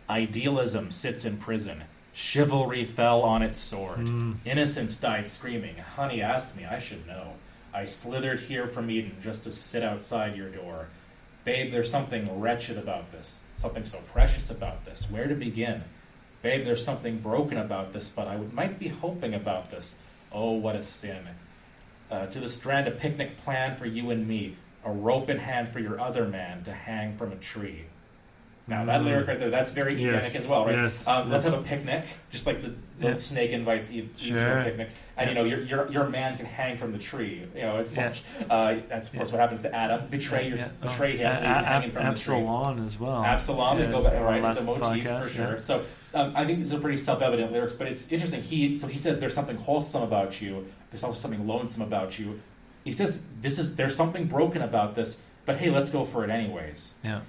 Idealism 0.10 0.92
sits 0.92 1.26
in 1.26 1.38
prison. 1.38 1.84
Chivalry 2.14 2.84
fell 2.84 3.22
on 3.22 3.42
its 3.42 3.60
sword. 3.60 4.00
Mm. 4.00 4.36
Innocence 4.46 4.96
died 4.96 5.28
screaming. 5.30 5.78
Honey 5.78 6.22
ask 6.22 6.56
me, 6.56 6.66
I 6.66 6.80
should 6.80 7.06
know. 7.08 7.34
I 7.78 7.86
slithered 7.86 8.40
here 8.40 8.66
from 8.66 8.90
Eden 8.90 9.18
just 9.22 9.44
to 9.44 9.52
sit 9.52 9.84
outside 9.84 10.36
your 10.36 10.50
door. 10.50 10.88
Babe, 11.44 11.72
there's 11.72 11.92
something 11.92 12.40
wretched 12.40 12.76
about 12.76 13.12
this, 13.12 13.42
something 13.56 13.86
so 13.86 14.00
precious 14.12 14.50
about 14.50 14.84
this. 14.84 15.08
Where 15.12 15.28
to 15.28 15.36
begin? 15.36 15.84
Babe, 16.42 16.66
there's 16.66 16.84
something 16.84 17.20
broken 17.20 17.60
about 17.60 17.94
this, 17.94 18.10
but 18.10 18.28
I 18.28 18.38
might 18.52 18.80
be 18.80 18.88
hoping 18.88 19.36
about 19.36 19.70
this. 19.70 19.96
Oh, 20.32 20.54
what 20.54 20.76
a 20.76 20.82
sin. 20.82 21.28
Uh, 22.10 22.26
to 22.26 22.40
the 22.40 22.50
strand, 22.50 22.88
a 22.88 22.92
picnic 22.92 23.38
plan 23.38 23.76
for 23.76 23.86
you 23.86 24.10
and 24.10 24.28
me, 24.28 24.56
a 24.84 24.92
rope 24.92 25.30
in 25.30 25.38
hand 25.38 25.70
for 25.70 25.80
your 25.80 26.00
other 26.00 26.26
man 26.26 26.64
to 26.64 26.74
hang 26.74 27.16
from 27.16 27.32
a 27.32 27.36
tree. 27.36 27.86
Now, 28.70 28.84
that 28.84 29.02
lyric 29.02 29.28
right 29.30 29.40
there, 29.40 29.50
that's 29.50 29.72
very 29.72 29.96
Yes. 30.02 30.26
Edenic 30.26 30.36
as 30.36 30.46
well, 30.48 30.66
right? 30.66 30.76
Yes. 30.76 31.08
Um, 31.08 31.30
let's 31.32 31.46
have 31.46 31.54
a 31.54 31.62
picnic, 31.62 32.04
just 32.32 32.46
like 32.46 32.62
the, 32.62 32.74
the 33.00 33.08
Yeah. 33.12 33.16
snake 33.18 33.52
invites 33.52 33.90
Eve, 33.90 34.10
Eve 34.10 34.16
to 34.18 34.24
Sure. 34.26 34.60
a 34.60 34.64
picnic. 34.66 34.90
And, 35.16 35.30
you 35.30 35.36
know, 35.36 35.46
your, 35.46 35.62
your, 35.62 35.90
your 35.90 36.10
man 36.10 36.36
can 36.36 36.46
hang 36.46 36.76
from 36.76 36.92
the 36.92 36.98
tree. 36.98 37.48
You 37.56 37.62
know, 37.62 37.78
it's 37.78 37.96
Yeah. 37.96 38.08
like, 38.08 38.48
uh, 38.50 38.76
that's 38.90 39.08
of 39.08 39.16
course 39.16 39.32
what 39.32 39.40
happens 39.40 39.62
to 39.62 39.74
Adam. 39.74 40.08
Betray, 40.10 40.50
your, 40.50 40.58
Yeah. 40.58 40.68
Oh, 40.84 40.88
betray 40.90 41.16
him, 41.16 41.28
A- 41.32 41.40
A- 41.40 41.64
hanging 41.64 41.92
from 41.92 42.04
the 42.14 42.20
tree. 42.20 42.36
Absalom 42.36 42.86
as 42.86 43.00
well. 43.00 43.24
Absalom, 43.24 43.80
Yeah, 43.80 43.86
go 43.92 44.04
back, 44.04 44.22
right? 44.22 44.44
It's 44.52 44.60
a 44.60 44.64
motif 44.66 44.84
podcast, 44.84 45.24
for 45.24 45.30
sure. 45.30 45.52
yeah. 45.54 45.58
So 45.60 45.84
um, 46.14 46.34
I 46.36 46.44
think 46.44 46.60
these 46.60 46.74
are 46.74 46.80
pretty 46.80 46.98
self-evident 46.98 47.54
lyrics, 47.54 47.76
but 47.76 47.88
it's 47.88 48.12
interesting. 48.12 48.42
He 48.42 48.76
so 48.76 48.88
he 48.88 48.98
says 48.98 49.20
there's 49.20 49.34
something 49.34 49.56
wholesome 49.58 50.04
about 50.04 50.42
you. 50.42 50.66
There's 50.92 51.04
also 51.06 51.18
something 51.20 51.48
lonesome 51.48 51.84
about 51.84 52.18
you. 52.20 52.42
He 52.84 52.92
says 52.92 53.22
this 53.42 53.60
is 53.60 53.76
there's 53.78 53.96
something 53.96 54.26
broken 54.26 54.62
about 54.62 54.96
this, 54.96 55.20
but 55.46 55.58
hey, 55.58 55.70
let's 55.70 55.90
go 55.90 56.04
for 56.06 56.24
it 56.26 56.30
anyways. 56.30 56.96
Yeah. 57.04 57.20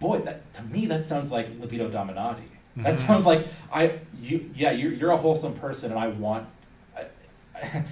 Boy, 0.00 0.18
that, 0.20 0.52
to 0.54 0.62
me 0.62 0.86
that 0.86 1.04
sounds 1.04 1.30
like 1.30 1.48
libido 1.60 1.88
dominandi. 1.90 2.42
That 2.76 2.94
Mhm. 2.94 3.06
sounds 3.06 3.26
like 3.26 3.46
I 3.72 3.98
you 4.20 4.50
yeah 4.56 4.70
you're, 4.70 4.92
you're 4.92 5.10
a 5.10 5.16
wholesome 5.16 5.54
person, 5.54 5.90
and 5.92 6.00
I 6.00 6.08
want. 6.08 6.46
I, 6.96 7.04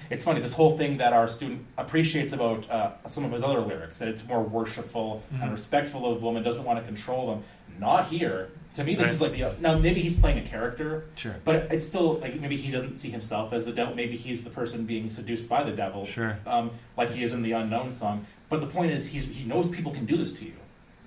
it's 0.11 0.25
funny 0.25 0.41
this 0.41 0.55
whole 0.55 0.77
thing 0.79 0.97
that 0.99 1.13
our 1.13 1.29
student 1.29 1.67
appreciates 1.77 2.33
about 2.33 2.69
uh, 2.71 2.93
some 3.09 3.25
of 3.25 3.33
his 3.33 3.43
other 3.43 3.61
lyrics 3.61 3.99
that 3.99 4.09
it's 4.09 4.27
more 4.27 4.43
worshipful 4.43 5.23
and 5.33 5.43
Mhm. 5.43 5.51
respectful 5.53 6.11
of 6.11 6.23
women, 6.23 6.43
doesn't 6.43 6.65
want 6.65 6.79
to 6.79 6.85
control 6.85 7.27
them. 7.29 7.43
Not 7.79 8.07
here. 8.09 8.49
To 8.75 8.85
me, 8.85 8.95
this 8.95 9.07
Right. 9.07 9.13
is 9.13 9.21
like 9.21 9.33
the 9.57 9.61
now 9.61 9.77
maybe 9.79 10.01
he's 10.01 10.17
playing 10.17 10.39
a 10.39 10.43
character, 10.49 11.05
Sure. 11.17 11.35
but 11.45 11.67
it's 11.71 11.85
still 11.85 12.15
like 12.15 12.41
maybe 12.41 12.57
he 12.57 12.71
doesn't 12.71 12.97
see 12.97 13.11
himself 13.11 13.53
as 13.53 13.65
the 13.65 13.73
devil. 13.73 13.95
Maybe 13.95 14.17
he's 14.17 14.45
the 14.45 14.51
person 14.51 14.85
being 14.87 15.11
seduced 15.11 15.49
by 15.49 15.63
the 15.65 15.73
devil, 15.73 16.07
Sure. 16.07 16.39
um, 16.47 16.71
like 16.97 17.11
he 17.11 17.23
is 17.23 17.33
in 17.33 17.43
the 17.43 17.53
unknown 17.53 17.91
song. 17.91 18.25
But 18.49 18.61
the 18.61 18.67
point 18.67 18.93
is, 18.93 19.09
he's, 19.09 19.25
he 19.27 19.45
knows 19.45 19.69
people 19.69 19.93
can 19.93 20.07
do 20.07 20.17
this 20.17 20.33
to 20.35 20.45
you. 20.45 20.53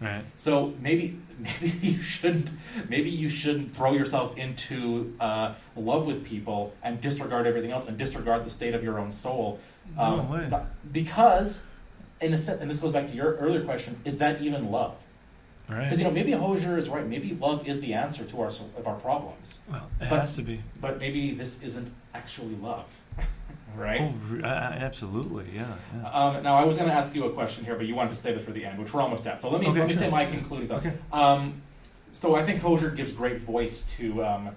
Right. 0.01 0.25
So 0.35 0.73
maybe 0.81 1.19
maybe 1.39 1.67
you 1.87 2.01
shouldn't 2.01 2.51
maybe 2.89 3.09
you 3.11 3.29
shouldn't 3.29 3.75
throw 3.75 3.93
yourself 3.93 4.35
into 4.37 5.13
uh, 5.19 5.53
love 5.75 6.05
with 6.07 6.25
people 6.25 6.73
and 6.81 6.99
disregard 6.99 7.45
everything 7.45 7.71
else 7.71 7.85
and 7.85 7.97
disregard 7.97 8.43
the 8.43 8.49
state 8.49 8.73
of 8.73 8.83
your 8.83 8.97
own 8.99 9.11
soul. 9.11 9.59
Um, 9.97 10.17
No 10.17 10.23
way. 10.33 10.63
because 10.91 11.63
in 12.19 12.33
a 12.33 12.37
sense, 12.37 12.61
and 12.61 12.69
this 12.69 12.79
goes 12.79 12.91
back 12.91 13.07
to 13.07 13.13
your 13.13 13.35
earlier 13.35 13.63
question: 13.63 13.99
Is 14.03 14.17
that 14.17 14.41
even 14.41 14.71
love? 14.71 15.01
Right. 15.69 15.83
Because 15.83 15.99
you 15.99 16.05
know 16.05 16.11
maybe 16.11 16.31
Hozier 16.31 16.77
is 16.77 16.89
right. 16.89 17.05
Maybe 17.07 17.33
love 17.39 17.67
is 17.67 17.79
the 17.81 17.93
answer 17.93 18.25
to 18.25 18.41
our 18.41 18.47
of 18.47 18.87
our 18.87 18.95
problems. 18.95 19.59
well, 19.69 19.89
it 20.01 20.09
but- 20.09 20.19
has 20.19 20.35
to 20.35 20.41
be. 20.41 20.61
But 20.81 20.99
maybe 20.99 21.31
this 21.33 21.61
isn't 21.61 21.93
actually 22.13 22.55
love, 22.55 22.87
right? 23.75 24.01
Oh, 24.01 24.13
uh, 24.43 24.45
absolutely. 24.47 25.45
Yeah. 25.53 25.65
yeah. 25.95 26.09
Um, 26.09 26.43
now, 26.43 26.55
I 26.55 26.63
was 26.65 26.77
going 26.77 26.89
to 26.89 26.95
ask 26.95 27.15
you 27.15 27.25
a 27.25 27.31
question 27.31 27.63
here, 27.65 27.75
but 27.75 27.85
you 27.85 27.95
wanted 27.95 28.09
to 28.11 28.15
save 28.15 28.35
it 28.35 28.41
for 28.41 28.51
the 28.51 28.65
end, 28.65 28.79
which 28.79 28.93
we're 28.93 29.01
almost 29.01 29.25
at. 29.27 29.41
So 29.41 29.49
let 29.49 29.61
me 29.61 29.67
Okay, 29.67 29.79
let 29.79 29.87
me 29.87 29.93
sure. 29.93 30.03
say 30.03 30.09
my 30.09 30.25
concluding 30.25 30.67
thought. 30.67 30.85
Okay. 30.85 30.97
Um, 31.13 31.61
so 32.11 32.35
I 32.35 32.43
think 32.43 32.61
Hozier 32.61 32.89
gives 32.89 33.11
great 33.11 33.39
voice 33.39 33.83
to 33.97 34.23
um, 34.25 34.49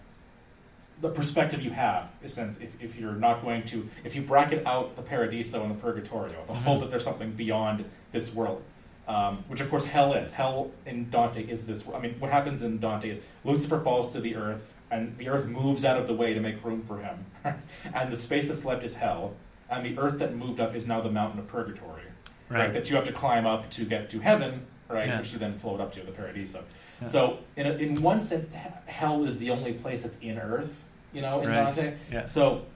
the 1.01 1.09
perspective 1.11 1.63
you 1.63 1.71
have. 1.71 2.09
In 2.21 2.27
a 2.27 2.29
sense, 2.29 2.59
if, 2.59 2.71
if 2.83 2.99
you're 2.99 3.13
not 3.15 3.43
going 3.43 3.63
to, 3.65 3.89
if 4.03 4.17
you 4.17 4.23
bracket 4.23 4.67
out 4.67 4.97
the 4.97 5.03
Paradiso 5.03 5.63
and 5.63 5.71
the 5.71 5.81
Purgatorio, 5.81 6.45
the 6.47 6.55
hope 6.55 6.79
Mhm. 6.79 6.81
that 6.81 6.91
there's 6.91 7.05
something 7.05 7.31
beyond 7.33 7.85
this 8.11 8.35
world, 8.35 8.63
um, 9.07 9.45
which 9.49 9.61
of 9.61 9.71
course 9.71 9.85
hell 9.85 10.15
is. 10.15 10.33
Hell 10.33 10.73
in 10.87 11.11
Dante 11.11 11.45
is 11.47 11.67
this. 11.67 11.85
I 11.95 12.01
mean, 12.01 12.17
what 12.19 12.33
happens 12.33 12.63
in 12.63 12.81
Dante 12.81 13.11
is 13.11 13.21
Lucifer 13.45 13.81
falls 13.81 14.13
to 14.13 14.21
the 14.21 14.35
earth, 14.35 14.65
and 14.95 15.19
the 15.19 15.29
earth 15.29 15.47
moves 15.47 15.85
out 15.85 15.99
of 15.99 16.07
the 16.07 16.15
way 16.15 16.35
to 16.35 16.41
make 16.41 16.65
room 16.65 16.83
for 16.83 16.99
him, 16.99 17.27
and 17.95 18.13
the 18.13 18.17
space 18.17 18.49
that's 18.49 18.65
left 18.65 18.85
is 18.85 18.95
hell, 18.97 19.35
and 19.69 19.85
the 19.85 19.99
earth 19.99 20.19
that 20.21 20.37
moved 20.37 20.61
up 20.61 20.75
is 20.75 20.87
now 20.87 21.01
the 21.01 21.11
mountain 21.11 21.41
of 21.41 21.47
purgatory 21.49 22.03
right. 22.49 22.59
Right. 22.59 22.73
That 22.73 22.89
you 22.89 22.97
have 22.97 23.05
to 23.07 23.13
climb 23.13 23.47
up 23.47 23.69
to 23.71 23.85
get 23.85 24.09
to 24.11 24.21
heaven, 24.21 24.67
right? 24.89 25.09
Yeah. 25.09 25.19
Which 25.19 25.33
you 25.33 25.39
then 25.39 25.55
float 25.55 25.81
up 25.81 25.93
to 25.95 26.03
the 26.03 26.13
paradiso. 26.13 26.63
Yeah. 27.01 27.07
So, 27.09 27.39
in, 27.57 27.67
a, 27.67 27.73
in 27.73 27.97
one 27.97 28.21
sense, 28.21 28.55
hell 28.87 29.25
is 29.25 29.39
the 29.39 29.51
only 29.51 29.73
place 29.73 30.03
that's 30.03 30.19
in 30.19 30.39
Earth, 30.39 30.85
you 31.13 31.23
know, 31.23 31.41
in 31.41 31.49
Right. 31.49 31.65
Dante. 31.65 31.95
Yeah. 32.13 32.27
So, 32.27 32.67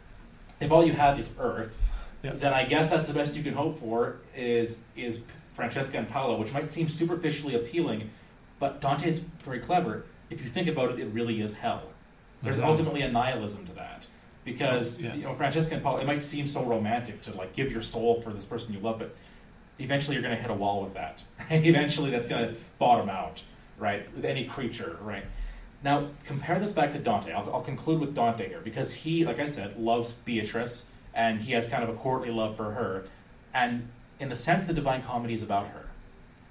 if 0.60 0.72
all 0.72 0.84
you 0.84 0.94
have 0.94 1.20
is 1.20 1.30
Earth, 1.38 1.78
Yeah. 2.22 2.32
then 2.32 2.52
I 2.52 2.64
guess 2.64 2.88
that's 2.90 3.06
the 3.06 3.14
best 3.14 3.36
you 3.36 3.44
can 3.44 3.54
hope 3.54 3.78
for 3.78 4.16
is 4.34 4.80
is 4.96 5.20
Francesca 5.54 5.98
and 5.98 6.08
Paolo, 6.08 6.36
which 6.36 6.52
might 6.52 6.70
seem 6.70 6.88
superficially 6.88 7.54
appealing, 7.54 8.10
but 8.58 8.80
Dante's 8.80 9.20
very 9.44 9.60
clever. 9.60 10.04
If 10.30 10.40
you 10.40 10.48
think 10.48 10.66
about 10.68 10.90
it, 10.92 10.98
it 10.98 11.06
really 11.12 11.40
is 11.40 11.54
hell. 11.54 11.82
There's 12.42 12.58
Mhm. 12.58 12.64
ultimately 12.64 13.02
a 13.02 13.10
nihilism 13.10 13.66
to 13.66 13.72
that. 13.74 14.06
Because 14.44 15.00
Yeah. 15.00 15.14
you 15.14 15.24
know 15.24 15.34
Francesca 15.34 15.74
and 15.74 15.82
Paolo, 15.82 15.98
it 15.98 16.06
might 16.06 16.22
seem 16.22 16.46
so 16.46 16.64
romantic 16.64 17.20
to 17.22 17.32
like 17.32 17.52
give 17.54 17.70
your 17.70 17.82
soul 17.82 18.20
for 18.20 18.32
this 18.32 18.46
person 18.46 18.72
you 18.72 18.80
love, 18.80 18.98
but 18.98 19.14
eventually 19.78 20.14
you're 20.16 20.22
going 20.22 20.34
to 20.34 20.40
hit 20.40 20.50
a 20.50 20.54
wall 20.54 20.82
with 20.82 20.94
that. 20.94 21.22
Right? 21.50 21.64
eventually, 21.66 22.10
that's 22.10 22.26
going 22.26 22.48
to 22.48 22.54
bottom 22.78 23.08
out, 23.10 23.42
right? 23.78 24.12
With 24.14 24.24
any 24.24 24.44
creature, 24.44 24.98
right? 25.02 25.24
Now, 25.82 26.08
compare 26.24 26.58
this 26.58 26.72
back 26.72 26.92
to 26.92 26.98
Dante. 26.98 27.32
I'll, 27.32 27.48
I'll 27.54 27.60
conclude 27.60 28.00
with 28.00 28.14
Dante 28.14 28.48
here 28.48 28.60
because 28.62 28.92
he, 28.92 29.24
like 29.24 29.38
I 29.38 29.46
said, 29.46 29.78
loves 29.78 30.12
Beatrice 30.12 30.90
and 31.14 31.40
he 31.42 31.52
has 31.52 31.68
kind 31.68 31.82
of 31.84 31.88
a 31.88 31.92
courtly 31.94 32.30
love 32.30 32.56
for 32.56 32.72
her. 32.72 33.04
And 33.54 33.88
in 34.18 34.28
the 34.28 34.36
sense, 34.36 34.64
the 34.64 34.72
Divine 34.72 35.02
Comedy 35.02 35.34
is 35.34 35.42
about 35.42 35.68
her, 35.68 35.88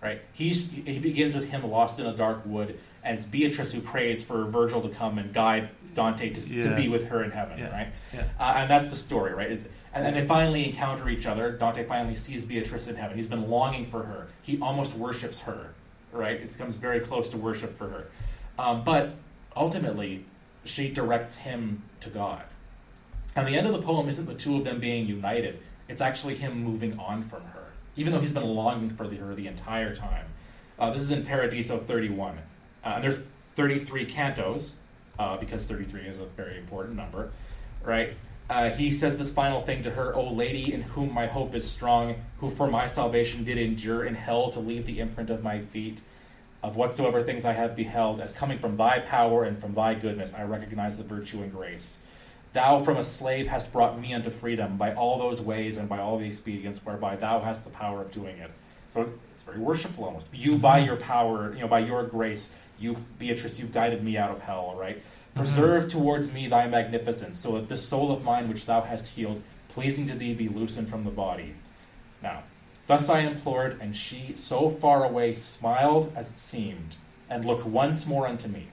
right? 0.02 0.22
He's, 0.34 0.72
he 0.72 1.00
begins 1.00 1.36
with 1.36 1.50
him 1.52 1.70
lost 1.70 2.00
in 2.00 2.06
a 2.06 2.16
dark 2.16 2.46
wood, 2.46 2.80
and 3.04 3.18
it's 3.18 3.26
Beatrice 3.26 3.72
who 3.74 3.82
prays 3.82 4.24
for 4.24 4.46
Virgil 4.46 4.82
to 4.82 4.90
come 4.90 5.18
and 5.18 5.34
guide 5.34 5.70
Dante 5.98 6.30
to, 6.30 6.42
to 6.42 6.76
be 6.76 6.88
with 6.90 7.08
her 7.08 7.24
in 7.24 7.32
heaven, 7.32 7.58
Yeah. 7.58 7.72
right? 7.72 7.88
Yeah. 8.14 8.24
Uh, 8.40 8.54
and 8.58 8.70
that's 8.70 8.88
the 8.88 8.96
story, 8.96 9.34
right? 9.34 9.52
Is 9.52 9.68
and 9.96 10.06
then 10.06 10.14
they 10.14 10.28
finally 10.28 10.64
encounter 10.64 11.10
each 11.10 11.26
other. 11.26 11.52
Dante 11.52 11.86
finally 11.86 12.16
sees 12.16 12.46
Beatrice 12.46 12.88
in 12.88 12.96
heaven. 12.96 13.18
He's 13.18 13.28
been 13.28 13.50
longing 13.50 13.88
for 13.88 14.04
her. 14.04 14.28
He 14.44 14.60
almost 14.62 14.94
worships 14.94 15.40
her, 15.40 15.74
right? 16.12 16.40
It 16.40 16.56
comes 16.56 16.76
very 16.76 17.00
close 17.00 17.30
to 17.30 17.38
worship 17.38 17.76
for 17.76 17.90
her. 17.90 18.08
Um, 18.60 18.84
but 18.84 19.16
ultimately, 19.56 20.24
she 20.66 20.88
directs 20.90 21.38
him 21.38 21.82
to 22.02 22.10
God. 22.12 22.44
And 23.36 23.48
the 23.48 23.58
end 23.58 23.66
of 23.66 23.74
the 23.74 23.82
poem 23.82 24.08
isn't 24.08 24.28
the 24.28 24.36
two 24.36 24.56
of 24.56 24.66
them 24.66 24.80
being 24.80 25.08
united. 25.08 25.60
It's 25.90 26.02
actually 26.02 26.36
him 26.36 26.64
moving 26.64 27.00
on 27.00 27.24
from 27.24 27.42
her, 27.42 27.66
even 27.96 28.14
though 28.14 28.20
he's 28.20 28.32
been 28.32 28.44
longing 28.46 28.92
for 28.92 29.06
her 29.06 29.34
the 29.34 29.48
entire 29.48 29.96
time. 29.96 30.26
Uh, 30.78 30.92
this 30.92 31.02
is 31.02 31.10
in 31.10 31.26
Paradiso 31.26 31.80
31. 31.80 32.38
Uh, 32.86 32.88
and 32.88 33.04
there's 33.04 33.20
33 33.56 34.06
cantos, 34.06 34.76
uh, 35.20 35.38
because 35.38 35.66
33 35.66 36.02
is 36.02 36.20
a 36.20 36.26
very 36.26 36.58
important 36.58 36.96
number, 36.96 37.32
right? 37.84 38.18
Uh, 38.50 38.70
he 38.70 38.92
says 38.92 39.18
this 39.18 39.32
final 39.32 39.60
thing 39.60 39.84
to 39.84 39.92
her, 39.92 40.16
O 40.16 40.32
lady, 40.32 40.74
in 40.74 40.82
whom 40.82 41.14
my 41.14 41.28
hope 41.28 41.54
is 41.54 41.70
strong, 41.70 42.16
who 42.38 42.50
for 42.50 42.68
my 42.68 42.88
salvation 42.88 43.44
did 43.44 43.58
endure 43.58 44.06
in 44.06 44.16
hell 44.16 44.50
to 44.50 44.60
leave 44.60 44.86
the 44.86 45.00
imprint 45.00 45.30
of 45.30 45.44
my 45.44 45.60
feet. 45.60 46.02
Of 46.64 46.76
whatsoever 46.76 47.22
things 47.22 47.46
I 47.46 47.54
have 47.54 47.76
beheld, 47.76 48.20
as 48.20 48.34
coming 48.34 48.58
from 48.58 48.78
thy 48.78 49.00
power 49.00 49.44
and 49.44 49.60
from 49.60 49.74
thy 49.74 49.94
goodness, 49.94 50.34
I 50.34 50.44
recognize 50.44 50.98
the 50.98 51.04
virtue 51.04 51.44
and 51.44 51.52
grace. 51.52 52.00
Thou 52.54 52.84
from 52.84 52.98
a 52.98 53.04
slave 53.04 53.48
hast 53.48 53.72
brought 53.72 54.00
me 54.00 54.14
unto 54.14 54.30
freedom 54.30 54.78
by 54.78 54.94
all 54.94 55.20
those 55.20 55.42
ways 55.42 55.78
and 55.78 55.88
by 55.88 56.00
all 56.00 56.18
the 56.18 56.26
expedients 56.26 56.84
whereby 56.84 57.16
thou 57.16 57.42
hast 57.42 57.66
the 57.66 57.70
power 57.70 58.02
of 58.02 58.12
doing 58.12 58.38
it. 58.38 58.50
So 58.90 59.12
it's 59.32 59.44
very 59.44 59.60
worshipful 59.60 60.06
almost. 60.06 60.28
You 60.34 60.58
by 60.58 60.80
your 60.80 60.96
power, 60.96 61.54
you 61.54 61.62
know, 61.62 61.68
by 61.68 61.80
your 61.80 62.04
grace, 62.04 62.50
you 62.80 62.96
Beatrice, 63.20 63.60
you've 63.60 63.74
guided 63.74 64.04
me 64.04 64.18
out 64.18 64.32
of 64.32 64.42
hell, 64.42 64.76
right? 64.78 65.02
Preserve 65.36 65.90
towards 65.90 66.32
me 66.32 66.48
thy 66.48 66.68
magnificence, 66.68 67.38
so 67.38 67.54
that 67.54 67.70
this 67.70 67.88
soul 67.88 68.12
of 68.12 68.24
mine 68.24 68.50
which 68.50 68.66
thou 68.66 68.82
hast 68.82 69.08
healed, 69.08 69.42
pleasing 69.70 70.08
to 70.08 70.16
thee, 70.16 70.34
be 70.34 70.48
loosened 70.50 70.90
from 70.90 71.04
the 71.04 71.12
body. 71.12 71.54
Now, 72.24 72.44
thus 72.88 73.08
I 73.10 73.20
implored, 73.20 73.80
and 73.80 73.96
she, 73.96 74.32
so 74.36 74.70
far 74.70 75.04
away, 75.04 75.36
smiled 75.36 76.12
as 76.16 76.30
it 76.30 76.40
seemed, 76.40 76.96
and 77.30 77.46
looked 77.46 77.66
once 77.66 78.08
more 78.08 78.28
unto 78.28 78.48
me. 78.48 78.68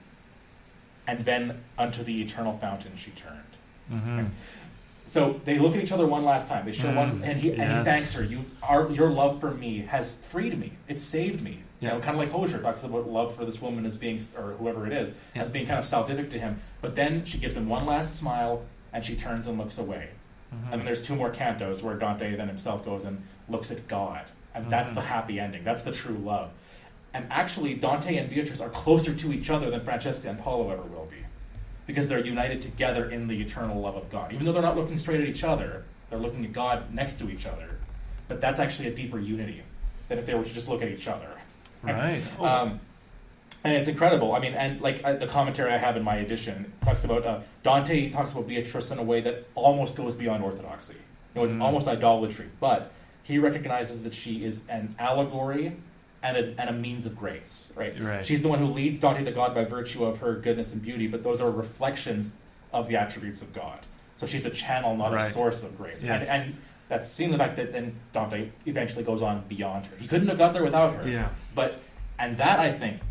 And 1.07 1.25
then 1.25 1.61
unto 1.77 2.03
the 2.03 2.21
eternal 2.23 2.57
fountain 2.57 2.93
she 2.95 3.11
turned. 3.11 3.41
Mhm. 3.91 4.29
So 5.05 5.39
they 5.45 5.59
look 5.59 5.75
at 5.75 5.81
each 5.83 5.91
other 5.91 6.07
one 6.07 6.25
last 6.25 6.47
time. 6.47 6.65
They 6.65 6.71
share 6.71 6.93
one, 6.95 7.19
Mm, 7.19 7.23
and 7.27 7.39
he 7.39 7.51
and 7.53 7.77
he 7.77 7.83
thanks 7.83 8.13
her. 8.13 8.23
You, 8.23 8.43
our, 8.63 8.89
your 8.91 9.09
love 9.09 9.39
for 9.39 9.51
me 9.51 9.79
has 9.81 10.15
freed 10.15 10.57
me. 10.59 10.73
It 10.87 10.97
saved 10.99 11.41
me. 11.41 11.59
You 11.79 11.89
know, 11.89 11.99
kind 11.99 12.15
of 12.15 12.17
like 12.17 12.31
Hozier 12.31 12.59
talks 12.61 12.83
about 12.83 13.07
love 13.07 13.35
for 13.35 13.45
this 13.45 13.61
woman 13.61 13.85
as 13.85 13.97
being, 13.97 14.19
or 14.37 14.53
whoever 14.53 14.87
it 14.87 14.93
is, 14.93 15.13
Yeah. 15.35 15.43
as 15.43 15.51
being 15.51 15.67
kind 15.67 15.77
of 15.77 15.85
salvific 15.85 16.31
to 16.31 16.39
him. 16.39 16.57
But 16.81 16.95
then 16.95 17.25
she 17.25 17.37
gives 17.37 17.55
him 17.55 17.69
one 17.69 17.85
last 17.85 18.15
smile, 18.15 18.63
and 18.93 19.05
she 19.05 19.15
turns 19.15 19.45
and 19.45 19.57
looks 19.59 19.77
away. 19.77 20.09
Mhm. 20.53 20.63
And 20.71 20.73
then 20.73 20.85
there's 20.85 21.01
two 21.01 21.15
more 21.15 21.29
cantos 21.31 21.83
where 21.83 21.95
Dante 21.95 22.35
then 22.35 22.47
himself 22.47 22.83
goes 22.83 23.03
and 23.03 23.21
looks 23.49 23.69
at 23.71 23.87
God. 23.87 24.23
And 24.55 24.69
that's 24.71 24.91
Mhm. 24.91 24.95
the 24.95 25.01
happy 25.01 25.39
ending. 25.39 25.63
That's 25.63 25.83
the 25.83 25.91
true 25.91 26.17
love. 26.17 26.49
And 27.13 27.25
actually, 27.29 27.75
Dante 27.75 28.15
and 28.17 28.29
Beatrice 28.29 28.59
are 28.61 28.69
closer 28.69 29.13
to 29.13 29.31
each 29.33 29.49
other 29.49 29.69
than 29.69 29.79
Francesca 29.81 30.29
and 30.29 30.39
Paolo 30.39 30.71
ever 30.71 30.81
will. 30.81 31.04
Because 31.87 32.07
they're 32.07 32.23
united 32.25 32.61
together 32.61 33.09
in 33.09 33.27
the 33.27 33.39
eternal 33.41 33.79
love 33.81 33.95
of 33.95 34.09
God. 34.09 34.33
Even 34.33 34.45
though 34.45 34.51
they're 34.51 34.61
not 34.61 34.75
looking 34.75 34.97
straight 34.97 35.21
at 35.21 35.27
each 35.27 35.43
other, 35.43 35.83
they're 36.09 36.19
looking 36.19 36.43
at 36.45 36.51
God 36.53 36.93
next 36.93 37.19
to 37.19 37.29
each 37.29 37.45
other. 37.45 37.77
But 38.27 38.41
that's 38.41 38.59
actually 38.59 38.87
a 38.89 38.95
deeper 38.95 39.19
unity 39.19 39.61
than 40.07 40.17
if 40.17 40.25
they 40.25 40.33
were 40.33 40.43
to 40.43 40.53
just 40.53 40.67
look 40.67 40.81
at 40.81 40.87
each 40.89 41.07
other. 41.07 41.29
Right. 41.83 42.21
Oh. 42.39 42.45
Um, 42.45 42.79
and 43.63 43.73
it's 43.73 43.87
incredible. 43.87 44.33
I 44.33 44.39
mean, 44.39 44.53
and 44.53 44.81
like 44.81 45.01
uh, 45.03 45.13
the 45.13 45.27
commentary 45.27 45.71
I 45.71 45.77
have 45.77 45.95
in 45.97 46.03
my 46.03 46.15
edition 46.17 46.73
talks 46.83 47.03
about 47.03 47.25
uh, 47.25 47.39
Dante 47.63 48.09
talks 48.09 48.31
about 48.31 48.47
Beatrice 48.47 48.89
in 48.91 48.97
a 48.99 49.03
way 49.03 49.21
that 49.21 49.47
almost 49.55 49.95
goes 49.95 50.15
beyond 50.15 50.43
orthodoxy. 50.43 50.95
You 50.95 51.41
know, 51.41 51.45
it's 51.45 51.53
Mm. 51.53 51.61
almost 51.61 51.87
idolatry, 51.87 52.47
but 52.59 52.91
he 53.23 53.37
recognizes 53.39 54.03
that 54.03 54.13
she 54.15 54.43
is 54.43 54.61
an 54.69 54.95
allegory 54.99 55.73
and 56.25 56.37
a, 56.37 56.61
and 56.61 56.69
a 56.69 56.73
means 56.73 57.05
of 57.05 57.15
grace. 57.15 57.71
Right? 57.75 57.97
Right. 58.01 58.25
She's 58.25 58.41
the 58.41 58.47
one 58.47 58.59
who 58.59 58.65
leads 58.67 58.99
Dante 58.99 59.23
to 59.25 59.31
God 59.31 59.53
by 59.53 59.63
virtue 59.65 60.03
of 60.05 60.17
her 60.19 60.35
goodness 60.35 60.73
and 60.73 60.81
beauty, 60.81 61.07
but 61.07 61.23
those 61.23 61.39
are 61.41 61.51
reflections 61.51 62.33
of 62.73 62.87
the 62.87 62.95
attributes 62.97 63.41
of 63.41 63.53
God. 63.53 63.79
So 64.15 64.25
she's 64.25 64.45
a 64.45 64.49
channel, 64.49 64.95
not 64.97 65.13
a 65.13 65.19
source 65.23 65.63
of 65.63 65.77
grace. 65.77 66.03
Yes. 66.03 66.27
And, 66.29 66.43
and 66.43 66.55
that's 66.87 67.07
seen 67.11 67.31
the 67.31 67.37
fact 67.37 67.55
that 67.57 67.71
then 67.71 67.95
Dante 68.13 68.49
eventually 68.65 69.03
goes 69.03 69.21
on 69.21 69.43
beyond 69.47 69.85
her. 69.87 69.95
He 69.97 70.07
couldn't 70.07 70.27
have 70.29 70.37
got 70.37 70.53
there 70.53 70.63
without 70.63 70.95
her. 70.95 71.07
yeah. 71.07 71.29
But 71.53 71.79
and 72.17 72.37
that 72.37 72.59
I 72.59 72.71
think 72.71 73.01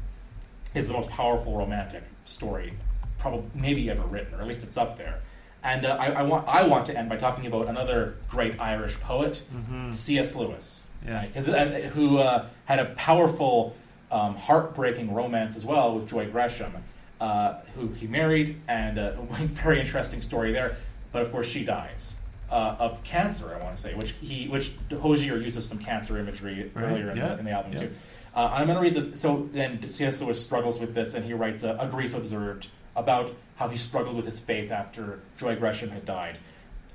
is 0.74 0.86
the 0.88 0.92
most 0.94 1.10
powerful 1.10 1.56
romantic 1.56 2.02
story, 2.24 2.72
probably 3.18 3.48
maybe 3.54 3.90
ever 3.90 4.02
written, 4.02 4.34
or 4.34 4.40
at 4.40 4.46
least 4.46 4.62
it's 4.64 4.76
up 4.76 4.96
there. 4.96 5.20
And 5.62 5.84
uh, 5.86 5.90
I, 6.00 6.06
I 6.10 6.22
want 6.22 6.46
I 6.48 6.66
want 6.66 6.86
to 6.86 6.96
end 6.96 7.08
by 7.08 7.16
talking 7.16 7.46
about 7.46 7.68
another 7.68 8.16
great 8.28 8.58
Irish 8.60 8.98
poet, 9.00 9.42
Mhm. 9.54 9.92
C.S. 9.92 10.34
Lewis, 10.34 10.88
Yes. 11.04 11.36
right? 11.36 11.44
'Cause, 11.44 11.48
uh, 11.54 11.90
who 11.94 12.18
uh, 12.18 12.46
had 12.64 12.78
a 12.78 12.86
powerful, 12.94 13.76
um, 14.10 14.36
heartbreaking 14.36 15.12
romance 15.12 15.56
as 15.56 15.64
well 15.66 15.94
with 15.94 16.08
Joy 16.08 16.30
Gresham, 16.30 16.72
uh, 17.20 17.54
who 17.74 17.88
he 17.88 18.06
married, 18.06 18.60
and 18.68 18.98
uh, 18.98 19.12
a 19.18 19.46
very 19.46 19.80
interesting 19.80 20.22
story 20.22 20.52
there. 20.52 20.76
But 21.12 21.22
of 21.22 21.30
course, 21.32 21.46
she 21.46 21.64
dies. 21.64 22.16
Uh, 22.50 22.76
of 22.78 23.02
cancer, 23.02 23.54
I 23.58 23.62
want 23.62 23.76
to 23.76 23.82
say, 23.82 23.94
which 23.94 24.12
he, 24.20 24.48
which 24.48 24.72
Hozier 25.00 25.38
uses 25.38 25.66
some 25.68 25.78
cancer 25.78 26.18
imagery 26.18 26.70
Right, 26.74 26.84
earlier 26.84 27.10
in, 27.10 27.16
yeah, 27.16 27.28
the, 27.28 27.38
in 27.38 27.44
the 27.46 27.50
album 27.50 27.72
yeah. 27.72 27.78
too. 27.78 27.90
Uh, 28.36 28.50
I'm 28.52 28.66
going 28.66 28.76
to 28.76 28.82
read 29.00 29.12
the. 29.12 29.16
So 29.16 29.48
then 29.52 29.88
C.S. 29.88 30.20
Lewis 30.20 30.42
struggles 30.42 30.78
with 30.78 30.94
this, 30.94 31.14
and 31.14 31.24
he 31.24 31.32
writes 31.32 31.62
a, 31.62 31.76
a 31.80 31.86
grief 31.88 32.14
observed 32.14 32.68
about 32.96 33.32
how 33.56 33.68
he 33.68 33.76
struggled 33.78 34.14
with 34.16 34.24
his 34.24 34.40
faith 34.40 34.70
after 34.70 35.20
Joy 35.36 35.56
Gresham 35.56 35.90
had 35.90 36.04
died. 36.04 36.38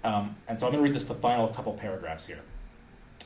Um, 0.04 0.36
and 0.48 0.58
so 0.58 0.66
I'm 0.68 0.72
going 0.74 0.84
to 0.84 0.88
read 0.90 0.94
this 0.96 1.06
the 1.06 1.14
final 1.16 1.48
couple 1.50 1.74
paragraphs 1.74 2.28
here. 2.28 2.40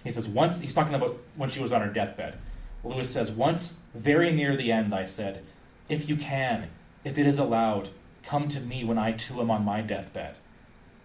He 0.03 0.11
says, 0.11 0.27
Once, 0.27 0.59
he's 0.59 0.73
talking 0.73 0.95
about 0.95 1.17
when 1.35 1.49
she 1.49 1.61
was 1.61 1.71
on 1.71 1.81
her 1.81 1.91
deathbed. 1.91 2.37
Lewis 2.83 3.09
says, 3.09 3.31
Once, 3.31 3.77
very 3.93 4.31
near 4.31 4.55
the 4.55 4.71
end, 4.71 4.93
I 4.93 5.05
said, 5.05 5.43
If 5.87 6.09
you 6.09 6.15
can, 6.15 6.69
if 7.03 7.17
it 7.17 7.27
is 7.27 7.39
allowed, 7.39 7.89
come 8.23 8.47
to 8.49 8.59
me 8.59 8.83
when 8.83 8.97
I 8.97 9.11
too 9.11 9.41
am 9.41 9.51
on 9.51 9.65
my 9.65 9.81
deathbed. 9.81 10.35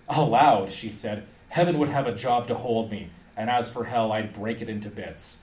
Allowed, 0.08 0.72
she 0.72 0.90
said, 0.90 1.26
heaven 1.50 1.78
would 1.78 1.88
have 1.88 2.06
a 2.06 2.14
job 2.14 2.46
to 2.48 2.54
hold 2.54 2.90
me, 2.90 3.10
and 3.36 3.50
as 3.50 3.70
for 3.70 3.84
hell, 3.84 4.12
I'd 4.12 4.32
break 4.32 4.62
it 4.62 4.68
into 4.68 4.88
bits. 4.88 5.40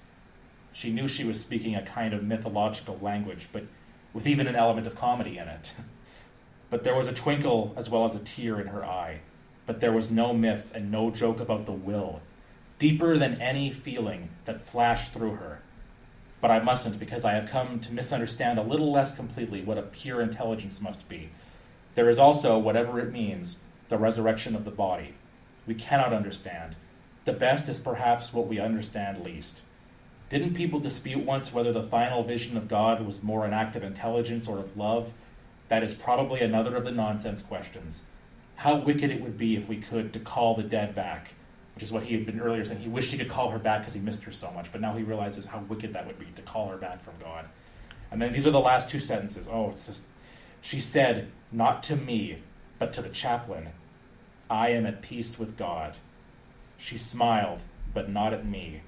She 0.73 0.91
knew 0.91 1.07
she 1.07 1.23
was 1.23 1.39
speaking 1.39 1.75
a 1.75 1.81
kind 1.81 2.13
of 2.13 2.23
mythological 2.23 2.97
language, 2.97 3.47
but 3.51 3.63
with 4.13 4.27
even 4.27 4.47
an 4.47 4.55
element 4.55 4.87
of 4.87 4.95
comedy 4.95 5.37
in 5.37 5.47
it. 5.47 5.73
But 6.71 6.83
there 6.83 6.95
was 6.95 7.05
a 7.05 7.13
twinkle 7.13 7.73
as 7.77 7.91
well 7.91 8.05
as 8.05 8.15
a 8.15 8.19
tear 8.19 8.59
in 8.59 8.67
her 8.67 8.83
eye. 8.83 9.19
But 9.67 9.79
there 9.79 9.91
was 9.91 10.09
no 10.09 10.33
myth 10.33 10.71
and 10.73 10.91
no 10.91 11.11
joke 11.11 11.39
about 11.39 11.67
the 11.67 11.71
will, 11.71 12.21
deeper 12.79 13.17
than 13.17 13.41
any 13.41 13.71
feeling 13.71 14.29
that 14.45 14.65
flashed 14.65 15.13
through 15.13 15.35
her. 15.35 15.61
But 16.41 16.51
I 16.51 16.59
mustn't, 16.59 16.99
because 16.99 17.25
I 17.25 17.33
have 17.33 17.49
come 17.49 17.79
to 17.79 17.93
misunderstand 17.93 18.59
a 18.59 18.63
little 18.63 18.91
less 18.91 19.15
completely 19.15 19.61
what 19.61 19.77
a 19.77 19.83
pure 19.83 20.21
intelligence 20.21 20.81
must 20.81 21.07
be. 21.07 21.29
There 21.95 22.09
is 22.09 22.19
also, 22.19 22.57
whatever 22.59 22.99
it 22.99 23.11
means, 23.11 23.59
the 23.87 23.97
resurrection 23.97 24.55
of 24.55 24.65
the 24.65 24.71
body. 24.71 25.15
We 25.65 25.75
cannot 25.75 26.13
understand. 26.13 26.75
The 27.23 27.33
best 27.33 27.69
is 27.69 27.79
perhaps 27.79 28.33
what 28.33 28.47
we 28.47 28.59
understand 28.59 29.23
least. 29.23 29.61
Didn't 30.29 30.55
people 30.55 30.79
dispute 30.79 31.23
once 31.23 31.53
whether 31.53 31.71
the 31.71 31.83
final 31.83 32.23
vision 32.23 32.57
of 32.57 32.67
God 32.67 33.05
was 33.05 33.23
more 33.23 33.45
an 33.45 33.53
act 33.53 33.75
of 33.75 33.83
intelligence 33.83 34.47
or 34.47 34.59
of 34.59 34.75
love? 34.75 35.13
That 35.69 35.83
is 35.83 35.95
probably 35.95 36.41
another 36.41 36.75
of 36.75 36.83
the 36.83 36.91
nonsense 36.91 37.41
questions. 37.41 38.03
How 38.57 38.75
wicked 38.75 39.09
it 39.09 39.21
would 39.21 39.37
be 39.37 39.55
if 39.55 39.67
we 39.67 39.77
could 39.77 40.13
to 40.13 40.19
call 40.19 40.55
the 40.55 40.63
dead 40.63 40.93
back, 40.93 41.33
which 41.75 41.83
is 41.83 41.91
what 41.91 42.03
he 42.03 42.15
had 42.15 42.25
been 42.25 42.39
earlier 42.39 42.63
saying. 42.65 42.81
He 42.81 42.89
wished 42.89 43.11
he 43.11 43.17
could 43.17 43.29
call 43.29 43.49
her 43.51 43.59
back 43.59 43.81
because 43.81 43.93
he 43.93 43.99
missed 43.99 44.23
her 44.23 44.31
so 44.31 44.49
much, 44.51 44.71
but 44.71 44.81
now 44.81 44.95
he 44.95 45.03
realizes 45.03 45.45
how 45.45 45.59
wicked 45.59 45.93
that 45.93 46.07
would 46.07 46.17
be 46.17 46.27
to 46.35 46.41
call 46.41 46.69
her 46.69 46.77
back 46.77 47.03
from 47.03 47.13
God. 47.21 47.45
And 48.11 48.21
then 48.21 48.31
these 48.31 48.47
are 48.47 48.51
the 48.51 48.59
last 48.59 48.89
two 48.89 48.99
sentences. 48.99 49.47
Oh, 49.51 49.69
it's 49.69 49.87
just. 49.87 50.03
She 50.61 50.79
said, 50.79 51.29
Not 51.51 51.83
to 51.83 51.95
me, 51.95 52.39
but 52.79 52.93
to 52.93 53.01
the 53.01 53.09
chaplain, 53.09 53.69
I 54.49 54.69
am 54.69 54.85
at 54.85 55.01
peace 55.01 55.37
with 55.37 55.57
God. 55.57 55.97
She 56.77 56.97
smiled, 56.97 57.63
but 57.93 58.09
not 58.09 58.33
at 58.33 58.45
me. 58.45 58.81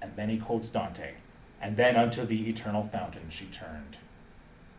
And 0.00 0.16
then 0.16 0.30
he 0.30 0.38
quotes 0.38 0.70
Dante, 0.70 1.14
and 1.60 1.76
then 1.76 1.96
unto 1.96 2.24
the 2.24 2.48
eternal 2.48 2.82
fountain 2.82 3.26
she 3.28 3.46
turned. 3.46 3.98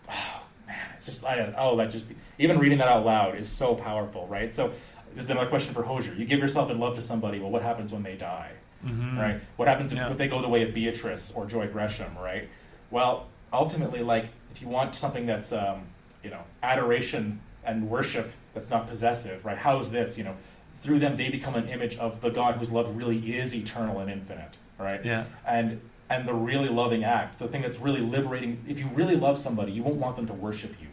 Oh, 0.10 0.44
man, 0.68 0.88
it's 0.96 1.06
just, 1.06 1.24
I, 1.24 1.54
oh, 1.58 1.76
that 1.78 1.92
just, 1.92 2.06
even 2.40 2.58
reading 2.58 2.80
that 2.80 2.88
out 2.88 3.06
loud 3.06 3.38
is 3.38 3.50
so 3.50 3.76
powerful, 3.76 4.26
right? 4.28 4.54
So, 4.54 4.74
this 5.16 5.26
is 5.26 5.30
another 5.30 5.50
question 5.50 5.74
for 5.74 5.84
Hozier. 5.84 6.14
You 6.14 6.26
give 6.26 6.40
yourself 6.40 6.70
in 6.72 6.80
love 6.80 6.96
to 6.96 7.02
somebody, 7.02 7.40
well, 7.40 7.50
what 7.52 7.62
happens 7.62 7.92
when 7.92 8.04
they 8.04 8.16
die? 8.16 8.52
Mhm. 8.86 9.16
right? 9.18 9.40
What 9.58 9.68
happens 9.68 9.92
if, 9.92 9.98
Yeah. 10.00 10.10
if 10.10 10.18
they 10.18 10.28
go 10.28 10.42
the 10.42 10.50
way 10.50 10.64
of 10.64 10.74
Beatrice 10.74 11.32
or 11.36 11.46
Joy 11.46 11.68
Gresham, 11.68 12.18
right? 12.18 12.50
Well, 12.90 13.28
ultimately, 13.54 14.02
like 14.02 14.30
if 14.52 14.60
you 14.62 14.68
want 14.70 14.96
something 14.96 15.26
that's 15.28 15.52
um, 15.52 15.84
you 16.24 16.32
know 16.32 16.42
adoration 16.64 17.42
and 17.64 17.90
worship 17.90 18.32
that's 18.56 18.70
not 18.72 18.88
possessive, 18.88 19.46
right? 19.46 19.58
How's 19.58 19.92
this? 19.92 20.18
You 20.18 20.24
know, 20.24 20.36
through 20.78 20.98
them 20.98 21.16
they 21.16 21.30
become 21.30 21.54
an 21.54 21.70
image 21.70 21.96
of 21.98 22.22
the 22.22 22.30
God 22.32 22.56
whose 22.56 22.72
love 22.72 22.96
really 22.98 23.38
is 23.38 23.54
eternal 23.54 24.00
and 24.00 24.10
infinite, 24.10 24.58
right? 24.80 25.06
Yeah. 25.06 25.26
And 25.46 25.82
and 26.10 26.28
the 26.28 26.34
really 26.34 26.68
loving 26.70 27.04
act, 27.04 27.38
the 27.40 27.48
thing 27.48 27.62
that's 27.62 27.78
really 27.78 28.02
liberating. 28.02 28.64
If 28.68 28.80
you 28.80 28.88
really 28.88 29.16
love 29.16 29.38
somebody, 29.38 29.72
you 29.74 29.84
won't 29.84 29.98
want 29.98 30.16
them 30.16 30.26
to 30.28 30.34
worship 30.34 30.76
you. 30.82 30.88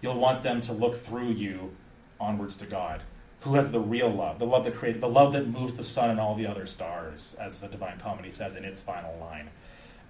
you'll 0.00 0.18
want 0.18 0.42
them 0.42 0.60
to 0.62 0.72
look 0.72 0.94
through 0.96 1.30
you 1.30 1.74
onwards 2.20 2.56
to 2.56 2.66
God, 2.66 3.00
who 3.44 3.56
has 3.56 3.70
the 3.70 3.78
real 3.78 4.10
love, 4.10 4.38
the 4.38 4.46
love 4.46 4.64
that 4.64 4.74
created, 4.74 5.02
the 5.02 5.08
love 5.08 5.34
that 5.34 5.46
moves 5.46 5.74
the 5.74 5.84
sun 5.84 6.08
and 6.08 6.18
all 6.18 6.34
the 6.34 6.46
other 6.46 6.64
stars, 6.64 7.36
as 7.38 7.60
the 7.60 7.68
Divine 7.68 7.98
Comedy 7.98 8.32
says 8.32 8.56
in 8.56 8.64
its 8.64 8.80
final 8.80 9.16
line. 9.18 9.50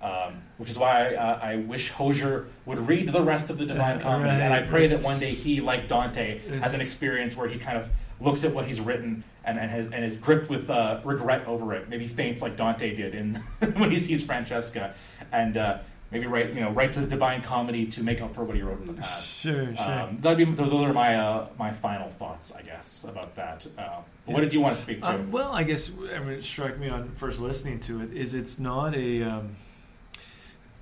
Um, 0.01 0.43
which 0.59 0.68
is 0.68 0.78
why 0.78 1.14
I, 1.14 1.14
uh, 1.14 1.41
I 1.43 1.57
wish 1.57 1.91
Hozier 1.91 2.47
would 2.66 2.78
read 2.78 3.09
the 3.09 3.22
rest 3.22 3.49
of 3.51 3.59
the 3.59 3.64
Divine 3.64 4.01
Comedy, 4.01 4.30
right, 4.30 4.41
and 4.41 4.53
I 4.53 4.61
pray 4.61 4.87
that 4.89 5.01
one 5.01 5.18
day 5.18 5.32
he, 5.32 5.61
like 5.62 5.89
Dante, 5.89 6.41
has 6.61 6.74
an 6.74 6.82
experience 6.82 7.35
where 7.37 7.49
he 7.49 7.59
kind 7.59 7.78
of 7.78 7.89
looks 8.20 8.45
at 8.45 8.53
what 8.53 8.66
he's 8.66 8.80
written 8.80 9.24
and, 9.45 9.59
and, 9.59 9.70
has, 9.70 9.87
and 9.87 10.05
is 10.05 10.16
gripped 10.18 10.51
with 10.51 10.68
uh, 10.68 11.01
regret 11.05 11.47
over 11.47 11.72
it. 11.74 11.89
Maybe 11.89 12.07
faints 12.07 12.43
like 12.43 12.57
Dante 12.57 12.95
did 12.95 13.14
in 13.14 13.35
when 13.76 13.91
he 13.91 13.99
sees 13.99 14.22
Francesca, 14.22 14.95
and 15.32 15.57
uh, 15.57 15.78
maybe 16.15 16.29
write 16.29 16.55
you 16.55 16.61
know 16.61 16.71
writes 16.71 16.97
the 16.97 17.05
Divine 17.05 17.43
Comedy 17.43 17.87
to 17.87 18.03
make 18.03 18.23
up 18.23 18.35
for 18.35 18.45
what 18.45 18.55
he 18.55 18.62
wrote 18.62 18.81
in 18.81 18.87
the 18.87 18.93
past. 18.95 19.39
Sure, 19.41 19.75
sure. 19.75 19.93
Um, 19.93 20.19
that'd 20.21 20.39
be 20.39 20.45
those 20.45 20.73
are 20.73 20.93
my 20.93 21.17
uh, 21.17 21.49
my 21.59 21.73
final 21.73 22.09
thoughts, 22.09 22.53
I 22.53 22.62
guess, 22.62 23.05
about 23.05 23.35
that. 23.35 23.67
Uh, 23.77 24.01
but 24.25 24.33
what 24.33 24.41
did 24.41 24.55
you 24.55 24.61
want 24.61 24.77
to 24.77 24.81
speak 24.81 25.03
to? 25.03 25.09
Uh, 25.09 25.23
well, 25.31 25.53
I 25.53 25.65
guess 25.65 25.91
I 25.91 26.21
mean, 26.21 26.31
it 26.31 26.45
struck 26.45 26.79
me 26.79 26.89
on 26.89 27.11
first 27.11 27.41
listening 27.41 27.81
to 27.81 28.01
it 28.03 28.12
is 28.12 28.33
it's 28.33 28.59
not 28.59 28.95
a. 28.95 29.23
Um, 29.23 29.51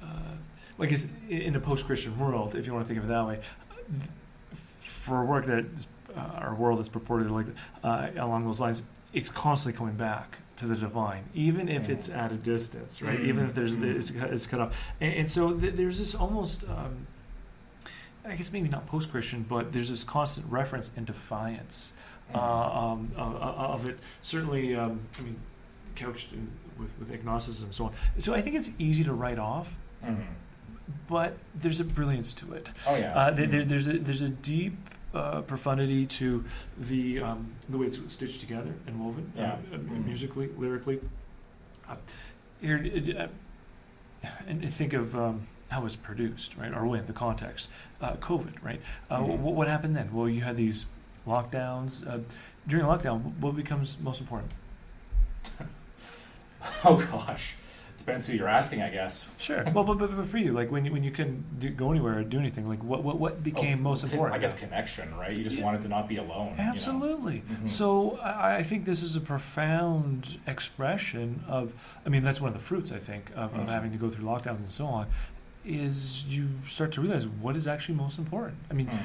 uh, 0.02 0.06
well, 0.76 0.86
I 0.86 0.90
guess 0.90 1.06
in 1.28 1.56
a 1.56 1.60
post-Christian 1.60 2.18
world, 2.18 2.54
if 2.54 2.66
you 2.66 2.72
want 2.74 2.84
to 2.84 2.88
think 2.88 2.98
of 2.98 3.04
it 3.06 3.08
that 3.08 3.26
way, 3.26 3.40
for 4.80 5.22
a 5.22 5.24
work 5.24 5.46
that 5.46 5.64
uh, 6.14 6.20
our 6.20 6.54
world 6.54 6.78
is 6.80 6.88
purported 6.88 7.30
like 7.30 7.46
uh, 7.82 8.08
along 8.16 8.44
those 8.44 8.60
lines, 8.60 8.82
it's 9.14 9.30
constantly 9.30 9.78
coming 9.78 9.94
back 9.94 10.38
to 10.56 10.66
the 10.66 10.76
divine, 10.76 11.24
even 11.34 11.68
if 11.68 11.88
it's 11.88 12.08
at 12.08 12.30
a 12.32 12.36
distance, 12.36 13.00
right? 13.02 13.20
Even 13.20 13.46
if 13.48 13.54
there's 13.54 13.76
Mm. 13.76 13.96
it's, 13.96 14.10
it's 14.10 14.46
cut 14.46 14.60
off, 14.60 14.76
and, 15.00 15.14
and 15.14 15.30
so 15.30 15.52
th- 15.52 15.74
there's 15.74 15.98
this 15.98 16.14
almost. 16.14 16.64
Um, 16.64 17.06
I 18.24 18.36
guess 18.36 18.52
maybe 18.52 18.68
not 18.68 18.86
post-Christian, 18.86 19.46
but 19.48 19.72
there's 19.72 19.88
this 19.88 20.04
constant 20.04 20.46
reference 20.48 20.92
and 20.96 21.04
defiance 21.04 21.92
uh, 22.32 22.38
um, 22.38 23.10
uh, 23.18 23.20
of 23.20 23.88
it. 23.88 23.98
Certainly, 24.22 24.76
um, 24.76 25.00
I 25.18 25.22
mean, 25.22 25.36
couched 25.96 26.32
in, 26.32 26.48
with, 26.78 26.90
with 27.00 27.10
agnosticism 27.10 27.66
and 27.66 27.74
so 27.74 27.86
on. 27.86 27.92
So 28.20 28.32
I 28.32 28.40
think 28.40 28.54
it's 28.54 28.70
easy 28.78 29.02
to 29.02 29.12
write 29.12 29.40
off, 29.40 29.74
Mhm. 30.04 30.22
but 31.08 31.36
there's 31.52 31.80
a 31.80 31.84
brilliance 31.84 32.32
to 32.34 32.52
it. 32.52 32.70
Oh 32.86 32.94
yeah. 32.94 33.12
Uh, 33.12 33.30
there, 33.32 33.46
there- 33.48 33.64
there's 33.64 33.88
a 33.88 33.98
there's 33.98 34.22
a 34.22 34.28
deep 34.28 34.76
uh, 35.14 35.42
profundity 35.42 36.06
to 36.06 36.44
the 36.78 37.20
um, 37.20 37.54
the 37.68 37.78
way 37.78 37.86
it's 37.86 37.98
stitched 38.12 38.40
together 38.40 38.74
and 38.86 38.98
woven, 39.04 39.32
uh, 39.36 39.40
Yeah. 39.40 39.52
uh, 39.72 39.76
Mhm. 39.78 40.06
musically, 40.06 40.48
lyrically. 40.56 41.00
Uh, 41.88 41.96
here, 42.60 42.78
uh, 43.18 44.28
and 44.46 44.72
think 44.72 44.92
of 44.92 45.14
um, 45.16 45.42
how 45.70 45.84
it's 45.84 45.96
produced, 45.96 46.56
right? 46.56 46.72
Or 46.72 46.86
when 46.86 47.06
the 47.06 47.12
context, 47.12 47.68
uh, 48.00 48.14
COVID, 48.16 48.62
right? 48.62 48.80
Uh, 49.10 49.18
Mhm. 49.18 49.38
wh- 49.38 49.54
what 49.56 49.68
happened 49.68 49.96
then? 49.96 50.12
Well, 50.12 50.28
you 50.28 50.42
had 50.42 50.56
these 50.56 50.86
lockdowns. 51.26 52.06
Uh, 52.06 52.20
during 52.66 52.86
the 52.86 52.92
lockdown, 52.92 53.36
what 53.38 53.56
becomes 53.56 53.98
most 54.00 54.20
important? 54.20 54.52
oh 56.84 56.96
gosh, 57.10 57.56
depends 58.04 58.26
who 58.26 58.34
you're 58.36 58.48
asking, 58.48 58.82
I 58.82 58.90
guess. 58.90 59.28
Sure. 59.38 59.64
well, 59.74 59.84
but, 59.84 59.98
but, 59.98 60.16
but 60.16 60.26
for 60.26 60.38
you, 60.38 60.52
like 60.52 60.70
when 60.70 60.84
you, 60.84 60.92
when 60.92 61.04
you 61.04 61.10
couldn't 61.10 61.58
do, 61.60 61.70
go 61.70 61.90
anywhere 61.90 62.18
or 62.18 62.24
do 62.24 62.38
anything, 62.38 62.68
like 62.68 62.82
what 62.82 63.02
what, 63.02 63.18
what 63.18 63.42
became 63.42 63.78
Oh, 63.80 63.82
most 63.90 64.02
con- 64.02 64.10
important? 64.10 64.36
I 64.36 64.38
guess 64.38 64.54
connection, 64.54 65.14
right? 65.16 65.32
You 65.32 65.44
just 65.44 65.56
Yeah. 65.56 65.64
wanted 65.64 65.82
to 65.82 65.88
not 65.88 66.08
be 66.08 66.16
alone. 66.16 66.50
you 66.58 66.64
know? 66.64 66.70
Absolutely. 66.70 67.42
Mhm. 67.50 67.70
So 67.70 68.18
I, 68.18 68.56
I 68.56 68.62
think 68.62 68.84
this 68.84 69.02
is 69.02 69.16
a 69.16 69.20
profound 69.20 70.38
expression 70.46 71.42
of. 71.48 71.72
I 72.04 72.08
mean, 72.08 72.22
that's 72.24 72.40
one 72.40 72.48
of 72.48 72.54
the 72.54 72.64
fruits 72.64 72.90
I 72.92 72.98
think 72.98 73.30
of, 73.36 73.54
of 73.54 73.66
Mhm. 73.66 73.68
having 73.68 73.92
to 73.92 73.98
go 73.98 74.10
through 74.10 74.24
lockdowns 74.24 74.58
and 74.58 74.70
so 74.70 74.86
on. 74.86 75.06
Is 75.64 76.24
you 76.26 76.48
start 76.66 76.90
to 76.92 77.00
realize 77.00 77.26
what 77.26 77.56
is 77.56 77.66
actually 77.68 77.94
most 77.94 78.18
important. 78.18 78.56
I 78.70 78.74
mean, 78.74 78.88
Mm. 78.88 78.98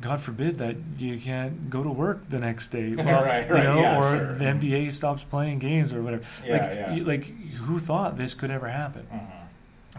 God 0.00 0.20
forbid 0.20 0.58
that 0.58 0.76
you 0.98 1.18
can't 1.18 1.70
go 1.70 1.82
to 1.82 1.90
work 1.90 2.28
the 2.28 2.38
next 2.38 2.68
day, 2.68 2.92
or, 2.98 3.02
right, 3.04 3.48
you 3.48 3.54
know, 3.54 3.80
yeah, 3.80 3.98
or 3.98 4.16
sure. 4.16 4.32
the 4.38 4.44
NBA 4.44 4.92
stops 4.92 5.24
playing 5.24 5.58
games 5.58 5.92
or 5.92 6.02
whatever. 6.02 6.22
Yeah, 6.46 6.52
like, 6.52 6.62
yeah. 6.62 6.94
you- 6.94 7.04
like 7.04 7.24
who 7.54 7.78
thought 7.78 8.16
this 8.16 8.34
could 8.34 8.50
ever 8.50 8.68
happen? 8.68 9.06
Mhm. 9.12 9.30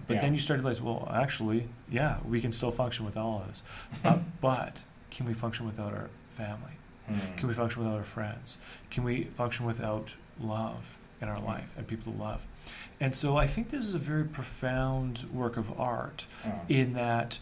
But 0.07 0.21
then 0.21 0.33
you 0.33 0.39
start 0.39 0.59
to 0.59 0.63
realize, 0.63 0.81
well, 0.81 1.11
actually, 1.13 1.67
yeah, 1.89 2.17
we 2.25 2.39
can 2.39 2.51
still 2.53 2.71
function 2.71 3.05
with 3.05 3.17
all 3.17 3.41
of 3.41 3.47
this. 3.49 3.63
Uh, 4.05 4.19
but 4.39 4.83
can 5.11 5.25
we 5.25 5.33
function 5.33 5.65
without 5.65 5.93
our 5.93 6.09
family? 6.31 6.71
Mm. 7.11 7.35
Can 7.37 7.47
we 7.49 7.53
function 7.53 7.83
without 7.83 7.97
our 7.97 8.03
friends? 8.05 8.57
Can 8.91 9.03
we 9.03 9.25
function 9.35 9.65
without 9.65 10.15
love 10.39 10.97
in 11.21 11.27
our 11.27 11.39
life 11.41 11.73
and 11.75 11.85
people 11.85 12.13
to 12.13 12.17
love? 12.17 12.45
And 13.01 13.13
so 13.15 13.35
I 13.35 13.45
think 13.47 13.69
this 13.69 13.83
is 13.83 13.93
a 13.95 13.99
very 13.99 14.23
profound 14.23 15.25
work 15.33 15.57
of 15.57 15.77
art 15.77 16.25
Mm. 16.45 16.59
in 16.69 16.93
that 16.93 17.39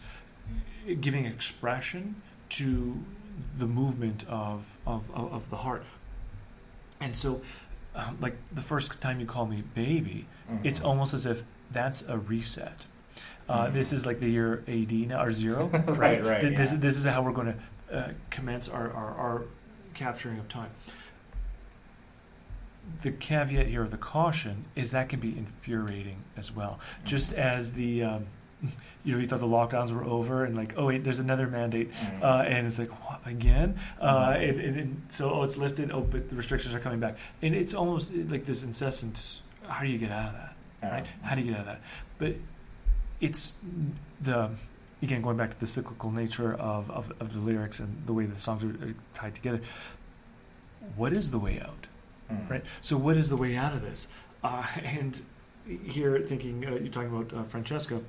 giving 1.00 1.26
expression 1.26 2.16
to 2.50 3.04
the 3.58 3.66
movement 3.66 4.24
of, 4.28 4.76
of, 4.86 5.10
of, 5.12 5.32
of 5.32 5.50
the 5.50 5.56
heart. 5.56 5.84
And 7.00 7.16
so, 7.16 7.40
um, 7.94 8.18
like 8.20 8.36
the 8.52 8.62
first 8.62 9.00
time 9.00 9.20
you 9.20 9.26
call 9.26 9.46
me 9.46 9.62
baby, 9.74 10.26
Mhm. 10.50 10.60
it's 10.64 10.80
almost 10.80 11.14
as 11.14 11.26
if 11.26 11.42
that's 11.70 12.02
a 12.08 12.18
reset. 12.18 12.86
Uh, 13.48 13.66
Mhm. 13.66 13.72
This 13.74 13.92
is 13.92 14.04
like 14.06 14.20
the 14.20 14.28
year 14.28 14.62
AD 14.66 14.92
now, 15.06 15.22
or 15.22 15.32
zero. 15.32 15.68
Right, 15.86 16.24
right, 16.24 16.40
Th- 16.40 16.56
This, 16.56 16.72
yeah. 16.72 16.78
this 16.78 16.96
is 16.96 17.04
how 17.04 17.22
we're 17.22 17.32
going 17.32 17.54
to 17.54 17.96
uh, 17.96 18.12
commence 18.30 18.68
our, 18.68 18.92
our, 18.92 19.14
our 19.14 19.42
capturing 19.94 20.38
of 20.38 20.48
time. 20.48 20.70
The 23.02 23.10
caveat 23.12 23.66
here, 23.66 23.86
the 23.86 23.96
caution, 23.98 24.64
is 24.74 24.90
that 24.92 25.08
can 25.08 25.20
be 25.20 25.36
infuriating 25.36 26.24
as 26.36 26.50
well. 26.52 26.80
Just 27.04 27.32
as 27.32 27.72
the, 27.74 28.02
um, 28.02 28.26
you 29.04 29.12
know, 29.14 29.18
you 29.20 29.26
thought 29.26 29.40
the 29.40 29.46
lockdowns 29.46 29.90
were 29.92 30.04
over, 30.04 30.44
and 30.44 30.56
like, 30.56 30.74
oh 30.76 30.86
wait, 30.86 31.04
there's 31.04 31.18
another 31.20 31.46
mandate, 31.46 31.92
Mhm. 31.92 32.22
uh, 32.22 32.42
and 32.46 32.66
it's 32.66 32.78
like 32.78 32.90
what, 33.08 33.20
again, 33.26 33.78
uh, 34.00 34.30
Mhm. 34.30 34.48
and, 34.50 34.60
and, 34.60 34.76
and 34.76 35.02
so 35.08 35.30
oh, 35.32 35.42
it's 35.42 35.56
lifted, 35.56 35.90
oh, 35.92 36.00
but 36.00 36.28
the 36.28 36.34
restrictions 36.36 36.74
are 36.74 36.80
coming 36.80 37.00
back, 37.00 37.16
and 37.42 37.54
it's 37.54 37.74
almost 37.74 38.12
like 38.14 38.46
this 38.46 38.62
incessant. 38.64 39.42
How 39.66 39.82
do 39.82 39.88
you 39.88 39.98
get 39.98 40.10
out 40.10 40.28
of 40.28 40.32
that? 40.34 40.54
Yeah. 40.82 40.90
right? 40.90 41.06
How 41.22 41.34
do 41.34 41.40
you 41.42 41.48
get 41.48 41.54
out 41.56 41.60
of 41.60 41.66
that? 41.66 41.80
But 42.18 42.34
it's 43.20 43.54
the 44.20 44.50
again 45.02 45.22
going 45.22 45.36
back 45.36 45.50
to 45.50 45.60
the 45.60 45.66
cyclical 45.66 46.10
nature 46.10 46.54
of, 46.54 46.90
of, 46.90 47.12
of 47.20 47.32
the 47.32 47.38
lyrics 47.40 47.78
and 47.80 48.02
the 48.06 48.12
way 48.12 48.26
the 48.26 48.38
songs 48.38 48.64
are 48.64 48.70
are 48.88 48.94
tied 49.14 49.34
together. 49.34 49.60
What 50.96 51.12
is 51.12 51.30
the 51.30 51.38
way 51.38 51.60
out, 51.60 51.86
Mm. 52.32 52.50
right? 52.50 52.64
So 52.80 52.96
what 52.96 53.16
is 53.16 53.28
the 53.30 53.36
way 53.36 53.56
out 53.56 53.72
of 53.72 53.82
this? 53.82 54.08
Uh, 54.44 54.62
and 54.84 55.20
here, 55.84 56.20
thinking 56.20 56.64
uh, 56.66 56.70
you're 56.72 56.88
talking 56.88 57.14
about 57.14 57.32
uh, 57.32 57.42
Francesca, 57.44 58.00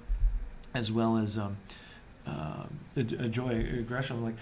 as 0.73 0.91
well 0.91 1.17
as 1.17 1.37
um, 1.37 1.57
um, 2.25 2.79
uh, 2.97 3.01
Joy 3.03 3.83
Gresham. 3.87 4.23
Like 4.23 4.35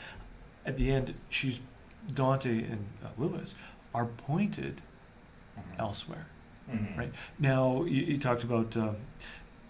at 0.66 0.78
the 0.78 0.92
end, 0.92 1.14
she's 1.30 1.60
Dante 2.14 2.64
and 2.64 2.86
uh, 3.04 3.08
Lewis 3.18 3.56
are 3.94 4.06
pointed 4.06 4.82
Mhm. 5.58 5.80
elsewhere. 5.80 6.28
Mhm. 6.70 6.98
Right. 6.98 7.14
Now, 7.40 7.84
you, 7.84 8.04
you 8.04 8.18
talked 8.20 8.44
about, 8.44 8.76
uh, 8.78 8.92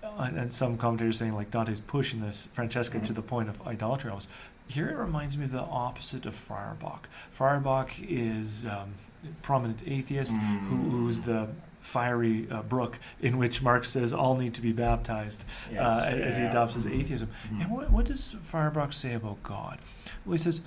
and, 0.04 0.52
some 0.54 0.78
commentators 0.78 1.18
saying 1.18 1.34
like 1.34 1.50
Dante's 1.52 1.80
pushing 1.80 2.20
this 2.22 2.48
Francesca 2.54 3.00
to 3.00 3.14
Mhm. 3.14 3.16
the 3.16 3.22
point 3.22 3.50
of 3.50 3.66
idolatry 3.68 4.10
almost. 4.10 4.28
Here 4.68 4.90
it 4.90 4.96
reminds 4.98 5.38
me 5.38 5.46
of 5.46 5.52
the 5.52 5.62
opposite 5.62 6.26
of 6.26 6.36
Feuerbach. 6.36 7.08
Feuerbach 7.32 7.92
is 8.02 8.66
um, 8.66 8.96
prominent 9.42 9.82
atheist 9.86 10.34
who, 10.34 10.38
Mm. 10.40 10.90
who's 10.92 11.22
the 11.22 11.48
fiery 11.88 12.48
uh, 12.52 12.62
brook 12.64 13.00
in 13.22 13.38
which 13.38 13.62
Marx 13.62 13.90
says 13.90 14.12
all 14.12 14.36
need 14.36 14.54
to 14.54 14.62
be 14.62 14.74
baptized 14.74 15.46
Yes, 15.72 15.90
uh, 15.90 16.10
as 16.12 16.36
he 16.36 16.44
adopts 16.44 16.74
his 16.76 16.86
Mhm. 16.86 17.00
atheism. 17.00 17.30
Mhm. 17.50 17.62
And 17.62 17.72
what, 17.72 17.90
what 17.92 18.06
does 18.06 18.36
Feuerbach 18.44 18.92
say 18.92 19.14
about 19.14 19.42
God? 19.42 19.78
Well, 20.26 20.34
he 20.34 20.38
says 20.38 20.62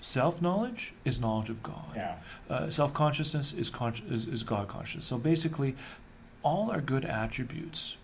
self 0.00 0.42
knowledge 0.42 0.94
is 1.04 1.20
knowledge 1.20 1.48
of 1.48 1.62
God 1.62 1.92
Yeah. 1.94 2.16
uh, 2.50 2.70
self 2.70 2.92
consciousness 2.92 3.52
is, 3.52 3.70
con- 3.70 3.94
is 4.10 4.26
is 4.26 4.42
God 4.42 4.66
conscious. 4.66 5.04
So 5.04 5.16
basically, 5.16 5.76
all 6.42 6.70
our 6.72 6.80
good 6.80 7.04
attributes 7.04 7.96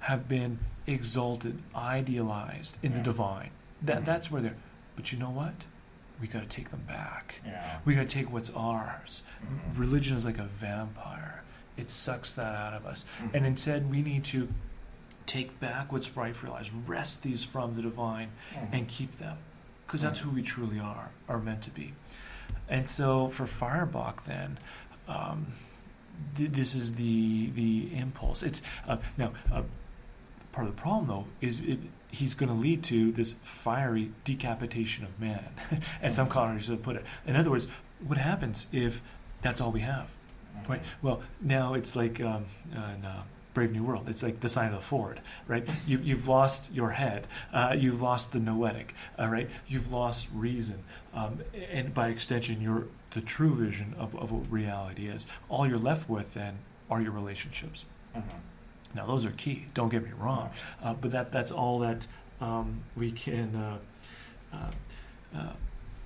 have 0.00 0.28
been 0.28 0.58
exalted, 0.86 1.58
idealized 1.74 2.76
in 2.82 2.92
the 2.94 3.00
divine. 3.00 3.50
That 3.82 4.02
Mhm. 4.02 4.04
that's 4.04 4.30
where 4.30 4.40
they're. 4.40 4.56
But 4.94 5.10
you 5.12 5.18
know 5.18 5.30
what? 5.30 5.54
We 6.20 6.28
got 6.28 6.42
to 6.42 6.46
take 6.48 6.70
them 6.70 6.84
back. 6.86 7.40
Yeah. 7.44 7.78
We 7.84 7.96
got 7.96 8.02
to 8.08 8.14
take 8.18 8.30
what's 8.30 8.50
ours. 8.50 9.24
Mhm. 9.44 9.76
Religion 9.78 10.16
is 10.16 10.24
like 10.24 10.38
a 10.38 10.44
vampire. 10.44 11.41
It 11.76 11.88
sucks 11.90 12.34
that 12.34 12.54
out 12.54 12.74
of 12.74 12.84
us. 12.86 13.04
Mhm. 13.20 13.34
And 13.34 13.46
instead, 13.46 13.90
we 13.90 14.02
need 14.02 14.24
to 14.24 14.48
take 15.26 15.58
back 15.60 15.92
what's 15.92 16.16
rightfully 16.16 16.52
ours, 16.52 16.70
wrest 16.72 17.22
these 17.22 17.44
from 17.44 17.74
the 17.74 17.82
divine, 17.82 18.30
Mhm. 18.54 18.68
and 18.72 18.88
keep 18.88 19.16
them 19.18 19.38
because 19.86 20.02
that's 20.02 20.20
Mhm. 20.20 20.24
who 20.24 20.30
we 20.30 20.42
truly 20.42 20.78
are 20.80 21.10
are 21.28 21.38
meant 21.38 21.62
to 21.62 21.70
be 21.70 21.92
and 22.68 22.88
so 22.88 23.28
for 23.28 23.46
Feuerbach 23.46 24.24
then 24.24 24.58
um, 25.06 25.48
th- 26.34 26.50
this 26.52 26.74
is 26.74 26.94
the 26.94 27.50
the 27.50 27.94
impulse 27.94 28.42
it's 28.42 28.62
uh, 28.88 28.96
now 29.18 29.32
uh, 29.52 29.62
part 30.52 30.66
of 30.66 30.74
the 30.74 30.80
problem 30.80 31.06
though 31.08 31.26
is 31.40 31.60
it 31.60 31.78
he's 32.10 32.34
going 32.34 32.48
to 32.48 32.54
lead 32.54 32.82
to 32.84 33.12
this 33.12 33.34
fiery 33.42 34.12
decapitation 34.24 35.04
of 35.04 35.18
man 35.20 35.48
as 36.02 36.14
some 36.16 36.26
Mhm. 36.26 36.30
commentators 36.30 36.68
have 36.68 36.82
put 36.82 36.96
it 36.96 37.04
in 37.26 37.36
other 37.36 37.50
words 37.50 37.68
what 38.00 38.18
happens 38.18 38.66
if 38.72 39.02
that's 39.42 39.60
all 39.60 39.72
we 39.72 39.80
have. 39.80 40.16
Right 40.68 40.82
well 41.02 41.22
now 41.40 41.74
it's 41.74 41.94
like 41.96 42.20
um, 42.20 42.44
in, 42.72 43.04
uh, 43.04 43.22
Brave 43.54 43.72
New 43.72 43.84
World. 43.84 44.08
It's 44.08 44.22
like 44.22 44.40
the 44.40 44.48
sign 44.48 44.68
of 44.68 44.76
the 44.76 44.80
Ford, 44.80 45.20
right? 45.46 45.68
You've, 45.86 46.02
you've 46.06 46.26
lost 46.26 46.72
your 46.72 46.92
head. 46.92 47.26
Uh, 47.52 47.74
you've 47.78 48.00
lost 48.00 48.32
the 48.32 48.38
noetic, 48.38 48.94
all 49.18 49.28
right? 49.28 49.50
You've 49.66 49.92
lost 49.92 50.28
reason. 50.34 50.78
Um, 51.12 51.40
and 51.70 51.92
by 51.92 52.08
extension, 52.08 52.62
your 52.62 52.86
the 53.10 53.20
true 53.20 53.54
vision 53.54 53.94
of, 53.98 54.16
of 54.16 54.32
what 54.32 54.50
reality 54.50 55.06
is. 55.06 55.26
All 55.50 55.68
you're 55.68 55.76
left 55.76 56.08
with 56.08 56.32
then 56.32 56.60
are 56.90 57.02
your 57.02 57.12
relationships. 57.12 57.84
Mhm. 58.16 58.22
Now, 58.94 59.04
those 59.06 59.26
are 59.26 59.32
key. 59.32 59.66
Don't 59.74 59.90
get 59.90 60.02
me 60.02 60.12
wrong, 60.18 60.48
uh, 60.82 60.94
but 60.94 61.10
that 61.10 61.30
that's 61.30 61.52
all 61.52 61.78
that 61.80 62.06
um, 62.40 62.80
we 62.96 63.12
can. 63.12 63.54
Uh, 63.54 63.78
uh, 64.56 65.36
uh, 65.38 65.52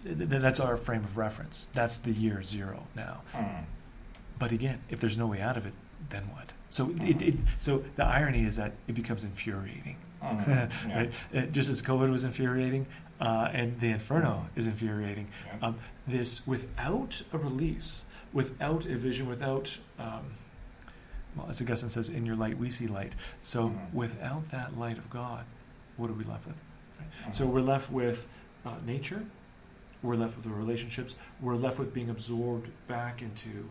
th- 0.02 0.18
th- 0.18 0.42
that's 0.42 0.58
our 0.58 0.76
frame 0.76 1.04
of 1.04 1.16
reference. 1.16 1.68
That's 1.74 1.98
the 1.98 2.10
year 2.10 2.42
zero 2.42 2.88
now. 2.96 3.22
Mhm. 3.34 3.64
But 4.38 4.52
again, 4.52 4.80
if 4.90 5.00
there's 5.00 5.16
no 5.18 5.26
way 5.26 5.40
out 5.40 5.56
of 5.56 5.66
it, 5.66 5.72
then 6.10 6.22
what? 6.30 6.52
So 6.70 6.90
it, 7.00 7.22
it 7.22 7.34
so 7.58 7.82
the 7.96 8.04
irony 8.04 8.44
is 8.44 8.56
that 8.56 8.72
it 8.86 8.92
becomes 8.94 9.24
infuriating, 9.24 9.96
Mhm. 10.22 10.70
Yeah. 10.88 10.96
right? 10.96 11.12
Uh, 11.34 11.40
just 11.46 11.68
as 11.70 11.80
COVID 11.82 12.10
was 12.10 12.24
infuriating, 12.24 12.86
uh, 13.20 13.48
and 13.52 13.80
the 13.80 13.88
Inferno 13.90 14.46
is 14.56 14.66
infuriating. 14.66 15.28
Yeah. 15.46 15.66
Um, 15.68 15.76
this 16.06 16.46
without 16.46 17.22
a 17.32 17.38
release, 17.38 18.04
without 18.32 18.84
a 18.86 18.96
vision, 18.96 19.26
without 19.28 19.78
um, 19.98 20.34
well, 21.34 21.46
as 21.48 21.60
Augustine 21.62 21.88
says, 21.88 22.08
"In 22.08 22.26
your 22.26 22.36
light 22.36 22.58
we 22.58 22.70
see 22.70 22.86
light." 22.86 23.14
So 23.42 23.70
Mhm. 23.70 23.92
without 23.94 24.50
that 24.50 24.78
light 24.78 24.98
of 24.98 25.08
God, 25.08 25.44
what 25.96 26.10
are 26.10 26.14
we 26.14 26.24
left 26.24 26.46
with? 26.46 26.60
So 27.32 27.46
Mhm. 27.46 27.50
we're 27.52 27.60
left 27.62 27.90
with 27.90 28.26
uh, 28.66 28.74
nature. 28.84 29.24
We're 30.02 30.16
left 30.16 30.34
with 30.36 30.44
the 30.44 30.50
relationships. 30.50 31.14
We're 31.40 31.56
left 31.56 31.78
with 31.78 31.94
being 31.94 32.10
absorbed 32.10 32.68
back 32.88 33.22
into 33.22 33.68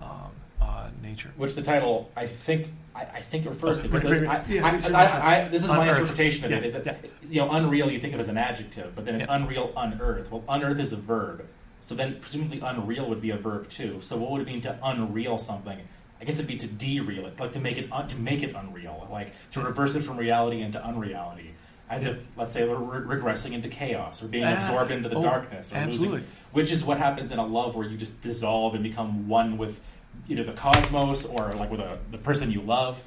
um, 0.00 0.30
uh, 0.60 0.88
nature. 1.02 1.30
Which 1.36 1.54
the 1.54 1.62
title, 1.62 2.10
I 2.16 2.26
think, 2.26 2.68
I, 2.94 3.02
I 3.02 3.20
think 3.20 3.46
refers 3.46 3.80
to. 3.80 3.88
Because 3.88 4.04
right, 4.04 4.22
I, 4.22 4.60
right. 4.60 4.92
I, 4.94 5.04
I, 5.04 5.44
I, 5.44 5.48
this 5.48 5.62
is 5.62 5.68
my 5.68 5.88
interpretation 5.88 6.44
of 6.44 6.52
it. 6.52 6.60
Yeah, 6.60 6.66
Is 6.66 6.72
that 6.72 6.86
yeah. 6.86 6.94
you 7.28 7.40
know, 7.40 7.50
unreal 7.50 7.90
you 7.90 8.00
think 8.00 8.14
of 8.14 8.20
as 8.20 8.28
an 8.28 8.36
adjective, 8.38 8.94
but 8.94 9.04
then 9.04 9.14
it's 9.16 9.26
Yeah. 9.26 9.34
unreal, 9.36 9.72
unearthed. 9.76 10.30
Well, 10.30 10.44
unearthed 10.48 10.80
is 10.80 10.92
a 10.92 10.96
verb, 10.96 11.46
so 11.80 11.94
then 11.94 12.18
presumably 12.20 12.60
unreal 12.60 13.08
would 13.08 13.20
be 13.20 13.30
a 13.30 13.36
verb 13.36 13.68
too. 13.68 14.00
So 14.00 14.16
what 14.16 14.30
would 14.32 14.42
it 14.42 14.46
mean 14.46 14.60
to 14.62 14.78
unreal 14.82 15.38
something? 15.38 15.78
I 16.20 16.24
guess 16.24 16.34
it'd 16.34 16.48
be 16.48 16.56
to 16.56 16.66
dereel 16.66 17.26
it, 17.28 17.38
like 17.38 17.52
to 17.52 17.60
make 17.60 17.78
it 17.78 17.92
un, 17.92 18.08
to 18.08 18.16
make 18.16 18.42
it 18.42 18.52
unreal, 18.54 19.06
like 19.10 19.32
to 19.52 19.60
reverse 19.60 19.94
it 19.94 20.02
from 20.02 20.16
reality 20.16 20.60
into 20.62 20.84
unreality. 20.84 21.54
As 21.90 22.04
if, 22.04 22.18
let's 22.36 22.52
say, 22.52 22.68
we're 22.68 22.76
re- 22.76 23.16
regressing 23.16 23.52
into 23.52 23.68
chaos 23.68 24.22
or 24.22 24.28
being 24.28 24.44
Ah, 24.44 24.54
absorbed 24.56 24.90
into 24.90 25.08
the 25.08 25.16
oh, 25.16 25.22
darkness, 25.22 25.72
or 25.72 25.86
losing 25.86 26.24
which 26.52 26.70
is 26.72 26.84
what 26.84 26.98
happens 26.98 27.30
in 27.30 27.38
a 27.38 27.46
love 27.46 27.74
where 27.76 27.86
you 27.86 27.96
just 27.96 28.20
dissolve 28.20 28.74
and 28.74 28.82
become 28.82 29.26
one 29.28 29.56
with 29.58 29.80
either 30.28 30.44
the 30.44 30.52
cosmos 30.52 31.24
or 31.24 31.52
like 31.54 31.70
with 31.70 31.80
a, 31.80 31.98
the 32.10 32.18
person 32.18 32.50
you 32.50 32.60
love 32.60 33.02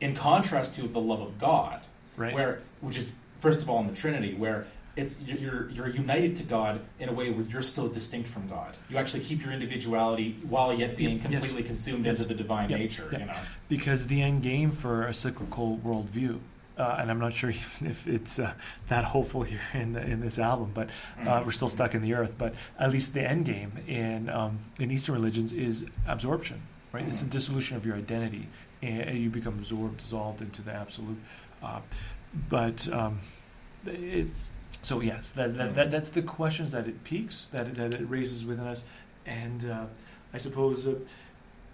in 0.00 0.14
contrast 0.14 0.74
to 0.74 0.82
the 0.88 1.00
love 1.00 1.20
of 1.20 1.38
god 1.38 1.80
Right. 2.16 2.34
where 2.34 2.60
which 2.80 2.96
is 2.98 3.10
first 3.40 3.62
of 3.62 3.70
all 3.70 3.80
in 3.80 3.86
the 3.86 3.94
trinity 3.94 4.34
where 4.34 4.66
it's 4.94 5.18
you're 5.20 5.70
you're 5.70 5.88
united 5.88 6.36
to 6.36 6.42
god 6.42 6.80
in 7.00 7.08
a 7.08 7.12
way 7.12 7.30
where 7.30 7.44
you're 7.46 7.62
still 7.62 7.88
distinct 7.88 8.28
from 8.28 8.46
god 8.48 8.76
you 8.90 8.98
actually 8.98 9.20
keep 9.22 9.42
your 9.42 9.52
individuality 9.52 10.36
while 10.48 10.72
yet 10.74 10.96
being 10.96 11.16
Yep, 11.18 11.30
yes. 11.30 11.40
completely 11.40 11.62
consumed 11.66 12.04
Yes. 12.04 12.20
into 12.20 12.28
the 12.28 12.34
divine 12.42 12.68
Yep, 12.70 12.78
nature 12.78 13.08
yep. 13.10 13.20
you 13.20 13.26
know 13.26 13.32
because 13.68 14.06
the 14.08 14.20
end 14.22 14.42
game 14.42 14.70
for 14.70 15.06
a 15.06 15.14
cyclical 15.14 15.78
worldview, 15.84 16.38
uh, 16.78 16.96
and 16.98 17.10
I'm 17.10 17.18
not 17.18 17.32
sure 17.32 17.50
if, 17.50 17.82
if 17.82 18.06
it's 18.06 18.38
uh, 18.38 18.52
that 18.88 19.04
hopeful 19.04 19.42
here 19.42 19.60
in 19.74 19.92
the, 19.92 20.02
in 20.02 20.20
this 20.20 20.38
album, 20.38 20.70
but 20.74 20.90
uh, 21.26 21.42
we're 21.44 21.52
still 21.52 21.68
stuck 21.68 21.94
in 21.94 22.02
the 22.02 22.14
earth. 22.14 22.34
But 22.38 22.54
at 22.78 22.90
least 22.92 23.14
the 23.14 23.22
end 23.22 23.44
game 23.46 23.72
in 23.86 24.28
um, 24.28 24.60
in 24.78 24.90
Eastern 24.90 25.14
religions 25.14 25.52
is 25.52 25.84
absorption, 26.06 26.62
right? 26.92 27.04
It's 27.04 27.22
the 27.22 27.30
dissolution 27.30 27.76
of 27.76 27.86
your 27.86 27.96
identity, 27.96 28.48
and 28.82 29.18
you 29.18 29.30
become 29.30 29.54
absorbed, 29.54 29.98
dissolved 29.98 30.40
into 30.40 30.62
the 30.62 30.72
absolute. 30.72 31.18
Uh, 31.62 31.80
but 32.48 32.88
um, 32.92 33.18
it, 33.86 34.28
so 34.80 35.00
yes, 35.00 35.32
that, 35.32 35.56
that, 35.58 35.74
that 35.74 35.90
that's 35.90 36.08
the 36.08 36.22
questions 36.22 36.72
that 36.72 36.88
it 36.88 37.04
piques, 37.04 37.46
that 37.46 37.68
it, 37.68 37.74
that 37.74 37.94
it 37.94 38.04
raises 38.08 38.44
within 38.44 38.66
us, 38.66 38.84
and 39.26 39.64
uh, 39.70 39.84
I 40.34 40.38
suppose 40.38 40.86
uh, 40.86 40.94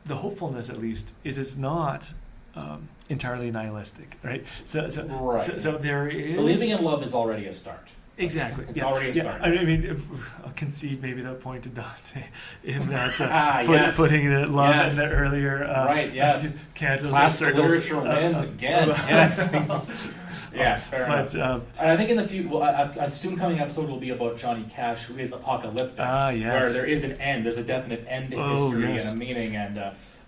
the 0.05 0.17
hopefulness, 0.17 0.69
at 0.69 0.79
least, 0.79 1.13
is 1.25 1.39
it's 1.39 1.57
not. 1.57 2.13
Um, 2.59 2.89
entirely 3.09 3.51
nihilistic, 3.51 4.17
right? 4.23 4.45
So, 4.65 4.91
so, 4.91 5.05
right 5.07 5.41
so, 5.41 5.59
so 5.59 5.79
there 5.79 6.09
is 6.09 6.37
believing 6.37 6.71
in 6.71 6.83
love 6.85 7.03
is 7.03 7.15
already 7.15 7.47
a 7.47 7.53
start 7.53 7.89
Exactly. 8.19 8.65
It's 8.69 8.77
yeah. 8.77 8.85
already 8.85 9.11
a 9.11 9.13
yeah. 9.13 9.23
start. 9.23 9.43
I 9.43 9.65
mean, 9.65 10.03
I'll 10.45 10.51
concede 10.53 11.01
maybe 11.01 11.23
that 11.23 11.41
point 11.41 11.63
to 11.65 11.69
Dante 11.69 12.25
in 12.65 12.89
that 12.91 13.21
uh, 13.21 13.29
Ah, 13.31 13.63
put, 13.65 13.73
yes. 13.75 13.97
putting 13.97 14.29
the 14.29 14.47
love 14.47 14.75
Yes. 14.75 14.93
in 14.93 14.99
the 15.09 15.15
earlier 15.15 15.63
uh, 15.65 15.87
Right, 15.87 16.13
yes. 16.13 16.57
and 16.81 17.01
circles. 17.33 17.71
literature 17.71 17.97
uh, 17.99 18.21
wins 18.21 18.39
uh, 18.39 18.49
again 18.49 18.91
uh, 18.91 19.07
yes 19.09 20.09
yes 20.53 20.85
fair 20.87 21.05
enough 21.05 21.33
But 21.33 21.41
uh, 21.41 21.61
And 21.79 21.91
I 21.93 21.97
think 21.97 22.11
in 22.11 22.17
the 22.17 22.27
future, 22.27 22.49
well, 22.49 23.09
soon 23.09 23.37
coming 23.37 23.61
episode 23.61 23.89
will 23.89 24.01
be 24.01 24.11
about 24.11 24.37
Johnny 24.37 24.67
Cash, 24.69 25.05
who 25.05 25.17
is 25.17 25.33
apocalyptic, 25.33 26.01
ah, 26.01 26.31
yes. 26.31 26.53
where 26.63 26.73
there 26.73 26.87
is 26.87 27.05
an 27.05 27.13
end. 27.21 27.45
There's 27.45 27.59
a 27.59 27.63
definite 27.65 28.05
end 28.09 28.33
to 28.33 28.37
Oh, 28.39 28.71
history 28.71 28.93
yes. 28.95 29.07
and 29.07 29.15
a 29.15 29.19
meaning. 29.25 29.55
And 29.55 29.79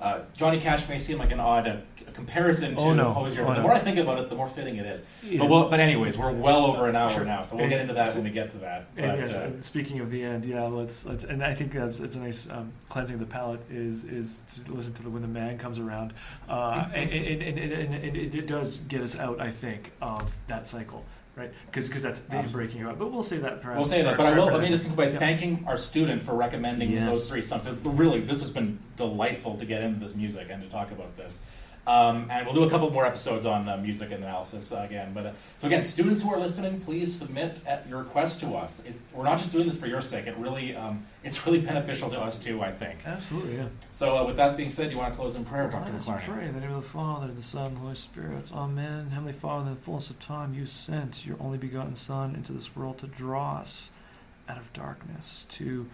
uh, 0.00 0.20
Johnny 0.36 0.58
Cash 0.60 0.88
may 0.88 0.98
seem 0.98 1.18
like 1.18 1.30
an 1.32 1.40
odd 1.40 1.68
uh, 1.68 1.76
comparison 2.14 2.74
to 2.74 2.80
Oh, 2.80 2.94
no. 2.94 3.12
Hozier, 3.12 3.42
Oh, 3.42 3.46
but 3.48 3.54
the 3.54 3.60
no. 3.60 3.66
more 3.66 3.72
I 3.74 3.78
think 3.80 3.98
about 3.98 4.18
it, 4.18 4.28
the 4.30 4.34
more 4.34 4.48
fitting 4.48 4.76
it 4.76 4.86
is. 4.86 5.02
It 5.22 5.38
But, 5.38 5.48
we'll, 5.48 5.68
but 5.68 5.78
anyways, 5.80 6.16
we're 6.18 6.32
well 6.32 6.64
over 6.64 6.88
an 6.88 6.96
hour 6.96 7.10
Sure. 7.10 7.24
now, 7.24 7.42
so 7.42 7.56
we'll 7.56 7.64
And- 7.64 7.70
get 7.70 7.80
into 7.80 7.94
that 7.94 8.14
when 8.14 8.24
we 8.24 8.30
get 8.30 8.50
to 8.52 8.58
that. 8.58 8.86
And 8.96 9.18
yes, 9.18 9.36
uh, 9.36 9.42
and 9.42 9.64
speaking 9.64 10.00
of 10.00 10.10
the 10.10 10.22
end, 10.22 10.44
yeah, 10.44 10.62
let's 10.62 11.04
let's, 11.04 11.24
and 11.24 11.44
I 11.44 11.54
think 11.54 11.72
that's, 11.72 12.00
it's 12.00 12.16
a 12.16 12.20
nice 12.20 12.48
um, 12.50 12.72
cleansing 12.88 13.14
of 13.14 13.20
the 13.20 13.26
palate 13.26 13.60
is 13.70 14.04
is 14.04 14.40
to 14.64 14.72
listen 14.72 14.92
to 14.94 15.02
the 15.02 15.10
when 15.10 15.22
the 15.22 15.28
man 15.28 15.58
comes 15.58 15.78
around, 15.78 16.12
uh, 16.48 16.88
and, 16.94 17.10
and, 17.10 17.42
and, 17.42 17.58
and, 17.58 17.94
and 17.94 18.16
it, 18.16 18.34
it 18.34 18.46
does 18.46 18.78
get 18.88 19.02
us 19.02 19.18
out, 19.18 19.40
I 19.40 19.50
think, 19.50 19.92
of 20.00 20.34
that 20.48 20.66
cycle, 20.66 21.04
right? 21.36 21.52
Because 21.66 21.88
that's 22.02 22.20
the 22.20 22.34
Absolutely. 22.34 22.52
breaking 22.52 22.86
up. 22.86 22.98
But 22.98 23.12
we'll 23.12 23.22
say 23.22 23.38
that 23.38 23.60
perhaps. 23.62 23.76
We'll 23.78 23.88
say 23.88 24.02
that, 24.02 24.16
but 24.16 24.26
I 24.26 24.36
will. 24.36 24.46
Let 24.46 24.60
me 24.60 24.68
just 24.68 24.84
conclude 24.84 25.06
by 25.06 25.12
Yeah. 25.12 25.18
thanking 25.18 25.64
our 25.66 25.76
student 25.76 26.22
for 26.22 26.34
recommending 26.34 26.90
Yes. 26.92 27.06
those 27.08 27.30
three 27.30 27.42
songs. 27.42 27.68
Really, 27.84 28.20
this 28.20 28.40
has 28.40 28.50
been 28.50 28.78
delightful 28.96 29.54
to 29.54 29.64
get 29.64 29.82
into 29.82 30.00
this 30.00 30.14
music 30.14 30.48
and 30.50 30.62
to 30.62 30.68
talk 30.68 30.90
about 30.90 31.16
this. 31.16 31.40
Um, 31.86 32.28
and 32.30 32.46
we'll 32.46 32.54
do 32.54 32.64
a 32.64 32.70
couple 32.70 32.90
more 32.90 33.06
episodes 33.06 33.46
on 33.46 33.68
uh, 33.68 33.76
music 33.76 34.10
analysis 34.12 34.70
uh, 34.70 34.82
again. 34.88 35.12
But 35.14 35.26
uh, 35.26 35.32
so 35.56 35.66
again, 35.66 35.82
students 35.84 36.22
who 36.22 36.32
are 36.32 36.38
listening, 36.38 36.80
please 36.80 37.14
submit 37.16 37.58
at 37.66 37.88
your 37.88 37.98
request 37.98 38.40
to 38.40 38.54
us. 38.54 38.82
It's, 38.84 39.02
we're 39.12 39.24
not 39.24 39.38
just 39.38 39.50
doing 39.50 39.66
this 39.66 39.78
for 39.78 39.86
your 39.86 40.02
sake. 40.02 40.26
It 40.26 40.36
really, 40.36 40.76
um, 40.76 41.06
it's 41.24 41.44
really 41.46 41.60
beneficial 41.72 42.10
to 42.10 42.20
us 42.20 42.38
too. 42.38 42.62
I 42.62 42.70
think. 42.70 43.06
Absolutely, 43.06 43.56
yeah. 43.56 43.68
So 43.92 44.18
uh, 44.18 44.24
with 44.26 44.36
that 44.36 44.56
being 44.56 44.70
said, 44.70 44.90
you 44.90 44.98
want 44.98 45.12
to 45.12 45.16
close 45.16 45.34
in 45.34 45.44
prayer, 45.44 45.68
Doctor 45.70 45.92
Let 45.92 46.08
us 46.08 46.24
pray 46.26 46.46
in 46.46 46.54
the 46.54 46.60
name 46.60 46.72
of 46.72 46.82
the 46.82 46.88
Father, 46.88 47.28
the 47.28 47.42
Son, 47.42 47.66
and 47.66 47.76
the 47.76 47.80
Holy 47.80 47.94
Spirit. 47.94 48.50
Amen. 48.54 49.10
Heavenly 49.10 49.32
Father, 49.32 49.68
in 49.70 49.74
the 49.74 49.80
fullness 49.80 50.10
of 50.10 50.18
time, 50.18 50.54
you 50.54 50.66
sent 50.66 51.26
your 51.26 51.36
only 51.40 51.58
begotten 51.58 51.96
Son 51.96 52.34
into 52.34 52.52
this 52.52 52.76
world 52.76 52.98
to 52.98 53.06
draw 53.06 53.56
us 53.56 53.90
out 54.48 54.58
of 54.58 54.72
darkness, 54.72 55.46
to 55.50 55.88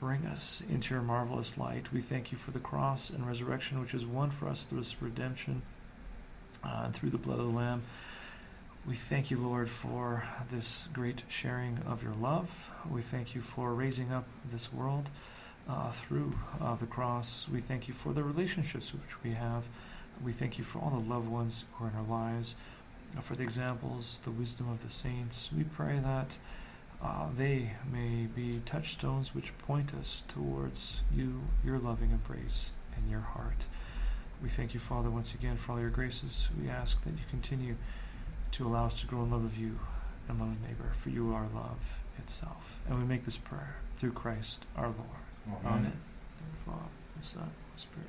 bring 0.00 0.24
us 0.24 0.62
into 0.70 0.94
your 0.94 1.02
marvelous 1.02 1.58
light. 1.58 1.92
We 1.92 2.00
thank 2.00 2.32
you 2.32 2.38
for 2.38 2.52
the 2.52 2.58
cross 2.58 3.10
and 3.10 3.26
resurrection, 3.26 3.80
which 3.80 3.92
is 3.92 4.06
won 4.06 4.30
for 4.30 4.48
us 4.48 4.64
through 4.64 4.78
this 4.78 4.96
redemption 5.00 5.60
uh, 6.64 6.82
and 6.86 6.94
through 6.94 7.10
the 7.10 7.18
blood 7.18 7.38
of 7.38 7.50
the 7.50 7.56
Lamb. 7.56 7.82
We 8.86 8.94
thank 8.94 9.30
you, 9.30 9.36
Lord, 9.36 9.68
for 9.68 10.24
this 10.50 10.88
great 10.94 11.22
sharing 11.28 11.80
of 11.86 12.02
your 12.02 12.14
love. 12.14 12.70
We 12.90 13.02
thank 13.02 13.34
you 13.34 13.42
for 13.42 13.74
raising 13.74 14.10
up 14.10 14.24
this 14.50 14.72
world 14.72 15.10
uh, 15.68 15.90
through 15.90 16.32
uh, 16.62 16.76
the 16.76 16.86
cross. 16.86 17.46
We 17.52 17.60
thank 17.60 17.86
you 17.86 17.92
for 17.92 18.14
the 18.14 18.22
relationships 18.22 18.94
which 18.94 19.22
we 19.22 19.32
have. 19.32 19.64
We 20.24 20.32
thank 20.32 20.56
you 20.56 20.64
for 20.64 20.78
all 20.78 20.90
the 20.90 21.08
loved 21.08 21.28
ones 21.28 21.66
who 21.74 21.84
are 21.84 21.88
in 21.88 21.96
our 21.96 22.04
lives, 22.04 22.54
for 23.20 23.36
the 23.36 23.42
examples, 23.42 24.22
the 24.24 24.30
wisdom 24.30 24.70
of 24.70 24.82
the 24.82 24.90
saints. 24.90 25.50
We 25.54 25.64
pray 25.64 25.98
that 26.02 26.38
uh, 27.02 27.26
they 27.36 27.72
may 27.90 28.26
be 28.26 28.60
touchstones 28.64 29.34
which 29.34 29.56
point 29.58 29.94
us 29.94 30.22
towards 30.28 31.00
you, 31.14 31.42
your 31.64 31.78
loving 31.78 32.10
embrace, 32.10 32.70
and 32.94 33.10
your 33.10 33.20
heart. 33.20 33.64
We 34.42 34.48
thank 34.48 34.74
you, 34.74 34.80
Father, 34.80 35.10
once 35.10 35.34
again 35.34 35.56
for 35.56 35.72
all 35.72 35.80
your 35.80 35.90
graces. 35.90 36.48
We 36.60 36.68
ask 36.68 37.02
that 37.04 37.10
you 37.10 37.24
continue 37.28 37.76
to 38.52 38.66
allow 38.66 38.86
us 38.86 39.00
to 39.00 39.06
grow 39.06 39.22
in 39.22 39.30
love 39.30 39.44
of 39.44 39.56
you 39.56 39.78
and 40.28 40.38
love 40.38 40.50
of 40.50 40.62
neighbor, 40.62 40.92
for 40.98 41.10
you 41.10 41.32
are 41.34 41.46
love 41.54 41.98
itself. 42.18 42.78
And 42.88 42.98
we 42.98 43.04
make 43.04 43.24
this 43.24 43.36
prayer 43.36 43.76
through 43.96 44.12
Christ 44.12 44.64
our 44.76 44.86
Lord. 44.86 45.64
Amen. 45.64 45.92
The 46.38 46.70
Father, 46.70 46.88
Son, 47.20 47.50
Spirit. 47.76 48.08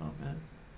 Amen. 0.00 0.12
Amen. 0.20 0.40